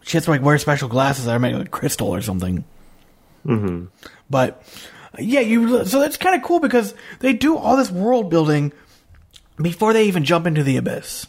she 0.03 0.16
has 0.16 0.25
to 0.25 0.31
like 0.31 0.43
wear 0.43 0.59
special 0.59 0.89
glasses 0.89 1.27
that 1.27 1.37
are 1.37 1.39
made 1.39 1.55
of 1.55 1.70
crystal 1.70 2.09
or 2.09 2.20
something. 2.20 2.65
Mm-hmm. 3.47 3.87
But 4.29 4.62
yeah, 5.19 5.41
you 5.41 5.85
so 5.85 6.01
that's 6.01 6.16
kind 6.16 6.35
of 6.35 6.43
cool 6.43 6.61
because 6.61 6.95
they 7.20 7.33
do 7.33 7.57
all 7.57 7.77
this 7.77 7.91
world 7.91 8.31
building 8.31 8.73
before 9.61 9.93
they 9.93 10.05
even 10.05 10.25
jump 10.25 10.47
into 10.47 10.62
the 10.62 10.77
abyss 10.77 11.27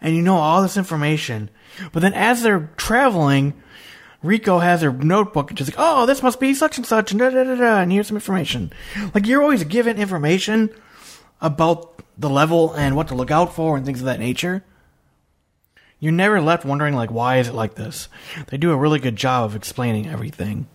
and 0.00 0.14
you 0.14 0.22
know 0.22 0.36
all 0.36 0.62
this 0.62 0.76
information. 0.76 1.50
But 1.92 2.00
then 2.00 2.14
as 2.14 2.42
they're 2.42 2.70
traveling, 2.76 3.54
Riko 4.22 4.60
has 4.60 4.82
her 4.82 4.92
notebook 4.92 5.50
and 5.50 5.58
she's 5.58 5.68
like, 5.68 5.76
"Oh, 5.78 6.06
this 6.06 6.22
must 6.22 6.40
be 6.40 6.54
such 6.54 6.76
and 6.76 6.86
such," 6.86 7.12
and 7.12 7.20
da 7.20 7.30
da 7.30 7.44
da 7.44 7.54
da. 7.54 7.80
And 7.80 7.92
here's 7.92 8.08
some 8.08 8.16
information. 8.16 8.72
Like 9.14 9.26
you're 9.26 9.42
always 9.42 9.64
given 9.64 9.96
information 9.96 10.70
about 11.40 12.02
the 12.18 12.28
level 12.28 12.72
and 12.74 12.96
what 12.96 13.08
to 13.08 13.14
look 13.14 13.30
out 13.30 13.54
for 13.54 13.76
and 13.76 13.86
things 13.86 14.00
of 14.00 14.06
that 14.06 14.18
nature. 14.18 14.64
You're 16.00 16.12
never 16.12 16.40
left 16.40 16.64
wondering 16.64 16.94
like, 16.94 17.10
why 17.10 17.38
is 17.38 17.48
it 17.48 17.54
like 17.54 17.74
this? 17.74 18.08
They 18.48 18.56
do 18.56 18.70
a 18.70 18.76
really 18.76 18.98
good 19.00 19.16
job 19.16 19.44
of 19.44 19.56
explaining 19.56 20.08
everything. 20.08 20.68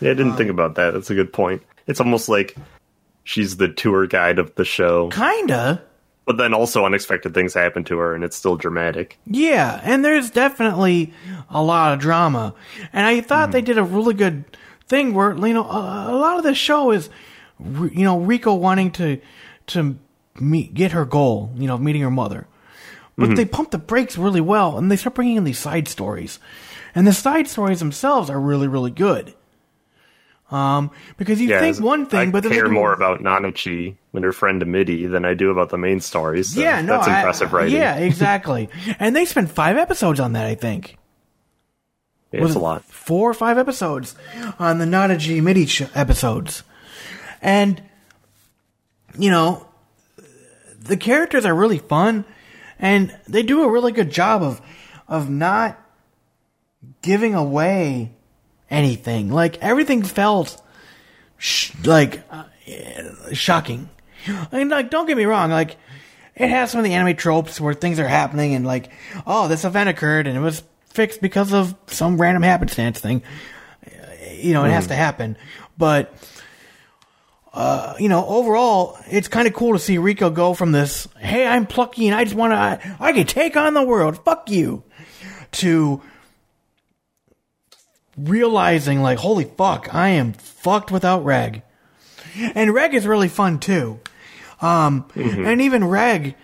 Yeah, 0.00 0.10
I 0.10 0.14
didn't 0.14 0.32
um, 0.32 0.36
think 0.36 0.50
about 0.50 0.74
that. 0.76 0.92
That's 0.92 1.10
a 1.10 1.14
good 1.14 1.32
point. 1.32 1.62
It's 1.86 2.00
almost 2.00 2.28
like 2.28 2.56
she's 3.24 3.56
the 3.56 3.68
tour 3.68 4.06
guide 4.06 4.38
of 4.38 4.54
the 4.56 4.64
show, 4.64 5.08
Kinda. 5.10 5.82
But 6.26 6.38
then 6.38 6.52
also 6.52 6.84
unexpected 6.84 7.34
things 7.34 7.54
happen 7.54 7.84
to 7.84 7.98
her, 7.98 8.14
and 8.14 8.24
it's 8.24 8.36
still 8.36 8.56
dramatic. 8.56 9.16
Yeah, 9.26 9.80
and 9.84 10.04
there's 10.04 10.28
definitely 10.30 11.12
a 11.48 11.62
lot 11.62 11.92
of 11.94 12.00
drama. 12.00 12.52
And 12.92 13.06
I 13.06 13.20
thought 13.20 13.52
they 13.52 13.60
hmm. 13.60 13.66
did 13.66 13.78
a 13.78 13.84
really 13.84 14.14
good 14.14 14.44
thing 14.88 15.14
where, 15.14 15.34
you 15.34 15.54
know, 15.54 15.64
a, 15.64 16.10
a 16.10 16.16
lot 16.16 16.36
of 16.36 16.42
the 16.42 16.54
show 16.54 16.90
is, 16.90 17.08
you 17.60 18.04
know, 18.04 18.18
Riko 18.20 18.58
wanting 18.58 18.90
to, 18.92 19.20
to 19.68 19.96
meet, 20.40 20.74
get 20.74 20.92
her 20.92 21.04
goal, 21.04 21.52
you 21.54 21.68
know, 21.68 21.78
meeting 21.78 22.02
her 22.02 22.10
mother. 22.10 22.48
But 23.16 23.28
hmm. 23.28 23.34
they 23.36 23.44
pump 23.44 23.70
the 23.70 23.78
brakes 23.78 24.18
really 24.18 24.40
well 24.40 24.76
and 24.76 24.90
they 24.90 24.96
start 24.96 25.14
bringing 25.14 25.36
in 25.36 25.44
these 25.44 25.60
side 25.60 25.86
stories. 25.86 26.40
And 26.94 27.06
the 27.06 27.12
side 27.12 27.46
stories 27.46 27.78
themselves 27.78 28.30
are 28.30 28.40
really, 28.40 28.66
really 28.66 28.90
good. 28.90 29.34
Um, 30.50 30.92
because 31.16 31.40
you 31.40 31.48
Yeah, 31.48 31.58
think 31.60 31.80
one 31.80 32.06
thing, 32.06 32.28
I 32.28 32.30
but 32.30 32.44
then 32.44 32.50
they 32.52 32.56
care 32.58 32.68
more 32.68 32.92
about 32.92 33.20
Nanachi 33.20 33.96
and 34.14 34.22
her 34.24 34.32
friend 34.32 34.64
Mitty 34.66 35.06
than 35.06 35.24
I 35.24 35.34
do 35.34 35.50
about 35.50 35.70
the 35.70 35.78
main 35.78 35.98
stories. 36.00 36.54
So 36.54 36.60
yeah, 36.60 36.80
no, 36.82 36.92
that's 36.94 37.08
I- 37.08 37.18
impressive 37.18 37.52
writing. 37.52 37.74
Yeah, 37.74 37.96
exactly. 37.96 38.68
and 39.00 39.16
they 39.16 39.24
spent 39.24 39.50
five 39.50 39.76
episodes 39.76 40.20
on 40.20 40.34
that, 40.34 40.46
I 40.46 40.54
think. 40.54 40.98
Yeah, 42.32 42.44
it's 42.44 42.54
a 42.54 42.58
lot. 42.60 42.84
Four 42.84 43.30
or 43.30 43.34
five 43.34 43.58
episodes 43.58 44.14
on 44.58 44.78
the 44.78 45.16
G 45.18 45.40
Mitty 45.40 45.66
episodes. 45.94 46.62
And, 47.42 47.82
you 49.18 49.30
know, 49.30 49.66
the 50.78 50.96
characters 50.96 51.44
are 51.44 51.54
really 51.54 51.78
fun 51.78 52.24
and 52.78 53.16
they 53.28 53.42
do 53.42 53.62
a 53.62 53.70
really 53.70 53.92
good 53.92 54.10
job 54.10 54.42
of, 54.42 54.60
of 55.08 55.28
not 55.30 55.80
giving 57.02 57.34
away 57.34 58.12
anything. 58.70 59.30
Like, 59.30 59.58
everything 59.62 60.02
felt 60.02 60.60
sh- 61.38 61.72
like 61.84 62.22
uh, 62.30 62.44
shocking. 63.32 63.88
I 64.26 64.58
mean, 64.58 64.68
like, 64.68 64.90
don't 64.90 65.06
get 65.06 65.16
me 65.16 65.24
wrong, 65.24 65.50
like, 65.50 65.76
it 66.34 66.50
has 66.50 66.70
some 66.70 66.78
of 66.80 66.84
the 66.84 66.92
anime 66.92 67.16
tropes 67.16 67.60
where 67.60 67.72
things 67.72 67.98
are 67.98 68.06
happening 68.08 68.54
and 68.54 68.66
like, 68.66 68.90
oh, 69.26 69.48
this 69.48 69.64
event 69.64 69.88
occurred 69.88 70.26
and 70.26 70.36
it 70.36 70.40
was 70.40 70.62
fixed 70.90 71.22
because 71.22 71.52
of 71.52 71.74
some 71.86 72.20
random 72.20 72.42
happenstance 72.42 73.00
thing. 73.00 73.22
You 74.34 74.52
know, 74.52 74.64
it 74.64 74.70
has 74.70 74.88
to 74.88 74.94
happen. 74.94 75.38
But, 75.78 76.12
uh, 77.54 77.94
you 77.98 78.10
know, 78.10 78.26
overall, 78.26 78.98
it's 79.08 79.28
kind 79.28 79.48
of 79.48 79.54
cool 79.54 79.72
to 79.72 79.78
see 79.78 79.96
Riko 79.96 80.32
go 80.32 80.52
from 80.52 80.72
this, 80.72 81.08
hey, 81.18 81.46
I'm 81.46 81.66
plucky 81.66 82.06
and 82.06 82.14
I 82.14 82.24
just 82.24 82.36
want 82.36 82.52
to, 82.52 82.56
I, 82.56 82.96
I 83.00 83.12
can 83.12 83.26
take 83.26 83.56
on 83.56 83.72
the 83.72 83.82
world, 83.82 84.22
fuck 84.22 84.50
you, 84.50 84.82
to 85.52 86.02
realizing 88.16 89.02
like, 89.02 89.18
holy 89.18 89.44
fuck, 89.44 89.94
I 89.94 90.10
am 90.10 90.32
fucked 90.34 90.90
without 90.90 91.24
Reg. 91.24 91.62
And 92.54 92.72
Reg 92.74 92.94
is 92.94 93.06
really 93.06 93.28
fun 93.28 93.58
too. 93.58 94.00
Um, 94.60 95.06
and 95.14 95.60
even 95.62 95.84
Reg 95.84 96.34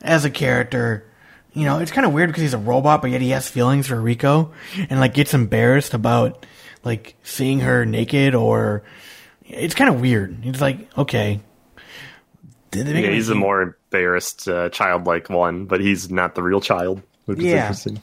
as 0.00 0.24
a 0.24 0.30
character, 0.30 1.06
you 1.52 1.64
know, 1.64 1.78
it's 1.78 1.90
kind 1.92 2.06
of 2.06 2.12
weird 2.12 2.28
because 2.30 2.42
he's 2.42 2.54
a 2.54 2.58
robot, 2.58 3.02
but 3.02 3.10
yet 3.10 3.20
he 3.20 3.30
has 3.30 3.48
feelings 3.48 3.86
for 3.88 3.96
Riko 3.96 4.50
and 4.88 5.00
like 5.00 5.14
gets 5.14 5.34
embarrassed 5.34 5.94
about 5.94 6.46
like 6.84 7.16
seeing 7.22 7.60
her 7.60 7.84
naked 7.84 8.34
or 8.34 8.82
it's 9.44 9.74
kind 9.74 9.92
of 9.92 10.00
weird. 10.00 10.36
He's 10.42 10.60
like, 10.60 10.88
okay. 10.96 11.40
Did 12.70 12.86
they 12.86 12.92
make 12.92 13.04
Yeah, 13.04 13.10
he's 13.10 13.28
a 13.28 13.34
more 13.34 13.62
embarrassed, 13.62 14.46
uh, 14.48 14.68
childlike 14.70 15.28
one, 15.28 15.64
but 15.66 15.80
he's 15.80 16.10
not 16.10 16.36
the 16.36 16.42
real 16.42 16.60
child, 16.60 17.02
which 17.24 17.38
is 17.38 17.44
Yeah. 17.46 17.62
interesting. 17.62 18.00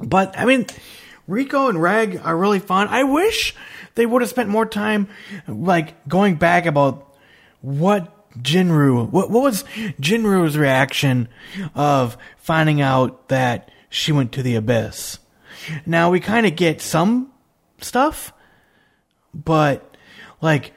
But 0.00 0.38
I 0.38 0.44
mean, 0.44 0.66
Riko 1.28 1.68
and 1.68 1.80
Reg 1.80 2.20
are 2.24 2.36
really 2.36 2.58
fun. 2.58 2.88
I 2.88 3.04
wish 3.04 3.54
they 3.94 4.06
would 4.06 4.22
have 4.22 4.30
spent 4.30 4.48
more 4.48 4.66
time, 4.66 5.08
like 5.46 6.08
going 6.08 6.36
back 6.36 6.66
about 6.66 7.14
what 7.60 8.14
Jinru, 8.38 9.10
what 9.10 9.30
what 9.30 9.42
was 9.42 9.64
Jinru's 10.00 10.56
reaction 10.56 11.28
of 11.74 12.16
finding 12.38 12.80
out 12.80 13.28
that 13.28 13.70
she 13.90 14.12
went 14.12 14.32
to 14.32 14.42
the 14.42 14.54
abyss. 14.54 15.18
Now 15.84 16.10
we 16.10 16.20
kind 16.20 16.46
of 16.46 16.56
get 16.56 16.80
some 16.80 17.32
stuff, 17.80 18.32
but 19.34 19.96
like 20.40 20.72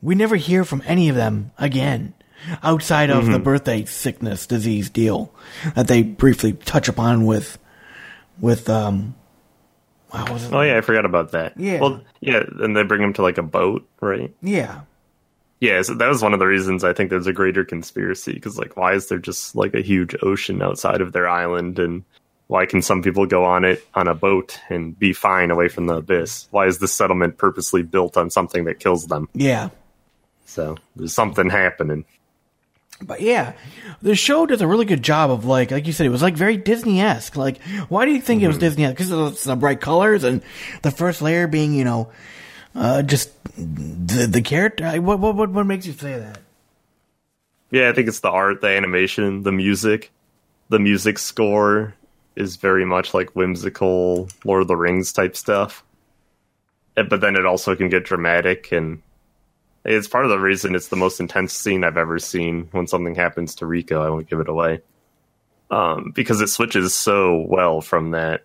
we 0.00 0.14
never 0.14 0.36
hear 0.36 0.64
from 0.64 0.82
any 0.86 1.08
of 1.08 1.16
them 1.16 1.52
again 1.58 2.14
outside 2.62 3.10
of 3.10 3.26
the 3.26 3.38
birthday 3.38 3.84
sickness 3.84 4.46
disease 4.46 4.90
deal 4.90 5.32
that 5.76 5.86
they 5.86 6.02
briefly 6.02 6.52
touch 6.52 6.88
upon 6.88 7.24
with 7.24 7.58
with 8.40 8.68
um 8.68 9.14
wow, 10.12 10.22
what 10.22 10.32
was 10.32 10.44
it? 10.44 10.52
Oh 10.52 10.60
yeah, 10.62 10.78
I 10.78 10.80
forgot 10.80 11.04
about 11.04 11.32
that. 11.32 11.58
Yeah. 11.58 11.80
Well, 11.80 12.02
yeah, 12.20 12.42
and 12.60 12.76
they 12.76 12.82
bring 12.82 13.02
him 13.02 13.12
to 13.14 13.22
like 13.22 13.38
a 13.38 13.42
boat, 13.42 13.88
right? 14.00 14.34
yeah 14.42 14.82
Yeah, 15.60 15.82
so 15.82 15.94
that 15.94 16.08
was 16.08 16.22
one 16.22 16.32
of 16.34 16.40
the 16.40 16.46
reasons 16.46 16.84
I 16.84 16.92
think 16.92 17.10
there's 17.10 17.26
a 17.26 17.32
greater 17.32 17.64
conspiracy 17.64 18.32
because 18.32 18.58
like, 18.58 18.76
why 18.76 18.94
is 18.94 19.08
there 19.08 19.18
just 19.18 19.54
like 19.56 19.74
a 19.74 19.80
huge 19.82 20.14
ocean 20.22 20.62
outside 20.62 21.00
of 21.00 21.12
their 21.12 21.28
island, 21.28 21.78
and 21.78 22.04
why 22.48 22.66
can 22.66 22.82
some 22.82 23.02
people 23.02 23.24
go 23.26 23.44
on 23.44 23.64
it 23.64 23.86
on 23.94 24.08
a 24.08 24.14
boat 24.14 24.58
and 24.68 24.98
be 24.98 25.12
fine 25.12 25.50
away 25.50 25.68
from 25.68 25.86
the 25.86 25.94
abyss? 25.96 26.48
Why 26.50 26.66
is 26.66 26.78
this 26.78 26.92
settlement 26.92 27.38
purposely 27.38 27.82
built 27.82 28.16
on 28.16 28.28
something 28.30 28.64
that 28.64 28.80
kills 28.80 29.06
them? 29.06 29.28
yeah 29.34 29.70
So 30.44 30.76
there's 30.96 31.14
something 31.14 31.48
happening. 31.48 32.04
But 33.02 33.20
yeah, 33.20 33.52
the 34.00 34.14
show 34.14 34.46
does 34.46 34.60
a 34.60 34.66
really 34.66 34.84
good 34.84 35.02
job 35.02 35.30
of 35.30 35.44
like, 35.44 35.70
like 35.70 35.86
you 35.86 35.92
said, 35.92 36.06
it 36.06 36.10
was 36.10 36.22
like 36.22 36.34
very 36.34 36.56
Disney 36.56 37.00
esque. 37.00 37.36
Like, 37.36 37.62
why 37.88 38.04
do 38.04 38.12
you 38.12 38.20
think 38.20 38.42
it 38.42 38.48
was 38.48 38.58
Disney 38.58 38.84
esque? 38.84 38.96
Because 38.96 39.12
of 39.12 39.42
the 39.42 39.56
bright 39.56 39.80
colors 39.80 40.24
and 40.24 40.42
the 40.82 40.90
first 40.90 41.22
layer 41.22 41.46
being, 41.46 41.74
you 41.74 41.84
know, 41.84 42.10
uh, 42.74 43.02
just 43.02 43.30
the 43.56 44.26
the 44.26 44.42
character. 44.42 44.90
What 45.00 45.18
what 45.18 45.34
what 45.34 45.50
what 45.50 45.66
makes 45.66 45.86
you 45.86 45.92
say 45.92 46.18
that? 46.18 46.40
Yeah, 47.70 47.88
I 47.88 47.92
think 47.92 48.08
it's 48.08 48.20
the 48.20 48.30
art, 48.30 48.60
the 48.60 48.68
animation, 48.68 49.42
the 49.42 49.52
music. 49.52 50.10
The 50.68 50.78
music 50.78 51.18
score 51.18 51.94
is 52.36 52.56
very 52.56 52.84
much 52.84 53.14
like 53.14 53.30
whimsical 53.30 54.28
Lord 54.44 54.62
of 54.62 54.68
the 54.68 54.76
Rings 54.76 55.12
type 55.12 55.36
stuff. 55.36 55.84
But 56.94 57.20
then 57.20 57.36
it 57.36 57.46
also 57.46 57.74
can 57.74 57.88
get 57.88 58.04
dramatic 58.04 58.72
and 58.72 59.02
it's 59.84 60.08
part 60.08 60.24
of 60.24 60.30
the 60.30 60.38
reason 60.38 60.74
it's 60.74 60.88
the 60.88 60.96
most 60.96 61.20
intense 61.20 61.52
scene 61.52 61.84
I've 61.84 61.96
ever 61.96 62.18
seen 62.18 62.68
when 62.72 62.86
something 62.86 63.14
happens 63.14 63.56
to 63.56 63.64
Riko. 63.64 64.00
I 64.00 64.10
won't 64.10 64.28
give 64.28 64.40
it 64.40 64.48
away. 64.48 64.80
Um, 65.70 66.12
because 66.14 66.40
it 66.40 66.48
switches 66.48 66.94
so 66.94 67.44
well 67.48 67.80
from 67.80 68.10
that 68.10 68.44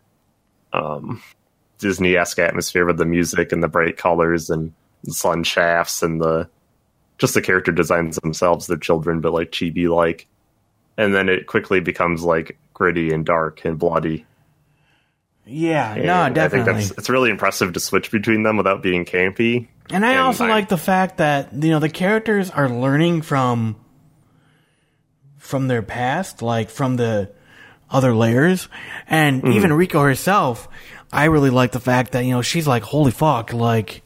um, 0.74 1.22
Disney 1.78 2.16
esque 2.16 2.40
atmosphere 2.40 2.86
with 2.86 2.98
the 2.98 3.06
music 3.06 3.52
and 3.52 3.62
the 3.62 3.68
bright 3.68 3.98
colors 3.98 4.50
and 4.50 4.74
the 5.04 5.14
sun 5.14 5.44
shafts 5.44 6.02
and 6.02 6.22
the 6.22 6.50
just 7.18 7.34
the 7.34 7.42
character 7.42 7.72
designs 7.72 8.16
themselves, 8.18 8.68
they're 8.68 8.78
children, 8.78 9.22
but 9.22 9.34
like 9.34 9.52
chibi 9.52 9.90
like. 9.90 10.28
And 10.98 11.16
then 11.16 11.30
it 11.30 11.48
quickly 11.48 11.80
becomes 11.80 12.24
like 12.24 12.58
gritty 12.74 13.12
and 13.12 13.26
dark 13.26 13.66
and 13.66 13.78
bloody. 13.78 14.27
Yeah, 15.48 15.94
And 15.94 16.06
no, 16.06 16.22
I 16.22 16.24
think 16.26 16.36
definitely. 16.36 16.74
that's 16.74 16.92
it's 16.92 17.10
really 17.10 17.30
impressive 17.30 17.74
to 17.74 17.80
switch 17.80 18.12
between 18.12 18.44
them 18.44 18.58
without 18.58 18.84
being 18.84 19.06
campy. 19.06 19.68
And 19.90 20.06
I 20.06 20.12
and 20.12 20.20
also 20.22 20.46
I- 20.46 20.50
like 20.50 20.70
the 20.70 20.78
fact 20.78 21.18
that 21.18 21.54
you 21.54 21.70
know 21.70 21.80
the 21.80 21.90
characters 21.90 22.50
are 22.50 22.68
learning 22.70 23.22
from 23.22 23.78
from 25.38 25.68
their 25.68 25.82
past, 25.82 26.42
like 26.42 26.70
from 26.70 26.98
the 26.98 27.32
other 27.90 28.14
layers, 28.14 28.68
and 29.08 29.42
Mm-hmm. 29.42 29.52
even 29.54 29.72
Riko 29.72 30.04
herself. 30.04 30.68
I 31.12 31.26
really 31.26 31.50
like 31.52 31.72
the 31.72 31.80
fact 31.80 32.12
that 32.12 32.26
you 32.26 32.32
know 32.32 32.42
she's 32.42 32.68
like, 32.68 32.84
"Holy 32.84 33.12
fuck!" 33.12 33.54
Like, 33.54 34.02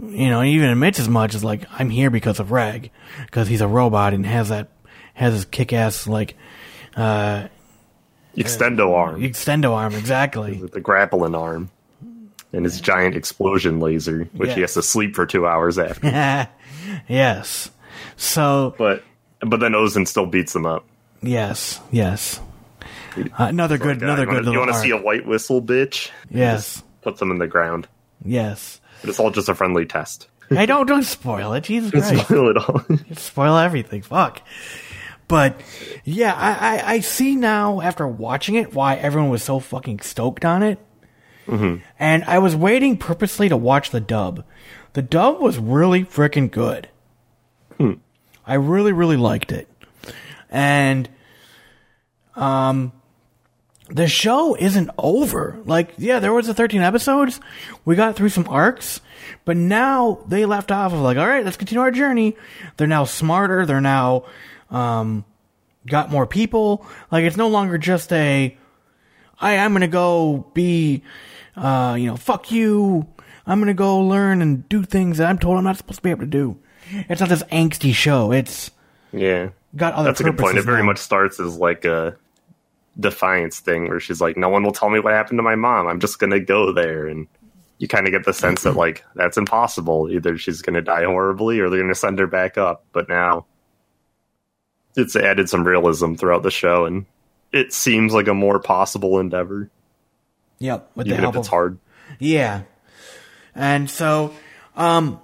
you 0.00 0.28
know, 0.30 0.42
even 0.42 0.70
admits 0.70 0.98
as 0.98 1.08
much 1.08 1.34
as 1.34 1.44
like, 1.44 1.66
"I'm 1.78 1.90
here 1.90 2.08
because 2.08 2.40
of 2.40 2.50
Reg, 2.52 2.90
because 3.26 3.48
he's 3.48 3.60
a 3.60 3.68
robot 3.68 4.14
and 4.14 4.24
has 4.24 4.48
that 4.48 4.68
has 5.12 5.34
his 5.34 5.44
kick 5.44 5.72
ass 5.74 6.06
like 6.06 6.36
uh 6.96 7.48
Extendo 8.36 8.94
arm, 8.94 9.20
extendo 9.22 9.70
arm 9.72 9.94
exactly." 9.94 10.58
with 10.58 10.72
the 10.72 10.80
grappling 10.80 11.34
arm, 11.34 11.70
and 12.52 12.64
his 12.64 12.80
giant 12.80 13.14
explosion 13.16 13.80
laser, 13.80 14.24
which 14.34 14.54
he 14.54 14.60
has 14.60 14.74
to 14.74 14.82
sleep 14.82 15.14
for 15.14 15.26
two 15.26 15.46
hours 15.46 15.78
after. 15.78 16.48
yes. 17.08 17.70
So 18.16 18.74
but 18.78 19.02
but 19.40 19.60
then 19.60 19.72
Ozen 19.72 20.06
still 20.06 20.26
beats 20.26 20.54
him 20.54 20.66
up. 20.66 20.84
yes, 21.22 21.80
yes. 21.90 22.40
another 23.38 23.78
good, 23.78 24.02
Uh, 24.02 24.06
another 24.06 24.26
good 24.26 24.44
you 24.46 24.58
want 24.58 24.72
to 24.72 24.78
see 24.78 24.90
a 24.90 24.96
white 24.96 25.26
whistle, 25.26 25.62
bitch? 25.62 26.10
Yes, 26.30 26.82
Puts 27.02 27.20
them 27.20 27.30
in 27.30 27.38
the 27.38 27.46
ground. 27.46 27.86
yes. 28.24 28.80
But 29.00 29.10
it's 29.10 29.20
all 29.20 29.30
just 29.30 29.48
a 29.48 29.54
friendly 29.54 29.84
test. 29.86 30.28
Hey, 30.48 30.66
don't 30.66 30.86
don't 30.86 31.02
spoil 31.04 31.52
it. 31.54 31.64
Jesus 31.64 31.90
Christ, 31.90 32.24
Spoil 32.26 32.50
it 32.50 32.56
all. 32.56 32.82
spoil 33.16 33.56
everything. 33.58 34.02
Fuck. 34.02 34.42
But 35.28 35.60
yeah, 36.04 36.34
I, 36.34 36.52
I 36.52 36.92
I 36.94 37.00
see 37.00 37.34
now 37.34 37.80
after 37.80 38.06
watching 38.06 38.56
it 38.56 38.74
why 38.74 38.96
everyone 38.96 39.30
was 39.30 39.42
so 39.42 39.58
fucking 39.58 40.00
stoked 40.00 40.44
on 40.44 40.62
it. 40.62 40.78
Mm-hmm. 41.46 41.82
And 41.98 42.24
I 42.24 42.38
was 42.38 42.56
waiting 42.56 42.96
purposely 42.96 43.48
to 43.48 43.56
watch 43.56 43.90
the 43.90 44.00
dub. 44.00 44.44
The 44.94 45.02
dub 45.02 45.40
was 45.40 45.58
really 45.58 46.04
freaking 46.04 46.50
good. 46.50 46.88
Hmm. 47.78 47.94
I 48.46 48.54
really 48.54 48.92
really 48.92 49.16
liked 49.16 49.52
it. 49.52 49.68
And 50.50 51.08
um 52.36 52.92
the 53.88 54.08
show 54.08 54.54
isn't 54.54 54.90
over. 54.96 55.60
Like, 55.64 55.92
yeah, 55.98 56.18
there 56.18 56.32
was 56.32 56.46
the 56.46 56.54
13 56.54 56.80
episodes. 56.80 57.40
We 57.84 57.96
got 57.96 58.16
through 58.16 58.30
some 58.30 58.48
arcs, 58.48 59.00
but 59.44 59.56
now 59.56 60.24
they 60.26 60.46
left 60.46 60.72
off 60.72 60.92
of 60.92 61.00
like, 61.00 61.18
all 61.18 61.26
right, 61.26 61.44
let's 61.44 61.56
continue 61.56 61.82
our 61.82 61.90
journey. 61.90 62.36
They're 62.76 62.86
now 62.86 63.04
smarter. 63.04 63.66
They're 63.66 63.80
now, 63.82 64.24
um, 64.70 65.24
got 65.86 66.10
more 66.10 66.26
people. 66.26 66.86
Like, 67.10 67.24
it's 67.24 67.36
no 67.36 67.48
longer 67.48 67.78
just 67.78 68.12
a, 68.12 68.56
I, 69.40 69.56
I'm 69.58 69.72
gonna 69.72 69.88
go 69.88 70.50
be, 70.54 71.02
uh, 71.56 71.96
you 71.98 72.06
know, 72.06 72.16
fuck 72.16 72.50
you. 72.50 73.06
I'm 73.46 73.58
gonna 73.58 73.74
go 73.74 74.00
learn 74.00 74.40
and 74.42 74.68
do 74.68 74.82
things 74.84 75.18
that 75.18 75.28
I'm 75.28 75.38
told 75.38 75.58
I'm 75.58 75.64
not 75.64 75.76
supposed 75.76 75.98
to 75.98 76.02
be 76.02 76.10
able 76.10 76.20
to 76.20 76.26
do. 76.26 76.58
It's 77.08 77.20
not 77.20 77.28
this 77.28 77.42
angsty 77.44 77.94
show. 77.94 78.32
It's 78.32 78.70
yeah. 79.12 79.50
got 79.76 79.94
other 79.94 80.10
That's 80.10 80.20
a 80.20 80.24
good 80.24 80.38
point. 80.38 80.58
It 80.58 80.64
very 80.64 80.82
much 80.82 80.98
starts 80.98 81.40
as 81.40 81.56
like 81.56 81.84
a 81.84 82.16
defiance 82.98 83.60
thing 83.60 83.88
where 83.88 84.00
she's 84.00 84.20
like, 84.20 84.36
No 84.36 84.48
one 84.48 84.62
will 84.62 84.72
tell 84.72 84.90
me 84.90 85.00
what 85.00 85.12
happened 85.12 85.38
to 85.38 85.42
my 85.42 85.54
mom. 85.54 85.86
I'm 85.86 86.00
just 86.00 86.18
gonna 86.18 86.40
go 86.40 86.72
there 86.72 87.06
and 87.06 87.26
you 87.78 87.88
kind 87.88 88.06
of 88.06 88.12
get 88.12 88.24
the 88.24 88.32
sense 88.32 88.62
that 88.62 88.76
like 88.76 89.04
that's 89.14 89.36
impossible. 89.36 90.10
Either 90.10 90.38
she's 90.38 90.62
gonna 90.62 90.82
die 90.82 91.04
horribly 91.04 91.60
or 91.60 91.68
they're 91.68 91.80
gonna 91.80 91.94
send 91.94 92.18
her 92.18 92.26
back 92.26 92.56
up. 92.56 92.84
But 92.92 93.08
now 93.08 93.46
it's 94.96 95.16
added 95.16 95.48
some 95.48 95.64
realism 95.64 96.14
throughout 96.14 96.42
the 96.42 96.50
show 96.50 96.84
and 96.84 97.06
it 97.52 97.72
seems 97.72 98.12
like 98.12 98.26
a 98.26 98.34
more 98.34 98.58
possible 98.58 99.20
endeavor, 99.20 99.70
Yep. 100.58 100.90
With 100.94 101.06
the 101.06 101.12
even 101.12 101.22
help 101.22 101.34
if 101.34 101.40
it's 101.40 101.48
of 101.48 101.50
hard. 101.50 101.78
Yeah. 102.18 102.62
And 103.54 103.88
so, 103.88 104.34
um, 104.76 105.20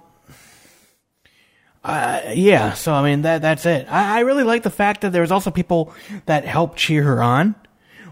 uh, 1.83 2.21
yeah, 2.33 2.73
so 2.73 2.93
I 2.93 3.03
mean, 3.03 3.23
that, 3.23 3.41
that's 3.41 3.65
it. 3.65 3.87
I, 3.89 4.17
I 4.17 4.19
really 4.21 4.43
like 4.43 4.63
the 4.63 4.69
fact 4.69 5.01
that 5.01 5.11
there 5.11 5.21
was 5.21 5.31
also 5.31 5.51
people 5.51 5.93
that 6.25 6.45
helped 6.45 6.77
cheer 6.77 7.03
her 7.03 7.21
on. 7.21 7.55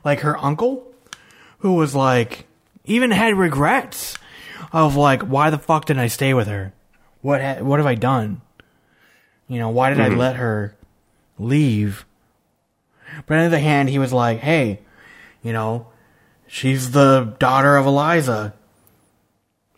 Like 0.04 0.22
her 0.22 0.38
uncle, 0.38 0.92
who 1.60 1.74
was 1.74 1.94
like, 1.94 2.48
even 2.86 3.12
had 3.12 3.36
regrets 3.36 4.18
of 4.72 4.96
like, 4.96 5.22
why 5.22 5.50
the 5.50 5.60
fuck 5.60 5.86
didn't 5.86 6.00
I 6.00 6.08
stay 6.08 6.34
with 6.34 6.48
her? 6.48 6.74
What, 7.22 7.42
ha- 7.42 7.62
what 7.62 7.80
have 7.80 7.86
I 7.86 7.96
done? 7.96 8.42
You 9.48 9.60
know, 9.60 9.70
why 9.70 9.90
did 9.90 10.00
I 10.00 10.10
let 10.10 10.38
her 10.38 10.76
leave? 11.40 12.06
But 13.26 13.36
on 13.36 13.42
the 13.42 13.48
other 13.48 13.60
hand, 13.60 13.90
he 13.90 14.00
was 14.00 14.14
like, 14.14 14.40
hey, 14.40 14.80
you 15.42 15.54
know, 15.54 15.88
she's 16.48 16.92
the 16.92 17.36
daughter 17.40 17.78
of 17.78 17.86
Eliza. 17.86 18.54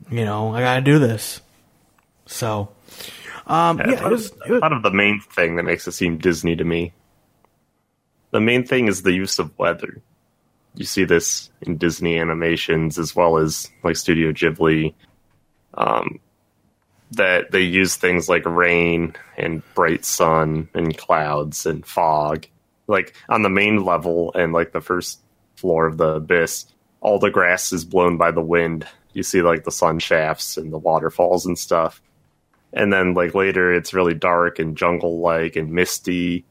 You 0.10 0.26
know, 0.26 0.54
I 0.54 0.62
gotta 0.62 0.82
do 0.82 1.00
this. 1.00 1.42
So, 2.26 2.70
um, 3.48 3.80
I 3.80 3.92
yeah, 3.92 4.06
it 4.06 4.12
was, 4.12 4.32
it 4.46 4.52
was 4.52 4.60
thought 4.60 4.74
of 4.74 4.84
the 4.84 4.92
main 4.92 5.20
thing 5.20 5.56
that 5.56 5.64
makes 5.64 5.88
it 5.88 5.94
seem 5.94 6.18
Disney 6.18 6.56
to 6.56 6.64
me. 6.64 6.94
The 8.32 8.42
main 8.42 8.66
thing 8.66 8.88
is 8.88 9.02
the 9.02 9.14
use 9.14 9.40
of 9.40 9.58
weather. 9.58 10.02
You 10.76 10.86
see 10.86 11.04
this 11.04 11.50
in 11.62 11.78
Disney 11.78 12.18
animations 12.18 12.98
as 12.98 13.16
well 13.16 13.38
as 13.38 13.70
like 13.84 13.98
Studio 13.98 14.32
Ghibli. 14.32 14.94
Um, 15.74 16.20
that 17.12 17.52
they 17.52 17.62
use 17.62 17.96
things 17.96 18.30
like 18.30 18.46
rain 18.46 19.16
and 19.38 19.62
bright 19.74 20.06
sun 20.06 20.70
and 20.74 20.98
clouds 20.98 21.66
and 21.66 21.86
fog. 21.86 22.48
Like 22.88 23.16
on 23.30 23.42
the 23.42 23.50
main 23.50 23.84
level 23.84 24.34
and 24.34 24.54
like 24.54 24.72
the 24.72 24.82
first 24.82 25.20
floor 25.56 25.86
of 25.86 25.98
the 25.98 26.16
abyss, 26.16 26.66
all 27.02 27.20
the 27.20 27.32
grass 27.32 27.72
is 27.74 27.86
blown 27.86 28.18
by 28.18 28.32
the 28.32 28.42
wind. 28.42 28.88
You 29.14 29.24
see 29.24 29.42
like 29.42 29.64
the 29.64 29.72
sun 29.72 30.00
shafts 30.00 30.58
and 30.58 30.72
the 30.72 30.78
waterfalls 30.78 31.46
and 31.46 31.58
stuff 31.58 32.02
and 32.74 32.92
then 32.92 33.14
like 33.14 33.36
later 33.36 33.74
it's 33.74 33.94
really 33.94 34.14
dark 34.14 34.60
and 34.60 34.78
jungle 34.78 35.20
like 35.20 35.56
and 35.56 35.72
misty. 35.72 36.46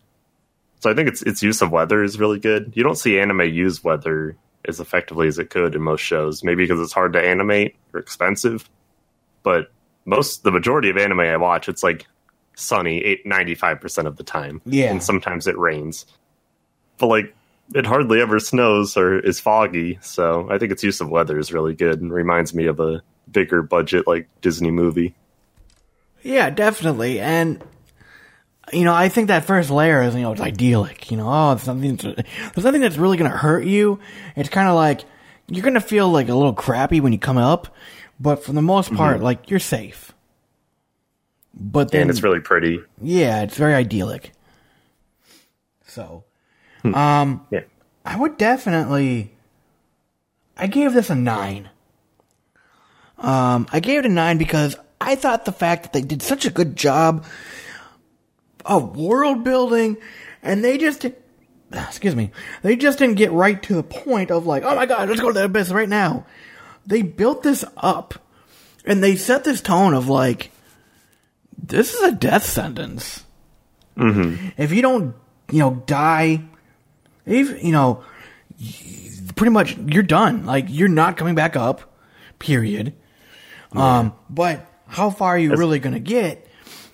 So 0.81 0.91
I 0.91 0.95
think 0.95 1.09
its 1.09 1.23
its 1.23 1.43
use 1.43 1.63
of 1.63 1.73
weather 1.73 2.03
is 2.03 2.19
really 2.19 2.39
good. 2.39 2.73
You 2.75 2.83
don't 2.83 2.97
see 2.97 3.19
anime 3.19 3.43
use 3.43 3.83
weather 3.83 4.37
as 4.67 4.81
effectively 4.81 5.29
as 5.29 5.39
it 5.39 5.51
could 5.51 5.75
in 5.75 5.83
most 5.83 6.01
shows. 6.01 6.45
Maybe 6.45 6.65
because 6.65 6.81
it's 6.81 6.93
hard 6.93 7.15
to 7.15 7.23
animate 7.23 7.77
or 7.93 8.01
expensive, 8.01 8.69
but 9.43 9.71
most 10.11 10.43
the 10.43 10.51
majority 10.51 10.91
of 10.91 10.97
anime 10.97 11.21
I 11.21 11.37
watch, 11.37 11.69
it's 11.69 11.83
like 11.83 12.07
sunny 12.57 13.21
95 13.25 13.81
percent 13.81 14.09
of 14.09 14.17
the 14.17 14.25
time. 14.25 14.61
Yeah. 14.67 14.91
and 14.91 15.03
sometimes 15.03 15.47
it 15.47 15.57
rains, 15.57 16.05
but 16.99 17.07
like 17.07 17.35
it 17.75 17.87
hardly 17.87 18.21
ever 18.21 18.41
snows 18.41 18.97
or 18.97 19.21
is 19.21 19.41
foggy. 19.41 19.99
So 20.03 20.49
I 20.51 20.59
think 20.59 20.73
its 20.73 20.83
use 20.83 21.01
of 21.01 21.09
weather 21.09 21.39
is 21.39 21.53
really 21.53 21.75
good 21.75 22.01
and 22.01 22.13
reminds 22.13 22.53
me 22.53 22.67
of 22.67 22.81
a 22.81 23.03
bigger 23.31 23.63
budget 23.63 24.07
like 24.07 24.29
Disney 24.41 24.73
movie. 24.73 25.15
Yeah, 26.23 26.51
definitely. 26.51 27.21
And 27.21 27.63
you 28.73 28.85
know, 28.85 28.95
I 28.95 29.09
think 29.09 29.29
that 29.29 29.45
first 29.45 29.71
layer 29.71 30.03
is 30.03 30.15
you 30.15 30.23
know 30.23 30.33
it's 30.33 30.41
idyllic. 30.41 31.11
You 31.11 31.17
know, 31.17 31.29
oh, 31.29 31.53
it's 31.53 31.63
something. 31.63 31.97
There's 31.97 32.65
nothing 32.65 32.81
that's 32.81 32.97
really 32.97 33.17
going 33.17 33.31
to 33.31 33.37
hurt 33.37 33.65
you. 33.65 34.01
It's 34.37 34.49
kind 34.49 34.69
of 34.69 34.75
like 34.75 35.03
you're 35.49 35.63
going 35.63 35.75
to 35.75 35.81
feel 35.81 36.09
like 36.09 36.29
a 36.29 36.35
little 36.35 36.53
crappy 36.53 37.01
when 37.01 37.13
you 37.13 37.19
come 37.19 37.39
up, 37.39 37.75
but 38.21 38.45
for 38.45 38.53
the 38.53 38.63
most 38.63 38.93
part, 38.95 39.21
like 39.23 39.51
you're 39.51 39.59
safe. 39.59 40.13
But 41.53 41.91
then 41.91 42.03
and 42.03 42.11
it's 42.11 42.23
really 42.23 42.41
pretty. 42.41 42.81
yeah, 43.03 43.43
it's 43.43 43.57
very 43.57 43.75
idyllic. 43.75 44.33
So, 45.87 46.23
um, 46.85 47.45
Yeah. 47.51 47.63
I 48.05 48.17
would 48.17 48.37
definitely. 48.39 49.35
I 50.57 50.67
gave 50.69 50.93
this 50.93 51.11
a 51.11 51.15
nine. 51.15 51.69
Um, 53.19 53.67
I 53.73 53.81
gave 53.81 53.99
it 54.01 54.07
a 54.07 54.11
nine 54.11 54.39
because 54.39 54.77
I 55.01 55.15
thought 55.15 55.45
the 55.45 55.53
fact 55.53 55.83
that 55.83 55.93
they 55.93 56.03
did 56.03 56.23
such 56.23 56.45
a 56.47 56.51
good 56.51 56.77
job 56.77 57.25
of 58.65 58.97
world 58.97 59.43
building, 59.43 59.97
and 60.43 60.63
they 60.63 60.79
just, 60.79 61.05
excuse 61.73 62.15
me, 62.15 62.31
they 62.63 62.77
just 62.77 62.99
didn't 62.99 63.17
get 63.17 63.33
right 63.33 63.63
to 63.65 63.75
the 63.75 63.83
point 63.83 64.31
of 64.31 64.47
like, 64.47 64.63
oh 64.63 64.75
my 64.77 64.87
god, 64.87 65.09
let's 65.09 65.21
go 65.21 65.29
to 65.29 65.35
the 65.35 65.45
abyss 65.45 65.71
right 65.71 65.89
now. 65.89 66.25
They 66.91 67.03
built 67.03 67.43
this 67.45 67.65
up, 67.77 68.15
and 68.85 69.03
they 69.03 69.15
set 69.17 69.45
this 69.45 69.61
tone 69.61 69.95
of 69.95 70.09
like, 70.09 70.51
this 71.57 71.95
is 71.95 72.03
a 72.03 72.13
death 72.13 72.45
sentence. 72.45 73.25
Mm-hmm. 73.97 74.49
If 74.57 74.73
you 74.73 74.83
don't, 74.83 75.15
you 75.53 75.61
know, 75.61 75.83
die, 75.87 76.43
if 77.25 77.63
you 77.63 77.71
know, 77.73 78.03
pretty 79.37 79.53
much 79.53 79.77
you're 79.79 80.03
done. 80.03 80.47
Like 80.47 80.67
you're 80.69 80.89
not 80.89 81.17
coming 81.17 81.35
back 81.35 81.55
up. 81.57 81.97
Period. 82.41 82.95
Um, 83.73 84.13
but 84.29 84.67
how 84.89 85.11
far 85.11 85.31
are 85.37 85.39
you 85.39 85.55
really 85.55 85.79
going 85.79 85.95
to 85.95 86.01
get? 86.01 86.47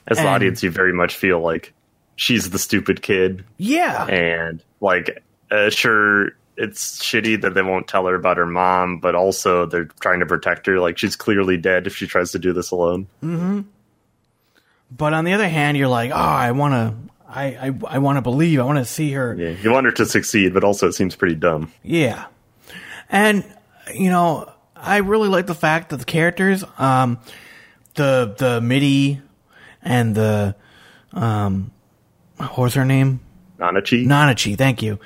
As 0.07 0.19
the 0.19 0.25
And- 0.25 0.29
audience, 0.29 0.63
you 0.63 0.71
very 0.71 0.93
much 0.93 1.17
feel 1.17 1.41
like 1.41 1.73
she's 2.17 2.51
the 2.51 2.59
stupid 2.59 3.01
kid, 3.01 3.45
Yeah, 3.57 4.05
and 4.07 4.63
like, 4.81 5.23
uh, 5.51 5.71
sure, 5.71 6.36
it's 6.57 6.99
shitty 7.01 7.41
that 7.43 7.55
they 7.55 7.63
won't 7.63 7.87
tell 7.87 8.07
her 8.07 8.15
about 8.15 8.37
her 8.39 8.47
mom, 8.47 8.99
but 8.99 9.15
also 9.15 9.67
they're 9.67 9.85
trying 10.01 10.21
to 10.21 10.27
protect 10.27 10.67
her. 10.67 10.81
Like 10.81 10.99
she's 10.99 11.17
clearly 11.17 11.57
dead 11.57 11.87
if 11.87 11.97
she 11.97 12.07
tries 12.07 12.33
to 12.33 12.39
do 12.39 12.53
this 12.53 12.71
alone. 12.71 13.07
but 14.91 15.13
on 15.13 15.25
the 15.25 15.33
other 15.33 15.49
hand, 15.49 15.77
you're 15.77 15.89
like, 15.89 16.11
oh, 16.11 16.15
I 16.15 16.53
want 16.53 16.73
to, 16.75 16.95
I, 17.29 17.45
I, 17.69 17.79
I 17.89 17.99
want 17.99 18.17
to 18.17 18.23
believe. 18.23 18.61
I 18.61 18.65
want 18.65 18.79
to 18.79 18.85
see 18.85 19.13
her. 19.13 19.35
Yeah, 19.35 19.51
you 19.51 19.71
want 19.71 19.87
her 19.87 19.93
to 19.93 20.07
succeed, 20.07 20.55
but 20.55 20.65
also 20.65 20.89
it 20.89 20.93
seems 20.93 21.15
pretty 21.15 21.35
dumb. 21.35 21.73
Yeah. 21.83 22.27
And, 23.09 23.45
you 23.95 24.11
know, 24.11 24.51
I 24.75 24.99
really 24.99 25.29
like 25.29 25.47
the 25.47 25.55
fact 25.55 25.91
that 25.91 25.99
the 25.99 26.05
characters, 26.05 26.65
um, 26.79 27.19
the, 27.95 28.35
the 28.39 28.61
Mitty 28.61 29.21
and 29.83 30.15
the, 30.15 30.57
um, 31.13 31.71
what 32.37 32.59
was 32.59 32.75
her 32.75 32.85
name? 32.85 33.21
Nanachi. 33.59 34.07
Nanachi, 34.07 34.57
thank 34.57 34.83
you. 34.83 34.99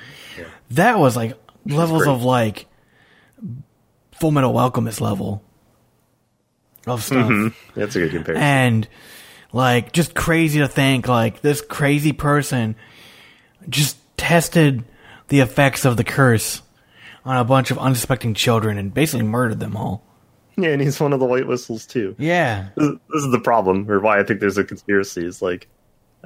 That 0.71 0.99
was 0.99 1.15
like 1.17 1.37
levels 1.65 2.03
great. 2.03 2.13
of 2.13 2.23
like 2.23 2.67
Full 4.19 4.31
Metal 4.31 4.57
Alchemist 4.57 5.01
level 5.01 5.43
of 6.87 7.03
stuff. 7.03 7.29
Mm-hmm. 7.29 7.79
That's 7.79 7.95
a 7.95 7.99
good 7.99 8.11
comparison. 8.11 8.43
And 8.43 8.87
like 9.53 9.91
just 9.91 10.15
crazy 10.15 10.59
to 10.59 10.67
think 10.67 11.07
like 11.07 11.41
this 11.41 11.61
crazy 11.61 12.13
person 12.13 12.75
just 13.69 13.97
tested 14.17 14.83
the 15.27 15.39
effects 15.39 15.85
of 15.85 15.97
the 15.97 16.03
curse 16.03 16.61
on 17.25 17.37
a 17.37 17.43
bunch 17.43 17.71
of 17.71 17.77
unsuspecting 17.77 18.33
children 18.33 18.77
and 18.77 18.93
basically 18.93 19.25
murdered 19.25 19.59
them 19.59 19.77
all. 19.77 20.03
yeah, 20.57 20.69
and 20.69 20.81
he's 20.81 20.99
one 20.99 21.13
of 21.13 21.19
the 21.19 21.25
white 21.25 21.47
whistles 21.47 21.85
too. 21.85 22.15
Yeah. 22.17 22.69
This, 22.75 22.89
this 23.13 23.23
is 23.23 23.31
the 23.31 23.39
problem, 23.39 23.89
or 23.89 23.99
why 23.99 24.19
I 24.19 24.23
think 24.23 24.39
there's 24.39 24.57
a 24.57 24.63
conspiracy. 24.63 25.25
Is 25.25 25.41
like 25.41 25.67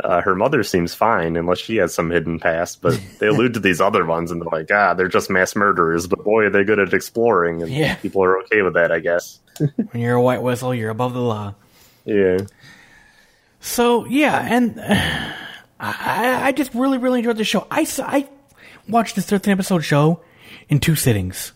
uh, 0.04 0.22
her 0.22 0.36
mother 0.36 0.62
seems 0.64 0.94
fine 0.94 1.36
unless 1.38 1.60
she 1.60 1.78
has 1.78 1.94
some 1.94 2.10
hidden 2.10 2.40
past, 2.40 2.82
but 2.82 3.00
they 3.20 3.28
allude 3.28 3.54
to 3.54 3.60
these 3.60 3.80
other 3.82 4.06
ones 4.06 4.32
and 4.32 4.42
they're 4.42 4.50
like, 4.60 4.70
ah, 4.72 4.94
they're 4.94 5.08
just 5.08 5.30
mass 5.30 5.56
murderers, 5.56 6.08
but 6.08 6.24
boy, 6.24 6.46
are 6.46 6.50
they 6.50 6.64
good 6.64 6.80
at 6.80 6.94
exploring, 6.94 7.62
and 7.62 7.72
Yeah. 7.72 7.96
people 7.96 8.24
are 8.24 8.40
okay 8.44 8.62
with 8.62 8.74
that, 8.74 8.92
I 8.92 9.00
guess. 9.00 9.40
When 9.76 10.02
you're 10.02 10.16
a 10.16 10.22
white 10.22 10.42
whistle, 10.42 10.76
you're 10.76 10.90
above 10.90 11.14
the 11.14 11.22
law. 11.22 11.56
Yeah. 12.04 12.40
So 13.62 14.06
yeah, 14.06 14.46
and 14.50 14.78
uh, 14.80 15.32
I, 15.80 16.48
I 16.48 16.52
just 16.52 16.74
really, 16.76 16.98
really 16.98 17.20
enjoyed 17.20 17.38
the 17.38 17.44
show. 17.44 17.66
I 17.72 17.88
I 18.04 18.28
watched 18.88 19.16
this 19.16 19.26
13 19.26 19.52
episode 19.54 19.80
show 19.80 20.22
in 20.70 20.80
two 20.80 20.96
sittings. 20.96 21.52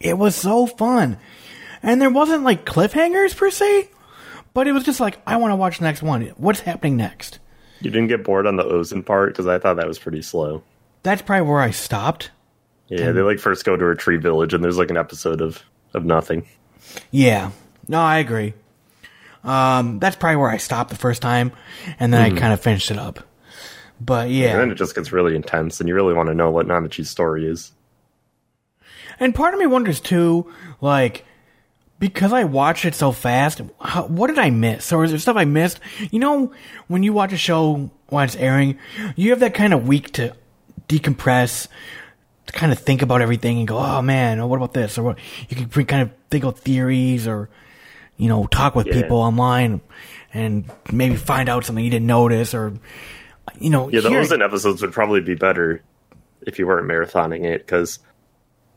It 0.00 0.18
was 0.18 0.34
so 0.34 0.66
fun, 0.66 1.18
and 1.82 2.00
there 2.00 2.10
wasn't 2.10 2.42
like 2.44 2.64
cliffhangers 2.66 3.36
per 3.36 3.50
se, 3.50 3.88
but 4.54 4.66
it 4.66 4.72
was 4.72 4.84
just 4.84 5.00
like 5.00 5.18
I 5.26 5.36
want 5.36 5.52
to 5.52 5.56
watch 5.56 5.78
the 5.78 5.84
next 5.84 6.02
one. 6.02 6.22
What's 6.36 6.60
happening 6.60 6.96
next? 6.96 7.38
You 7.80 7.90
didn't 7.90 8.08
get 8.08 8.24
bored 8.24 8.46
on 8.46 8.56
the 8.56 8.64
Ozen 8.64 9.04
part 9.04 9.30
because 9.30 9.46
I 9.46 9.58
thought 9.58 9.76
that 9.76 9.88
was 9.88 9.98
pretty 9.98 10.22
slow. 10.22 10.62
That's 11.02 11.22
probably 11.22 11.48
where 11.48 11.60
I 11.60 11.70
stopped. 11.72 12.30
Yeah, 12.88 13.12
they 13.12 13.22
like 13.22 13.38
first 13.38 13.64
go 13.64 13.76
to 13.76 13.88
a 13.88 13.96
tree 13.96 14.18
village 14.18 14.54
and 14.54 14.62
there's 14.62 14.78
like 14.78 14.90
an 14.90 14.96
episode 14.96 15.40
of 15.40 15.62
of 15.94 16.04
nothing. 16.04 16.46
Yeah, 17.10 17.50
no, 17.88 18.00
I 18.00 18.18
agree. 18.18 18.54
Um, 19.44 19.98
that's 19.98 20.14
probably 20.16 20.36
where 20.36 20.50
I 20.50 20.58
stopped 20.58 20.90
the 20.90 20.96
first 20.96 21.22
time, 21.22 21.52
and 21.98 22.12
then 22.12 22.20
I 22.20 22.30
kind 22.30 22.52
of 22.52 22.60
finished 22.60 22.90
it 22.90 22.98
up. 22.98 23.20
But 24.00 24.30
yeah, 24.30 24.50
And 24.50 24.60
then 24.60 24.70
it 24.70 24.76
just 24.76 24.94
gets 24.94 25.12
really 25.12 25.34
intense, 25.34 25.80
and 25.80 25.88
you 25.88 25.94
really 25.94 26.14
want 26.14 26.28
to 26.28 26.34
know 26.34 26.50
what 26.50 26.66
Nanachi's 26.66 27.10
story 27.10 27.46
is. 27.46 27.72
And 29.20 29.34
part 29.34 29.54
of 29.54 29.60
me 29.60 29.66
wonders 29.66 30.00
too, 30.00 30.52
like, 30.80 31.24
because 32.02 32.32
I 32.32 32.42
watched 32.42 32.84
it 32.84 32.96
so 32.96 33.12
fast, 33.12 33.60
how, 33.80 34.06
what 34.06 34.26
did 34.26 34.36
I 34.36 34.50
miss? 34.50 34.92
Or 34.92 35.04
is 35.04 35.12
there 35.12 35.20
stuff 35.20 35.36
I 35.36 35.44
missed? 35.44 35.78
You 36.10 36.18
know, 36.18 36.52
when 36.88 37.04
you 37.04 37.12
watch 37.12 37.32
a 37.32 37.36
show 37.36 37.92
while 38.08 38.24
it's 38.24 38.34
airing, 38.34 38.76
you 39.14 39.30
have 39.30 39.38
that 39.38 39.54
kind 39.54 39.72
of 39.72 39.86
week 39.86 40.10
to 40.14 40.34
decompress, 40.88 41.68
to 42.46 42.52
kind 42.52 42.72
of 42.72 42.80
think 42.80 43.02
about 43.02 43.22
everything 43.22 43.60
and 43.60 43.68
go, 43.68 43.78
oh 43.78 44.02
man, 44.02 44.40
oh, 44.40 44.48
what 44.48 44.56
about 44.56 44.72
this? 44.72 44.98
Or 44.98 45.04
what? 45.04 45.18
You 45.48 45.54
can 45.54 45.68
pre- 45.68 45.84
kind 45.84 46.02
of 46.02 46.10
think 46.28 46.42
of 46.42 46.58
theories 46.58 47.28
or, 47.28 47.48
you 48.16 48.28
know, 48.28 48.48
talk 48.48 48.74
with 48.74 48.88
Yeah. 48.88 48.94
people 49.00 49.18
online 49.18 49.80
and 50.34 50.68
maybe 50.92 51.14
find 51.14 51.48
out 51.48 51.64
something 51.64 51.84
you 51.84 51.90
didn't 51.92 52.08
notice 52.08 52.52
or, 52.52 52.72
you 53.60 53.70
know, 53.70 53.88
Yeah, 53.90 54.00
the 54.00 54.08
Ozen 54.08 54.44
episodes 54.44 54.82
would 54.82 54.92
probably 54.92 55.20
be 55.20 55.36
better 55.36 55.80
if 56.44 56.58
you 56.58 56.66
weren't 56.66 56.88
marathoning 56.88 57.44
it 57.44 57.64
because 57.64 58.00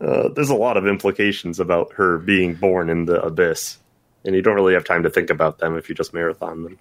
uh, 0.02 0.30
there's 0.30 0.50
a 0.50 0.56
lot 0.56 0.78
of 0.78 0.88
implications 0.88 1.60
about 1.60 1.94
her 1.94 2.18
being 2.18 2.54
born 2.54 2.90
in 2.90 3.06
the 3.06 3.22
abyss, 3.22 3.78
and 4.24 4.36
you 4.36 4.42
don't 4.42 4.56
really 4.56 4.74
have 4.74 4.84
time 4.84 5.04
to 5.04 5.10
think 5.10 5.30
about 5.30 5.60
them 5.60 5.78
if 5.78 5.90
you 5.90 5.96
just 5.96 6.14
marathon 6.14 6.64
them. 6.64 6.80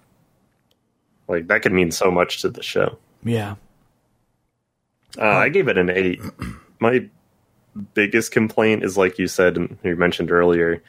Like 1.27 1.47
that 1.47 1.61
could 1.61 1.73
mean 1.73 1.91
so 1.91 2.11
much 2.11 2.41
to 2.41 2.49
the 2.49 2.63
show. 2.63 2.97
yeah. 3.23 3.55
Uh, 5.17 5.23
I 5.23 5.47
gave 5.47 5.69
it 5.69 5.77
an 5.77 5.89
eight. 5.89 6.19
My 6.79 7.07
biggest 7.93 8.33
complaint 8.33 8.83
is, 8.83 8.97
like 8.97 9.17
you 9.17 9.27
said 9.27 9.55
and 9.55 9.77
you 9.81 9.95
mentioned 9.95 10.29
earlier, 10.29 10.83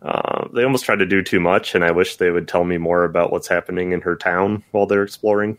uh, 0.00 0.48
they 0.54 0.64
almost 0.64 0.86
try 0.86 0.96
to 0.96 1.06
do 1.06 1.22
too 1.22 1.38
much, 1.38 1.74
and 1.74 1.84
I 1.84 1.90
wish 1.90 2.16
they 2.16 2.30
would 2.30 2.48
tell 2.48 2.64
me 2.64 2.78
more 2.78 3.04
about 3.04 3.30
what's 3.30 3.48
happening 3.48 3.92
in 3.92 4.00
her 4.00 4.16
town 4.16 4.64
while 4.70 4.86
they're 4.86 5.02
exploring. 5.02 5.58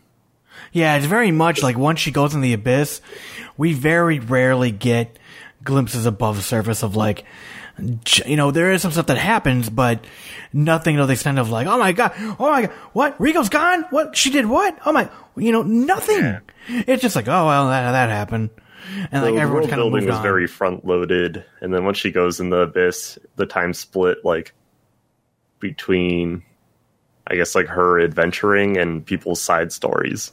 Yeah, 0.72 0.96
it's 0.96 1.06
very 1.06 1.30
much 1.30 1.62
like 1.62 1.78
once 1.78 2.00
she 2.00 2.10
goes 2.10 2.34
in 2.34 2.40
the 2.40 2.52
abyss, 2.52 3.00
we 3.56 3.72
very 3.72 4.18
rarely 4.18 4.70
get 4.70 5.18
glimpses 5.64 6.06
above 6.06 6.36
the 6.36 6.42
surface 6.42 6.82
of 6.82 6.94
like, 6.94 7.24
you 8.24 8.36
know, 8.36 8.50
there 8.50 8.70
is 8.72 8.82
some 8.82 8.92
stuff 8.92 9.06
that 9.06 9.18
happens, 9.18 9.68
but 9.68 10.04
nothing 10.52 10.96
to 10.96 11.06
the 11.06 11.12
extent 11.12 11.38
of 11.38 11.50
like, 11.50 11.66
oh 11.66 11.78
my 11.78 11.92
god, 11.92 12.12
oh 12.38 12.50
my 12.50 12.62
god, 12.62 12.70
what? 12.92 13.18
Riko's 13.18 13.48
gone? 13.48 13.82
What? 13.90 14.16
She 14.16 14.30
did 14.30 14.46
what? 14.46 14.78
Oh 14.86 14.92
my, 14.92 15.10
you 15.36 15.50
know, 15.50 15.62
nothing. 15.62 16.38
It's 16.68 17.02
just 17.02 17.16
like, 17.16 17.26
oh 17.26 17.46
well, 17.46 17.68
that 17.68 17.92
that 17.92 18.10
happened, 18.10 18.50
and 19.10 19.22
like 19.24 19.34
the 19.34 19.40
everyone's 19.40 19.52
world 19.52 19.70
kind 19.70 19.82
of 19.82 19.90
building 19.90 20.06
was 20.06 20.16
on. 20.16 20.22
very 20.22 20.46
front 20.46 20.84
loaded, 20.86 21.44
and 21.60 21.74
then 21.74 21.84
once 21.84 21.98
she 21.98 22.12
goes 22.12 22.38
in 22.38 22.50
the 22.50 22.58
abyss, 22.58 23.18
the 23.36 23.46
time 23.46 23.72
split 23.72 24.24
like 24.24 24.52
between, 25.58 26.44
I 27.26 27.34
guess, 27.34 27.54
like 27.54 27.66
her 27.66 28.00
adventuring 28.00 28.76
and 28.76 29.04
people's 29.04 29.40
side 29.40 29.72
stories. 29.72 30.30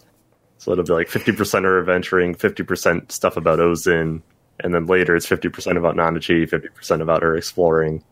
So 0.60 0.72
it'll 0.72 0.84
be 0.84 0.94
like 0.94 1.10
fifty 1.10 1.32
percent 1.32 1.66
her 1.66 1.80
adventuring, 1.80 2.36
fifty 2.36 2.62
percent 2.62 3.12
stuff 3.12 3.36
about 3.36 3.58
Ozen, 3.58 4.22
and 4.64 4.74
then 4.74 4.86
later 4.86 5.16
it's 5.16 5.26
fifty 5.26 5.50
percent 5.50 5.78
about 5.78 5.96
Nanachi, 5.96 6.50
fifty 6.50 6.70
percent 6.70 7.02
about 7.02 7.22
her 7.24 7.36
exploring. 7.36 8.04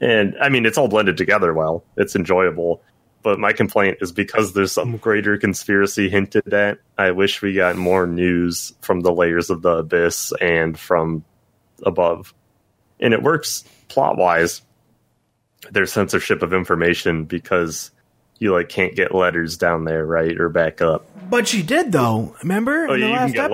And 0.00 0.34
I 0.40 0.48
mean, 0.48 0.64
it's 0.66 0.78
all 0.78 0.88
blended 0.88 1.16
together 1.16 1.52
well. 1.52 1.84
It's 1.96 2.16
enjoyable. 2.16 2.82
But 3.22 3.38
my 3.38 3.52
complaint 3.52 3.98
is 4.00 4.12
because 4.12 4.54
there's 4.54 4.72
some 4.72 4.96
greater 4.96 5.36
conspiracy 5.36 6.08
hinted 6.08 6.54
at. 6.54 6.78
I 6.96 7.10
wish 7.10 7.42
we 7.42 7.52
got 7.52 7.76
more 7.76 8.06
news 8.06 8.72
from 8.80 9.00
the 9.00 9.12
layers 9.12 9.50
of 9.50 9.60
the 9.60 9.76
abyss 9.76 10.32
and 10.40 10.78
from 10.78 11.22
above. 11.84 12.32
And 12.98 13.12
it 13.12 13.22
works 13.22 13.62
plot 13.88 14.16
wise. 14.16 14.62
There's 15.70 15.92
censorship 15.92 16.40
of 16.42 16.54
information 16.54 17.26
because 17.26 17.90
you 18.38 18.54
like 18.54 18.70
can't 18.70 18.96
get 18.96 19.14
letters 19.14 19.58
down 19.58 19.84
there, 19.84 20.06
right, 20.06 20.40
or 20.40 20.48
back 20.48 20.80
up. 20.80 21.04
But 21.28 21.46
she 21.46 21.62
did 21.62 21.92
though. 21.92 22.34
Remember 22.42 22.86
Oh, 22.88 22.94
in 22.94 23.00
the 23.00 23.08
last 23.10 23.36
episode? 23.36 23.52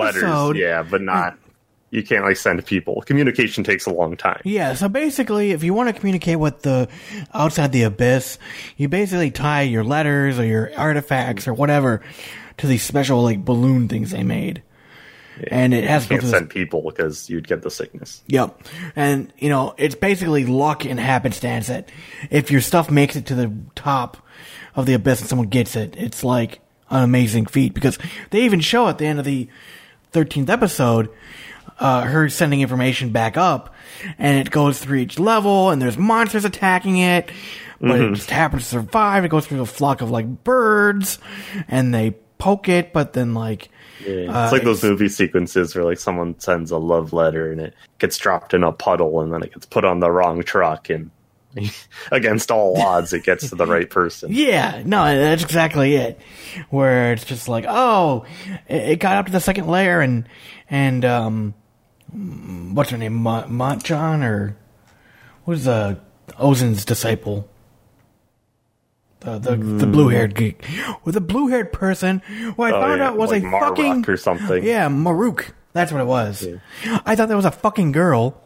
letters, 0.55 0.57
yeah, 0.61 0.81
but 0.83 1.01
not. 1.01 1.37
You 1.89 2.03
can't 2.03 2.25
like 2.25 2.35
send 2.35 2.65
people. 2.65 3.01
Communication 3.03 3.63
takes 3.63 3.85
a 3.85 3.93
long 3.93 4.17
time. 4.17 4.41
Yeah, 4.43 4.73
so 4.73 4.89
basically, 4.89 5.51
if 5.51 5.63
you 5.63 5.73
want 5.73 5.87
to 5.87 5.93
communicate 5.97 6.37
with 6.37 6.61
the 6.61 6.89
outside 7.33 7.71
the 7.71 7.83
abyss, 7.83 8.37
you 8.75 8.89
basically 8.89 9.31
tie 9.31 9.61
your 9.61 9.85
letters 9.85 10.37
or 10.37 10.45
your 10.45 10.71
artifacts 10.77 11.47
or 11.47 11.53
whatever 11.53 12.01
to 12.57 12.67
these 12.67 12.83
special 12.83 13.23
like 13.23 13.45
balloon 13.45 13.87
things 13.87 14.11
they 14.11 14.23
made, 14.23 14.63
and 15.49 15.73
it 15.73 15.85
has 15.85 16.03
to 16.03 16.09
go 16.09 16.15
Can't 16.15 16.21
this 16.23 16.31
send 16.31 16.49
people 16.49 16.81
because 16.81 17.29
you'd 17.29 17.47
get 17.47 17.61
the 17.61 17.71
sickness. 17.71 18.21
Yep. 18.27 18.63
And, 18.95 19.31
you 19.37 19.49
know, 19.49 19.73
it's 19.77 19.95
basically 19.95 20.45
luck 20.45 20.83
and 20.83 20.99
happenstance 20.99 21.67
that 21.67 21.89
if 22.29 22.51
your 22.51 22.61
stuff 22.61 22.91
makes 22.91 23.15
it 23.15 23.27
to 23.27 23.35
the 23.35 23.53
top 23.75 24.17
of 24.75 24.85
the 24.87 24.93
abyss 24.93 25.21
and 25.21 25.29
someone 25.29 25.47
gets 25.47 25.75
it, 25.75 25.95
it's 25.95 26.23
like 26.23 26.59
an 26.89 27.03
amazing 27.03 27.45
feat 27.45 27.73
because 27.73 27.97
they 28.31 28.41
even 28.41 28.59
show 28.59 28.87
at 28.87 28.97
the 28.97 29.05
end 29.05 29.19
of 29.19 29.25
the 29.25 29.47
13th 30.13 30.49
episode, 30.49 31.09
uh, 31.79 32.01
her 32.01 32.29
sending 32.29 32.61
information 32.61 33.09
back 33.11 33.37
up 33.37 33.73
and 34.17 34.39
it 34.39 34.51
goes 34.51 34.79
through 34.79 34.97
each 34.99 35.19
level 35.19 35.69
and 35.69 35.81
there's 35.81 35.97
monsters 35.97 36.45
attacking 36.45 36.97
it, 36.97 37.29
but 37.79 37.99
it 37.99 38.13
just 38.15 38.29
happens 38.31 38.63
to 38.63 38.69
survive. 38.69 39.23
It 39.25 39.29
goes 39.29 39.45
through 39.47 39.61
a 39.61 39.65
flock 39.65 40.01
of 40.01 40.09
like 40.09 40.43
birds 40.43 41.19
and 41.67 41.93
they 41.93 42.11
poke 42.39 42.67
it, 42.69 42.93
but 42.93 43.13
then 43.13 43.33
like, 43.33 43.69
Yeah, 44.05 44.25
Uh, 44.31 44.43
it's 44.45 44.53
like 44.53 44.63
those 44.63 44.79
it's- 44.79 44.83
movie 44.91 45.09
sequences 45.09 45.75
where 45.75 45.83
like 45.85 45.99
someone 45.99 46.39
sends 46.39 46.71
a 46.71 46.77
love 46.77 47.13
letter 47.13 47.51
and 47.51 47.61
it 47.61 47.73
gets 47.99 48.17
dropped 48.17 48.53
in 48.53 48.63
a 48.63 48.71
puddle 48.71 49.21
and 49.21 49.31
then 49.33 49.43
it 49.43 49.53
gets 49.53 49.65
put 49.65 49.85
on 49.85 49.99
the 49.99 50.09
wrong 50.11 50.41
truck 50.43 50.89
and 50.89 51.11
against 52.11 52.51
all 52.51 52.79
odds 52.79 53.13
it 53.13 53.23
gets 53.23 53.49
to 53.49 53.55
the 53.55 53.65
right 53.65 53.89
person. 53.89 54.29
Yeah, 54.33 54.83
no, 54.85 55.03
that's 55.17 55.41
exactly 55.43 55.95
it. 55.95 56.19
Where 56.69 57.13
it's 57.13 57.25
just 57.25 57.47
like, 57.47 57.65
oh, 57.67 58.25
it 58.67 58.91
it 58.91 58.99
got 58.99 59.17
up 59.17 59.25
to 59.27 59.31
the 59.31 59.39
second 59.39 59.67
layer, 59.67 59.99
and 60.01 60.27
and 60.69 61.03
um, 61.03 61.53
what's 62.13 62.89
her 62.91 62.97
name, 62.97 63.13
Mont 63.13 63.49
Montjon 63.51 64.23
or 64.23 64.57
what 65.45 65.57
is 65.57 65.67
uh 65.67 65.95
Ozen's 66.37 66.85
disciple? 66.85 67.49
The 69.21 69.39
the, 69.39 69.55
the 69.55 69.87
blue 69.87 70.09
haired 70.09 70.35
geek 70.35 70.63
with 71.03 71.15
the 71.15 71.21
blue 71.21 71.47
haired 71.47 71.73
person 71.73 72.19
who 72.19 72.61
I 72.61 72.71
Oh, 72.71 72.81
found 72.81 72.99
yeah, 72.99 73.07
out 73.09 73.17
was 73.17 73.31
like 73.31 73.43
a 73.43 73.45
Maruk 73.47 73.59
fucking 73.69 74.05
or 74.07 74.17
something. 74.17 74.63
Yeah, 74.63 74.87
Maruk. 74.89 75.51
That's 75.73 75.91
what 75.91 76.01
it 76.01 76.05
was. 76.07 76.47
I 77.05 77.15
thought 77.15 77.27
that 77.29 77.35
was 77.35 77.45
a 77.45 77.51
fucking 77.51 77.91
girl, 77.91 78.39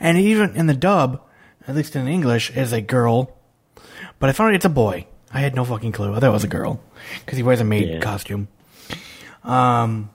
and 0.00 0.16
even 0.18 0.54
in 0.56 0.66
the 0.68 0.74
dub, 0.74 1.20
at 1.66 1.74
least 1.74 1.96
in 1.96 2.06
English, 2.08 2.50
is 2.56 2.72
a 2.72 2.80
girl. 2.80 3.36
But 4.18 4.30
I 4.30 4.32
found 4.32 4.50
out 4.50 4.54
it's 4.54 4.64
a 4.64 4.70
boy. 4.70 5.06
I 5.32 5.40
had 5.40 5.54
no 5.54 5.64
fucking 5.64 5.92
clue. 5.92 6.12
I 6.14 6.20
thought 6.20 6.28
it 6.28 6.32
was 6.32 6.44
a 6.44 6.48
girl 6.48 6.80
because 7.24 7.36
he 7.36 7.42
wears 7.42 7.60
a 7.60 7.64
maid 7.64 7.88
Yeah. 7.88 8.00
costume. 8.00 8.48
Um, 9.44 10.10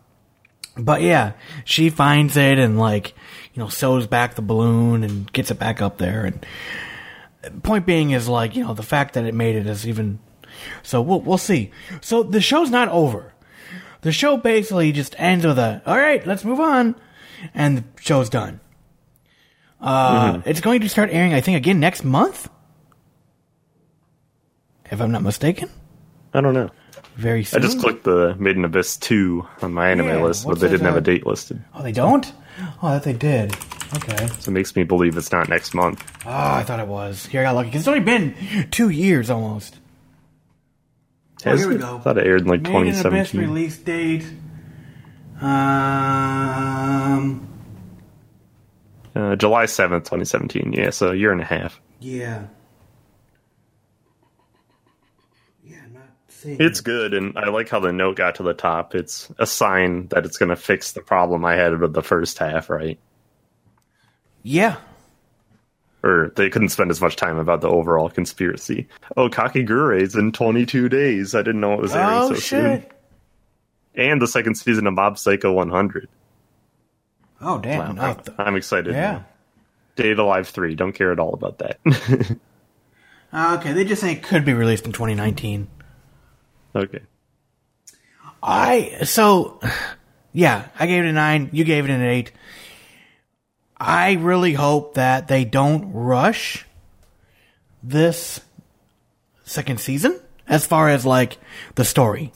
but 0.77 1.01
yeah, 1.01 1.33
she 1.65 1.89
finds 1.89 2.37
it 2.37 2.59
and 2.59 2.77
like 2.77 3.13
you 3.53 3.61
know 3.61 3.69
sews 3.69 4.07
back 4.07 4.35
the 4.35 4.41
balloon 4.41 5.03
and 5.03 5.31
gets 5.33 5.51
it 5.51 5.59
back 5.59 5.81
up 5.81 5.97
there. 5.97 6.25
And 6.25 7.63
point 7.63 7.85
being 7.85 8.11
is 8.11 8.27
like 8.27 8.55
you 8.55 8.63
know 8.63 8.73
the 8.73 8.83
fact 8.83 9.13
that 9.15 9.25
it 9.25 9.33
made 9.33 9.55
it 9.55 9.67
is 9.67 9.87
even. 9.87 10.19
So 10.83 11.01
we'll 11.01 11.21
we'll 11.21 11.37
see. 11.37 11.71
So 12.01 12.23
the 12.23 12.41
show's 12.41 12.69
not 12.69 12.89
over. 12.89 13.33
The 14.01 14.11
show 14.11 14.37
basically 14.37 14.91
just 14.91 15.15
ends 15.19 15.45
with 15.45 15.59
a 15.59 15.81
all 15.85 15.97
right, 15.97 16.25
let's 16.25 16.45
move 16.45 16.59
on, 16.59 16.95
and 17.53 17.77
the 17.79 17.83
show's 17.99 18.29
done. 18.29 18.59
Uh, 19.79 20.41
It's 20.45 20.61
going 20.61 20.81
to 20.81 20.89
start 20.89 21.09
airing, 21.11 21.35
I 21.35 21.41
think, 21.41 21.55
again 21.57 21.79
next 21.79 22.03
month, 22.03 22.49
if 24.89 24.99
I'm 24.99 25.11
not 25.11 25.21
mistaken. 25.21 25.69
I 26.33 26.41
don't 26.41 26.53
know. 26.55 26.69
Very 27.17 27.39
I 27.53 27.59
just 27.59 27.79
clicked 27.79 28.03
the 28.03 28.35
Made 28.37 28.57
in 28.57 28.65
Abyss 28.65 28.97
2 28.97 29.45
on 29.63 29.73
my 29.73 29.89
anime 29.89 30.07
Yeah, 30.07 30.21
list, 30.23 30.45
but 30.47 30.59
they 30.59 30.69
didn't 30.69 30.85
have 30.85 30.97
a 30.97 31.01
date 31.01 31.25
listed. 31.25 31.63
Oh, 31.73 31.81
they 31.81 31.91
don't? 31.91 32.31
Oh, 32.81 32.89
that 32.91 33.03
they 33.03 33.13
did. 33.13 33.55
Okay. 33.95 34.27
So 34.39 34.51
it 34.51 34.53
makes 34.53 34.75
me 34.75 34.83
believe 34.83 35.17
it's 35.17 35.31
not 35.31 35.49
next 35.49 35.73
month. 35.73 36.03
Oh, 36.25 36.29
I 36.31 36.63
thought 36.63 36.79
it 36.79 36.87
was. 36.87 37.25
Here, 37.25 37.41
I 37.41 37.45
got 37.45 37.55
lucky. 37.55 37.71
'cause 37.71 37.81
it's 37.81 37.87
only 37.87 38.01
been 38.01 38.35
two 38.69 38.89
years 38.89 39.29
almost. 39.31 39.77
Oh, 41.45 41.55
here 41.55 41.69
we 41.69 41.75
it? 41.75 41.81
go. 41.81 41.97
I 41.97 41.99
thought 42.01 42.17
it 42.17 42.27
aired 42.27 42.41
in 42.41 42.47
like 42.47 42.61
Made 42.61 42.69
in 42.69 42.75
Abyss 42.89 43.01
2017. 43.01 43.41
release 43.41 43.77
date. 43.77 44.25
Um. 45.41 47.47
Uh, 49.15 49.35
July 49.35 49.65
7th, 49.65 50.03
2017. 50.05 50.73
Yeah, 50.73 50.91
so 50.91 51.11
a 51.11 51.15
year 51.15 51.31
and 51.31 51.41
a 51.41 51.45
half. 51.45 51.79
Yeah. 51.99 52.19
Yeah, 52.19 52.43
Seeing. 56.37 56.57
It's 56.61 56.81
good, 56.81 57.13
and 57.13 57.37
I 57.37 57.49
like 57.49 57.67
how 57.69 57.79
the 57.79 57.91
note 57.91 58.15
got 58.17 58.35
to 58.35 58.43
the 58.43 58.53
top. 58.53 58.93
It's 58.95 59.31
a 59.39 59.47
sign 59.47 60.07
that 60.09 60.25
it's 60.25 60.37
going 60.37 60.49
to 60.49 60.55
fix 60.55 60.91
the 60.91 61.01
problem 61.01 61.43
I 61.45 61.55
had 61.55 61.79
with 61.79 61.93
the 61.93 62.03
first 62.03 62.37
half, 62.37 62.69
right? 62.69 62.99
Yeah. 64.43 64.77
Or 66.03 66.31
they 66.35 66.49
couldn't 66.49 66.69
spend 66.69 66.91
as 66.91 67.01
much 67.01 67.15
time 67.15 67.37
about 67.37 67.61
the 67.61 67.69
overall 67.69 68.09
conspiracy. 68.09 68.87
Oh, 69.17 69.29
Kakegurui's 69.29 70.15
in 70.15 70.31
22 70.31 70.89
days. 70.89 71.33
I 71.33 71.39
didn't 71.39 71.59
know 71.59 71.73
it 71.73 71.81
was 71.81 71.95
airing 71.95 72.07
Oh 72.09 72.27
so 72.29 72.33
shit. 72.35 72.41
soon. 72.83 72.85
And 73.95 74.21
the 74.21 74.27
second 74.27 74.55
season 74.55 74.85
of 74.85 74.93
Mob 74.93 75.17
Psycho 75.17 75.51
100. 75.53 76.07
Oh 77.41 77.57
damn. 77.57 77.95
No, 77.95 78.13
th- 78.13 78.35
I'm 78.37 78.55
excited. 78.55 78.93
yeah. 78.93 79.23
Date 79.95 80.19
A 80.19 80.23
Live 80.23 80.47
3. 80.49 80.75
Don't 80.75 80.93
care 80.93 81.11
at 81.11 81.19
all 81.19 81.33
about 81.33 81.57
that. 81.59 81.79
Uh, 83.33 83.57
okay, 83.59 83.73
they 83.73 83.83
just 83.83 83.99
say 83.99 84.13
it 84.13 84.23
could 84.23 84.45
be 84.45 84.53
released 84.53 84.85
in 84.85 84.93
2019. 84.93 85.67
Okay. 86.77 87.01
I 88.41 88.99
so 89.03 89.59
yeah, 90.33 90.67
I 90.79 90.85
gave 90.87 91.03
it 91.03 91.09
a 91.09 91.13
nine. 91.13 91.49
You 91.51 91.63
gave 91.63 91.85
it 91.85 91.91
an 91.91 92.01
eight. 92.01 92.31
I 93.79 94.13
really 94.13 94.53
hope 94.53 94.95
that 94.95 95.27
they 95.27 95.45
don't 95.45 95.91
rush 95.93 96.65
this 97.83 98.39
second 99.43 99.79
season 99.79 100.19
as 100.47 100.65
far 100.65 100.89
as 100.89 101.05
like 101.05 101.37
the 101.75 101.85
story. 101.85 102.31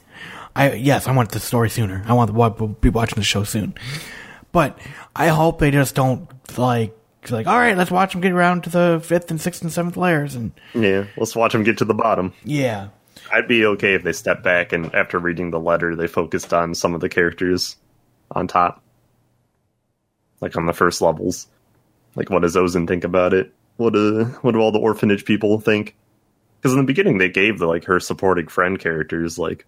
I 0.55 0.73
yes, 0.73 1.07
I 1.07 1.13
want 1.15 1.31
the 1.31 1.39
story 1.39 1.69
sooner. 1.69 2.03
I 2.05 2.13
want 2.13 2.29
to 2.35 2.67
be 2.81 2.89
watching 2.89 3.15
the 3.15 3.23
show 3.23 3.43
soon. 3.43 3.73
But 4.51 4.77
I 5.15 5.27
hope 5.29 5.59
they 5.59 5.71
just 5.71 5.95
don't 5.95 6.27
like 6.57 6.95
like 7.29 7.47
all 7.47 7.57
right, 7.57 7.77
let's 7.77 7.91
watch 7.91 8.11
them 8.13 8.21
get 8.21 8.31
around 8.31 8.63
to 8.63 8.69
the 8.69 9.01
fifth 9.03 9.29
and 9.31 9.39
sixth 9.39 9.61
and 9.61 9.71
seventh 9.71 9.95
layers 9.97 10.35
and 10.35 10.51
Yeah, 10.73 11.05
let's 11.17 11.35
watch 11.35 11.53
them 11.53 11.63
get 11.63 11.77
to 11.77 11.85
the 11.85 11.93
bottom. 11.93 12.33
yeah. 12.43 12.89
I'd 13.31 13.47
be 13.47 13.65
okay 13.65 13.93
if 13.95 14.03
they 14.03 14.13
stepped 14.13 14.43
back 14.43 14.73
and 14.73 14.93
after 14.93 15.19
reading 15.19 15.51
the 15.51 15.59
letter, 15.59 15.95
they 15.95 16.07
focused 16.07 16.53
on 16.53 16.75
some 16.75 16.93
of 16.93 17.01
the 17.01 17.09
characters 17.09 17.77
on 18.29 18.47
top. 18.47 18.83
Like 20.39 20.57
on 20.57 20.65
the 20.65 20.73
first 20.73 21.01
levels. 21.01 21.47
Like, 22.15 22.29
what 22.29 22.41
does 22.41 22.55
Ozen 22.55 22.87
think 22.87 23.03
about 23.03 23.33
it? 23.33 23.53
What 23.77 23.93
do, 23.93 24.25
what 24.41 24.51
do 24.51 24.59
all 24.59 24.71
the 24.71 24.79
orphanage 24.79 25.23
people 25.23 25.59
think? 25.61 25.95
Because 26.59 26.73
in 26.73 26.79
the 26.79 26.85
beginning, 26.85 27.19
they 27.19 27.29
gave 27.29 27.57
the, 27.57 27.67
like, 27.67 27.85
her 27.85 27.99
supporting 27.99 28.47
friend 28.47 28.77
characters, 28.77 29.39
like, 29.39 29.65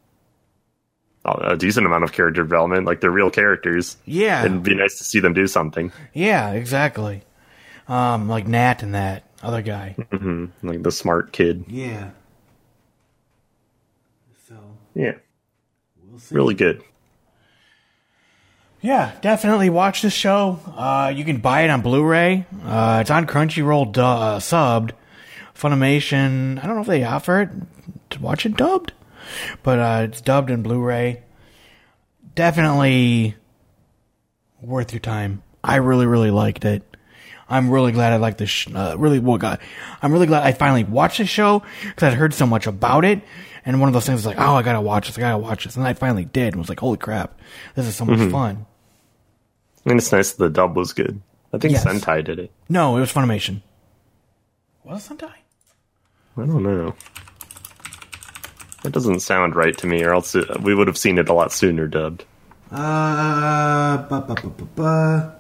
a 1.24 1.56
decent 1.56 1.86
amount 1.86 2.04
of 2.04 2.12
character 2.12 2.44
development. 2.44 2.86
Like, 2.86 3.00
they're 3.02 3.12
real 3.12 3.30
characters. 3.30 3.96
Yeah. 4.06 4.44
It'd 4.44 4.62
be 4.62 4.76
nice 4.76 4.98
to 4.98 5.04
see 5.06 5.20
them 5.22 5.34
do 5.34 5.48
something. 5.48 5.92
Yeah, 6.14 6.52
exactly. 6.52 7.24
Um, 7.88 8.28
like 8.28 8.48
Nat 8.48 8.84
and 8.84 8.94
that 8.94 9.24
other 9.42 9.62
guy. 9.62 9.96
Like, 10.62 10.84
the 10.84 10.92
smart 10.92 11.32
kid. 11.32 11.66
yeah. 11.68 12.12
So 14.94 15.00
Yeah, 15.00 15.14
we'll 16.10 16.20
see. 16.20 16.36
really 16.36 16.54
good. 16.56 16.84
Yeah, 18.82 19.14
definitely 19.22 19.70
watch 19.70 20.02
this 20.02 20.14
show. 20.14 20.60
Uh, 20.76 21.12
you 21.16 21.24
can 21.24 21.38
buy 21.38 21.62
it 21.62 21.70
on 21.70 21.82
Blu-ray. 21.82 22.46
Uh, 22.66 22.98
it's 23.02 23.10
on 23.10 23.26
Crunchyroll 23.26 23.92
du- 23.94 24.02
uh, 24.02 24.40
subbed. 24.40 24.92
Funimation. 25.56 26.62
I 26.62 26.68
don't 26.68 26.76
know 26.76 26.82
if 26.82 26.88
they 26.88 27.04
offer 27.06 27.42
it 27.42 27.50
to 28.10 28.20
watch 28.22 28.46
it 28.46 28.58
dubbed, 28.58 28.92
but 29.62 29.80
uh, 29.80 30.02
it's 30.10 30.20
dubbed 30.20 30.50
in 30.50 30.64
Blu-ray. 30.64 31.22
Definitely 32.36 33.36
worth 34.62 34.92
your 34.92 35.00
time. 35.00 35.44
I 35.64 35.76
really, 35.78 36.06
really 36.06 36.32
liked 36.32 36.66
it. 36.66 36.84
I'm 37.48 37.70
really 37.70 37.92
glad 37.92 38.12
I 38.14 38.18
liked 38.18 38.40
this. 38.40 38.50
Sh- 38.50 38.68
uh, 38.74 38.96
really, 38.98 39.20
well, 39.20 39.38
God, 39.38 39.60
I'm 40.02 40.12
really 40.12 40.28
glad 40.28 40.44
I 40.44 40.52
finally 40.52 40.84
watched 40.84 41.20
the 41.20 41.26
show 41.26 41.64
because 41.84 42.04
I'd 42.12 42.18
heard 42.18 42.34
so 42.34 42.46
much 42.48 42.68
about 42.68 43.06
it. 43.06 43.22
And 43.66 43.80
one 43.80 43.88
of 43.88 43.94
those 43.94 44.06
things 44.06 44.20
is 44.22 44.26
like, 44.26 44.40
oh, 44.40 44.56
I 44.56 44.62
gotta 44.62 44.82
watch 44.82 45.08
this. 45.08 45.18
I 45.18 45.22
gotta 45.22 45.38
watch 45.38 45.64
this. 45.64 45.76
And 45.78 45.88
I 45.88 45.94
finally 45.94 46.26
did. 46.26 46.48
And 46.54 46.58
was 46.58 46.70
like, 46.70 46.80
holy 46.82 46.98
crap, 46.98 47.40
this 47.76 47.86
is 47.88 47.96
so 47.96 48.06
much 48.06 48.30
fun. 48.32 48.66
And 49.86 49.98
it's 49.98 50.12
nice 50.12 50.34
that 50.34 50.44
the 50.44 50.50
dub 50.50 50.76
was 50.76 50.94
good. 50.94 51.22
I 51.54 51.58
think 51.60 51.74
Yes. 51.74 51.86
Sentai 51.86 52.24
did 52.26 52.40
it. 52.40 52.52
No, 52.68 52.98
it 52.98 53.00
was 53.02 53.14
Funimation. 53.14 53.62
Was 54.84 55.10
it 55.10 55.18
Sentai? 55.18 55.32
I 56.36 56.46
don't 56.46 56.64
know. 56.64 56.96
That 58.84 58.92
doesn't 58.92 59.22
sound 59.22 59.56
right 59.56 59.78
to 59.78 59.88
me, 59.88 60.04
or 60.04 60.14
else 60.14 60.36
it, 60.36 60.62
we 60.62 60.76
would 60.76 60.88
have 60.88 60.98
seen 60.98 61.18
it 61.18 61.30
a 61.30 61.34
lot 61.34 61.54
sooner 61.54 61.88
dubbed. 61.88 62.26
Uh, 62.72 63.98
ba, 64.08 64.26
ba, 64.28 64.36
ba, 64.36 64.50
ba, 64.50 64.66
ba. 64.76 65.36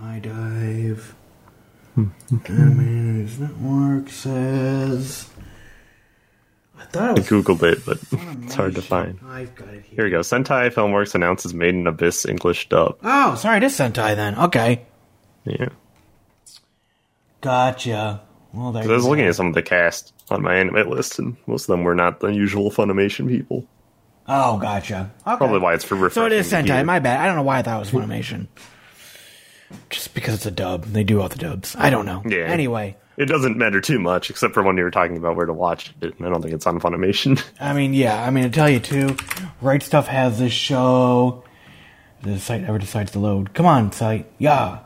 HIDIVE. 0.00 1.14
Anime 1.96 3.14
News 3.18 3.38
Network 3.38 4.08
says. 4.10 5.28
I 6.78 6.84
thought 6.84 7.10
I 7.10 7.12
was. 7.12 7.28
googled 7.28 7.62
it, 7.62 7.84
but 7.84 7.98
it's 8.44 8.54
hard 8.54 8.74
to 8.74 8.82
find. 8.82 9.18
I've 9.26 9.54
got 9.54 9.68
it 9.68 9.84
here. 9.84 9.94
Here 9.96 10.04
we 10.04 10.10
go. 10.10 10.20
Sentai 10.20 10.72
Filmworks 10.72 11.14
announces 11.14 11.54
Made 11.54 11.74
in 11.74 11.86
Abyss 11.86 12.26
English 12.26 12.68
dub. 12.68 12.98
Oh, 13.02 13.34
sorry, 13.34 13.58
it 13.58 13.62
is 13.62 13.76
Sentai 13.76 14.14
then. 14.16 14.36
Okay. 14.38 14.82
Yeah. 15.44 15.68
Gotcha. 17.40 18.22
Well, 18.52 18.72
there 18.72 18.82
I 18.84 18.86
was 18.86 19.04
you 19.04 19.10
looking 19.10 19.26
at 19.26 19.34
some 19.34 19.48
of 19.48 19.54
the 19.54 19.62
cast 19.62 20.12
on 20.30 20.42
my 20.42 20.54
anime 20.56 20.88
list, 20.88 21.18
and 21.18 21.36
most 21.46 21.64
of 21.64 21.66
them 21.68 21.84
were 21.84 21.94
not 21.94 22.20
the 22.20 22.28
usual 22.28 22.70
Funimation 22.70 23.28
people. 23.28 23.66
Oh, 24.28 24.58
gotcha. 24.58 25.12
Okay. 25.26 25.36
Probably 25.36 25.60
why 25.60 25.74
it's 25.74 25.84
for 25.84 25.94
refreshing. 25.94 26.22
So 26.22 26.26
it 26.26 26.32
is 26.32 26.50
Sentai. 26.50 26.76
hear. 26.76 26.84
My 26.84 26.98
bad. 26.98 27.20
I 27.20 27.26
don't 27.26 27.36
know 27.36 27.42
why 27.42 27.58
I 27.58 27.62
thought 27.62 27.76
it 27.76 27.80
was 27.80 27.90
Funimation. 27.90 28.48
Just 29.90 30.14
because 30.14 30.34
it's 30.34 30.46
a 30.46 30.50
dub. 30.50 30.84
They 30.84 31.04
do 31.04 31.20
all 31.20 31.28
the 31.28 31.36
dubs. 31.36 31.76
I 31.78 31.90
don't 31.90 32.06
know. 32.06 32.22
Yeah. 32.26 32.44
Anyway. 32.44 32.96
It 33.16 33.26
doesn't 33.26 33.56
matter 33.56 33.80
too 33.80 33.98
much, 33.98 34.28
except 34.28 34.52
for 34.52 34.62
when 34.62 34.76
you 34.76 34.84
were 34.84 34.90
talking 34.90 35.16
about 35.16 35.36
where 35.36 35.46
to 35.46 35.52
watch 35.52 35.94
it. 36.02 36.14
I 36.20 36.28
don't 36.28 36.42
think 36.42 36.52
it's 36.52 36.66
on 36.66 36.78
Funimation. 36.80 37.42
I 37.60 37.72
mean, 37.72 37.94
yeah. 37.94 38.22
I 38.22 38.28
mean, 38.30 38.44
to 38.44 38.50
tell 38.50 38.68
you 38.68 38.78
too, 38.80 39.16
Right 39.62 39.80
Stuf 39.80 40.04
has 40.06 40.38
this 40.38 40.52
show. 40.52 41.42
The 42.22 42.38
site 42.38 42.64
ever 42.64 42.78
decides 42.78 43.12
to 43.12 43.18
load. 43.18 43.54
Come 43.54 43.66
on, 43.66 43.92
site. 43.92 44.26
Yeah. 44.38 44.80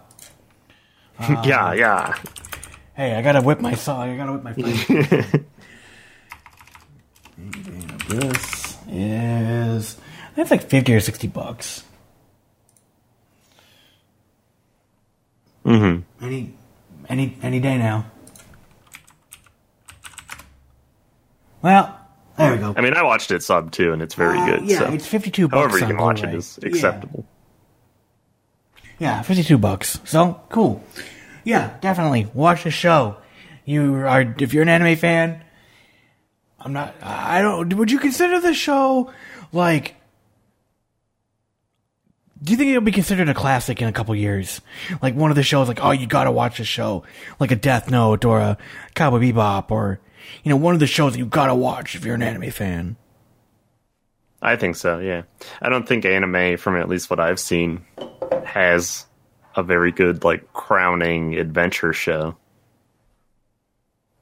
yeah, 1.44 1.72
yeah. 1.72 2.14
Hey, 2.94 3.14
I 3.14 3.22
gotta 3.22 3.40
whip 3.40 3.60
my 3.60 3.74
saw. 3.74 4.02
I 4.02 4.16
gotta 4.16 4.32
whip 4.32 4.42
my 4.44 4.52
this 8.08 8.76
is. 8.88 9.96
That's 10.36 10.50
like 10.50 10.68
50 10.68 10.94
or 10.94 11.00
60 11.00 11.26
bucks. 11.28 11.82
Mm-hmm. 15.64 16.24
Any, 16.24 16.54
any, 17.08 17.36
any 17.42 17.60
day 17.60 17.78
now. 17.78 18.06
Well, 21.62 21.98
there 22.38 22.52
we 22.52 22.58
go. 22.58 22.74
I 22.76 22.80
mean, 22.80 22.94
I 22.94 23.02
watched 23.02 23.30
it 23.30 23.42
sub 23.42 23.70
too, 23.72 23.92
and 23.92 24.00
it's 24.02 24.14
very 24.14 24.38
Uh, 24.38 24.46
good. 24.46 24.62
Yeah, 24.70 24.78
so. 24.78 24.92
it's 24.92 25.06
52 25.06 25.48
bucks. 25.48 25.58
However, 25.60 25.78
you 25.78 25.86
can 25.86 25.96
watch 25.98 26.18
it 26.20 26.22
Blu-ray. 26.26 26.38
is 26.38 26.58
Yeah. 26.62 26.68
acceptable. 26.68 27.24
Yeah, 28.98 29.22
52 29.22 29.58
bucks. 29.58 29.98
So, 30.04 30.40
cool. 30.50 30.82
Yeah, 31.44 31.70
definitely. 31.80 32.28
Watch 32.34 32.64
the 32.64 32.70
show. 32.70 33.16
You 33.64 33.94
are, 33.96 34.34
if 34.38 34.52
you're 34.52 34.62
an 34.62 34.68
anime 34.68 34.96
fan, 34.96 35.42
I'm 36.58 36.72
not, 36.72 36.94
I 37.02 37.40
don't, 37.40 37.72
would 37.76 37.90
you 37.90 37.98
consider 37.98 38.40
the 38.40 38.52
show 38.52 39.10
like, 39.52 39.94
do 42.42 42.52
you 42.52 42.56
think 42.58 42.70
it'll 42.70 42.80
be 42.82 42.92
considered 42.92 43.28
a 43.28 43.34
classic 43.34 43.80
in 43.82 43.88
a 43.88 43.92
couple 43.92 44.14
years? 44.16 44.60
Like 45.02 45.14
one 45.14 45.30
of 45.30 45.36
the 45.36 45.42
shows, 45.42 45.68
like, 45.68 45.82
oh, 45.82 45.90
you 45.90 46.06
gotta 46.06 46.30
watch 46.30 46.58
the 46.58 46.64
show. 46.64 47.04
Like 47.38 47.50
a 47.50 47.56
Death 47.56 47.90
Note 47.90 48.24
or 48.24 48.40
a 48.40 48.58
Cowboy 48.94 49.20
Bebop 49.20 49.70
or, 49.70 50.00
you 50.42 50.50
know, 50.50 50.56
one 50.56 50.74
of 50.74 50.80
the 50.80 50.86
shows 50.86 51.12
that 51.12 51.18
you 51.18 51.26
gotta 51.26 51.54
watch 51.54 51.94
if 51.94 52.04
you're 52.04 52.14
an 52.14 52.22
anime 52.22 52.50
fan. 52.50 52.96
I 54.42 54.56
think 54.56 54.76
so. 54.76 54.98
Yeah, 54.98 55.22
I 55.60 55.68
don't 55.68 55.86
think 55.86 56.04
anime, 56.04 56.56
from 56.56 56.76
at 56.76 56.88
least 56.88 57.10
what 57.10 57.20
I've 57.20 57.40
seen, 57.40 57.84
has 58.44 59.06
a 59.54 59.62
very 59.62 59.92
good 59.92 60.24
like 60.24 60.52
crowning 60.52 61.34
adventure 61.34 61.92
show. 61.92 62.36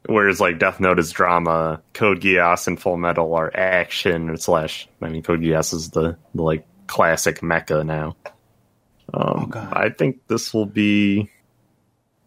Whereas 0.07 0.41
like 0.41 0.59
Death 0.59 0.81
Note 0.81 0.99
is 0.99 1.11
drama, 1.13 1.83
Code 1.93 2.21
Geass 2.21 2.67
and 2.67 2.81
Full 2.81 2.97
Metal 2.97 3.35
are 3.35 3.55
action 3.55 4.37
slash. 4.39 4.89
I 5.03 5.09
mean, 5.11 5.23
Code 5.23 5.41
Geass 5.41 5.75
is 5.75 5.91
the, 5.91 6.17
the 6.35 6.43
like 6.43 6.67
classic 6.87 7.41
mecha 7.41 7.85
now. 7.85 8.17
Um, 9.13 9.49
God. 9.51 9.73
I 9.73 9.91
think 9.91 10.27
this 10.27 10.55
will 10.55 10.67
be, 10.67 11.31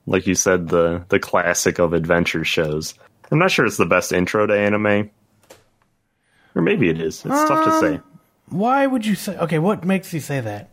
like 0.06 0.28
you 0.28 0.36
said, 0.36 0.68
the 0.68 1.06
the 1.10 1.20
classic 1.20 1.80
of 1.80 1.94
adventure 1.94 2.44
shows. 2.44 2.94
I'm 3.32 3.40
not 3.40 3.52
sure 3.52 3.66
it's 3.66 3.78
the 3.78 3.86
best 3.86 4.12
intro 4.12 4.46
to 4.46 4.54
anime, 4.54 5.10
or 6.54 6.62
maybe 6.62 6.90
it 6.90 7.00
is. 7.00 7.26
It's 7.26 7.48
tough 7.48 7.66
to 7.66 7.80
say. 7.80 7.96
Um, 7.96 8.04
why 8.50 8.86
would 8.86 9.06
you 9.06 9.16
say, 9.16 9.38
okay, 9.38 9.60
what 9.60 9.86
makes 9.86 10.14
you 10.14 10.20
say 10.20 10.42
that? 10.42 10.70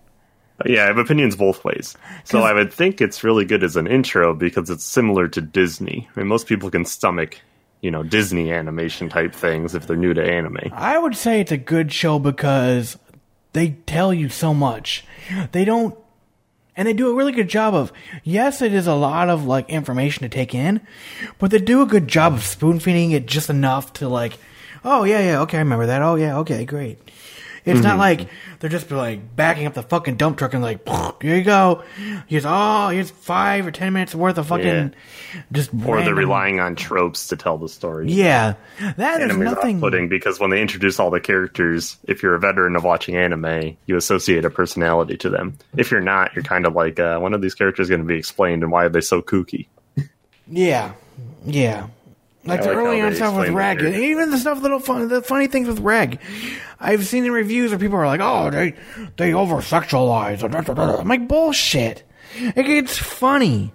Yeah, 0.67 0.83
I 0.83 0.87
have 0.87 0.99
opinions 0.99 1.37
both 1.37 1.65
ways. 1.65 1.97
So 2.25 2.41
I 2.41 2.53
would 2.53 2.73
think 2.73 3.01
it's 3.01 3.23
really 3.23 3.45
good 3.45 3.63
as 3.63 3.77
an 3.77 3.87
intro 3.87 4.35
because 4.35 4.71
it's 4.71 4.83
similar 4.83 5.29
to 5.29 5.41
Disney. 5.41 6.09
I 6.17 6.19
mean, 6.19 6.27
most 6.27 6.49
people 6.49 6.69
can 6.69 6.85
stomach, 6.85 7.41
you 7.81 7.93
know, 7.93 8.03
Disney 8.03 8.51
animation 8.51 9.09
type 9.09 9.33
things 9.33 9.77
if 9.77 9.87
they're 9.87 9.97
new 9.97 10.15
to 10.15 10.25
anime. 10.25 10.59
I 10.73 10.99
would 10.99 11.17
say 11.17 11.41
it's 11.41 11.53
a 11.53 11.57
good 11.57 11.93
show 11.93 12.19
because 12.19 12.99
they 13.53 13.77
tell 13.87 14.13
you 14.13 14.29
so 14.29 14.53
much. 14.53 15.05
They 15.53 15.65
don't, 15.65 15.97
and 16.79 16.87
they 16.87 16.93
do 16.93 17.11
a 17.11 17.15
really 17.15 17.33
good 17.33 17.49
job 17.49 17.75
of, 17.75 17.93
yes, 18.23 18.63
it 18.63 18.73
is 18.73 18.87
a 18.87 18.95
lot 18.95 19.29
of 19.29 19.45
like 19.45 19.69
information 19.69 20.23
to 20.23 20.29
take 20.29 20.55
in, 20.55 20.81
but 21.39 21.51
they 21.51 21.59
do 21.59 21.83
a 21.83 21.87
good 21.87 22.07
job 22.07 22.33
of 22.33 22.45
spoon 22.45 22.79
feeding 22.79 23.11
it 23.11 23.27
just 23.27 23.51
enough 23.51 23.93
to 23.95 24.09
like, 24.09 24.39
oh 24.85 25.03
yeah, 25.03 25.19
yeah, 25.19 25.41
okay, 25.41 25.59
I 25.59 25.61
remember 25.61 25.87
that. 25.87 26.01
Oh 26.01 26.15
yeah, 26.15 26.39
okay, 26.39 26.65
great. 26.65 26.99
It's 27.69 27.83
not 27.83 27.99
like 27.99 28.29
they're 28.59 28.71
just 28.71 28.91
like 28.91 29.37
backing 29.37 29.67
up 29.67 29.75
the 29.75 29.83
fucking 29.83 30.17
dump 30.17 30.39
truck 30.39 30.55
and 30.55 30.63
like, 30.63 30.87
here 31.23 31.37
you 31.37 31.45
go. 31.45 31.83
Here's 32.27 32.45
oh, 32.47 32.89
here's 32.89 33.11
five 33.11 33.67
or 33.67 33.71
ten 33.71 33.93
minutes 33.93 34.15
worth 34.15 34.39
of 34.39 34.47
fucking 34.49 34.95
just. 35.53 35.71
Or 35.85 36.03
they're 36.03 36.15
relying 36.15 36.61
on 36.61 36.75
tropes 36.77 37.29
to 37.29 37.37
tell 37.37 37.59
the 37.59 37.69
story. 37.69 38.11
Yeah, 38.11 38.55
that 38.97 39.21
is 39.21 39.31
Anime 39.31 39.43
is 39.43 39.53
nothing. 39.53 39.77
off-putting 39.77 40.09
because 40.09 40.41
when 40.41 40.51
they 40.51 40.61
introduce 40.63 40.99
all 40.99 41.11
the 41.11 41.21
characters, 41.21 41.97
if 42.05 42.23
you're 42.23 42.35
a 42.35 42.41
veteran 42.41 42.77
of 42.77 42.85
watching 42.85 43.17
anime, 43.17 43.77
you 43.87 43.97
associate 43.97 44.45
a 44.45 44.51
personality 44.51 45.17
to 45.19 45.31
them. 45.31 45.59
If 45.77 45.91
you're 45.91 46.01
not, 46.01 46.35
you're 46.35 46.45
kind 46.45 46.67
of 46.67 46.75
like, 46.75 46.99
uh, 46.99 47.19
one 47.19 47.35
of 47.35 47.41
these 47.41 47.55
characters 47.55 47.89
going 47.89 48.01
to 48.01 48.07
be 48.07 48.17
explained, 48.17 48.63
and 48.63 48.73
why 48.73 48.85
are 48.85 48.89
they 48.89 49.01
so 49.01 49.23
kooky? 49.23 49.67
Yeah, 50.47 50.95
yeah. 51.45 51.89
Like 52.49 52.61
I 52.61 52.63
the 52.65 52.69
like 52.71 52.77
early 52.79 53.01
on 53.01 53.15
stuff 53.15 53.37
with 53.37 53.51
Reg, 53.51 53.81
even 53.83 54.31
the 54.31 54.39
stuff 54.39 54.61
little 54.61 54.81
fun, 54.81 55.09
the 55.09 55.23
funny 55.23 55.47
things 55.47 55.69
with 55.69 55.81
Reg. 55.81 56.21
I've 56.81 57.07
seen 57.07 57.25
in 57.25 57.33
reviews 57.33 57.71
where 57.71 57.79
people 57.79 57.97
are 57.99 58.07
like, 58.07 58.21
"Oh, 58.21 58.51
they 58.51 58.75
they 59.17 59.33
over 59.35 59.57
sexualize." 59.57 60.43
I'm 60.43 61.09
like, 61.09 61.29
bullshit. 61.29 62.05
Like, 62.41 62.69
it's 62.69 62.97
funny. 62.97 63.73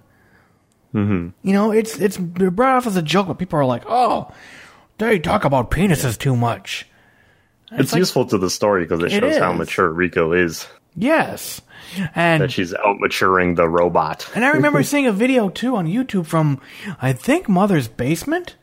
Mm-hmm. 0.94 1.30
You 1.46 1.52
know, 1.52 1.72
it's 1.72 1.98
it's 1.98 2.16
brought 2.16 2.76
off 2.76 2.86
as 2.86 2.96
a 2.96 3.02
joke, 3.02 3.26
but 3.28 3.38
people 3.38 3.58
are 3.58 3.64
like, 3.64 3.82
"Oh, 3.86 4.32
they 4.98 5.18
talk 5.18 5.44
about 5.44 5.70
penises 5.70 6.18
too 6.18 6.36
much." 6.36 6.86
It's, 7.72 7.92
like- 7.92 7.98
useful 7.98 8.26
to 8.26 8.38
the 8.38 8.50
story 8.50 8.84
because 8.84 9.00
it 9.02 9.12
It 9.12 9.20
shows 9.20 9.38
how 9.38 9.52
mature 9.52 9.92
Riko 9.92 10.38
is. 10.38 10.66
Yes, 10.96 11.60
and 12.14 12.40
That 12.42 12.52
she's 12.52 12.72
out 12.72 13.00
maturing 13.00 13.56
the 13.56 13.68
robot. 13.68 14.30
And 14.34 14.44
I 14.44 14.50
remember 14.50 14.82
seeing 14.84 15.06
a 15.08 15.12
video 15.12 15.48
too 15.48 15.74
on 15.74 15.86
YouTube 15.86 16.26
from, 16.26 16.60
I 17.02 17.12
think, 17.12 17.48
Mother's 17.48 17.88
Basement 17.88 18.54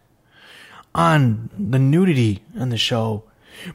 on 0.94 1.50
the 1.58 1.80
nudity 1.80 2.44
in 2.56 2.70
the 2.70 2.78
show. 2.78 3.24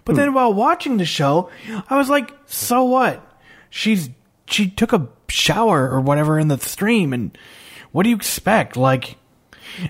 But 0.04 0.16
then 0.16 0.34
while 0.34 0.52
watching 0.52 0.96
the 0.96 1.04
show, 1.04 1.50
I 1.88 1.96
was 1.96 2.08
like, 2.08 2.32
so 2.46 2.84
what? 2.84 3.22
She's, 3.70 4.10
she 4.46 4.68
took 4.70 4.92
a 4.92 5.08
shower 5.28 5.88
or 5.90 6.00
whatever 6.00 6.38
in 6.38 6.48
the 6.48 6.58
stream 6.58 7.12
and 7.12 7.36
what 7.92 8.02
do 8.02 8.10
you 8.10 8.16
expect? 8.16 8.76
Like, 8.76 9.16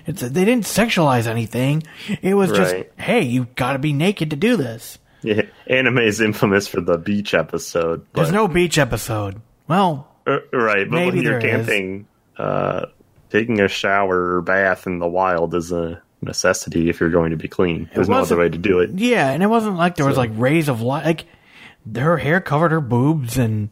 it's, 0.05 0.21
they 0.21 0.45
didn't 0.45 0.65
sexualize 0.65 1.27
anything. 1.27 1.83
It 2.21 2.33
was 2.35 2.51
just, 2.51 2.73
Right. 2.73 2.91
hey, 2.97 3.21
you 3.23 3.47
gotta 3.55 3.79
be 3.79 3.93
naked 3.93 4.29
to 4.31 4.35
do 4.35 4.55
this. 4.57 4.97
Yeah, 5.23 5.43
anime 5.67 5.97
is 5.99 6.21
infamous 6.21 6.67
for 6.67 6.79
the 6.81 6.97
beach 6.97 7.33
episode. 7.33 8.05
There's 8.13 8.31
no 8.31 8.47
beach 8.47 8.77
episode. 8.77 9.41
Well, 9.67 10.07
Uh, 10.27 10.39
right, 10.53 10.89
but 10.89 10.95
Maybe 10.95 11.17
when 11.17 11.23
you're 11.23 11.39
there 11.41 11.59
is. 11.59 11.65
camping, 11.67 12.07
uh, 12.37 12.85
taking 13.29 13.59
a 13.61 13.67
shower 13.67 14.35
or 14.37 14.41
bath 14.41 14.85
in 14.87 14.99
the 14.99 15.07
wild 15.07 15.55
is 15.55 15.71
a 15.71 16.01
necessity 16.21 16.89
if 16.89 16.99
you're 16.99 17.09
going 17.09 17.31
to 17.31 17.37
be 17.37 17.47
clean. 17.47 17.89
There's 17.93 18.09
no 18.09 18.17
other 18.17 18.37
way 18.37 18.49
to 18.49 18.57
do 18.57 18.79
it. 18.79 18.91
Yeah, 18.95 19.29
and 19.29 19.43
it 19.43 19.47
wasn't 19.47 19.77
like 19.77 19.95
there 19.95 20.05
was 20.05 20.17
like 20.17 20.31
rays 20.33 20.67
of 20.69 20.81
light. 20.81 21.05
Like 21.05 21.25
her 21.95 22.17
hair 22.17 22.41
covered 22.41 22.71
her 22.71 22.81
boobs, 22.81 23.37
and 23.37 23.69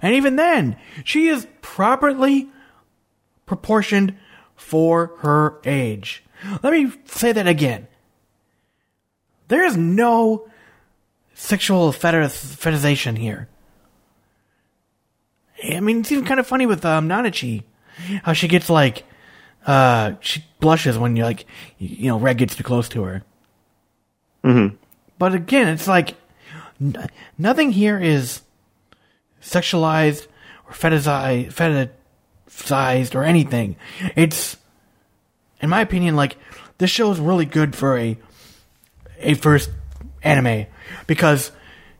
and 0.00 0.14
even 0.14 0.36
then, 0.36 0.76
she 1.04 1.28
is 1.28 1.46
properly 1.60 2.48
proportioned 3.46 4.16
for 4.56 5.12
her 5.18 5.60
age. 5.64 6.24
Let 6.62 6.72
me 6.72 6.92
say 7.04 7.32
that 7.32 7.46
again. 7.46 7.88
There 9.48 9.64
is 9.64 9.76
no 9.76 10.48
sexual 11.34 11.92
fetish, 11.92 12.32
fetishization 12.32 13.18
here. 13.18 13.48
I 15.62 15.80
mean, 15.80 16.00
it's 16.00 16.10
even 16.10 16.24
kind 16.24 16.40
of 16.40 16.46
funny 16.46 16.66
with 16.66 16.84
um, 16.84 17.08
Nanachi, 17.08 17.64
how 18.24 18.32
she 18.32 18.48
gets 18.48 18.68
like, 18.68 19.04
uh, 19.66 20.14
she 20.20 20.44
blushes 20.60 20.98
when 20.98 21.16
you 21.16 21.24
like, 21.24 21.46
you 21.78 22.08
know, 22.08 22.18
Reg 22.18 22.38
gets 22.38 22.56
too 22.56 22.64
close 22.64 22.88
to 22.90 23.02
her. 23.04 23.22
But 25.18 25.34
again, 25.34 25.68
it's 25.68 25.86
like 25.86 26.14
n- 26.80 27.08
nothing 27.38 27.70
here 27.72 27.98
is 27.98 28.42
sexualized 29.40 30.26
or 30.66 30.72
fetishized, 30.72 31.52
fetishized 32.48 33.14
or 33.14 33.22
anything. 33.24 33.76
It's, 34.16 34.56
in 35.60 35.70
my 35.70 35.80
opinion, 35.80 36.16
like 36.16 36.36
this 36.78 36.90
show 36.90 37.10
is 37.12 37.20
really 37.20 37.44
good 37.46 37.76
for 37.76 37.96
a 37.98 38.18
a 39.20 39.34
first 39.34 39.70
anime 40.24 40.66
because 41.06 41.52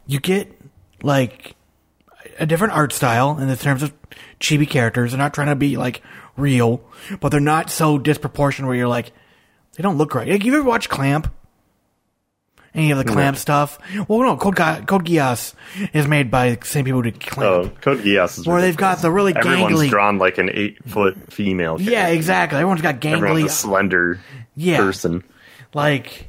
you 0.09 0.19
get 0.19 0.53
like 1.03 1.55
a 2.39 2.47
different 2.47 2.73
art 2.75 2.93
style 2.93 3.39
in 3.39 3.49
the 3.49 3.57
terms 3.57 3.83
of 3.83 3.93
chibi 4.41 4.69
characters. 4.69 5.13
They're 5.13 5.19
not 5.19 5.35
trying 5.35 5.49
to 5.49 5.57
be 5.57 5.77
like 5.77 6.03
real, 6.37 6.83
but 7.21 7.29
they're 7.31 7.41
not 7.41 7.71
so 7.71 7.99
disproportionate 7.99 8.69
where 8.69 8.77
you're 8.77 8.89
like, 8.89 9.13
they 9.77 9.83
don't 9.83 9.99
look 9.99 10.15
right. 10.15 10.29
Like, 10.29 10.45
you 10.45 10.55
ever 10.55 10.63
watch 10.69 10.89
Clamp? 10.89 11.33
Any 12.75 12.91
of 12.91 12.97
the 12.97 13.05
Clamp 13.05 13.37
stuff? 13.37 13.79
Well, 14.09 14.21
no, 14.21 14.37
Code, 14.39 14.57
Ga- 14.57 14.81
Code 14.87 15.05
Geass 15.05 15.53
is 15.93 16.09
made 16.09 16.31
by 16.31 16.55
the 16.55 16.65
same 16.67 16.87
people 16.87 17.03
who 17.03 17.11
did 17.11 17.21
Clamp. 17.21 17.51
Oh, 17.75 17.81
Code 17.83 17.99
Geass 17.99 18.39
is 18.39 18.47
where 18.47 18.63
they've 18.63 18.77
got 18.77 19.03
the 19.03 19.11
really 19.11 19.37
Everyone's 19.37 19.75
gangly. 19.79 19.89
drawn 19.91 20.17
like 20.17 20.39
an 20.39 20.49
eight 20.55 20.79
foot 20.89 21.31
female. 21.31 21.79
yeah, 21.79 22.09
exactly. 22.09 22.57
Everyone's 22.57 22.81
got 22.81 23.05
Everyone's 23.05 23.43
a 23.43 23.45
gangly. 23.47 23.51
slender 23.51 24.21
Yeah. 24.57 24.79
person. 24.79 25.23
Like, 25.75 26.29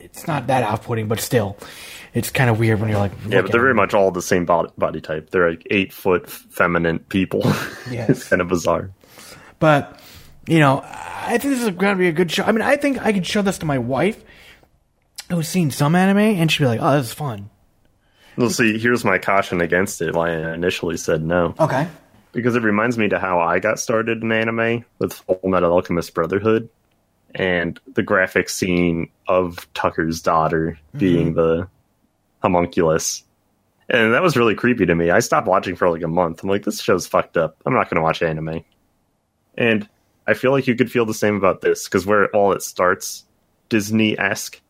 it's 0.00 0.26
not 0.26 0.46
that 0.46 0.62
off 0.62 0.84
putting, 0.86 1.06
but 1.06 1.20
still. 1.20 1.58
It's 2.14 2.30
kind 2.30 2.48
of 2.48 2.60
weird 2.60 2.80
when 2.80 2.88
you're 2.88 2.98
like, 2.98 3.12
Yeah, 3.26 3.42
but 3.42 3.50
they're 3.50 3.60
very 3.60 3.74
much 3.74 3.92
all 3.92 4.12
the 4.12 4.22
same 4.22 4.46
body, 4.46 4.70
body 4.78 5.00
type. 5.00 5.30
They're 5.30 5.50
like 5.50 5.66
eight 5.70 5.92
foot 5.92 6.30
feminine 6.30 7.00
people. 7.00 7.42
Yes. 7.90 8.08
it's 8.08 8.28
kind 8.28 8.40
of 8.40 8.48
bizarre. 8.48 8.90
But 9.58 10.00
you 10.46 10.58
know, 10.58 10.82
I 10.84 11.38
think 11.38 11.54
this 11.54 11.62
is 11.62 11.70
going 11.70 11.94
to 11.94 11.98
be 11.98 12.08
a 12.08 12.12
good 12.12 12.30
show. 12.30 12.44
I 12.44 12.52
mean, 12.52 12.62
I 12.62 12.76
think 12.76 13.04
I 13.04 13.12
could 13.12 13.26
show 13.26 13.42
this 13.42 13.58
to 13.58 13.66
my 13.66 13.78
wife, 13.78 14.22
who's 15.28 15.48
seen 15.48 15.70
some 15.70 15.94
anime, 15.94 16.18
and 16.18 16.50
she'd 16.50 16.64
be 16.64 16.66
like, 16.66 16.80
"Oh, 16.82 16.96
this 16.96 17.08
is 17.08 17.12
fun." 17.12 17.50
Well, 18.36 18.50
see, 18.50 18.78
here's 18.78 19.04
my 19.04 19.18
caution 19.18 19.60
against 19.60 20.00
it. 20.02 20.14
Why 20.14 20.30
I 20.30 20.54
initially 20.54 20.96
said 20.96 21.22
no. 21.22 21.54
Okay. 21.58 21.88
because 22.32 22.56
it 22.56 22.62
reminds 22.62 22.98
me 22.98 23.08
to 23.08 23.18
how 23.18 23.40
I 23.40 23.58
got 23.58 23.78
started 23.78 24.22
in 24.22 24.32
anime 24.32 24.84
with 24.98 25.12
Full 25.12 25.40
Metal 25.44 25.72
Alchemist 25.72 26.14
Brotherhood 26.14 26.68
and 27.34 27.78
the 27.94 28.02
graphic 28.02 28.48
scene 28.48 29.10
of 29.28 29.66
Tucker's 29.74 30.20
daughter 30.20 30.78
being 30.96 31.34
mm-hmm. 31.34 31.36
the 31.36 31.68
homunculus. 32.44 33.24
And 33.88 34.12
that 34.12 34.22
was 34.22 34.36
really 34.36 34.54
creepy 34.54 34.86
to 34.86 34.94
me. 34.94 35.10
I 35.10 35.20
stopped 35.20 35.48
watching 35.48 35.76
for 35.76 35.90
like 35.90 36.02
a 36.02 36.08
month. 36.08 36.42
I'm 36.42 36.48
like, 36.48 36.64
this 36.64 36.80
show's 36.80 37.06
fucked 37.06 37.36
up. 37.36 37.56
I'm 37.64 37.72
not 37.72 37.88
going 37.88 37.96
to 37.96 38.02
watch 38.02 38.22
anime. 38.22 38.64
And 39.56 39.88
I 40.26 40.34
feel 40.34 40.52
like 40.52 40.66
you 40.66 40.76
could 40.76 40.92
feel 40.92 41.06
the 41.06 41.14
same 41.14 41.36
about 41.36 41.60
this 41.62 41.84
because 41.84 42.06
where 42.06 42.28
all 42.28 42.52
it 42.52 42.62
starts, 42.62 43.24
Disney 43.68 44.18
esque, 44.18 44.60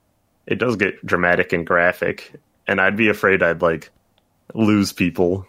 it 0.46 0.58
does 0.58 0.76
get 0.76 1.04
dramatic 1.04 1.52
and 1.52 1.66
graphic. 1.66 2.32
And 2.66 2.80
I'd 2.80 2.96
be 2.96 3.08
afraid 3.08 3.42
I'd 3.42 3.62
like 3.62 3.90
lose 4.54 4.92
people 4.92 5.46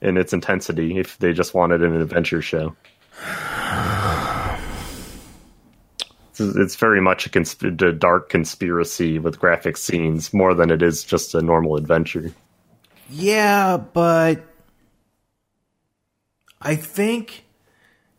in 0.00 0.16
its 0.16 0.32
intensity 0.32 0.98
if 0.98 1.18
they 1.18 1.32
just 1.32 1.54
wanted 1.54 1.82
an 1.82 2.00
adventure 2.00 2.42
show. 2.42 2.76
It's, 6.40 6.76
very 6.76 7.00
much 7.00 7.26
a, 7.26 7.30
consp- 7.30 7.82
a 7.82 7.92
dark 7.92 8.28
conspiracy 8.28 9.18
with 9.18 9.38
graphic 9.38 9.76
scenes 9.76 10.32
more 10.32 10.54
than 10.54 10.70
it 10.70 10.82
is 10.82 11.04
just 11.04 11.34
a 11.34 11.42
normal 11.42 11.76
adventure. 11.76 12.32
Yeah, 13.10 13.78
but 13.78 14.44
I 16.60 16.76
think 16.76 17.44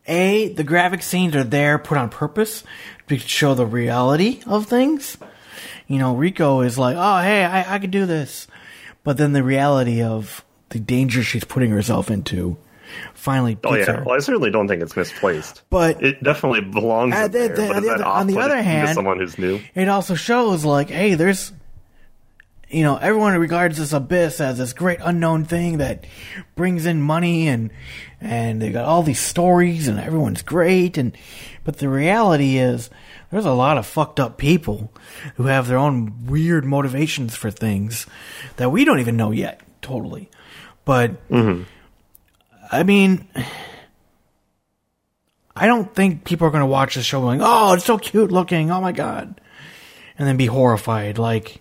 a 0.06 0.48
the 0.48 0.64
graphic 0.64 1.02
scenes 1.02 1.36
are 1.36 1.44
there 1.44 1.78
put 1.78 1.98
on 1.98 2.08
purpose 2.08 2.64
to 3.08 3.18
show 3.18 3.54
the 3.54 3.66
reality 3.66 4.40
of 4.46 4.66
things. 4.66 5.16
You 5.86 5.98
know, 5.98 6.14
Riko 6.14 6.64
is 6.64 6.78
like, 6.78 6.96
"Oh, 6.98 7.22
hey, 7.22 7.44
I, 7.44 7.76
I 7.76 7.78
could 7.78 7.90
do 7.90 8.06
this," 8.06 8.48
but 9.04 9.16
then 9.16 9.32
the 9.32 9.44
reality 9.44 10.02
of 10.02 10.44
the 10.70 10.80
danger 10.80 11.22
she's 11.22 11.44
putting 11.44 11.70
herself 11.70 12.10
into 12.10 12.56
finally 13.14 13.56
Oh 13.64 13.74
yeah, 13.74 14.02
well, 14.04 14.16
I 14.16 14.18
certainly 14.20 14.50
don't 14.50 14.68
think 14.68 14.82
it's 14.82 14.96
misplaced. 14.96 15.62
But 15.70 16.02
It 16.02 16.22
definitely 16.22 16.60
belongs 16.62 17.14
Uh, 17.14 17.28
the- 17.28 17.38
there. 17.38 17.48
the- 17.48 17.80
the 17.80 17.90
other- 17.94 18.04
on 18.04 18.26
the 18.26 18.38
other 18.38 18.56
to 18.56 18.62
hand- 18.62 18.94
someone 18.94 19.18
who's 19.18 19.38
new, 19.38 19.60
it 19.74 19.88
also 19.88 20.14
shows 20.14 20.64
like, 20.64 20.90
hey, 20.90 21.14
there's, 21.14 21.52
you 22.68 22.82
know, 22.84 22.96
everyone 22.96 23.36
regards 23.38 23.78
this 23.78 23.92
abyss 23.92 24.40
as 24.40 24.58
this 24.58 24.72
great 24.72 24.98
unknown 25.02 25.44
thing 25.44 25.78
that 25.78 26.04
brings 26.56 26.86
in 26.86 27.00
money 27.02 27.48
and 27.48 27.70
and 28.20 28.60
they 28.60 28.70
got 28.70 28.84
all 28.84 29.02
these 29.02 29.18
stories 29.20 29.88
and 29.88 29.98
everyone's 29.98 30.42
great. 30.42 30.96
And 30.98 31.16
but 31.64 31.78
the 31.78 31.88
reality 31.88 32.58
is 32.58 32.90
there's 33.30 33.46
a 33.46 33.52
lot 33.52 33.78
of 33.78 33.86
fucked 33.86 34.20
up 34.20 34.36
people 34.38 34.92
who 35.36 35.44
have 35.44 35.66
their 35.68 35.78
own 35.78 36.26
weird 36.26 36.64
motivations 36.64 37.34
for 37.36 37.50
things 37.50 38.06
that 38.56 38.70
we 38.70 38.84
don't 38.84 39.00
even 39.00 39.16
know 39.16 39.30
yet 39.30 39.60
totally. 39.82 40.28
But 40.84 41.12
i 42.70 42.82
mean 42.82 43.26
i 45.56 45.66
don't 45.66 45.94
think 45.94 46.24
people 46.24 46.46
are 46.46 46.50
going 46.50 46.60
to 46.62 46.66
watch 46.66 46.94
this 46.94 47.04
show 47.04 47.20
going 47.20 47.40
oh 47.42 47.72
it's 47.74 47.84
so 47.84 47.98
cute 47.98 48.30
looking 48.32 48.70
oh 48.70 48.80
my 48.80 48.92
god 48.92 49.40
and 50.20 50.28
then 50.28 50.36
be 50.36 50.44
horrified. 50.44 51.16
Like, 51.16 51.56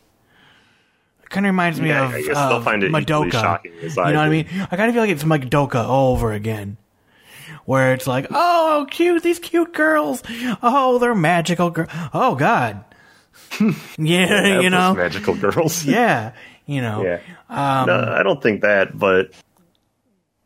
it 1.23 1.29
kind 1.29 1.45
of 1.45 1.51
reminds 1.51 1.79
me 1.79 1.87
Yeah, 1.87 2.07
of, 2.07 2.13
I 2.13 2.21
guess 2.21 2.35
they'll 2.35 2.57
of 2.57 2.63
find 2.65 2.83
it 2.83 2.91
Madoka. 2.91 3.31
shocking 3.31 3.71
you 3.81 3.87
know 3.87 4.03
what 4.03 4.15
I 4.17 4.27
mean? 4.29 4.47
I 4.69 4.75
kind 4.75 4.89
of 4.89 4.93
feel 4.93 5.01
like 5.01 5.11
it's 5.11 5.23
Madoka 5.23 5.75
all 5.87 6.11
over 6.11 6.33
again, 6.33 6.75
where 7.63 7.93
it's 7.93 8.05
like, 8.05 8.27
oh, 8.31 8.85
cute, 8.91 9.23
these 9.23 9.39
cute 9.39 9.73
girls. 9.73 10.21
Oh, 10.61 10.99
they're 10.99 11.15
magical 11.15 11.69
girls. 11.69 11.87
Oh 12.13 12.35
God. 12.35 12.83
yeah, 13.97 14.59
you 14.59 14.69
know. 14.69 14.93
magical 14.93 15.35
girls. 15.35 15.85
Yeah, 15.85 16.33
you 16.65 16.81
know. 16.81 17.01
Yeah. 17.03 17.21
Um, 17.47 17.87
no, 17.87 18.13
I 18.13 18.23
don't 18.23 18.43
think 18.43 18.61
that, 18.63 18.97
but 18.97 19.31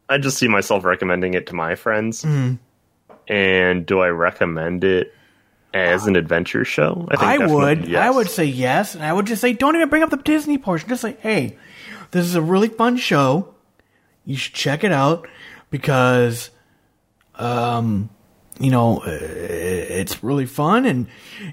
I 0.09 0.17
just 0.17 0.37
see 0.37 0.47
myself 0.47 0.83
recommending 0.83 1.33
it 1.33 1.47
to 1.47 1.55
my 1.55 1.75
friends. 1.75 2.23
Mm-hmm. 2.23 2.55
And 3.33 3.85
do 3.85 4.01
I 4.01 4.09
recommend 4.09 4.83
it 4.83 5.13
as 5.73 6.07
an 6.07 6.15
adventure 6.15 6.65
show? 6.65 7.07
I, 7.09 7.15
think 7.15 7.41
I 7.41 7.53
would. 7.53 7.87
yes. 7.87 8.01
I 8.01 8.09
would 8.09 8.29
say 8.29 8.45
yes, 8.45 8.95
and 8.95 9.03
I 9.03 9.13
would 9.13 9.27
just 9.27 9.41
say 9.41 9.53
don't 9.53 9.75
even 9.75 9.89
bring 9.89 10.03
up 10.03 10.09
the 10.09 10.17
Disney 10.17 10.57
portion. 10.57 10.89
Just 10.89 11.01
say, 11.01 11.15
hey, 11.21 11.57
this 12.11 12.25
is 12.25 12.35
a 12.35 12.41
really 12.41 12.67
fun 12.67 12.97
show. 12.97 13.53
You 14.25 14.35
should 14.35 14.53
check 14.53 14.83
it 14.83 14.91
out 14.91 15.27
because, 15.69 16.49
um, 17.35 18.09
you 18.59 18.71
know, 18.71 19.01
it's 19.05 20.23
really 20.23 20.45
fun, 20.45 20.85
and 20.85 21.07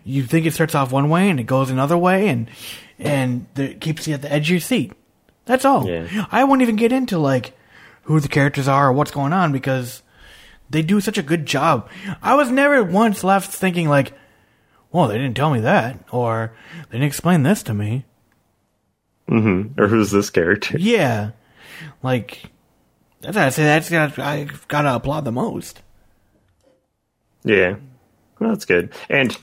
you 0.04 0.24
think 0.24 0.46
it 0.46 0.54
starts 0.54 0.74
off 0.74 0.92
one 0.92 1.08
way 1.08 1.30
and 1.30 1.40
it 1.40 1.44
goes 1.44 1.70
another 1.70 1.96
way, 1.96 2.28
and 2.28 2.50
and 2.98 3.46
it 3.56 3.80
keeps 3.80 4.06
you 4.06 4.14
at 4.14 4.22
the 4.22 4.32
edge 4.32 4.48
of 4.48 4.50
your 4.50 4.60
seat. 4.60 4.92
That's 5.46 5.64
all. 5.64 5.88
Yeah. 5.88 6.26
I 6.30 6.44
won't 6.44 6.62
even 6.62 6.76
get 6.76 6.92
into 6.92 7.18
like 7.18 7.56
who 8.02 8.20
the 8.20 8.28
characters 8.28 8.68
are 8.68 8.88
or 8.88 8.92
what's 8.92 9.10
going 9.10 9.32
on 9.32 9.52
because 9.52 10.02
they 10.68 10.82
do 10.82 11.00
such 11.00 11.18
a 11.18 11.22
good 11.22 11.46
job. 11.46 11.88
I 12.22 12.34
was 12.34 12.50
never 12.50 12.82
once 12.82 13.24
left 13.24 13.50
thinking 13.50 13.88
like, 13.88 14.12
well, 14.92 15.08
they 15.08 15.18
didn't 15.18 15.36
tell 15.36 15.50
me 15.50 15.60
that, 15.60 16.04
or 16.10 16.52
they 16.88 16.98
didn't 16.98 17.06
explain 17.06 17.42
this 17.42 17.62
to 17.64 17.74
me. 17.74 18.04
Mm-hmm. 19.28 19.80
Or 19.80 19.86
who's 19.86 20.10
this 20.10 20.30
character? 20.30 20.76
Yeah, 20.80 21.30
like 22.02 22.50
that's 23.20 23.36
I 23.36 23.48
say 23.50 23.64
that's 23.64 23.90
got 23.90 24.18
I 24.18 24.48
gotta 24.68 24.94
applaud 24.94 25.24
the 25.24 25.32
most. 25.32 25.82
Yeah. 27.44 27.76
Well, 28.38 28.50
that's 28.50 28.64
good. 28.64 28.92
And 29.08 29.36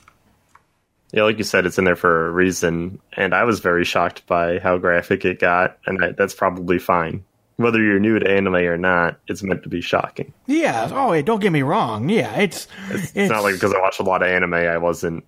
yeah, 1.12 1.22
like 1.22 1.38
you 1.38 1.44
said, 1.44 1.64
it's 1.64 1.78
in 1.78 1.84
there 1.84 1.96
for 1.96 2.26
a 2.28 2.30
reason. 2.30 3.00
And 3.14 3.34
I 3.34 3.44
was 3.44 3.60
very 3.60 3.84
shocked 3.84 4.26
by 4.26 4.58
how 4.58 4.76
graphic 4.78 5.24
it 5.24 5.38
got, 5.38 5.78
and 5.86 6.04
I, 6.04 6.12
that's 6.12 6.34
probably 6.34 6.78
fine. 6.78 7.24
Whether 7.58 7.82
you're 7.82 7.98
new 7.98 8.18
to 8.20 8.30
anime 8.30 8.54
or 8.54 8.78
not, 8.78 9.18
it's 9.26 9.42
meant 9.42 9.64
to 9.64 9.68
be 9.68 9.80
shocking. 9.80 10.32
Yeah. 10.46 10.88
Oh, 10.92 11.10
wait, 11.10 11.24
don't 11.26 11.40
get 11.40 11.50
me 11.50 11.62
wrong. 11.62 12.08
Yeah, 12.08 12.34
it's 12.36 12.68
It's, 12.90 13.16
not 13.30 13.42
like 13.42 13.54
because 13.54 13.74
I 13.74 13.80
watched 13.80 13.98
a 13.98 14.04
lot 14.04 14.22
of 14.22 14.28
anime, 14.28 14.54
I 14.54 14.78
wasn't 14.78 15.24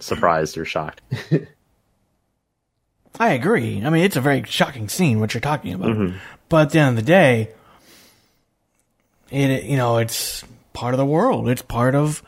surprised 0.00 0.58
or 0.58 0.64
shocked. 0.64 1.00
I 3.20 3.32
agree. 3.32 3.80
I 3.84 3.90
mean, 3.90 4.04
it's 4.04 4.16
a 4.16 4.20
very 4.20 4.42
shocking 4.42 4.88
scene 4.88 5.20
what 5.20 5.34
you're 5.34 5.40
talking 5.40 5.72
about. 5.72 6.12
But 6.48 6.62
at 6.62 6.70
the 6.70 6.78
end 6.80 6.98
of 6.98 7.04
the 7.04 7.08
day, 7.10 7.50
it 9.30 9.64
you 9.64 9.76
know 9.76 9.98
it's 9.98 10.44
part 10.72 10.94
of 10.94 10.98
the 10.98 11.06
world. 11.06 11.48
It's 11.48 11.62
part 11.62 11.94
of 11.94 12.22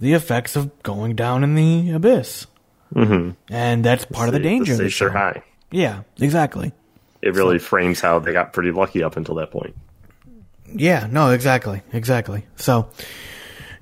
the 0.00 0.12
effects 0.14 0.56
of 0.56 0.82
going 0.82 1.14
down 1.14 1.44
in 1.44 1.54
the 1.54 1.92
abyss, 1.92 2.46
mm-hmm. 2.94 3.30
and 3.48 3.84
that's 3.84 4.04
part 4.04 4.28
of 4.28 4.32
the 4.32 4.40
danger. 4.40 4.72
the 4.76 4.90
stakes 4.90 5.02
are 5.02 5.10
high. 5.10 5.42
Yeah, 5.70 6.02
exactly. 6.18 6.72
It 7.22 7.34
really 7.34 7.58
frames 7.58 8.00
how 8.00 8.18
they 8.18 8.32
got 8.32 8.52
pretty 8.52 8.70
lucky 8.70 9.02
up 9.02 9.16
until 9.16 9.36
that 9.36 9.50
point. 9.50 9.74
Yeah, 10.72 11.06
no, 11.10 11.30
exactly, 11.30 11.82
exactly. 11.92 12.46
So, 12.56 12.90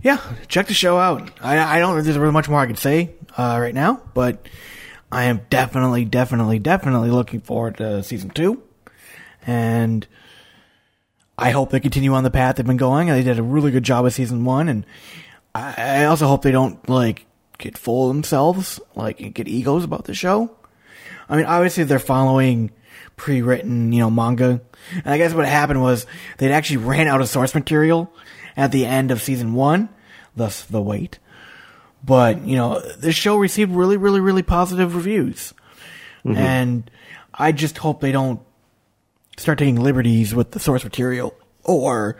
yeah, 0.03 0.21
check 0.49 0.67
the 0.67 0.75
show 0.75 0.99
out. 0.99 1.31
I, 1.41 1.59
I 1.59 1.79
don't 1.79 1.95
know 1.95 1.99
if 1.99 2.05
there's 2.05 2.19
really 2.19 2.33
much 2.33 2.49
more 2.49 2.61
I 2.61 2.67
could 2.67 2.79
say 2.79 3.11
uh, 3.37 3.59
right 3.61 3.75
now, 3.75 4.03
but 4.13 4.47
I 5.11 5.25
am 5.25 5.43
definitely, 5.51 6.05
definitely, 6.05 6.59
definitely 6.59 7.11
looking 7.11 7.41
forward 7.41 7.79
to 7.79 8.03
season 8.03 8.31
two, 8.31 8.63
and 9.47 10.07
I 11.39 11.51
hope 11.51 11.71
they 11.71 11.81
continue 11.81 12.13
on 12.15 12.25
the 12.25 12.31
path 12.31 12.57
they've 12.57 12.67
been 12.67 12.77
going. 12.77 13.09
They 13.09 13.23
did 13.23 13.39
a 13.39 13.43
really 13.43 13.71
good 13.71 13.83
job 13.83 14.05
with 14.05 14.15
season 14.15 14.45
one, 14.45 14.69
and 14.69 14.87
I, 15.55 15.75
I 15.77 16.05
also 16.05 16.27
hope 16.27 16.43
they 16.43 16.53
don't 16.53 16.87
like 16.89 17.27
get 17.59 17.79
full 17.79 18.11
of 18.11 18.15
themselves, 18.15 18.81
like 18.95 19.21
and 19.21 19.35
get 19.35 19.49
egos 19.49 19.85
about 19.85 20.05
the 20.05 20.15
show. 20.15 20.55
I 21.29 21.37
mean, 21.37 21.47
obviously 21.47 21.85
they're 21.85 21.99
following 21.99 22.71
pre-written, 23.17 23.93
you 23.93 24.01
know, 24.01 24.11
manga. 24.11 24.61
And 24.93 25.07
I 25.07 25.19
guess 25.19 25.35
what 25.35 25.47
happened 25.47 25.81
was 25.81 26.07
they'd 26.39 26.53
actually 26.53 26.79
ran 26.79 27.09
out 27.09 27.21
of 27.21 27.29
source 27.29 27.55
material 27.55 28.13
at 28.57 28.73
the 28.73 28.87
end 28.87 29.11
of 29.11 29.23
season 29.23 29.55
one, 29.55 29.89
thus 30.37 30.65
the 30.65 30.83
wait. 30.83 31.19
but 32.05 32.47
you 32.47 32.57
know, 32.57 32.81
this 32.99 33.15
show 33.15 33.37
received 33.37 33.73
really, 33.73 33.97
really, 33.97 34.21
really 34.21 34.43
positive 34.43 34.95
reviews, 34.95 35.55
mm-hmm. 36.25 36.37
and 36.37 36.91
I 37.33 37.53
just 37.53 37.79
hope 37.79 38.01
they 38.01 38.13
don't 38.13 38.41
start 39.37 39.59
taking 39.59 39.81
liberties 39.81 40.35
with 40.35 40.51
the 40.51 40.61
source 40.61 40.85
material, 40.85 41.35
or 41.63 42.17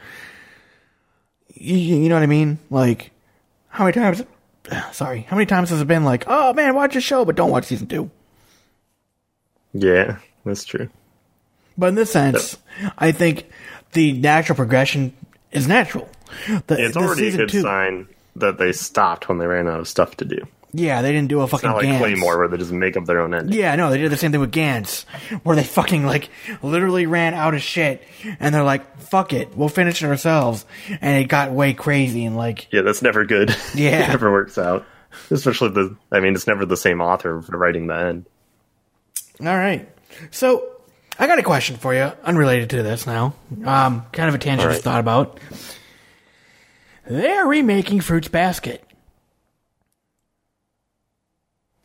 you, 1.53 1.77
you 1.77 2.09
know 2.09 2.17
what 2.17 2.23
I 2.23 2.27
mean? 2.27 2.59
Like, 2.71 3.11
how 3.69 3.85
many 3.85 3.95
times? 3.95 4.23
Sorry, 4.93 5.21
how 5.21 5.37
many 5.37 5.47
times 5.47 5.71
has 5.71 5.81
it 5.81 5.87
been 5.87 6.05
like, 6.05 6.25
oh 6.27 6.53
man, 6.55 6.75
watch 6.75 6.95
the 6.95 7.01
show, 7.01 7.25
but 7.25 7.37
don't 7.37 7.51
watch 7.51 7.65
season 7.65 7.87
two? 7.87 8.11
Yeah, 9.75 10.19
that's 10.45 10.65
true. 10.65 10.89
But 11.77 11.89
in 11.89 11.95
this 11.97 12.13
sense, 12.13 12.57
I 12.99 13.13
think 13.13 13.51
the 13.93 14.13
natural 14.13 14.57
progression 14.57 15.13
is 15.53 15.67
natural. 15.67 16.09
The, 16.67 16.77
It's 16.85 16.97
already 16.97 17.29
a 17.29 17.37
good 17.37 17.49
two- 17.49 17.63
sign 17.63 18.09
that 18.37 18.59
they 18.59 18.73
stopped 18.73 19.29
when 19.29 19.39
they 19.39 19.47
ran 19.47 19.69
out 19.69 19.81
of 19.81 19.89
stuff 19.89 20.17
to 20.19 20.25
do. 20.25 20.39
Yeah, 20.77 21.03
they 21.03 21.13
didn't 21.13 21.29
do 21.29 21.41
a 21.41 21.47
fucking. 21.47 21.69
It's 21.71 21.75
not 21.75 21.77
like 21.85 21.87
Gantz. 21.87 21.99
Claymore 21.99 22.37
where 22.39 22.49
they 22.49 22.57
just 22.57 22.73
make 22.73 22.97
up 22.97 23.05
their 23.05 23.21
own 23.21 23.33
ending. 23.33 23.57
Yeah, 23.57 23.77
no, 23.77 23.91
they 23.91 23.99
did 23.99 24.11
the 24.11 24.17
same 24.17 24.33
thing 24.33 24.41
with 24.41 24.51
Gantz, 24.51 25.05
where 25.45 25.55
they 25.55 25.63
fucking 25.63 26.05
like 26.05 26.31
literally 26.65 27.07
ran 27.07 27.33
out 27.35 27.55
of 27.55 27.63
shit, 27.63 28.03
and 28.41 28.53
they're 28.53 28.65
like, 28.65 28.99
"Fuck 28.99 29.33
it, 29.33 29.57
we'll 29.57 29.69
finish 29.69 30.03
it 30.03 30.07
ourselves," 30.07 30.67
and 31.01 31.23
it 31.23 31.29
got 31.29 31.53
way 31.53 31.75
crazy 31.75 32.25
and 32.25 32.37
like, 32.37 32.67
Yeah, 32.73 32.83
that's 32.83 33.03
never 33.03 33.25
good. 33.25 33.55
Yeah. 33.77 34.07
it 34.07 34.09
never 34.09 34.33
works 34.33 34.59
out. 34.59 34.85
Especially 35.31 35.69
the, 35.69 35.97
I 36.11 36.19
mean, 36.19 36.35
it's 36.35 36.49
never 36.49 36.67
the 36.67 36.77
same 36.77 37.01
author 37.01 37.41
for 37.41 37.57
writing 37.57 37.87
the 37.87 37.95
end. 37.97 38.27
all 39.41 39.47
right. 39.47 39.89
So, 40.31 40.69
I 41.19 41.27
got 41.27 41.39
a 41.39 41.43
question 41.43 41.77
for 41.77 41.95
you, 41.95 42.13
unrelated 42.25 42.71
to 42.71 42.83
this 42.83 43.07
now. 43.07 43.35
Um, 43.65 44.05
kind 44.13 44.29
of 44.29 44.35
a 44.35 44.39
tangent 44.39 44.69
I 44.69 44.73
just 44.75 44.85
right. 44.85 44.93
thought 44.93 45.01
about. 45.01 45.39
They're 47.07 47.47
remaking 47.47 48.01
Fruits 48.01 48.29
Basket. 48.29 48.83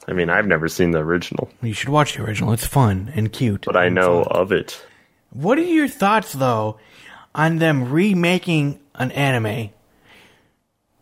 I 0.07 0.13
mean, 0.13 0.29
I've 0.29 0.47
never 0.47 0.67
seen 0.67 0.91
the 0.91 0.99
original, 0.99 1.49
You 1.61 1.73
should 1.73 1.89
watch 1.89 2.15
the 2.15 2.23
original. 2.23 2.51
It's 2.53 2.65
fun 2.65 3.11
and 3.15 3.31
cute. 3.31 3.65
but 3.65 3.75
I 3.77 3.89
know 3.89 4.23
fun. 4.23 4.41
of 4.41 4.51
it. 4.51 4.83
What 5.31 5.57
are 5.59 5.61
your 5.63 5.87
thoughts 5.87 6.33
though 6.33 6.79
on 7.35 7.57
them 7.57 7.91
remaking 7.91 8.79
an 8.95 9.11
anime? 9.11 9.69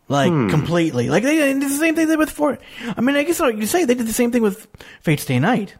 Like 0.08 0.30
Hmm. 0.30 0.48
completely. 0.50 1.08
Like 1.08 1.22
they 1.22 1.36
did 1.36 1.62
the 1.62 1.68
same 1.70 1.94
thing 1.94 2.06
they 2.06 2.12
did 2.12 2.18
with 2.18 2.30
four. 2.30 2.58
I 2.96 3.00
mean, 3.00 3.16
I 3.16 3.22
guess 3.22 3.40
what 3.40 3.56
you 3.56 3.66
say 3.66 3.84
they 3.86 3.94
did 3.94 4.06
the 4.06 4.12
same 4.12 4.30
thing 4.32 4.42
with 4.42 4.66
Fate 5.00 5.20
Stay 5.20 5.38
Night. 5.38 5.76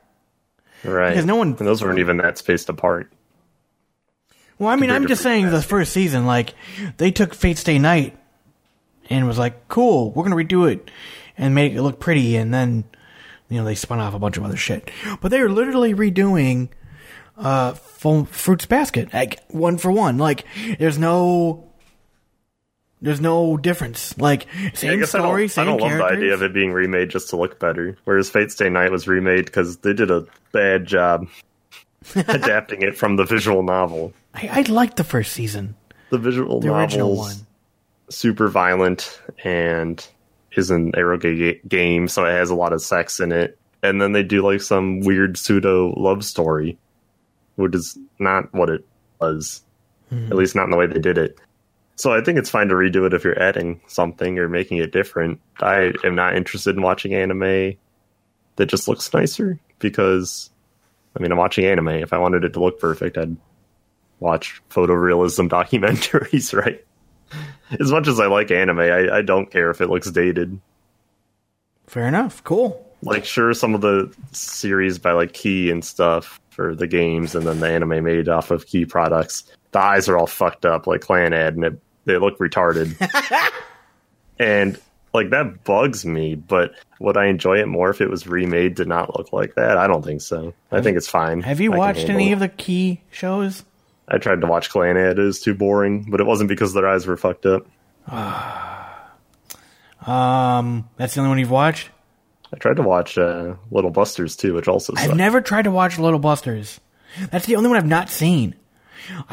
Right. 0.85 1.11
Because 1.11 1.25
no 1.27 1.37
one- 1.37 1.57
And 1.59 1.67
those 1.67 1.83
weren't 1.83 1.99
even 1.99 2.19
that 2.19 2.39
spaced 2.39 2.69
apart. 2.69 3.11
Well, 4.59 4.69
I 4.71 4.77
mean, 4.77 4.91
I'm 4.91 5.07
just 5.07 5.23
saying 5.23 5.51
the 5.51 5.63
first 5.63 5.93
season, 5.93 6.27
like 6.27 6.55
they 6.97 7.11
took 7.13 7.33
Fate 7.35 7.59
Stay 7.59 7.79
Night 7.79 8.19
and 9.09 9.27
was 9.27 9.39
like, 9.39 9.69
"Cool, 9.69 10.11
we're 10.13 10.25
gonna 10.25 10.35
redo 10.37 10.71
it 10.71 10.91
and 11.37 11.55
make 11.55 11.73
it 11.75 11.83
look 11.83 12.01
pretty," 12.01 12.35
and 12.37 12.53
then 12.53 12.83
you 13.49 13.59
know 13.59 13.65
they 13.65 13.77
spun 13.77 14.01
off 14.01 14.15
a 14.15 14.19
bunch 14.19 14.37
of 14.37 14.43
other 14.45 14.57
shit. 14.57 14.91
But 15.21 15.31
they 15.31 15.41
are 15.41 15.49
literally 15.49 15.95
redoing 15.95 16.71
uh 17.37 17.75
Fruits 17.75 18.67
Basket, 18.67 19.15
like 19.15 19.39
one 19.49 19.79
for 19.79 19.93
one. 19.93 20.19
Like 20.19 20.45
there's 20.81 20.99
no. 20.99 21.68
There's 23.01 23.21
no 23.21 23.57
difference. 23.57 24.17
Like 24.19 24.47
same 24.75 24.99
guess 25.01 25.11
story, 25.11 25.25
I 25.25 25.47
don't, 25.47 25.49
same 25.51 25.63
I 25.63 25.65
don't 25.67 25.81
love 25.81 25.99
the 25.99 26.05
idea 26.05 26.35
of 26.35 26.43
it 26.43 26.53
being 26.53 26.73
remade 26.73 27.11
just 27.11 27.31
to 27.31 27.37
look 27.37 27.59
better. 27.61 27.97
Whereas 28.05 28.29
Fate 28.29 28.51
Stay 28.51 28.69
Night 28.69 28.91
was 28.91 29.07
remade 29.07 29.45
because 29.47 29.79
they 29.79 29.93
did 29.93 30.11
a 30.11 30.27
bad 30.53 30.87
job 30.87 31.29
adapting 32.17 32.83
it 32.83 32.97
from 32.97 33.17
the 33.17 33.25
visual 33.25 33.63
novel. 33.63 34.13
I, 34.35 34.49
I 34.53 34.61
liked 34.63 34.97
the 34.97 35.05
first 35.05 35.33
season, 35.33 35.77
The 36.11 36.19
visual 36.19 36.61
the 36.61 36.75
original 36.75 37.17
one. 37.17 37.37
super 38.11 38.49
violent 38.49 39.21
and 39.45 40.05
is 40.53 40.71
an 40.71 40.93
eroge 40.93 41.67
game, 41.69 42.09
so 42.09 42.25
it 42.25 42.33
has 42.33 42.51
a 42.51 42.55
lot 42.55 42.73
of 42.73 42.83
sex 42.83 43.21
in 43.21 43.31
it. 43.33 43.59
And 43.83 44.03
then 44.03 44.11
they 44.13 44.25
do 44.25 44.43
like 44.43 44.61
some 44.61 45.01
weird 45.01 45.37
pseudo 45.39 45.95
love 45.97 46.25
story, 46.25 46.79
which 47.55 47.77
is 47.77 47.97
not 48.19 48.53
what 48.53 48.71
it 48.71 48.85
was. 49.21 49.63
Hmm. 50.09 50.27
At 50.33 50.37
least 50.37 50.57
not 50.57 50.65
in 50.65 50.71
the 50.71 50.77
way 50.77 50.87
they 50.87 50.99
did 50.99 51.17
it. 51.19 51.39
So 51.99 52.15
I 52.15 52.21
think 52.21 52.39
it's 52.39 52.49
fine 52.49 52.69
to 52.69 52.77
redo 52.77 53.07
it 53.07 53.13
if 53.13 53.25
you're 53.25 53.43
adding 53.43 53.81
something 53.89 54.39
or 54.39 54.49
making 54.49 54.79
it 54.79 54.93
different. 54.93 55.41
I 55.59 55.93
am 56.05 56.15
not 56.15 56.37
interested 56.37 56.77
in 56.77 56.83
watching 56.83 57.13
anime 57.13 57.77
that 58.55 58.67
just 58.67 58.87
looks 58.87 59.13
nicer 59.13 59.59
because 59.81 60.49
I 61.17 61.21
mean 61.21 61.33
I'm 61.33 61.39
watching 61.39 61.65
anime. 61.65 61.89
If 61.89 62.13
I 62.13 62.19
wanted 62.19 62.45
it 62.45 62.53
to 62.53 62.61
look 62.61 62.79
perfect, 62.79 63.19
I'd 63.19 63.37
watch 64.21 64.63
photorealism 64.71 65.49
documentaries, 65.51 66.57
right? 66.57 66.85
As 67.81 67.91
much 67.91 68.07
as 68.07 68.21
I 68.21 68.27
like 68.27 68.53
anime, 68.53 68.79
I, 68.79 69.17
I 69.17 69.23
don't 69.23 69.51
care 69.51 69.69
if 69.71 69.81
it 69.81 69.91
looks 69.91 70.09
dated. 70.09 70.61
Fair 71.89 72.07
enough. 72.07 72.45
Cool. 72.45 72.85
Like, 73.03 73.25
sure, 73.25 73.53
some 73.55 73.75
of 73.75 73.81
the 73.81 74.15
series 74.33 74.99
by 74.99 75.13
like 75.13 75.33
Key 75.33 75.71
and 75.71 75.85
stuff 75.85 76.41
for 76.51 76.75
the 76.75 76.87
games, 76.87 77.35
and 77.35 77.47
then 77.47 77.61
the 77.61 77.69
anime 77.69 78.05
made 78.05 78.29
off 78.29 78.51
of 78.51 78.67
Key 78.67 78.87
products, 78.87 79.45
the 79.73 79.79
eyes 79.79 80.09
are 80.09 80.17
all 80.17 80.27
fucked 80.27 80.65
up, 80.65 80.87
like 80.87 81.03
Clannad, 81.03 81.49
and 81.49 81.65
it, 81.65 81.81
they 82.09 82.19
look 82.19 82.39
retarded. 82.39 82.97
and 84.41 84.81
like 85.15 85.31
that 85.31 85.63
bugs 85.65 86.05
me, 86.05 86.35
but 86.35 86.73
would 86.99 87.17
I 87.17 87.27
enjoy 87.27 87.61
it 87.61 87.67
more 87.67 87.91
if 87.91 88.01
it 88.01 88.11
was 88.11 88.27
remade 88.27 88.77
to 88.79 88.85
not 88.85 89.17
look 89.17 89.33
like 89.33 89.55
that? 89.55 89.77
I 89.79 89.87
don't 89.87 90.05
think 90.05 90.21
so. 90.21 90.53
I 90.73 90.81
think 90.83 90.97
it's 90.97 91.09
fine. 91.09 91.43
Have 91.43 91.61
you 91.61 91.73
I 91.73 91.79
watched 91.79 92.09
any 92.09 92.31
it. 92.31 92.33
of 92.33 92.41
the 92.41 92.49
key 92.49 93.01
shows? 93.11 93.65
I 94.09 94.19
tried 94.19 94.41
to 94.41 94.47
watch 94.47 94.71
Clannad, 94.71 95.19
it 95.19 95.23
was 95.23 95.41
too 95.41 95.55
boring, 95.55 96.11
but 96.11 96.21
it 96.21 96.25
wasn't 96.25 96.49
because 96.49 96.75
their 96.75 96.89
eyes 96.89 97.07
were 97.07 97.17
fucked 97.17 97.47
up. 97.47 97.67
Um, 100.07 100.89
that's 100.97 101.15
the 101.15 101.21
only 101.21 101.29
one 101.29 101.39
you've 101.39 101.51
watched. 101.51 101.91
I 102.53 102.57
tried 102.57 102.77
to 102.77 102.83
watch 102.83 103.19
uh, 103.19 103.57
Little 103.71 103.91
Busters 103.91 104.37
too, 104.37 104.55
which 104.55 104.69
also 104.69 104.95
I've 104.97 105.05
sucked. 105.05 105.17
never 105.17 105.43
tried 105.43 105.63
to 105.63 105.71
watch 105.71 105.99
Little 105.99 106.19
Busters. 106.19 106.81
That's 107.31 107.45
the 107.45 107.57
only 107.57 107.69
one 107.69 107.77
I've 107.77 107.85
not 107.85 108.09
seen. 108.09 108.55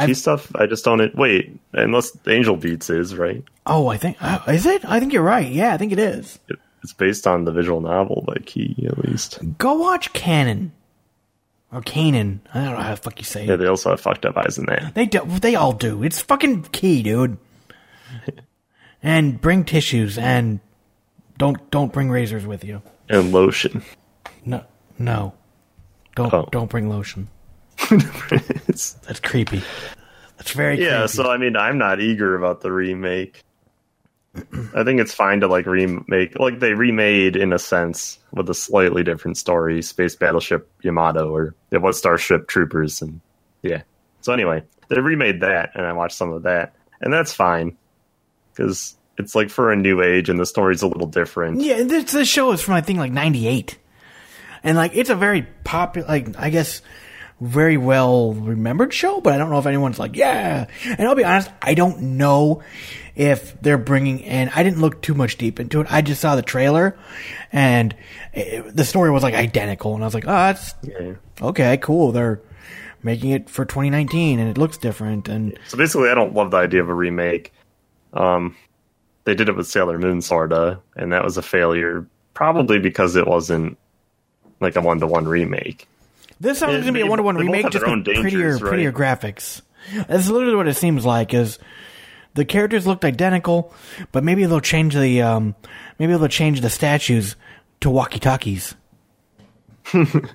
Key 0.05 0.13
stuff, 0.13 0.51
I 0.55 0.65
just 0.65 0.85
don't. 0.85 1.15
Wait, 1.15 1.59
unless 1.73 2.17
Angel 2.27 2.55
Beats 2.55 2.89
is 2.89 3.15
right. 3.15 3.43
Oh, 3.65 3.87
I 3.87 3.97
think 3.97 4.17
uh, 4.21 4.39
is 4.47 4.65
it? 4.65 4.83
I 4.85 4.99
think 4.99 5.11
you're 5.13 5.23
right. 5.23 5.51
Yeah, 5.51 5.73
I 5.73 5.77
think 5.77 5.91
it 5.91 5.99
is. 5.99 6.39
It- 6.49 6.59
It's 6.83 6.93
based 6.93 7.25
on 7.25 7.45
the 7.45 7.51
visual 7.51 7.81
novel 7.81 8.23
by 8.27 8.35
Key, 8.45 8.75
at 8.87 8.99
least. 8.99 9.39
Go 9.57 9.73
watch 9.73 10.13
Kanon 10.13 10.69
or 11.71 11.81
Kanan. 11.81 12.41
I 12.53 12.63
don't 12.63 12.73
know 12.75 12.83
how 12.83 12.91
the 12.91 13.01
fuck 13.01 13.17
you 13.17 13.25
say 13.25 13.43
Yeah, 13.45 13.55
it. 13.55 13.57
they 13.57 13.65
also 13.65 13.89
have 13.89 13.99
fucked 14.01 14.23
up 14.23 14.37
eyes 14.37 14.59
in 14.59 14.67
there. 14.67 14.91
They 14.93 15.07
do. 15.07 15.21
They 15.25 15.55
all 15.55 15.71
do. 15.73 16.03
It's 16.03 16.21
fucking 16.21 16.63
key, 16.71 17.01
dude. 17.01 17.37
and 19.01 19.41
bring 19.41 19.63
tissues 19.65 20.19
and 20.19 20.59
don't 21.39 21.57
don't 21.71 21.91
bring 21.91 22.11
razors 22.11 22.45
with 22.45 22.63
you. 22.63 22.83
And 23.09 23.31
lotion. 23.31 23.83
No, 24.45 24.63
no. 24.99 25.33
Don't 26.15 26.31
Oh. 26.33 26.47
don't 26.51 26.69
bring 26.69 26.87
lotion. 26.87 27.29
It's- 28.75 28.93
That's 29.07 29.19
creepy. 29.19 29.63
That's 30.37 30.51
very 30.51 30.81
yeah, 30.83 30.99
creepy. 30.99 31.13
so 31.13 31.31
I 31.31 31.37
mean, 31.37 31.55
I'm 31.55 31.77
not 31.77 31.99
eager 32.01 32.35
about 32.35 32.61
the 32.61 32.71
remake. 32.71 33.41
I 34.75 34.83
think 34.83 34.99
it's 34.99 35.13
fine 35.13 35.39
to 35.39 35.47
like 35.47 35.65
remake, 35.65 36.37
like 36.37 36.59
they 36.59 36.73
remade 36.73 37.37
in 37.37 37.53
a 37.53 37.59
sense 37.59 38.19
with 38.33 38.49
a 38.49 38.53
slightly 38.53 39.01
different 39.01 39.37
story, 39.37 39.81
Space 39.81 40.17
Battleship 40.17 40.69
Yamato, 40.81 41.33
or 41.33 41.55
it 41.71 41.81
was 41.81 41.97
Starship 41.97 42.49
Troopers, 42.49 43.01
and 43.01 43.21
yeah. 43.61 43.83
So 44.19 44.33
anyway, 44.33 44.63
they 44.89 44.99
remade 44.99 45.39
that, 45.39 45.71
and 45.73 45.85
I 45.85 45.93
watched 45.93 46.17
some 46.17 46.33
of 46.33 46.43
that, 46.43 46.75
and 46.99 47.13
that's 47.13 47.31
fine 47.33 47.77
because 48.53 48.97
it's 49.17 49.35
like 49.35 49.49
for 49.49 49.71
a 49.71 49.75
new 49.77 50.01
age, 50.01 50.27
and 50.27 50.37
the 50.37 50.45
story's 50.45 50.81
a 50.81 50.87
little 50.87 51.07
different. 51.07 51.61
Yeah, 51.61 51.83
this 51.83 52.11
this 52.11 52.27
show 52.27 52.51
is 52.51 52.59
from 52.59 52.73
I 52.73 52.81
think 52.81 52.99
like 52.99 53.13
'98, 53.13 53.77
and 54.65 54.75
like 54.75 54.91
it's 54.97 55.09
a 55.09 55.15
very 55.15 55.43
popular, 55.63 56.09
like 56.09 56.37
I 56.37 56.49
guess, 56.49 56.81
very 57.41 57.77
well 57.77 58.33
remembered 58.33 58.93
show. 58.93 59.21
But 59.21 59.33
I 59.33 59.37
don't 59.37 59.49
know 59.49 59.59
if 59.59 59.65
anyone's 59.65 59.99
like, 59.99 60.15
yeah. 60.15 60.67
And 60.85 61.01
I'll 61.07 61.15
be 61.15 61.23
honest, 61.23 61.49
I 61.61 61.73
don't 61.73 62.01
know 62.17 62.63
if 63.15 63.59
they're 63.61 63.77
bringing 63.77 64.19
in. 64.19 64.49
I 64.49 64.63
didn't 64.63 64.79
look 64.81 65.01
too 65.01 65.13
much 65.13 65.37
deep 65.37 65.59
into 65.59 65.81
it. 65.81 65.87
I 65.89 66.01
just 66.01 66.21
saw 66.21 66.35
the 66.35 66.41
trailer, 66.41 66.97
and 67.51 67.95
it, 68.33 68.75
the 68.75 68.83
story 68.85 69.09
was 69.11 69.23
like 69.23 69.33
identical, 69.33 69.93
and 69.95 70.03
I 70.03 70.07
was 70.07 70.13
like, 70.13 70.25
oh, 70.27 70.31
that's 70.31 70.73
Yeah. 70.83 71.13
okay, 71.41 71.77
cool. 71.77 72.11
They're 72.11 72.41
making 73.03 73.31
it 73.31 73.49
for 73.49 73.63
2019, 73.65 74.39
and 74.39 74.49
it 74.49 74.57
looks 74.57 74.77
different, 74.77 75.29
and 75.29 75.57
So 75.67 75.77
basically, 75.77 76.09
I 76.09 76.15
don't 76.15 76.33
love 76.33 76.51
the 76.51 76.57
idea 76.57 76.81
of 76.81 76.89
a 76.89 76.93
remake. 76.93 77.53
Um, 78.13 78.55
they 79.25 79.35
did 79.35 79.47
it 79.49 79.55
with 79.55 79.67
Sailor 79.67 79.97
Moon, 79.99 80.21
sorta, 80.21 80.79
and 80.95 81.11
that 81.13 81.23
was 81.23 81.37
a 81.37 81.41
failure, 81.41 82.05
probably 82.33 82.79
because 82.79 83.15
it 83.15 83.27
wasn't 83.27 83.77
like 84.59 84.75
a 84.75 84.81
one 84.81 84.99
to 84.99 85.07
one 85.07 85.25
remake. 85.25 85.87
This 86.39 86.59
sounds 86.59 86.79
gonna 86.79 86.91
be 86.91 87.01
a 87.01 87.05
one 87.05 87.17
to 87.17 87.23
one 87.23 87.37
remake, 87.37 87.69
just 87.69 87.83
with 87.85 87.91
own 87.91 88.03
prettier, 88.03 88.53
right? 88.53 88.61
prettier 88.61 88.91
graphics. 88.91 89.61
That's 90.07 90.29
literally 90.29 90.55
what 90.55 90.67
it 90.67 90.75
seems 90.75 91.05
like. 91.05 91.33
Is 91.33 91.59
the 92.33 92.45
characters 92.45 92.85
looked 92.85 93.05
identical, 93.05 93.73
but 94.11 94.23
maybe 94.23 94.45
they'll 94.45 94.59
change 94.59 94.93
the 94.93 95.21
um, 95.21 95.55
maybe 95.97 96.13
they'll 96.13 96.27
change 96.27 96.61
the 96.61 96.69
statues 96.69 97.35
to 97.81 97.89
walkie 97.89 98.19
talkies. 98.19 98.75
okay, 99.93 100.25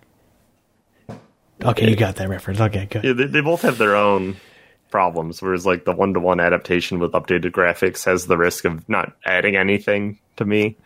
you 1.90 1.96
got 1.96 2.16
that 2.16 2.28
reference. 2.28 2.60
Okay, 2.60 2.86
good. 2.86 3.04
Yeah, 3.04 3.12
they, 3.12 3.26
they 3.26 3.40
both 3.40 3.62
have 3.62 3.78
their 3.78 3.96
own 3.96 4.36
problems. 4.90 5.40
Whereas 5.40 5.66
like 5.66 5.84
the 5.84 5.92
one 5.92 6.14
to 6.14 6.20
one 6.20 6.40
adaptation 6.40 6.98
with 6.98 7.12
updated 7.12 7.52
graphics 7.52 8.04
has 8.04 8.26
the 8.26 8.36
risk 8.36 8.64
of 8.64 8.88
not 8.88 9.16
adding 9.24 9.56
anything 9.56 10.18
to 10.36 10.44
me. 10.44 10.76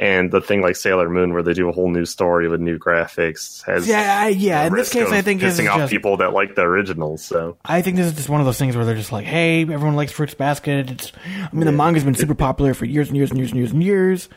And 0.00 0.30
the 0.30 0.40
thing 0.40 0.60
like 0.62 0.76
Sailor 0.76 1.08
Moon, 1.10 1.32
where 1.32 1.42
they 1.42 1.54
do 1.54 1.68
a 1.68 1.72
whole 1.72 1.90
new 1.90 2.04
story 2.04 2.48
with 2.48 2.60
new 2.60 2.78
graphics, 2.78 3.64
has 3.66 3.88
Yeah, 3.88 4.28
yeah. 4.28 4.64
In 4.66 4.72
this 4.72 4.92
case, 4.92 5.10
I 5.10 5.22
think 5.22 5.40
pissing 5.42 5.68
off 5.68 5.78
just. 5.80 5.90
people 5.90 6.18
that 6.18 6.32
like 6.32 6.54
the 6.54 6.62
originals. 6.62 7.24
So 7.24 7.56
I 7.64 7.82
think 7.82 7.96
this 7.96 8.06
is 8.06 8.12
just 8.12 8.28
one 8.28 8.38
of 8.40 8.46
those 8.46 8.58
things 8.58 8.76
where 8.76 8.84
they're 8.84 8.94
just 8.94 9.10
like, 9.10 9.26
"Hey, 9.26 9.62
everyone 9.62 9.96
likes 9.96 10.12
Fruits 10.12 10.34
Basket." 10.34 10.88
It's, 10.92 11.12
I 11.26 11.48
mean, 11.52 11.66
the 11.66 11.72
manga's 11.72 12.04
been 12.04 12.14
super 12.14 12.36
popular 12.36 12.74
for 12.74 12.84
years 12.84 13.08
and 13.08 13.16
years 13.16 13.30
and 13.30 13.38
years 13.40 13.50
and 13.50 13.58
years 13.58 13.72
and 13.72 13.82
years. 13.82 14.28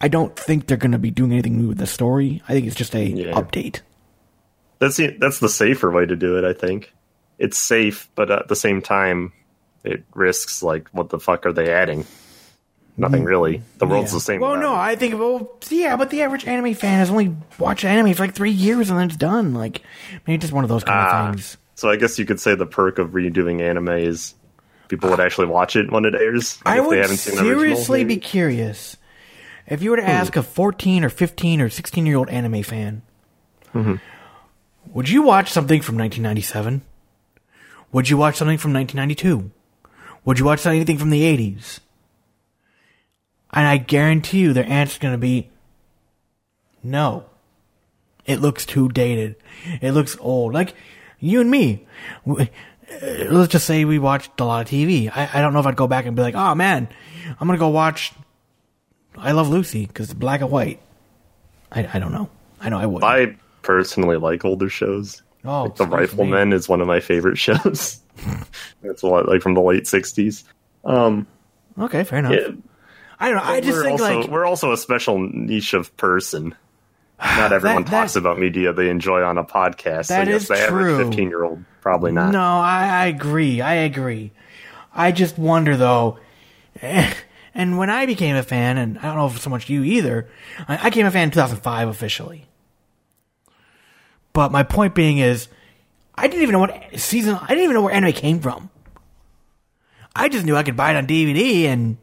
I 0.00 0.08
don't 0.08 0.34
think 0.34 0.66
they're 0.66 0.76
going 0.78 0.92
to 0.92 0.98
be 0.98 1.10
doing 1.10 1.32
anything 1.32 1.58
new 1.58 1.68
with 1.68 1.78
the 1.78 1.86
story. 1.86 2.42
I 2.48 2.52
think 2.54 2.66
it's 2.66 2.76
just 2.76 2.94
a 2.94 3.04
Yeah. 3.04 3.32
update. 3.32 3.80
that's 4.78 4.96
the 4.96 5.16
that's 5.20 5.40
the 5.40 5.48
safer 5.50 5.90
way 5.90 6.06
to 6.06 6.16
do 6.16 6.38
it. 6.38 6.44
I 6.44 6.54
think 6.54 6.92
it's 7.38 7.58
safe, 7.58 8.08
but 8.14 8.30
at 8.30 8.48
the 8.48 8.56
same 8.56 8.80
time, 8.80 9.32
it 9.84 10.04
risks 10.14 10.62
like 10.62 10.88
what 10.92 11.10
the 11.10 11.18
fuck 11.20 11.44
are 11.44 11.52
they 11.52 11.70
adding? 11.70 12.06
Nothing 12.98 13.24
really. 13.24 13.62
The 13.78 13.86
world's 13.86 14.10
Mm. 14.10 14.14
Yeah. 14.14 14.16
the 14.16 14.20
same. 14.20 14.40
Well, 14.40 14.56
no, 14.56 14.72
it. 14.74 14.78
I 14.78 14.96
think 14.96 15.14
well, 15.18 15.50
yeah, 15.68 15.96
but 15.96 16.08
the 16.10 16.22
average 16.22 16.46
anime 16.46 16.72
fan 16.74 16.98
has 16.98 17.10
only 17.10 17.36
watched 17.58 17.84
anime 17.84 18.14
for 18.14 18.22
like 18.22 18.34
three 18.34 18.50
years 18.50 18.88
and 18.90 18.98
then 18.98 19.08
it's 19.08 19.16
done. 19.16 19.52
Like 19.54 19.82
maybe 20.26 20.38
just 20.38 20.52
one 20.52 20.64
of 20.64 20.70
those 20.70 20.82
kind 20.84 20.98
Ah. 20.98 21.28
of 21.28 21.34
things. 21.34 21.56
So 21.74 21.90
I 21.90 21.96
guess 21.96 22.18
you 22.18 22.24
could 22.24 22.40
say 22.40 22.54
the 22.54 22.64
perk 22.64 22.98
of 22.98 23.10
redoing 23.10 23.60
anime 23.60 23.88
is 23.90 24.34
people 24.88 25.10
would 25.10 25.20
actually 25.20 25.48
watch 25.48 25.76
it 25.76 25.92
when 25.92 26.06
it 26.06 26.14
airs. 26.14 26.58
I 26.64 26.76
if 26.78 26.82
they 26.82 26.86
would 26.88 26.98
haven't 26.98 27.16
seen 27.18 27.34
the 27.34 27.40
original, 27.42 27.60
seriously 27.60 27.98
maybe. 28.04 28.14
be 28.14 28.20
curious 28.20 28.96
if 29.66 29.82
you 29.82 29.90
were 29.90 29.96
to 29.96 30.08
ask 30.08 30.36
a 30.36 30.42
14 30.42 31.04
or 31.04 31.08
15 31.10 31.60
or 31.60 31.68
16 31.68 32.06
year 32.06 32.16
old 32.16 32.30
anime 32.30 32.62
fan, 32.62 33.02
Mm-hmm. 33.74 33.96
would 34.94 35.08
you 35.10 35.20
watch 35.22 35.50
something 35.50 35.82
from 35.82 35.96
1997? 35.98 36.80
Would 37.92 38.08
you 38.08 38.16
watch 38.16 38.36
something 38.36 38.56
from 38.58 38.72
1992? 38.72 39.50
Would 40.24 40.38
you 40.38 40.44
watch 40.46 40.64
anything 40.66 40.96
from 40.98 41.10
the 41.10 41.22
80s? 41.22 41.80
And 43.52 43.66
I 43.66 43.76
guarantee 43.78 44.40
you 44.40 44.52
their 44.52 44.66
answer's 44.68 44.98
going 44.98 45.14
to 45.14 45.18
be 45.18 45.48
no. 46.82 47.24
It 48.24 48.40
looks 48.40 48.66
too 48.66 48.88
dated. 48.88 49.36
It 49.80 49.92
looks 49.92 50.16
old. 50.20 50.52
Like 50.52 50.74
you 51.20 51.40
and 51.40 51.50
me. 51.50 51.86
we- 52.24 52.50
uh, 52.88 53.24
let's 53.30 53.50
just 53.50 53.66
say 53.66 53.84
we 53.84 53.98
watched 53.98 54.40
a 54.40 54.44
lot 54.44 54.62
of 54.64 54.68
TV. 54.70 55.10
I, 55.12 55.28
I 55.34 55.40
don't 55.40 55.52
know 55.52 55.58
if 55.58 55.66
I'd 55.66 55.74
go 55.74 55.88
back 55.88 56.06
and 56.06 56.14
be 56.14 56.22
like, 56.22 56.36
oh 56.36 56.54
man, 56.54 56.88
I'm 57.40 57.48
gonna 57.48 57.58
go 57.58 57.68
watch 57.68 58.12
I 59.18 59.32
Love 59.32 59.48
Lucy 59.48 59.86
because 59.86 60.10
it's 60.10 60.14
black 60.18 60.40
and 60.40 60.50
white. 60.52 60.80
I, 61.72 61.88
I 61.94 61.98
don't 61.98 62.12
know. 62.12 62.30
I 62.60 62.68
know 62.68 62.78
I 62.78 62.86
would. 62.86 63.02
I 63.02 63.36
personally 63.62 64.16
like 64.18 64.44
older 64.44 64.68
shows. 64.68 65.20
oh, 65.44 65.64
Like 65.64 65.74
the 65.76 65.84
sorry 65.88 66.06
for 66.06 66.16
me. 66.16 66.22
Rifleman 66.32 66.52
is 66.52 66.68
one 66.68 66.80
of 66.80 66.86
my 66.86 67.00
favorite 67.00 67.38
shows. 67.38 68.00
That's 68.82 69.02
a 69.02 69.06
lot 69.08 69.26
like 69.28 69.42
from 69.42 69.54
the 69.54 69.62
late 69.62 69.84
'60s. 69.84 70.44
Um, 70.84 71.26
Okay, 71.76 72.04
fair 72.04 72.20
enough. 72.20 72.32
yeah, 72.34 72.48
I 73.18 73.28
don't 73.30 73.36
know. 73.36 73.44
I 73.44 73.60
just 73.60 73.82
think 73.82 74.00
also 74.00 74.20
like 74.20 74.30
we're 74.30 74.44
also 74.44 74.72
a 74.72 74.76
special 74.76 75.18
niche 75.18 75.74
of 75.74 75.96
person. 75.96 76.54
Not 77.18 77.52
everyone 77.52 77.84
that- 77.84 77.90
talks 77.90 78.16
about 78.16 78.38
media 78.38 78.72
they 78.72 78.88
enjoy 78.90 79.22
on 79.22 79.38
a 79.38 79.44
podcast. 79.44 80.08
That 80.08 80.26
so 80.26 80.30
yes, 80.32 80.42
is 80.42 80.48
the 80.48 80.58
average 80.58 80.96
true. 80.96 81.04
fifteen-year-old 81.06 81.64
probably 81.80 82.12
not. 82.12 82.32
No, 82.32 82.40
I, 82.42 82.88
I 82.88 83.06
agree. 83.06 83.60
I 83.60 83.74
agree. 83.74 84.32
I 84.92 85.12
just 85.12 85.38
wonder 85.38 85.76
though, 85.76 86.18
and 86.82 87.78
when 87.78 87.90
I 87.90 88.06
became 88.06 88.36
a 88.36 88.42
fan, 88.42 88.76
and 88.78 88.98
I 88.98 89.02
don't 89.02 89.16
know 89.16 89.26
if 89.26 89.40
so 89.40 89.50
much 89.50 89.70
you 89.70 89.82
either, 89.82 90.28
I, 90.68 90.78
I 90.86 90.90
became 90.90 91.06
a 91.06 91.10
fan 91.10 91.24
in 91.24 91.30
2005 91.30 91.88
officially. 91.88 92.46
But 94.32 94.52
my 94.52 94.62
point 94.64 94.94
being 94.94 95.16
is, 95.18 95.48
I 96.14 96.28
didn't 96.28 96.42
even 96.42 96.52
know 96.52 96.58
what 96.60 96.82
season. 96.96 97.38
I 97.40 97.48
didn't 97.48 97.64
even 97.64 97.74
know 97.74 97.82
where 97.82 97.94
anime 97.94 98.12
came 98.12 98.40
from. 98.40 98.68
I 100.14 100.28
just 100.28 100.44
knew 100.44 100.56
I 100.56 100.62
could 100.62 100.76
buy 100.76 100.92
it 100.92 100.96
on 100.96 101.06
DVD 101.06 101.64
and 101.64 101.96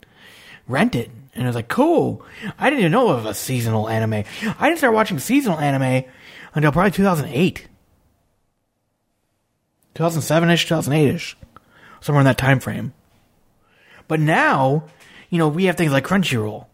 rent 0.67 0.95
it, 0.95 1.09
and 1.33 1.43
I 1.43 1.47
was 1.47 1.55
like, 1.55 1.67
cool. 1.67 2.25
I 2.59 2.69
didn't 2.69 2.79
even 2.81 2.91
know 2.91 3.09
of 3.09 3.25
a 3.25 3.33
seasonal 3.33 3.89
anime. 3.89 4.23
I 4.59 4.67
didn't 4.69 4.77
start 4.77 4.93
watching 4.93 5.19
seasonal 5.19 5.59
anime 5.59 6.05
until 6.53 6.71
probably 6.71 6.91
2008. 6.91 7.67
2007ish, 9.95 10.67
2008ish, 10.67 11.35
somewhere 12.01 12.21
in 12.21 12.25
that 12.25 12.37
time 12.37 12.59
frame. 12.59 12.93
But 14.07 14.19
now, 14.19 14.85
you 15.29 15.37
know, 15.37 15.47
we 15.47 15.65
have 15.65 15.77
things 15.77 15.91
like 15.91 16.05
Crunchyroll. 16.05 16.65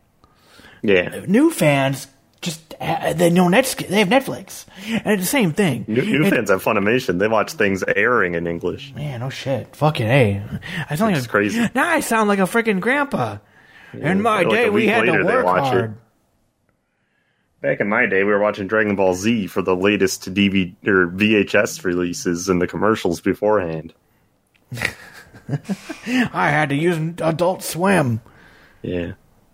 Yeah, 0.82 1.26
New 1.28 1.52
fans 1.52 2.08
just 2.42 2.74
uh, 2.80 3.12
they 3.12 3.30
know 3.30 3.50
Net 3.50 3.66
they 3.90 4.00
have 4.00 4.08
Netflix, 4.08 4.66
and 4.88 5.08
it's 5.08 5.24
the 5.24 5.28
same 5.28 5.52
thing. 5.52 5.84
new, 5.90 6.02
new 6.02 6.24
It- 6.24 6.30
fans 6.34 6.50
have 6.50 6.64
Funimation. 6.64 7.20
They 7.20 7.28
watch 7.28 7.52
things 7.54 7.84
airing 7.84 8.36
in 8.36 8.48
English. 8.48 8.94
Man, 8.96 9.22
oh 9.22 9.30
shit, 9.30 9.76
fucking 9.76 10.08
a. 10.08 10.42
I 10.90 10.96
sound 10.96 11.12
like 11.12 11.18
It's 11.18 11.26
a, 11.26 11.30
crazy. 11.30 11.70
Now 11.76 11.90
I 11.90 12.00
sound 12.00 12.30
like 12.30 12.40
a 12.40 12.44
freaking 12.44 12.80
grandpa. 12.80 13.40
In 13.94 14.22
my 14.22 14.44
like 14.44 14.50
day, 14.50 14.70
we 14.70 14.88
had 14.88 15.06
to 15.06 15.24
work 15.24 15.46
watch 15.46 15.74
it. 15.74 15.78
hard. 15.78 15.98
Back 17.62 17.82
in 17.82 17.90
my 17.90 18.06
day, 18.06 18.24
we 18.24 18.32
were 18.32 18.40
watching 18.40 18.68
Dragon 18.68 18.96
Ball 18.96 19.14
Z 19.16 19.48
for 19.48 19.62
the 19.62 19.76
latest 19.76 20.34
DVD 20.34 20.74
or 20.88 21.08
VHS 21.08 21.84
releases 21.84 22.48
and 22.48 22.62
the 22.62 22.68
commercials 22.68 23.20
beforehand. 23.20 23.94
I 24.74 26.50
had 26.50 26.70
to 26.70 26.76
use 26.76 26.98
Adult 27.20 27.64
Swim. 27.64 28.22
Yeah, 28.82 29.14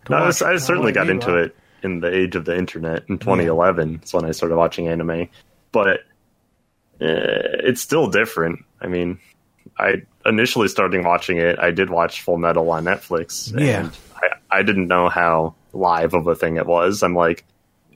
no, 0.10 0.18
I, 0.18 0.28
was, 0.28 0.42
I 0.42 0.58
certainly 0.58 0.92
got 0.92 1.10
into 1.10 1.36
it 1.36 1.56
in 1.82 2.00
the 2.00 2.14
age 2.14 2.36
of 2.36 2.46
the 2.46 2.56
internet 2.56 3.06
in 3.10 3.18
2011. 3.18 3.94
That's 3.94 4.14
when 4.14 4.26
I 4.26 4.32
started 4.32 4.56
watching 4.56 4.88
anime, 4.88 5.30
but 5.72 6.02
uh, 7.02 7.64
it's 7.64 7.82
still 7.82 8.08
different. 8.08 8.64
I 8.82 8.88
mean, 8.88 9.20
I 9.80 10.04
initially 10.26 10.68
starting 10.68 11.04
watching 11.04 11.38
it, 11.38 11.58
I 11.60 11.72
did 11.72 11.90
watch 11.90 12.22
Full 12.22 12.38
Metal 12.38 12.70
on 12.70 12.86
Netflix. 12.86 13.58
Yeah. 13.58 13.90
I, 14.52 14.60
I 14.60 14.64
didn't 14.64 14.88
know 14.88 15.10
how 15.10 15.56
live 15.74 16.14
of 16.14 16.28
a 16.28 16.36
thing 16.36 16.58
it 16.58 16.66
was. 16.66 17.04
I'm 17.04 17.16
like, 17.16 17.46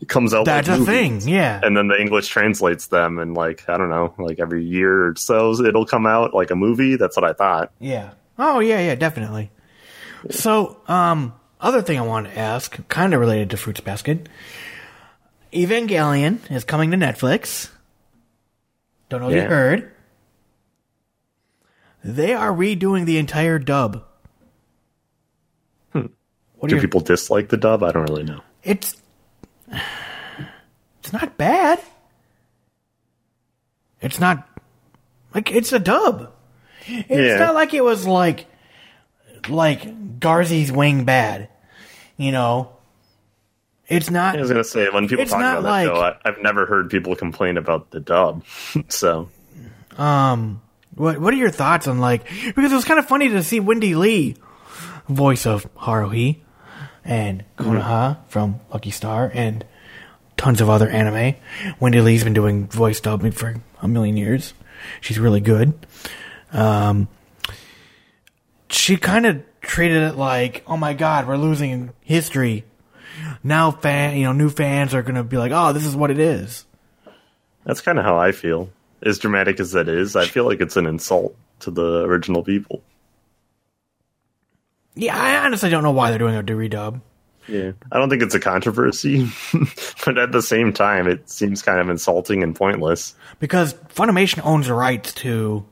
it 0.02 0.08
comes 0.08 0.34
out. 0.34 0.46
That's 0.46 0.70
like 0.70 0.80
a 0.82 0.86
thing, 0.86 1.22
yeah. 1.28 1.60
and 1.62 1.76
then 1.76 1.88
the 1.90 2.00
English 2.00 2.28
translates 2.30 2.88
them, 2.88 3.20
and 3.20 3.34
like 3.34 3.68
I 3.68 3.78
don't 3.78 3.90
know, 3.90 4.14
like 4.18 4.40
every 4.40 4.64
year 4.64 5.08
or 5.08 5.16
so 5.18 5.52
it'll 5.64 5.86
come 5.86 6.06
out 6.06 6.34
like 6.34 6.52
a 6.52 6.56
movie. 6.56 6.96
That's 6.96 7.18
what 7.18 7.26
I 7.26 7.34
thought. 7.34 7.72
Yeah. 7.80 8.12
Oh 8.38 8.60
yeah, 8.60 8.80
yeah, 8.80 8.96
definitely. 8.96 9.52
So, 10.30 10.80
um, 10.88 11.34
other 11.60 11.82
thing 11.82 11.98
I 11.98 12.02
wanted 12.04 12.34
to 12.34 12.40
ask, 12.40 12.78
kind 12.88 13.14
of 13.14 13.20
related 13.20 13.50
to 13.52 13.58
Fruits 13.58 13.82
Basket. 13.82 14.30
Evangelion 15.52 16.40
is 16.52 16.64
coming 16.64 16.92
to 16.92 16.98
Netflix. 16.98 17.70
Don't 19.10 19.22
know 19.22 19.30
if 19.30 19.36
Yeah. 19.36 19.44
you 19.44 19.50
heard. 19.50 19.92
They 22.04 22.34
are 22.34 22.52
redoing 22.54 23.06
the 23.06 23.18
entire 23.18 23.60
dub. 23.60 24.06
What 26.60 26.70
Do 26.70 26.76
do 26.76 26.82
people 26.82 27.00
dislike 27.02 27.50
the 27.50 27.58
dub? 27.58 27.84
I 27.84 27.92
don't 27.92 28.08
really 28.10 28.24
know. 28.24 28.42
It's 28.64 28.96
it's 31.02 31.14
not 31.14 31.38
bad. 31.38 31.80
It's 34.02 34.20
not 34.20 34.48
like 35.34 35.52
it's 35.52 35.72
a 35.74 35.80
dub. 35.80 36.32
It's 36.86 37.10
Yeah. 37.10 37.38
not 37.46 37.54
like 37.54 37.74
it 37.74 37.84
was 37.84 38.06
like 38.08 38.46
like 39.48 40.20
Garzey's 40.20 40.72
wing 40.72 41.06
bad. 41.06 41.50
You 42.18 42.32
know. 42.32 42.72
It's 43.88 44.12
not 44.12 44.38
I 44.38 44.42
was 44.42 44.52
gonna 44.52 44.64
say 44.64 44.88
when 44.90 45.08
people 45.08 45.26
talk 45.26 45.40
about 45.40 45.64
that 45.64 45.70
like- 45.70 45.88
show, 45.88 45.96
I, 45.96 46.16
I've 46.24 46.42
never 46.42 46.66
heard 46.68 46.90
people 46.92 47.16
complain 47.16 47.58
about 47.58 47.90
the 47.92 48.00
dub. 48.00 48.44
so 48.90 49.30
um 49.98 50.62
what 50.96 51.20
what 51.20 51.34
are 51.34 51.38
your 51.38 51.50
thoughts 51.50 51.88
on 51.88 52.00
like 52.00 52.26
because 52.30 52.72
it 52.72 52.76
was 52.76 52.86
kind 52.86 53.00
of 53.00 53.08
funny 53.08 53.30
to 53.30 53.42
see 53.44 53.60
Wendee 53.60 53.96
Lee 53.98 54.36
voice 55.08 55.46
of 55.48 55.74
Haruhi 55.76 56.38
and 57.10 57.44
Konata 57.58 58.18
from 58.28 58.60
Lucky 58.72 58.92
Star 58.92 59.32
and 59.34 59.66
tons 60.38 60.62
of 60.62 60.70
other 60.70 60.88
anime. 60.88 61.36
Wendee 61.82 62.04
Lee's 62.04 62.24
been 62.24 62.34
doing 62.36 62.68
voice 62.68 63.02
dubbing 63.02 63.32
for 63.32 63.56
a 63.82 63.88
million 63.88 64.16
years. 64.16 64.54
She's 65.02 65.20
really 65.20 65.42
good. 65.42 65.74
Um, 66.54 67.08
she 68.70 68.96
kind 68.96 69.26
of 69.26 69.44
treated 69.62 70.04
it 70.04 70.16
like, 70.16 70.64
oh 70.68 70.78
my 70.78 70.94
god, 70.94 71.28
we're 71.28 71.36
losing 71.36 71.92
history. 72.02 72.64
Now, 73.44 73.72
fan, 73.72 74.16
you 74.16 74.24
know, 74.26 74.32
new 74.32 74.50
fans 74.50 74.94
are 74.94 75.02
gonna 75.02 75.24
be 75.24 75.38
like, 75.38 75.52
oh, 75.54 75.74
this 75.74 75.86
is 75.86 75.96
what 75.96 76.12
it 76.12 76.20
is. 76.20 76.66
that's 77.66 77.82
kind 77.82 77.98
of 77.98 78.06
how 78.06 78.18
I 78.18 78.32
feel. 78.32 78.70
As 79.02 79.18
dramatic 79.18 79.60
as 79.60 79.72
that 79.72 79.90
is, 79.90 80.16
I 80.16 80.28
feel 80.28 80.46
like 80.46 80.62
it's 80.62 80.78
an 80.78 80.86
insult 80.86 81.36
to 81.62 81.72
the 81.72 82.04
original 82.04 82.44
people. 82.44 82.84
Yeah, 85.00 85.18
I 85.18 85.46
honestly 85.46 85.70
don't 85.70 85.84
know 85.84 85.92
why 85.92 86.10
they're 86.10 86.20
doing 86.20 86.36
a 86.36 86.44
redub. 86.44 87.00
Yeah, 87.48 87.72
I 87.92 87.98
don't 87.98 88.10
think 88.10 88.22
it's 88.22 88.36
a 88.36 88.40
controversy, 88.40 89.28
but 90.06 90.18
at 90.18 90.34
the 90.34 90.42
same 90.42 90.74
time, 90.74 91.08
it 91.08 91.30
seems 91.30 91.62
kind 91.62 91.80
of 91.80 91.90
insulting 91.90 92.44
and 92.44 92.54
pointless. 92.54 93.16
because 93.40 93.74
Funimation 93.96 94.46
owns 94.46 94.68
the 94.68 94.74
rights 94.74 95.14
to 95.16 95.66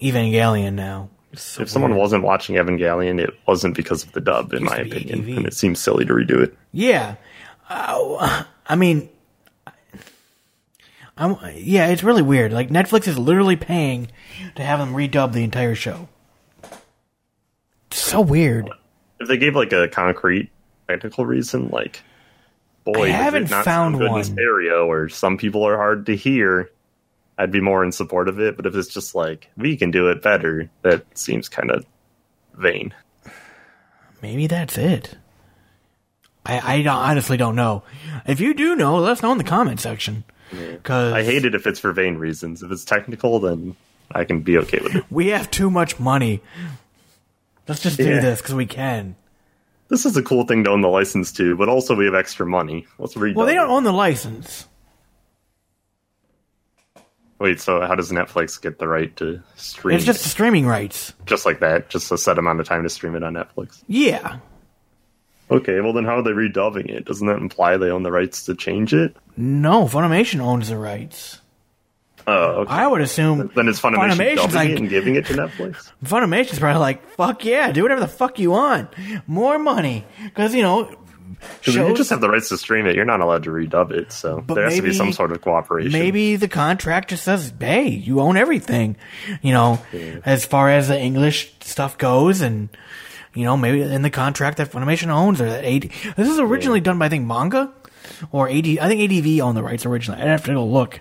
Evangelion 0.00 0.72
now. 0.72 1.10
if 1.32 1.68
someone 1.68 1.94
wasn't 1.94 2.24
watching 2.24 2.56
Evangelion, 2.56 3.20
it 3.20 3.30
wasn't 3.46 3.76
because 3.76 4.02
of 4.02 4.12
the 4.12 4.20
dub, 4.20 4.54
in 4.54 4.64
my 4.64 4.76
opinion, 4.78 5.20
ADV. 5.20 5.36
and 5.36 5.46
it 5.46 5.54
seems 5.54 5.78
silly 5.78 6.06
to 6.06 6.12
redo 6.14 6.42
it. 6.42 6.56
Yeah, 6.72 7.16
uh, 7.68 8.44
I 8.66 8.74
mean, 8.74 9.10
I'm, 11.18 11.36
yeah, 11.54 11.88
it's 11.88 12.02
really 12.02 12.22
weird. 12.22 12.50
Like 12.52 12.70
Netflix 12.70 13.06
is 13.06 13.18
literally 13.18 13.56
paying 13.56 14.08
to 14.56 14.62
have 14.62 14.78
them 14.78 14.94
redub 14.94 15.32
the 15.34 15.44
entire 15.44 15.74
show. 15.74 16.08
It's 17.92 18.00
so 18.02 18.22
weird. 18.22 18.70
If 19.20 19.28
they 19.28 19.36
gave 19.36 19.54
like 19.54 19.72
a 19.72 19.86
concrete 19.86 20.50
technical 20.88 21.26
reason, 21.26 21.68
like 21.68 22.02
boy, 22.84 23.04
I 23.04 23.08
haven't 23.08 23.48
found 23.48 23.98
good 23.98 24.10
one. 24.10 24.20
in 24.20 24.24
stereo, 24.24 24.86
or 24.90 25.10
some 25.10 25.36
people 25.36 25.62
are 25.64 25.76
hard 25.76 26.06
to 26.06 26.16
hear. 26.16 26.70
I'd 27.36 27.50
be 27.50 27.60
more 27.60 27.84
in 27.84 27.92
support 27.92 28.28
of 28.28 28.40
it, 28.40 28.56
but 28.56 28.66
if 28.66 28.74
it's 28.74 28.88
just 28.88 29.14
like 29.14 29.50
we 29.56 29.76
can 29.76 29.90
do 29.90 30.08
it 30.08 30.22
better, 30.22 30.70
that 30.80 31.04
seems 31.16 31.50
kind 31.50 31.70
of 31.70 31.84
vain. 32.54 32.94
Maybe 34.22 34.46
that's 34.46 34.78
it. 34.78 35.16
I, 36.46 36.78
I 36.78 36.88
honestly 36.88 37.36
don't 37.36 37.56
know. 37.56 37.82
If 38.26 38.40
you 38.40 38.54
do 38.54 38.74
know, 38.74 38.96
let 38.96 39.12
us 39.12 39.22
know 39.22 39.32
in 39.32 39.38
the 39.38 39.44
comment 39.44 39.80
section. 39.80 40.24
Because 40.50 41.12
I 41.12 41.24
hate 41.24 41.44
it 41.44 41.54
if 41.54 41.66
it's 41.66 41.78
for 41.78 41.92
vain 41.92 42.16
reasons. 42.16 42.62
If 42.62 42.70
it's 42.70 42.84
technical, 42.84 43.38
then 43.38 43.76
I 44.10 44.24
can 44.24 44.40
be 44.40 44.58
okay 44.58 44.80
with 44.82 44.94
it. 44.94 45.04
we 45.10 45.28
have 45.28 45.50
too 45.50 45.70
much 45.70 45.98
money. 46.00 46.42
Let's 47.68 47.80
just 47.82 47.96
do 47.96 48.08
Yeah. 48.08 48.20
this 48.20 48.40
because 48.40 48.54
we 48.54 48.66
can. 48.66 49.16
This 49.88 50.06
is 50.06 50.16
a 50.16 50.22
cool 50.22 50.44
thing 50.46 50.64
to 50.64 50.70
own 50.70 50.80
the 50.80 50.88
license 50.88 51.30
to, 51.32 51.54
but 51.56 51.68
also 51.68 51.94
we 51.94 52.06
have 52.06 52.14
extra 52.14 52.46
money. 52.46 52.86
Let's 52.98 53.16
read. 53.16 53.36
Well, 53.36 53.46
they 53.46 53.54
don't 53.54 53.70
own 53.70 53.84
the 53.84 53.92
license. 53.92 54.66
Wait, 57.38 57.60
so 57.60 57.80
how 57.80 57.94
does 57.96 58.10
Netflix 58.12 58.60
get 58.60 58.78
the 58.78 58.86
right 58.86 59.14
to 59.16 59.42
stream? 59.56 59.96
It's 59.96 60.04
just 60.06 60.22
the 60.22 60.28
streaming 60.28 60.64
rights. 60.66 61.12
just 61.26 61.44
like 61.44 61.58
that, 61.60 61.88
just 61.90 62.10
a 62.12 62.16
set 62.18 62.38
amount 62.38 62.60
of 62.60 62.66
time 62.68 62.84
to 62.84 62.88
stream 62.88 63.16
it 63.16 63.22
on 63.24 63.34
Netflix. 63.34 63.82
Yeah. 63.88 64.38
Okay, 65.50 65.80
well 65.80 65.92
then 65.92 66.04
how 66.04 66.16
are 66.18 66.22
they 66.22 66.30
redubbing 66.30 66.88
it? 66.88 67.04
Doesn't 67.04 67.26
that 67.26 67.36
imply 67.38 67.76
they 67.76 67.90
own 67.90 68.04
the 68.04 68.12
rights 68.12 68.44
to 68.44 68.54
change 68.54 68.94
it? 68.94 69.14
No, 69.36 69.84
Funimation 69.84 70.40
owns 70.40 70.68
the 70.68 70.78
rights. 70.78 71.40
Oh, 72.26 72.62
okay. 72.62 72.72
I 72.72 72.86
would 72.86 73.00
assume 73.00 73.50
then 73.54 73.68
it's 73.68 73.80
Funimation 73.80 74.12
Funimation's 74.16 74.54
like 74.54 74.70
and 74.70 74.88
giving 74.88 75.16
it 75.16 75.26
to 75.26 75.34
Netflix. 75.34 75.90
Funimation's 76.04 76.58
probably 76.58 76.80
like, 76.80 77.06
fuck 77.10 77.44
yeah, 77.44 77.72
do 77.72 77.82
whatever 77.82 78.00
the 78.00 78.08
fuck 78.08 78.38
you 78.38 78.50
want, 78.50 78.90
more 79.26 79.58
money, 79.58 80.04
because 80.24 80.54
you 80.54 80.62
know, 80.62 80.94
if 81.64 81.74
you 81.74 81.94
just 81.94 82.10
have 82.10 82.20
the 82.20 82.28
rights 82.28 82.48
to 82.50 82.58
stream 82.58 82.86
it, 82.86 82.94
you're 82.94 83.04
not 83.04 83.20
allowed 83.20 83.44
to 83.44 83.50
redub 83.50 83.90
it. 83.90 84.12
So 84.12 84.44
there 84.46 84.64
has 84.64 84.76
to 84.76 84.82
be 84.82 84.92
some 84.92 85.12
sort 85.12 85.32
of 85.32 85.40
cooperation. 85.40 85.92
maybe 85.92 86.36
the 86.36 86.48
contract 86.48 87.10
just 87.10 87.24
says, 87.24 87.52
hey, 87.58 87.88
you 87.88 88.20
own 88.20 88.36
everything, 88.36 88.96
you 89.40 89.52
know, 89.52 89.80
as 90.24 90.44
far 90.44 90.70
as 90.70 90.88
the 90.88 90.98
English 90.98 91.52
stuff 91.60 91.98
goes, 91.98 92.40
and 92.40 92.68
you 93.34 93.44
know, 93.44 93.56
maybe 93.56 93.82
in 93.82 94.02
the 94.02 94.10
contract 94.10 94.58
that 94.58 94.70
Funimation 94.70 95.08
owns 95.08 95.40
or 95.40 95.46
that 95.48 95.64
AD. 95.64 95.90
This 96.16 96.28
is 96.28 96.38
originally 96.38 96.80
done 96.80 96.98
by 96.98 97.06
I 97.06 97.08
think 97.08 97.26
manga 97.26 97.72
or 98.30 98.48
AD. 98.48 98.66
I 98.78 98.88
think 98.88 99.10
ADV 99.12 99.40
owned 99.44 99.56
the 99.56 99.62
rights 99.62 99.84
originally. 99.86 100.20
I'd 100.20 100.28
have 100.28 100.44
to 100.44 100.54
go 100.54 100.64
look 100.66 101.00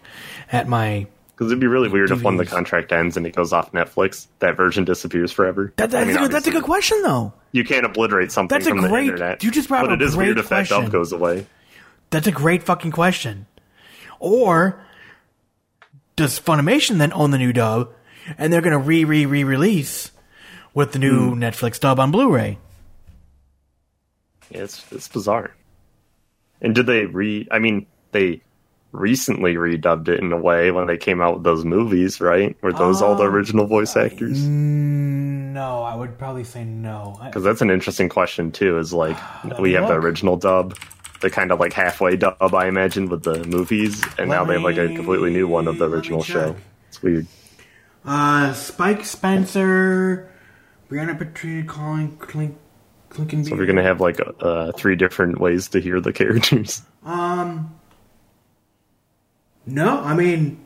at 0.51 0.67
my. 0.67 1.07
Because 1.35 1.51
it'd 1.51 1.59
be 1.59 1.67
really 1.67 1.89
weird 1.89 2.11
if 2.11 2.21
when 2.21 2.37
the 2.37 2.45
contract 2.45 2.91
ends 2.91 3.17
and 3.17 3.25
it 3.25 3.35
goes 3.35 3.51
off 3.51 3.71
Netflix, 3.71 4.27
that 4.39 4.55
version 4.55 4.85
disappears 4.85 5.31
forever. 5.31 5.73
That, 5.77 5.89
that's, 5.89 6.03
I 6.03 6.07
mean, 6.07 6.15
a 6.17 6.19
good, 6.19 6.31
that's 6.31 6.45
a 6.47 6.51
good 6.51 6.63
question 6.63 7.01
though. 7.01 7.33
You 7.51 7.63
can't 7.63 7.85
obliterate 7.85 8.31
something 8.31 8.55
That's 8.55 8.67
a 8.67 8.69
from 8.69 8.79
great- 8.81 8.91
the 9.07 9.11
internet. 9.13 9.43
you 9.43 9.49
just 9.51 9.67
brought 9.67 9.81
but 9.85 9.93
up 9.93 9.99
it 10.01 10.03
is 10.03 10.15
weird 10.15 10.35
great 10.35 10.43
if 10.43 10.49
that 10.49 10.67
question. 10.67 10.83
dub 10.83 10.91
goes 10.91 11.11
away. 11.11 11.47
That's 12.11 12.27
a 12.27 12.31
great 12.31 12.61
fucking 12.63 12.91
question. 12.91 13.47
Or 14.19 14.79
does 16.15 16.39
Funimation 16.39 16.99
then 16.99 17.11
own 17.13 17.31
the 17.31 17.37
new 17.39 17.51
dub, 17.53 17.91
and 18.37 18.53
they're 18.53 18.61
going 18.61 18.73
to 18.73 18.77
re 18.77 19.03
re 19.03 19.25
re 19.25 19.43
release 19.43 20.11
with 20.75 20.91
the 20.91 20.99
new 20.99 21.31
Hmm. 21.33 21.41
Netflix 21.43 21.79
dub 21.79 21.99
on 21.99 22.11
Blu-ray? 22.11 22.59
Yeah, 24.51 24.61
it's 24.63 24.85
it's 24.91 25.07
bizarre. 25.07 25.55
And 26.61 26.75
did 26.75 26.85
they 26.85 27.05
re? 27.05 27.47
I 27.51 27.59
mean, 27.59 27.87
they 28.11 28.41
recently 28.91 29.55
redubbed 29.55 30.09
it 30.09 30.19
in 30.19 30.31
a 30.31 30.37
way 30.37 30.69
when 30.71 30.85
they 30.87 30.97
came 30.97 31.21
out 31.21 31.35
with 31.35 31.43
those 31.43 31.63
movies, 31.63 32.19
right? 32.19 32.55
Were 32.61 32.73
those 32.73 33.01
all 33.01 33.13
Um, 33.13 33.17
the 33.19 33.23
original 33.23 33.65
voice 33.65 33.95
actors? 33.95 34.41
No, 34.43 35.83
I 35.83 35.95
would 35.95 36.17
probably 36.17 36.43
say 36.43 36.63
no. 36.63 37.19
Because 37.23 37.43
that's 37.43 37.61
an 37.61 37.71
interesting 37.71 38.09
question 38.09 38.51
too. 38.51 38.77
Is 38.77 38.93
like 38.93 39.17
we 39.59 39.73
have 39.73 39.87
the 39.87 39.95
original 39.95 40.37
dub, 40.37 40.77
the 41.21 41.29
kind 41.29 41.51
of 41.51 41.59
like 41.59 41.73
halfway 41.73 42.15
dub, 42.17 42.53
I 42.53 42.67
imagine, 42.67 43.09
with 43.09 43.23
the 43.23 43.43
movies, 43.45 44.03
and 44.17 44.29
now 44.29 44.41
Let 44.41 44.47
they 44.47 44.53
have 44.53 44.63
like 44.63 44.77
a 44.77 44.93
completely 44.93 45.31
new 45.31 45.47
one 45.47 45.67
of 45.67 45.77
the 45.77 45.89
original 45.89 46.23
show. 46.23 46.55
It's 46.89 47.01
weird. 47.01 47.27
Uh, 48.03 48.53
Spike 48.53 49.05
Spencer, 49.05 50.29
Brianna 50.89 51.17
Petrina 51.17 51.67
calling 51.67 52.17
Clink. 52.17 52.57
So 53.13 53.55
we're 53.55 53.65
gonna 53.65 53.83
have 53.83 53.99
like 53.99 54.19
uh, 54.39 54.71
three 54.71 54.95
different 54.95 55.39
ways 55.39 55.67
to 55.69 55.79
hear 55.81 55.99
the 55.99 56.13
characters. 56.21 56.81
Um, 57.03 57.75
no, 59.65 59.99
I 60.01 60.13
mean, 60.15 60.63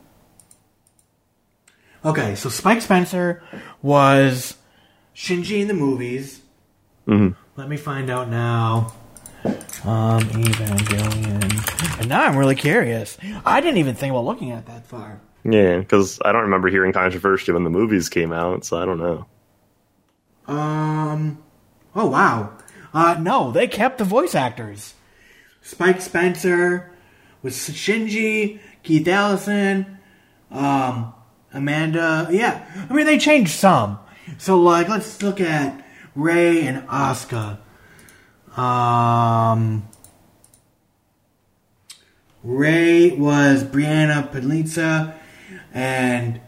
okay. 2.04 2.36
So 2.36 2.50
Spike 2.50 2.82
Spencer 2.82 3.42
was 3.82 4.58
Shinji 5.16 5.60
in 5.62 5.68
the 5.68 5.74
movies. 5.74 6.42
Mhm. 7.08 7.36
Let 7.56 7.68
me 7.70 7.78
find 7.78 8.10
out 8.10 8.30
now. 8.30 8.94
Um, 9.84 10.22
Evangelion, 10.22 12.00
and 12.00 12.10
now 12.10 12.24
I'm 12.26 12.36
really 12.36 12.56
curious. 12.56 13.18
I 13.46 13.62
didn't 13.62 13.78
even 13.78 13.94
think 13.96 14.12
about 14.12 14.26
looking 14.26 14.52
at 14.52 14.66
that 14.66 14.86
far. 14.88 15.20
Yeah, 15.44 15.78
because 15.78 16.20
I 16.26 16.32
don't 16.32 16.44
remember 16.44 16.68
hearing 16.70 16.92
controversy 16.94 17.52
when 17.52 17.64
the 17.64 17.70
movies 17.70 18.10
came 18.10 18.34
out, 18.34 18.66
so 18.66 18.78
I 18.82 18.86
don't 18.86 18.98
know. 19.00 19.26
Um. 20.48 21.38
Oh 21.96 22.08
wow. 22.08 22.58
Uh, 22.94 23.18
no, 23.20 23.52
they 23.52 23.68
kept 23.68 23.98
the 23.98 24.04
voice 24.04 24.36
actors. 24.36 24.94
Spike 25.62 26.02
Spencer 26.02 26.92
was 27.42 27.56
Shinji, 27.56 28.60
Keith 28.84 29.08
Ellison, 29.08 29.98
um, 30.52 31.14
Amanda. 31.54 32.28
Yeah, 32.32 32.66
I 32.90 32.94
mean 32.94 33.06
they 33.06 33.18
changed 33.18 33.52
some. 33.52 34.00
So 34.38 34.60
like, 34.60 34.90
let's 34.90 35.22
look 35.24 35.40
at 35.42 35.84
Rei 36.16 36.62
and 36.68 36.88
Asuka. 36.88 37.60
Um. 38.58 39.88
Rei 42.46 43.10
was 43.10 43.64
Brianna 43.64 44.32
Pedlitza, 44.32 45.16
and 45.74 46.40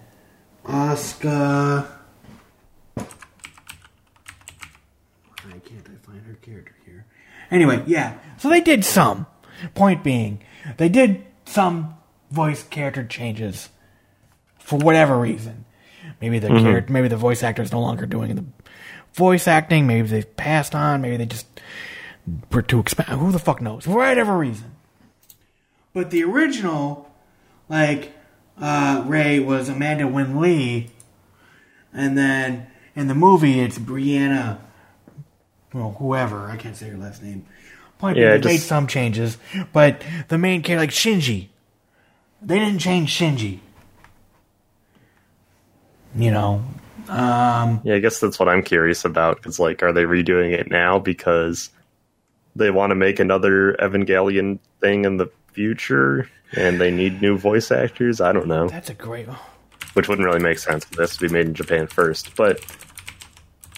Asuka. 0.63 1.87
Why 2.95 3.05
can't 5.65 5.87
I 5.87 5.97
find 6.05 6.23
her 6.27 6.35
character 6.35 6.75
here? 6.85 7.07
Anyway, 7.49 7.83
yeah. 7.87 8.17
So 8.37 8.49
they 8.49 8.61
did 8.61 8.85
some. 8.85 9.25
Point 9.73 10.03
being, 10.03 10.43
they 10.77 10.87
did 10.87 11.25
some 11.45 11.95
voice 12.29 12.61
character 12.61 13.03
changes 13.03 13.69
for 14.59 14.77
whatever 14.77 15.17
reason. 15.17 15.65
Maybe 16.21 16.37
the 16.37 16.49
character, 16.49 16.93
maybe 16.93 17.07
the 17.07 17.17
voice 17.17 17.41
actor 17.41 17.63
is 17.63 17.71
no 17.71 17.81
longer 17.81 18.05
doing 18.05 18.35
the 18.35 18.45
voice 19.15 19.47
acting. 19.47 19.87
Maybe 19.87 20.07
they 20.07 20.21
passed 20.21 20.75
on. 20.75 21.01
Maybe 21.01 21.17
they 21.17 21.25
just 21.25 21.47
were 22.51 22.61
too 22.61 22.79
expensive. 22.79 23.17
Who 23.17 23.31
the 23.31 23.39
fuck 23.39 23.61
knows? 23.61 23.85
For 23.85 23.95
whatever 23.95 24.37
reason. 24.37 24.75
But 25.93 26.11
the 26.11 26.23
original, 26.23 27.09
like 27.67 28.13
uh, 28.61 29.03
Rei, 29.07 29.39
was 29.39 29.69
Amanda 29.69 30.07
Winn-Lee, 30.07 30.91
and 31.91 32.15
then 32.15 32.67
in 32.95 33.07
the 33.07 33.15
movie 33.15 33.59
it's 33.59 33.79
Brianna 33.79 34.59
well, 35.73 35.95
whoever 35.99 36.49
I 36.49 36.57
can't 36.57 36.75
say 36.75 36.87
your 36.87 36.97
last 36.97 37.21
name. 37.23 37.45
Point 37.99 38.17
Yeah, 38.17 38.37
they 38.37 38.49
made 38.49 38.61
some 38.61 38.85
changes, 38.87 39.37
but 39.73 40.03
the 40.27 40.37
main 40.37 40.61
character, 40.61 40.81
like 40.81 40.91
Shinji, 40.91 41.47
they 42.41 42.59
didn't 42.59 42.79
change 42.79 43.17
Shinji. 43.17 43.59
You 46.15 46.31
know, 46.31 46.63
um, 47.09 47.81
Yeah, 47.83 47.95
I 47.95 47.99
guess 47.99 48.19
that's 48.19 48.39
what 48.39 48.49
I'm 48.49 48.63
curious 48.63 49.03
about. 49.05 49.37
Because 49.37 49.59
like, 49.59 49.81
are 49.83 49.93
they 49.93 50.03
redoing 50.03 50.53
it 50.53 50.69
now 50.69 50.99
because 50.99 51.69
they 52.55 52.71
want 52.71 52.91
to 52.91 52.95
make 52.95 53.19
another 53.19 53.73
Evangelion 53.73 54.59
thing 54.79 55.05
in 55.05 55.17
the 55.17 55.31
future, 55.53 56.29
and 56.55 56.79
they 56.79 56.91
need 56.91 57.21
new 57.21 57.37
voice 57.37 57.71
actors? 57.71 58.21
I 58.21 58.31
don't 58.31 58.47
know. 58.47 58.67
that's 58.67 58.89
a 58.89 58.93
great. 58.93 59.27
which 59.93 60.07
wouldn't 60.07 60.25
really 60.25 60.39
make 60.39 60.59
sense. 60.59 60.85
It 60.91 60.99
has 60.99 61.17
to 61.17 61.27
be 61.27 61.33
made 61.33 61.47
in 61.47 61.53
Japan 61.53 61.87
first, 61.87 62.35
but 62.35 62.59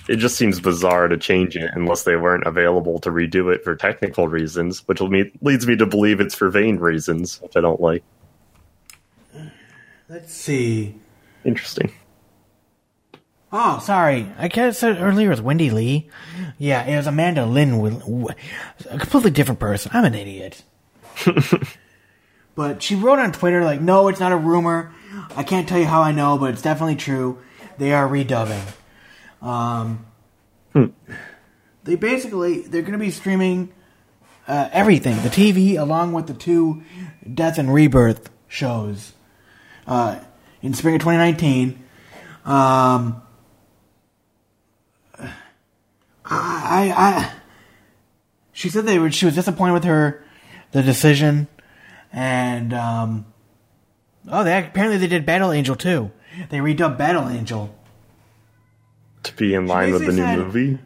it 0.10 0.18
just 0.18 0.38
seems 0.38 0.60
bizarre 0.60 1.08
to 1.08 1.18
change 1.18 1.56
it 1.56 1.70
unless 1.76 2.02
they 2.02 2.16
weren't 2.16 2.48
available 2.48 2.98
to 3.00 3.12
redo 3.12 3.54
it 3.54 3.64
for 3.64 3.76
technical 3.76 4.28
reasons, 4.28 4.80
which 4.88 5.02
leads 5.02 5.68
me 5.68 5.76
to 5.76 5.86
believe 5.86 6.20
it's 6.20 6.34
for 6.34 6.50
vain 6.50 6.78
reasons, 6.78 7.40
which 7.44 7.56
I 7.56 7.62
don't 7.62 7.80
like. 7.80 8.04
Let's 10.10 10.34
see. 10.34 10.96
Interesting. 11.46 11.92
Oh, 13.54 13.78
sorry. 13.84 14.32
I 14.40 14.48
guess 14.48 14.80
said 14.80 15.00
earlier 15.00 15.28
it 15.28 15.30
was 15.30 15.42
Wendee 15.42 15.72
Lee. 15.72 16.10
Yeah, 16.58 16.84
it 16.86 16.98
was 16.98 17.06
Amanda 17.06 17.46
Lynn. 17.46 17.76
A 18.90 18.98
completely 18.98 19.30
different 19.30 19.60
person. 19.60 19.92
I'm 19.94 20.06
an 20.06 20.16
idiot. 20.16 20.64
but 22.56 22.82
she 22.82 22.96
wrote 22.96 23.20
on 23.20 23.32
Twitter, 23.32 23.64
like, 23.64 23.80
no, 23.80 24.08
it's 24.08 24.20
not 24.20 24.32
a 24.32 24.38
rumor. 24.38 24.92
I 25.36 25.44
can't 25.44 25.70
tell 25.70 25.78
you 25.78 25.86
how 25.86 26.02
I 26.02 26.14
know, 26.14 26.40
but 26.40 26.54
it's 26.54 26.64
definitely 26.64 26.96
true. 26.96 27.38
They 27.78 27.94
are 27.94 28.10
redubbing. 28.10 28.74
Um, 29.42 30.06
They 31.84 31.96
basically, 31.96 32.62
they're 32.62 32.82
going 32.82 32.94
to 32.94 33.00
be 33.00 33.12
streaming 33.12 33.72
uh, 34.48 34.70
everything. 34.72 35.16
The 35.24 35.30
TV, 35.30 35.80
along 35.80 36.14
with 36.14 36.28
the 36.28 36.34
two 36.34 36.84
Death 37.34 37.58
and 37.58 37.74
Rebirth 37.74 38.30
shows 38.48 39.14
uh, 39.88 40.20
in 40.62 40.74
spring 40.74 40.96
of 40.96 41.02
2019. 41.02 41.84
Um, 42.46 43.22
I, 46.26 46.94
I, 46.96 47.32
she 48.54 48.70
said 48.70 48.86
they 48.86 49.00
were. 49.00 49.12
She 49.12 49.26
was 49.26 49.36
disappointed 49.36 49.74
with 49.74 49.84
her 49.86 50.24
the 50.72 50.84
decision, 50.84 51.48
and 52.14 52.74
um, 52.74 53.26
oh, 54.28 54.44
they 54.44 54.58
apparently 54.58 54.98
they 54.98 55.08
did 55.08 55.26
Battle 55.26 55.52
Angel 55.52 55.76
too. 55.76 56.12
They 56.50 56.60
redubbed 56.60 56.98
Battle 56.98 57.28
Angel. 57.28 57.76
To 59.24 59.36
be 59.36 59.54
in 59.54 59.68
line 59.68 59.92
with 59.92 60.06
the 60.06 60.14
new 60.14 60.26
movie. 60.26 60.80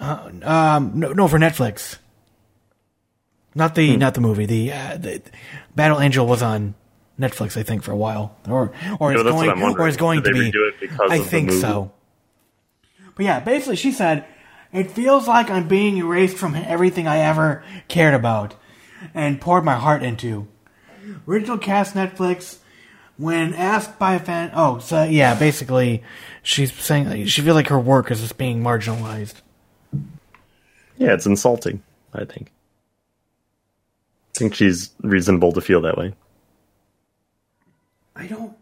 Um, 0.00 0.92
no, 0.94 1.12
no, 1.12 1.28
for 1.28 1.38
Netflix. 1.38 1.98
Not 3.54 3.74
the 3.74 3.96
not 3.96 4.14
the 4.14 4.20
movie. 4.20 4.46
The, 4.46 4.72
uh, 4.72 4.96
the 4.96 5.22
Battle 5.74 6.00
Angel 6.00 6.26
was 6.26 6.42
on 6.42 6.74
Netflix, 7.18 7.56
I 7.56 7.62
think, 7.62 7.82
for 7.82 7.92
a 7.92 7.96
while, 7.96 8.36
or 8.48 8.72
or 8.98 9.12
No, 9.12 9.20
it's 9.20 9.30
going 9.30 9.76
or 9.76 9.88
it's 9.88 9.96
going 9.96 10.22
Did 10.22 10.34
to 10.34 10.50
be. 10.78 10.88
I 11.00 11.18
think 11.18 11.50
so. 11.52 11.92
But 13.16 13.24
yeah, 13.24 13.40
basically, 13.40 13.76
she 13.76 13.92
said 13.92 14.24
it 14.72 14.90
feels 14.92 15.26
like 15.26 15.50
I'm 15.50 15.68
being 15.68 15.96
erased 15.98 16.36
from 16.36 16.54
everything 16.54 17.08
I 17.08 17.18
ever 17.18 17.64
cared 17.88 18.14
about 18.14 18.54
and 19.14 19.40
poured 19.40 19.64
my 19.64 19.76
heart 19.76 20.02
into. 20.02 20.46
Original 21.26 21.58
cast 21.58 21.94
Netflix. 21.94 22.58
When 23.20 23.52
asked 23.52 23.98
by 23.98 24.14
a 24.14 24.18
fan, 24.18 24.50
oh, 24.54 24.78
so 24.78 25.02
yeah, 25.02 25.38
basically, 25.38 26.02
she's 26.42 26.72
saying 26.72 27.26
she 27.26 27.42
feels 27.42 27.54
like 27.54 27.68
her 27.68 27.78
work 27.78 28.10
is 28.10 28.22
just 28.22 28.38
being 28.38 28.62
marginalized. 28.62 29.34
Yeah, 30.96 31.12
it's 31.12 31.26
insulting. 31.26 31.82
I 32.14 32.24
think. 32.24 32.50
I 34.34 34.38
think 34.38 34.54
she's 34.54 34.90
reasonable 35.02 35.52
to 35.52 35.60
feel 35.60 35.82
that 35.82 35.98
way. 35.98 36.14
I 38.16 38.26
don't. 38.26 38.56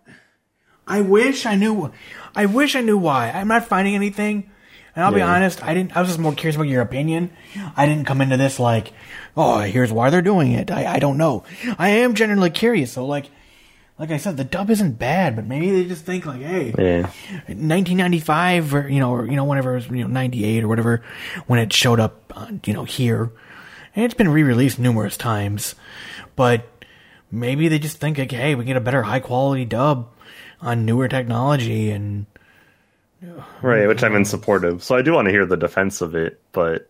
I 0.88 1.02
wish 1.02 1.46
I 1.46 1.54
knew. 1.54 1.92
I 2.34 2.46
wish 2.46 2.74
I 2.74 2.80
knew 2.80 2.98
why. 2.98 3.30
I'm 3.30 3.46
not 3.46 3.68
finding 3.68 3.94
anything. 3.94 4.50
And 4.96 5.04
I'll 5.04 5.12
be 5.12 5.22
honest, 5.22 5.62
I 5.62 5.72
didn't. 5.72 5.96
I 5.96 6.00
was 6.00 6.08
just 6.08 6.18
more 6.18 6.32
curious 6.32 6.56
about 6.56 6.66
your 6.66 6.82
opinion. 6.82 7.30
I 7.76 7.86
didn't 7.86 8.06
come 8.06 8.20
into 8.20 8.36
this 8.36 8.58
like, 8.58 8.92
oh, 9.36 9.60
here's 9.60 9.92
why 9.92 10.10
they're 10.10 10.20
doing 10.20 10.50
it. 10.50 10.72
I, 10.72 10.94
I 10.94 10.98
don't 10.98 11.16
know. 11.16 11.44
I 11.78 11.90
am 11.90 12.14
generally 12.14 12.50
curious. 12.50 12.94
So 12.94 13.06
like, 13.06 13.30
like 13.98 14.10
I 14.10 14.16
said, 14.16 14.36
the 14.36 14.44
dub 14.44 14.70
isn't 14.70 14.98
bad, 14.98 15.34
but 15.34 15.46
maybe 15.46 15.70
they 15.70 15.84
just 15.88 16.04
think 16.04 16.24
like, 16.24 16.40
hey, 16.40 16.74
Yeah. 16.78 17.02
1995 17.46 18.74
or 18.74 18.88
you 18.88 19.00
know 19.00 19.12
or 19.12 19.26
you 19.26 19.36
know 19.36 19.44
whenever 19.44 19.72
it 19.72 19.74
was 19.76 19.86
you 19.88 20.02
know 20.02 20.06
98 20.06 20.64
or 20.64 20.68
whatever 20.68 21.02
when 21.46 21.58
it 21.58 21.72
showed 21.72 22.00
up 22.00 22.32
on, 22.36 22.60
you 22.64 22.72
know 22.72 22.84
here 22.84 23.30
and 23.94 24.04
it's 24.04 24.14
been 24.14 24.28
re-released 24.28 24.78
numerous 24.78 25.16
times 25.16 25.74
but 26.36 26.66
maybe 27.32 27.68
they 27.68 27.78
just 27.78 27.96
think 27.98 28.18
like 28.18 28.30
hey 28.30 28.54
we 28.54 28.64
get 28.64 28.76
a 28.76 28.80
better 28.80 29.02
high 29.02 29.20
quality 29.20 29.64
dub 29.64 30.08
on 30.60 30.84
newer 30.84 31.08
technology 31.08 31.90
and 31.90 32.26
Right, 33.62 33.88
which 33.88 34.04
I'm 34.04 34.14
in 34.14 34.24
support 34.24 34.64
of. 34.64 34.84
So 34.84 34.94
I 34.94 35.02
do 35.02 35.12
want 35.12 35.26
to 35.26 35.32
hear 35.32 35.44
the 35.44 35.56
defense 35.56 36.00
of 36.00 36.14
it, 36.14 36.40
but 36.52 36.88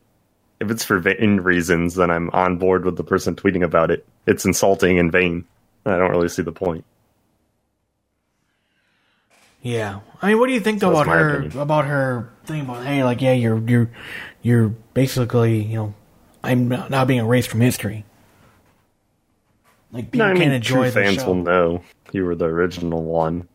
if 0.61 0.71
it's 0.71 0.85
for 0.85 0.99
vain 0.99 1.41
reasons, 1.41 1.95
then 1.95 2.11
I'm 2.11 2.29
on 2.31 2.59
board 2.59 2.85
with 2.85 2.97
the 2.97 3.05
person 3.05 3.35
tweeting 3.35 3.65
about 3.65 3.91
it. 3.91 4.07
It's 4.27 4.45
insulting 4.45 4.99
and 4.99 5.11
vain. 5.11 5.47
I 5.87 5.97
don't 5.97 6.11
really 6.11 6.29
see 6.29 6.43
the 6.43 6.53
point. 6.53 6.85
Yeah 9.63 10.01
i 10.23 10.29
mean 10.29 10.39
what 10.39 10.47
do 10.47 10.53
you 10.53 10.61
think 10.61 10.81
though 10.81 10.93
So 10.95 11.01
about 11.03 11.09
her 11.09 11.31
opinion. 11.39 11.59
about 11.61 11.85
her 11.87 12.31
thing 12.45 12.61
about 12.63 12.85
hey 12.85 13.03
like 13.05 13.21
yeah 13.21 13.33
you're 13.33 13.59
you're 13.69 13.91
you're 14.43 14.69
basically 14.95 15.63
you 15.63 15.77
know 15.77 15.95
i'm 16.45 16.69
not 16.69 16.91
now 16.91 17.05
being 17.05 17.21
erased 17.21 17.49
from 17.49 17.61
history 17.61 18.05
like 19.93 20.11
people 20.13 20.27
No, 20.27 20.33
I 20.35 20.37
can't 20.37 20.53
enjoy 20.53 20.75
true 20.75 20.85
the 20.85 20.93
fans 20.93 21.17
show. 21.17 21.27
will 21.27 21.35
know 21.43 21.83
you 22.13 22.25
were 22.25 22.35
the 22.35 22.45
original 22.45 23.03
one. 23.03 23.49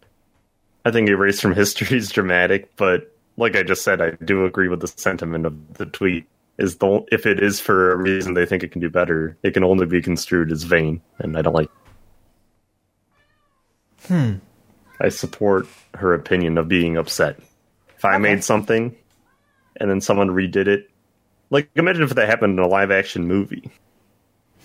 I 0.83 0.89
think 0.91 1.07
erased 1.07 1.41
from 1.43 1.53
history 1.63 1.95
is 1.95 2.09
dramatic, 2.11 2.75
but 2.75 3.15
like 3.37 3.55
I 3.55 3.61
just 3.61 3.83
said, 3.83 4.01
I 4.01 4.11
do 4.25 4.43
agree 4.45 4.67
with 4.67 4.79
the 4.81 4.87
sentiment 4.87 5.45
of 5.45 5.75
the 5.75 5.85
tweet. 5.85 6.25
Is 6.57 6.77
the 6.77 7.05
if 7.11 7.27
it 7.27 7.39
is 7.41 7.59
for 7.59 7.91
a 7.91 7.97
reason 7.97 8.33
they 8.33 8.47
think 8.47 8.63
it 8.63 8.71
can 8.71 8.81
do 8.81 8.89
better, 8.89 9.37
it 9.43 9.53
can 9.53 9.63
only 9.63 9.85
be 9.85 10.01
construed 10.01 10.51
as 10.51 10.63
vain, 10.63 11.01
and 11.19 11.37
I 11.37 11.43
don't 11.43 11.53
like. 11.53 11.69
Hmm. 14.07 14.33
I 14.99 15.09
support 15.09 15.67
her 15.95 16.13
opinion 16.13 16.57
of 16.57 16.67
being 16.67 16.97
upset. 16.97 17.39
If 17.95 18.05
I 18.05 18.17
made 18.17 18.43
something, 18.43 18.95
and 19.77 19.89
then 19.89 20.01
someone 20.01 20.29
redid 20.29 20.67
it, 20.67 20.89
like 21.49 21.69
imagine 21.75 22.03
if 22.03 22.15
that 22.15 22.27
happened 22.27 22.57
in 22.57 22.65
a 22.65 22.67
live 22.67 22.91
action 22.91 23.27
movie. 23.27 23.71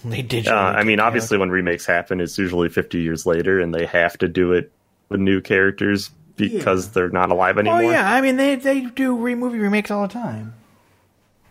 they 0.05 0.23
did 0.23 0.49
Uh, 0.49 0.55
I 0.55 0.85
mean, 0.85 1.01
obviously, 1.01 1.39
when 1.39 1.51
remakes 1.51 1.87
happen, 1.87 2.21
it's 2.21 2.39
usually 2.39 2.69
50 2.69 3.01
years 3.01 3.27
later, 3.27 3.61
and 3.61 3.75
they 3.75 3.87
have 3.87 4.19
to 4.19 4.29
do 4.29 4.53
it 4.53 4.73
with 5.09 5.21
new 5.21 5.41
characters 5.41 6.11
because 6.37 6.93
they're 6.93 7.11
not 7.11 7.31
alive 7.31 7.59
anymore. 7.59 7.83
Oh 7.83 7.91
yeah, 7.91 8.11
I 8.11 8.21
mean 8.21 8.37
they 8.37 8.57
they 8.57 8.83
do 8.83 9.17
re- 9.17 9.35
movie 9.35 9.59
remakes 9.59 9.91
all 9.91 10.03
the 10.03 10.13
time. 10.13 10.55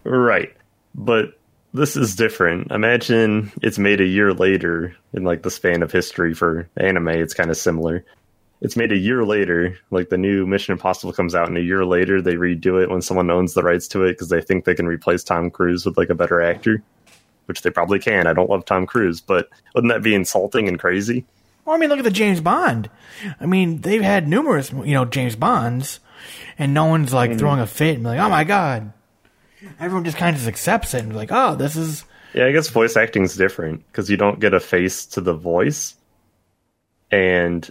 Right. 0.04 0.56
But 0.96 1.38
this 1.74 1.96
is 1.96 2.16
different. 2.16 2.72
Imagine 2.72 3.52
it's 3.62 3.78
made 3.78 4.02
a 4.02 4.06
year 4.06 4.34
later 4.34 4.96
in 5.14 5.24
like 5.24 5.44
the 5.44 5.52
span 5.52 5.84
of 5.84 5.92
history 5.92 6.34
for 6.34 6.70
anime, 6.78 7.10
it's 7.10 7.34
kind 7.34 7.50
of 7.50 7.58
similar. 7.58 8.06
It's 8.62 8.76
made 8.76 8.92
a 8.92 8.98
year 8.98 9.24
later, 9.24 9.78
like 9.92 10.10
the 10.10 10.18
new 10.18 10.48
Mission 10.48 10.72
Impossible 10.72 11.14
comes 11.14 11.36
out, 11.36 11.48
and 11.48 11.58
a 11.58 11.62
year 11.62 11.86
later 11.86 12.22
they 12.22 12.36
redo 12.36 12.82
it 12.82 12.90
when 12.90 13.02
someone 13.04 13.30
owns 13.30 13.54
the 13.54 13.62
rights 13.64 13.88
to 13.90 14.04
it 14.04 14.14
because 14.14 14.30
they 14.30 14.42
think 14.42 14.66
they 14.66 14.74
can 14.74 14.88
replace 14.88 15.24
Tom 15.24 15.52
Cruise 15.52 15.86
with 15.86 15.96
like 15.98 16.10
a 16.10 16.16
better 16.16 16.42
actor, 16.42 16.82
which 17.46 17.62
they 17.62 17.70
probably 17.70 18.00
can. 18.00 18.26
I 18.26 18.34
don't 18.34 18.50
love 18.50 18.66
Tom 18.66 18.88
Cruise, 18.88 19.22
but 19.22 19.48
wouldn't 19.76 19.94
that 19.94 20.02
be 20.02 20.16
insulting 20.16 20.68
and 20.68 20.80
crazy? 20.80 21.24
Well, 21.66 21.76
I 21.76 21.80
mean, 21.80 21.90
look 21.90 22.00
at 22.00 22.04
the 22.06 22.10
James 22.12 22.42
Bond. 22.42 22.90
I 23.40 23.46
mean, 23.46 23.82
they've 23.82 24.02
had 24.02 24.28
numerous, 24.28 24.72
you 24.72 24.94
know, 24.94 25.06
James 25.06 25.36
Bonds, 25.36 26.00
and 26.58 26.74
no 26.74 26.86
one's 26.86 27.14
like 27.14 27.32
Mm. 27.32 27.38
throwing 27.40 27.60
a 27.60 27.68
fit 27.68 27.96
and 27.98 28.06
like, 28.06 28.20
"Oh 28.20 28.30
my 28.30 28.44
god!" 28.44 28.92
Everyone 29.80 30.04
just 30.06 30.18
kind 30.18 30.34
of 30.36 30.38
just 30.42 30.48
accepts 30.50 30.94
it 30.96 31.04
and 31.04 31.16
like, 31.16 31.30
"Oh, 31.32 31.56
this 31.56 31.76
is." 31.76 32.06
Yeah, 32.34 32.46
I 32.48 32.52
guess 32.54 32.70
voice 32.70 32.98
acting 32.98 33.24
is 33.24 33.36
different 33.36 33.86
because 33.88 34.10
you 34.10 34.18
don't 34.18 34.40
get 34.40 34.54
a 34.56 34.60
face 34.60 35.06
to 35.08 35.22
the 35.22 35.34
voice, 35.34 35.96
and 37.12 37.70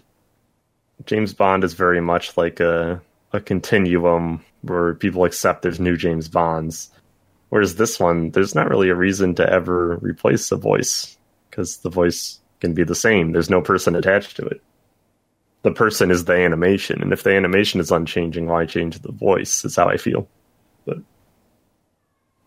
James 1.04 1.34
Bond 1.34 1.64
is 1.64 1.74
very 1.74 2.00
much 2.00 2.36
like 2.36 2.60
a 2.60 3.02
a 3.32 3.40
continuum 3.40 4.42
where 4.62 4.94
people 4.94 5.24
accept 5.24 5.62
there's 5.62 5.80
new 5.80 5.96
James 5.96 6.28
Bonds, 6.28 6.90
whereas 7.50 7.76
this 7.76 8.00
one 8.00 8.30
there's 8.30 8.54
not 8.54 8.68
really 8.70 8.88
a 8.88 8.94
reason 8.94 9.34
to 9.34 9.48
ever 9.48 9.96
replace 9.96 10.48
the 10.48 10.56
voice 10.56 11.16
because 11.50 11.78
the 11.78 11.90
voice 11.90 12.40
can 12.60 12.72
be 12.72 12.84
the 12.84 12.94
same. 12.94 13.32
There's 13.32 13.50
no 13.50 13.60
person 13.60 13.94
attached 13.94 14.36
to 14.36 14.46
it. 14.46 14.62
The 15.62 15.72
person 15.72 16.10
is 16.10 16.24
the 16.24 16.34
animation, 16.34 17.02
and 17.02 17.12
if 17.12 17.22
the 17.22 17.34
animation 17.34 17.80
is 17.80 17.90
unchanging, 17.90 18.46
why 18.46 18.66
change 18.66 19.00
the 19.00 19.12
voice? 19.12 19.64
Is 19.64 19.76
how 19.76 19.88
I 19.88 19.96
feel. 19.96 20.28
But 20.84 20.98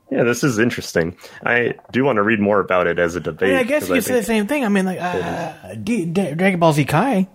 yeah, 0.09 0.23
this 0.23 0.43
is 0.43 0.57
interesting. 0.57 1.17
I 1.45 1.75
do 1.91 2.03
want 2.03 2.15
to 2.15 2.23
read 2.23 2.39
more 2.39 2.59
about 2.59 2.87
it 2.87 2.97
as 2.97 3.15
a 3.15 3.19
debate. 3.19 3.49
mean, 3.49 3.57
I 3.59 3.63
guess 3.63 3.87
you 3.87 3.95
could 3.95 4.05
say 4.05 4.15
the 4.15 4.23
same 4.23 4.47
thing. 4.47 4.63
I 4.65 4.69
mean, 4.69 4.85
like 4.85 4.99
uh, 4.99 5.75
D- 5.75 6.05
D- 6.05 6.33
Dragon 6.33 6.59
Ball 6.59 6.73
Z 6.73 6.85
Kai 6.85 7.27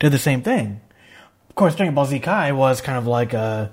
did 0.00 0.10
the 0.10 0.18
same 0.18 0.42
thing. 0.42 0.80
Of 1.48 1.54
course, 1.54 1.76
Dragon 1.76 1.94
Ball 1.94 2.06
Z 2.06 2.18
Kai 2.18 2.50
was 2.52 2.80
kind 2.80 2.98
of 2.98 3.06
like 3.06 3.32
a 3.32 3.70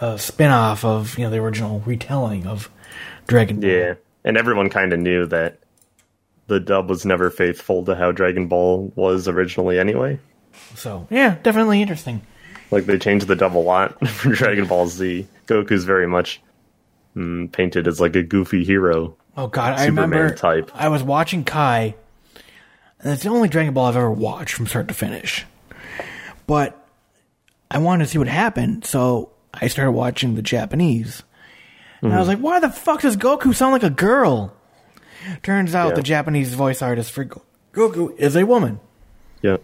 a 0.00 0.18
spin-off 0.18 0.84
of 0.84 1.18
you 1.18 1.24
know 1.24 1.30
the 1.30 1.38
original 1.38 1.80
retelling 1.80 2.46
of 2.46 2.70
Dragon 3.26 3.60
Ball. 3.60 3.70
Yeah, 3.70 3.94
and 4.24 4.38
everyone 4.38 4.70
kind 4.70 4.94
of 4.94 5.00
knew 5.00 5.26
that 5.26 5.58
the 6.46 6.60
dub 6.60 6.88
was 6.88 7.04
never 7.04 7.30
faithful 7.30 7.84
to 7.84 7.94
how 7.94 8.12
Dragon 8.12 8.48
Ball 8.48 8.92
was 8.96 9.28
originally 9.28 9.78
anyway. 9.78 10.18
So 10.74 11.06
yeah, 11.10 11.36
definitely 11.42 11.82
interesting. 11.82 12.22
Like 12.70 12.86
they 12.86 12.98
changed 12.98 13.26
the 13.26 13.36
dub 13.36 13.56
a 13.56 13.58
lot 13.58 14.08
for 14.08 14.32
Dragon 14.32 14.66
Ball 14.66 14.86
Z. 14.86 15.26
Goku's 15.46 15.84
very 15.84 16.06
much 16.06 16.40
mm, 17.16 17.50
painted 17.52 17.86
as 17.86 18.00
like 18.00 18.16
a 18.16 18.22
goofy 18.22 18.64
hero. 18.64 19.16
Oh 19.36 19.48
god, 19.48 19.78
I 19.78 19.86
remember 19.86 20.34
type. 20.34 20.70
I 20.74 20.88
was 20.88 21.02
watching 21.02 21.44
Kai. 21.44 21.94
And 23.02 23.12
it's 23.12 23.22
the 23.22 23.30
only 23.30 23.48
Dragon 23.48 23.72
Ball 23.74 23.86
I've 23.86 23.96
ever 23.96 24.10
watched 24.10 24.54
from 24.54 24.66
start 24.66 24.88
to 24.88 24.94
finish. 24.94 25.46
But 26.46 26.76
I 27.70 27.78
wanted 27.78 28.04
to 28.04 28.10
see 28.10 28.18
what 28.18 28.28
happened, 28.28 28.84
so 28.84 29.30
I 29.54 29.68
started 29.68 29.92
watching 29.92 30.34
the 30.34 30.42
Japanese. 30.42 31.22
And 32.02 32.12
I 32.12 32.18
was 32.18 32.28
like, 32.28 32.38
Mm-hmm. 32.38 32.44
why 32.44 32.60
the 32.60 32.70
fuck 32.70 33.02
does 33.02 33.16
Goku 33.16 33.54
sound 33.54 33.72
like 33.72 33.82
a 33.82 33.90
girl? 33.90 34.54
Turns 35.42 35.74
out 35.74 35.90
Yeah. 35.90 35.94
the 35.96 36.02
Japanese 36.02 36.54
voice 36.54 36.82
artist 36.82 37.10
for 37.12 37.24
Go- 37.24 37.42
Goku 37.72 38.16
is 38.18 38.36
a 38.36 38.44
woman. 38.46 38.80
Yeah. 39.42 39.58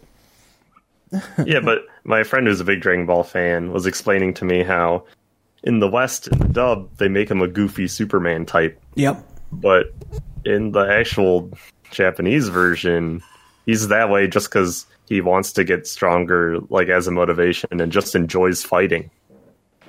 yeah, 1.45 1.61
but 1.61 1.83
my 2.05 2.23
friend 2.25 2.47
who's 2.47 2.61
a 2.61 2.65
big 2.65 2.81
Dragon 2.81 3.07
Ball 3.07 3.23
fan 3.23 3.73
was 3.73 3.87
explaining 3.87 4.35
to 4.35 4.45
me 4.45 4.63
how 4.63 5.05
in 5.63 5.79
the 5.81 5.89
West, 5.89 6.29
in 6.29 6.39
the 6.39 6.49
dub, 6.49 6.89
they 6.99 7.09
make 7.09 7.31
him 7.31 7.41
a 7.43 7.49
goofy 7.49 7.89
Superman 7.89 8.45
type, 8.47 8.81
Yep. 8.97 9.25
but 9.53 9.93
in 10.45 10.73
the 10.73 10.81
actual 10.81 11.51
Japanese 11.97 12.49
version, 12.49 13.23
he's 13.65 13.89
that 13.89 14.11
way 14.11 14.29
just 14.29 14.49
because 14.49 14.87
he 15.09 15.21
wants 15.21 15.53
to 15.53 15.65
get 15.65 15.87
stronger, 15.87 16.59
like 16.69 16.89
as 16.89 17.07
a 17.07 17.11
motivation, 17.11 17.81
and 17.81 17.93
just 17.93 18.15
enjoys 18.15 18.63
fighting. 18.63 19.11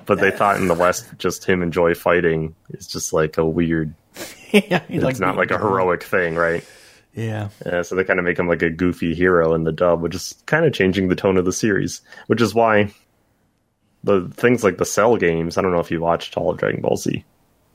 But 0.06 0.20
they 0.20 0.30
thought 0.30 0.56
in 0.56 0.68
the 0.68 0.74
West, 0.74 1.06
just 1.18 1.44
him 1.44 1.62
enjoy 1.62 1.94
fighting 1.94 2.54
is 2.70 2.86
just 2.86 3.12
like 3.12 3.36
a 3.36 3.44
weird. 3.44 3.94
yeah, 4.50 4.82
It's 4.88 5.20
not 5.20 5.36
like 5.36 5.50
a 5.50 5.58
heroic 5.58 6.02
thing, 6.02 6.34
right? 6.34 6.64
Yeah. 7.14 7.48
Uh, 7.64 7.82
so 7.82 7.94
they 7.94 8.04
kind 8.04 8.18
of 8.18 8.24
make 8.24 8.38
him 8.38 8.48
like 8.48 8.62
a 8.62 8.70
goofy 8.70 9.14
hero 9.14 9.52
in 9.54 9.64
the 9.64 9.72
dub, 9.72 10.00
which 10.00 10.14
is 10.14 10.34
kind 10.46 10.64
of 10.64 10.72
changing 10.72 11.08
the 11.08 11.16
tone 11.16 11.36
of 11.36 11.44
the 11.44 11.52
series. 11.52 12.00
Which 12.26 12.40
is 12.40 12.54
why 12.54 12.92
the 14.04 14.30
things 14.34 14.64
like 14.64 14.78
the 14.78 14.84
Cell 14.84 15.16
games. 15.16 15.58
I 15.58 15.62
don't 15.62 15.72
know 15.72 15.80
if 15.80 15.90
you 15.90 16.00
watched 16.00 16.36
all 16.36 16.50
of 16.50 16.58
Dragon 16.58 16.80
Ball 16.80 16.96
Z, 16.96 17.24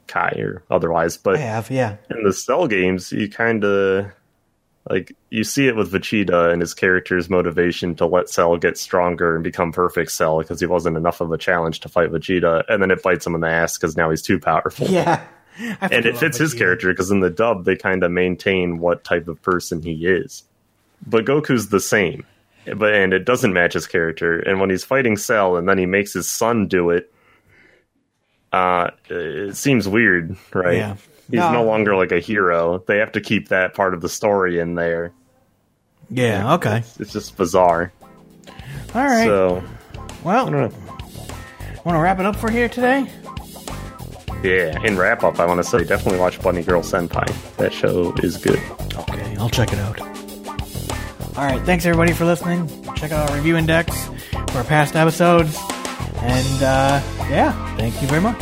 Kai 0.07 0.35
or 0.39 0.63
otherwise. 0.71 1.17
But 1.17 1.35
I 1.35 1.39
have, 1.39 1.69
yeah. 1.69 1.97
in 2.09 2.23
the 2.23 2.33
Cell 2.33 2.67
games, 2.67 3.11
you 3.11 3.29
kind 3.29 3.63
of 3.63 4.11
like 4.89 5.15
you 5.29 5.43
see 5.43 5.67
it 5.67 5.75
with 5.75 5.91
Vegeta 5.91 6.51
and 6.51 6.61
his 6.61 6.73
character's 6.73 7.29
motivation 7.29 7.95
to 7.95 8.05
let 8.05 8.29
Cell 8.29 8.57
get 8.57 8.77
stronger 8.77 9.35
and 9.35 9.43
become 9.43 9.71
perfect 9.71 10.11
Cell 10.11 10.39
because 10.39 10.59
he 10.59 10.65
wasn't 10.65 10.97
enough 10.97 11.21
of 11.21 11.31
a 11.31 11.37
challenge 11.37 11.79
to 11.81 11.89
fight 11.89 12.11
Vegeta, 12.11 12.63
and 12.67 12.81
then 12.81 12.91
it 12.91 13.01
bites 13.01 13.25
him 13.25 13.35
in 13.35 13.41
the 13.41 13.47
ass 13.47 13.77
because 13.77 13.95
now 13.95 14.09
he's 14.09 14.21
too 14.21 14.39
powerful. 14.39 14.87
Yeah. 14.87 15.23
And 15.81 16.07
it 16.07 16.17
fits 16.17 16.39
his 16.39 16.55
character 16.55 16.91
because 16.91 17.11
in 17.11 17.19
the 17.19 17.29
dub 17.29 17.65
they 17.65 17.75
kind 17.75 18.03
of 18.03 18.09
maintain 18.09 18.79
what 18.79 19.03
type 19.03 19.27
of 19.27 19.39
person 19.43 19.83
he 19.83 20.07
is. 20.07 20.43
But 21.05 21.25
Goku's 21.25 21.69
the 21.69 21.79
same, 21.79 22.25
but 22.75 22.95
and 22.95 23.13
it 23.13 23.23
doesn't 23.23 23.53
match 23.53 23.73
his 23.73 23.85
character. 23.85 24.39
And 24.39 24.59
when 24.59 24.71
he's 24.71 24.83
fighting 24.83 25.15
Cell 25.15 25.55
and 25.55 25.69
then 25.69 25.77
he 25.77 25.85
makes 25.85 26.11
his 26.11 26.27
son 26.27 26.67
do 26.67 26.89
it, 26.89 27.13
uh, 28.51 28.89
it 29.09 29.55
seems 29.55 29.87
weird, 29.87 30.35
right? 30.55 30.77
Yeah. 30.77 30.95
He's 31.29 31.39
No. 31.39 31.51
no 31.51 31.63
longer 31.63 31.95
like 31.95 32.11
a 32.11 32.19
hero. 32.19 32.83
They 32.85 32.97
have 32.97 33.13
to 33.13 33.21
keep 33.21 33.49
that 33.49 33.73
part 33.73 33.93
of 33.93 34.01
the 34.01 34.09
story 34.09 34.59
in 34.59 34.75
there. 34.75 35.11
Yeah, 36.09 36.53
okay. 36.55 36.83
It's 36.99 37.13
just 37.13 37.37
bizarre. 37.37 37.91
All 38.93 39.03
right. 39.03 39.25
So 39.25 39.63
well, 40.23 40.47
I 40.47 40.49
don't 40.49 40.71
know. 40.71 40.77
want 41.85 41.95
to 41.95 41.99
wrap 42.01 42.19
it 42.19 42.25
up 42.25 42.35
for 42.35 42.51
here 42.51 42.69
today? 42.69 43.09
Yeah, 44.43 44.77
in 44.83 44.97
wrap 44.97 45.23
up, 45.23 45.39
I 45.39 45.45
want 45.45 45.59
to 45.59 45.63
say 45.63 45.85
definitely 45.85 46.19
watch 46.19 46.41
Bunny 46.41 46.63
Girl 46.63 46.81
Senpai. 46.81 47.25
That 47.57 47.71
show 47.71 48.13
is 48.21 48.37
good. 48.37 48.59
Okay, 48.93 49.35
I'll 49.37 49.49
check 49.49 49.71
it 49.71 49.79
out. 49.79 50.01
All 50.01 51.45
right, 51.45 51.61
thanks 51.63 51.85
everybody 51.85 52.11
for 52.11 52.25
listening. 52.25 52.67
Check 52.95 53.11
out 53.13 53.29
our 53.29 53.35
review 53.37 53.55
index 53.55 54.05
for 54.51 54.57
our 54.57 54.63
past 54.65 54.95
episodes. 54.97 55.57
And 56.17 56.63
uh, 56.63 57.01
yeah, 57.29 57.75
thank 57.77 57.99
you 58.01 58.07
very 58.09 58.21
much. 58.21 58.39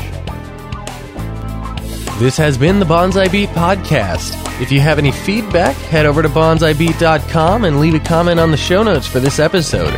This 2.21 2.37
has 2.37 2.55
been 2.55 2.77
the 2.77 2.85
Bonsai 2.85 3.31
Beat 3.31 3.49
Podcast. 3.49 4.61
If 4.61 4.71
you 4.71 4.79
have 4.79 4.99
any 4.99 5.11
feedback, 5.11 5.75
head 5.75 6.05
over 6.05 6.21
to 6.21 6.29
bonsaibeat.com 6.29 7.65
and 7.65 7.79
leave 7.79 7.95
a 7.95 7.99
comment 7.99 8.39
on 8.39 8.51
the 8.51 8.57
show 8.57 8.83
notes 8.83 9.07
for 9.07 9.19
this 9.19 9.39
episode. 9.39 9.91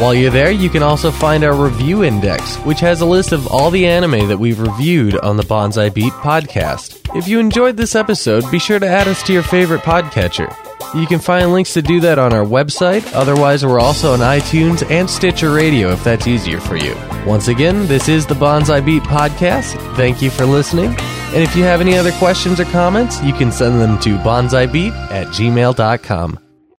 While 0.00 0.14
you're 0.14 0.30
there, 0.30 0.52
you 0.52 0.70
can 0.70 0.84
also 0.84 1.10
find 1.10 1.42
our 1.42 1.52
review 1.52 2.04
index, 2.04 2.58
which 2.58 2.78
has 2.78 3.00
a 3.00 3.06
list 3.06 3.32
of 3.32 3.48
all 3.48 3.72
the 3.72 3.88
anime 3.88 4.28
that 4.28 4.38
we've 4.38 4.60
reviewed 4.60 5.16
on 5.16 5.36
the 5.36 5.42
Bonsai 5.42 5.92
Beat 5.92 6.12
Podcast. 6.12 7.00
If 7.16 7.26
you 7.26 7.40
enjoyed 7.40 7.76
this 7.76 7.96
episode, 7.96 8.48
be 8.52 8.60
sure 8.60 8.78
to 8.78 8.86
add 8.86 9.08
us 9.08 9.24
to 9.24 9.32
your 9.32 9.42
favorite 9.42 9.80
podcatcher. 9.80 10.54
You 10.94 11.08
can 11.08 11.18
find 11.18 11.52
links 11.52 11.74
to 11.74 11.82
do 11.82 11.98
that 12.02 12.20
on 12.20 12.32
our 12.32 12.44
website. 12.44 13.04
Otherwise, 13.14 13.66
we're 13.66 13.80
also 13.80 14.12
on 14.12 14.20
iTunes 14.20 14.88
and 14.92 15.10
Stitcher 15.10 15.52
Radio 15.52 15.90
if 15.90 16.04
that's 16.04 16.28
easier 16.28 16.60
for 16.60 16.76
you. 16.76 16.94
Once 17.26 17.48
again, 17.48 17.88
this 17.88 18.08
is 18.08 18.26
the 18.26 18.34
Bonsai 18.34 18.86
Beat 18.86 19.02
Podcast. 19.02 19.74
Thank 19.96 20.22
you 20.22 20.30
for 20.30 20.46
listening. 20.46 20.94
And 21.34 21.42
if 21.42 21.56
you 21.56 21.64
have 21.64 21.80
any 21.80 21.98
other 21.98 22.12
questions 22.12 22.60
or 22.60 22.64
comments, 22.66 23.20
you 23.22 23.32
can 23.32 23.50
send 23.50 23.80
them 23.80 23.98
to 24.00 24.16
bonsaibeat 24.18 24.92
at 25.10 25.26
gmail.com. 25.28 26.43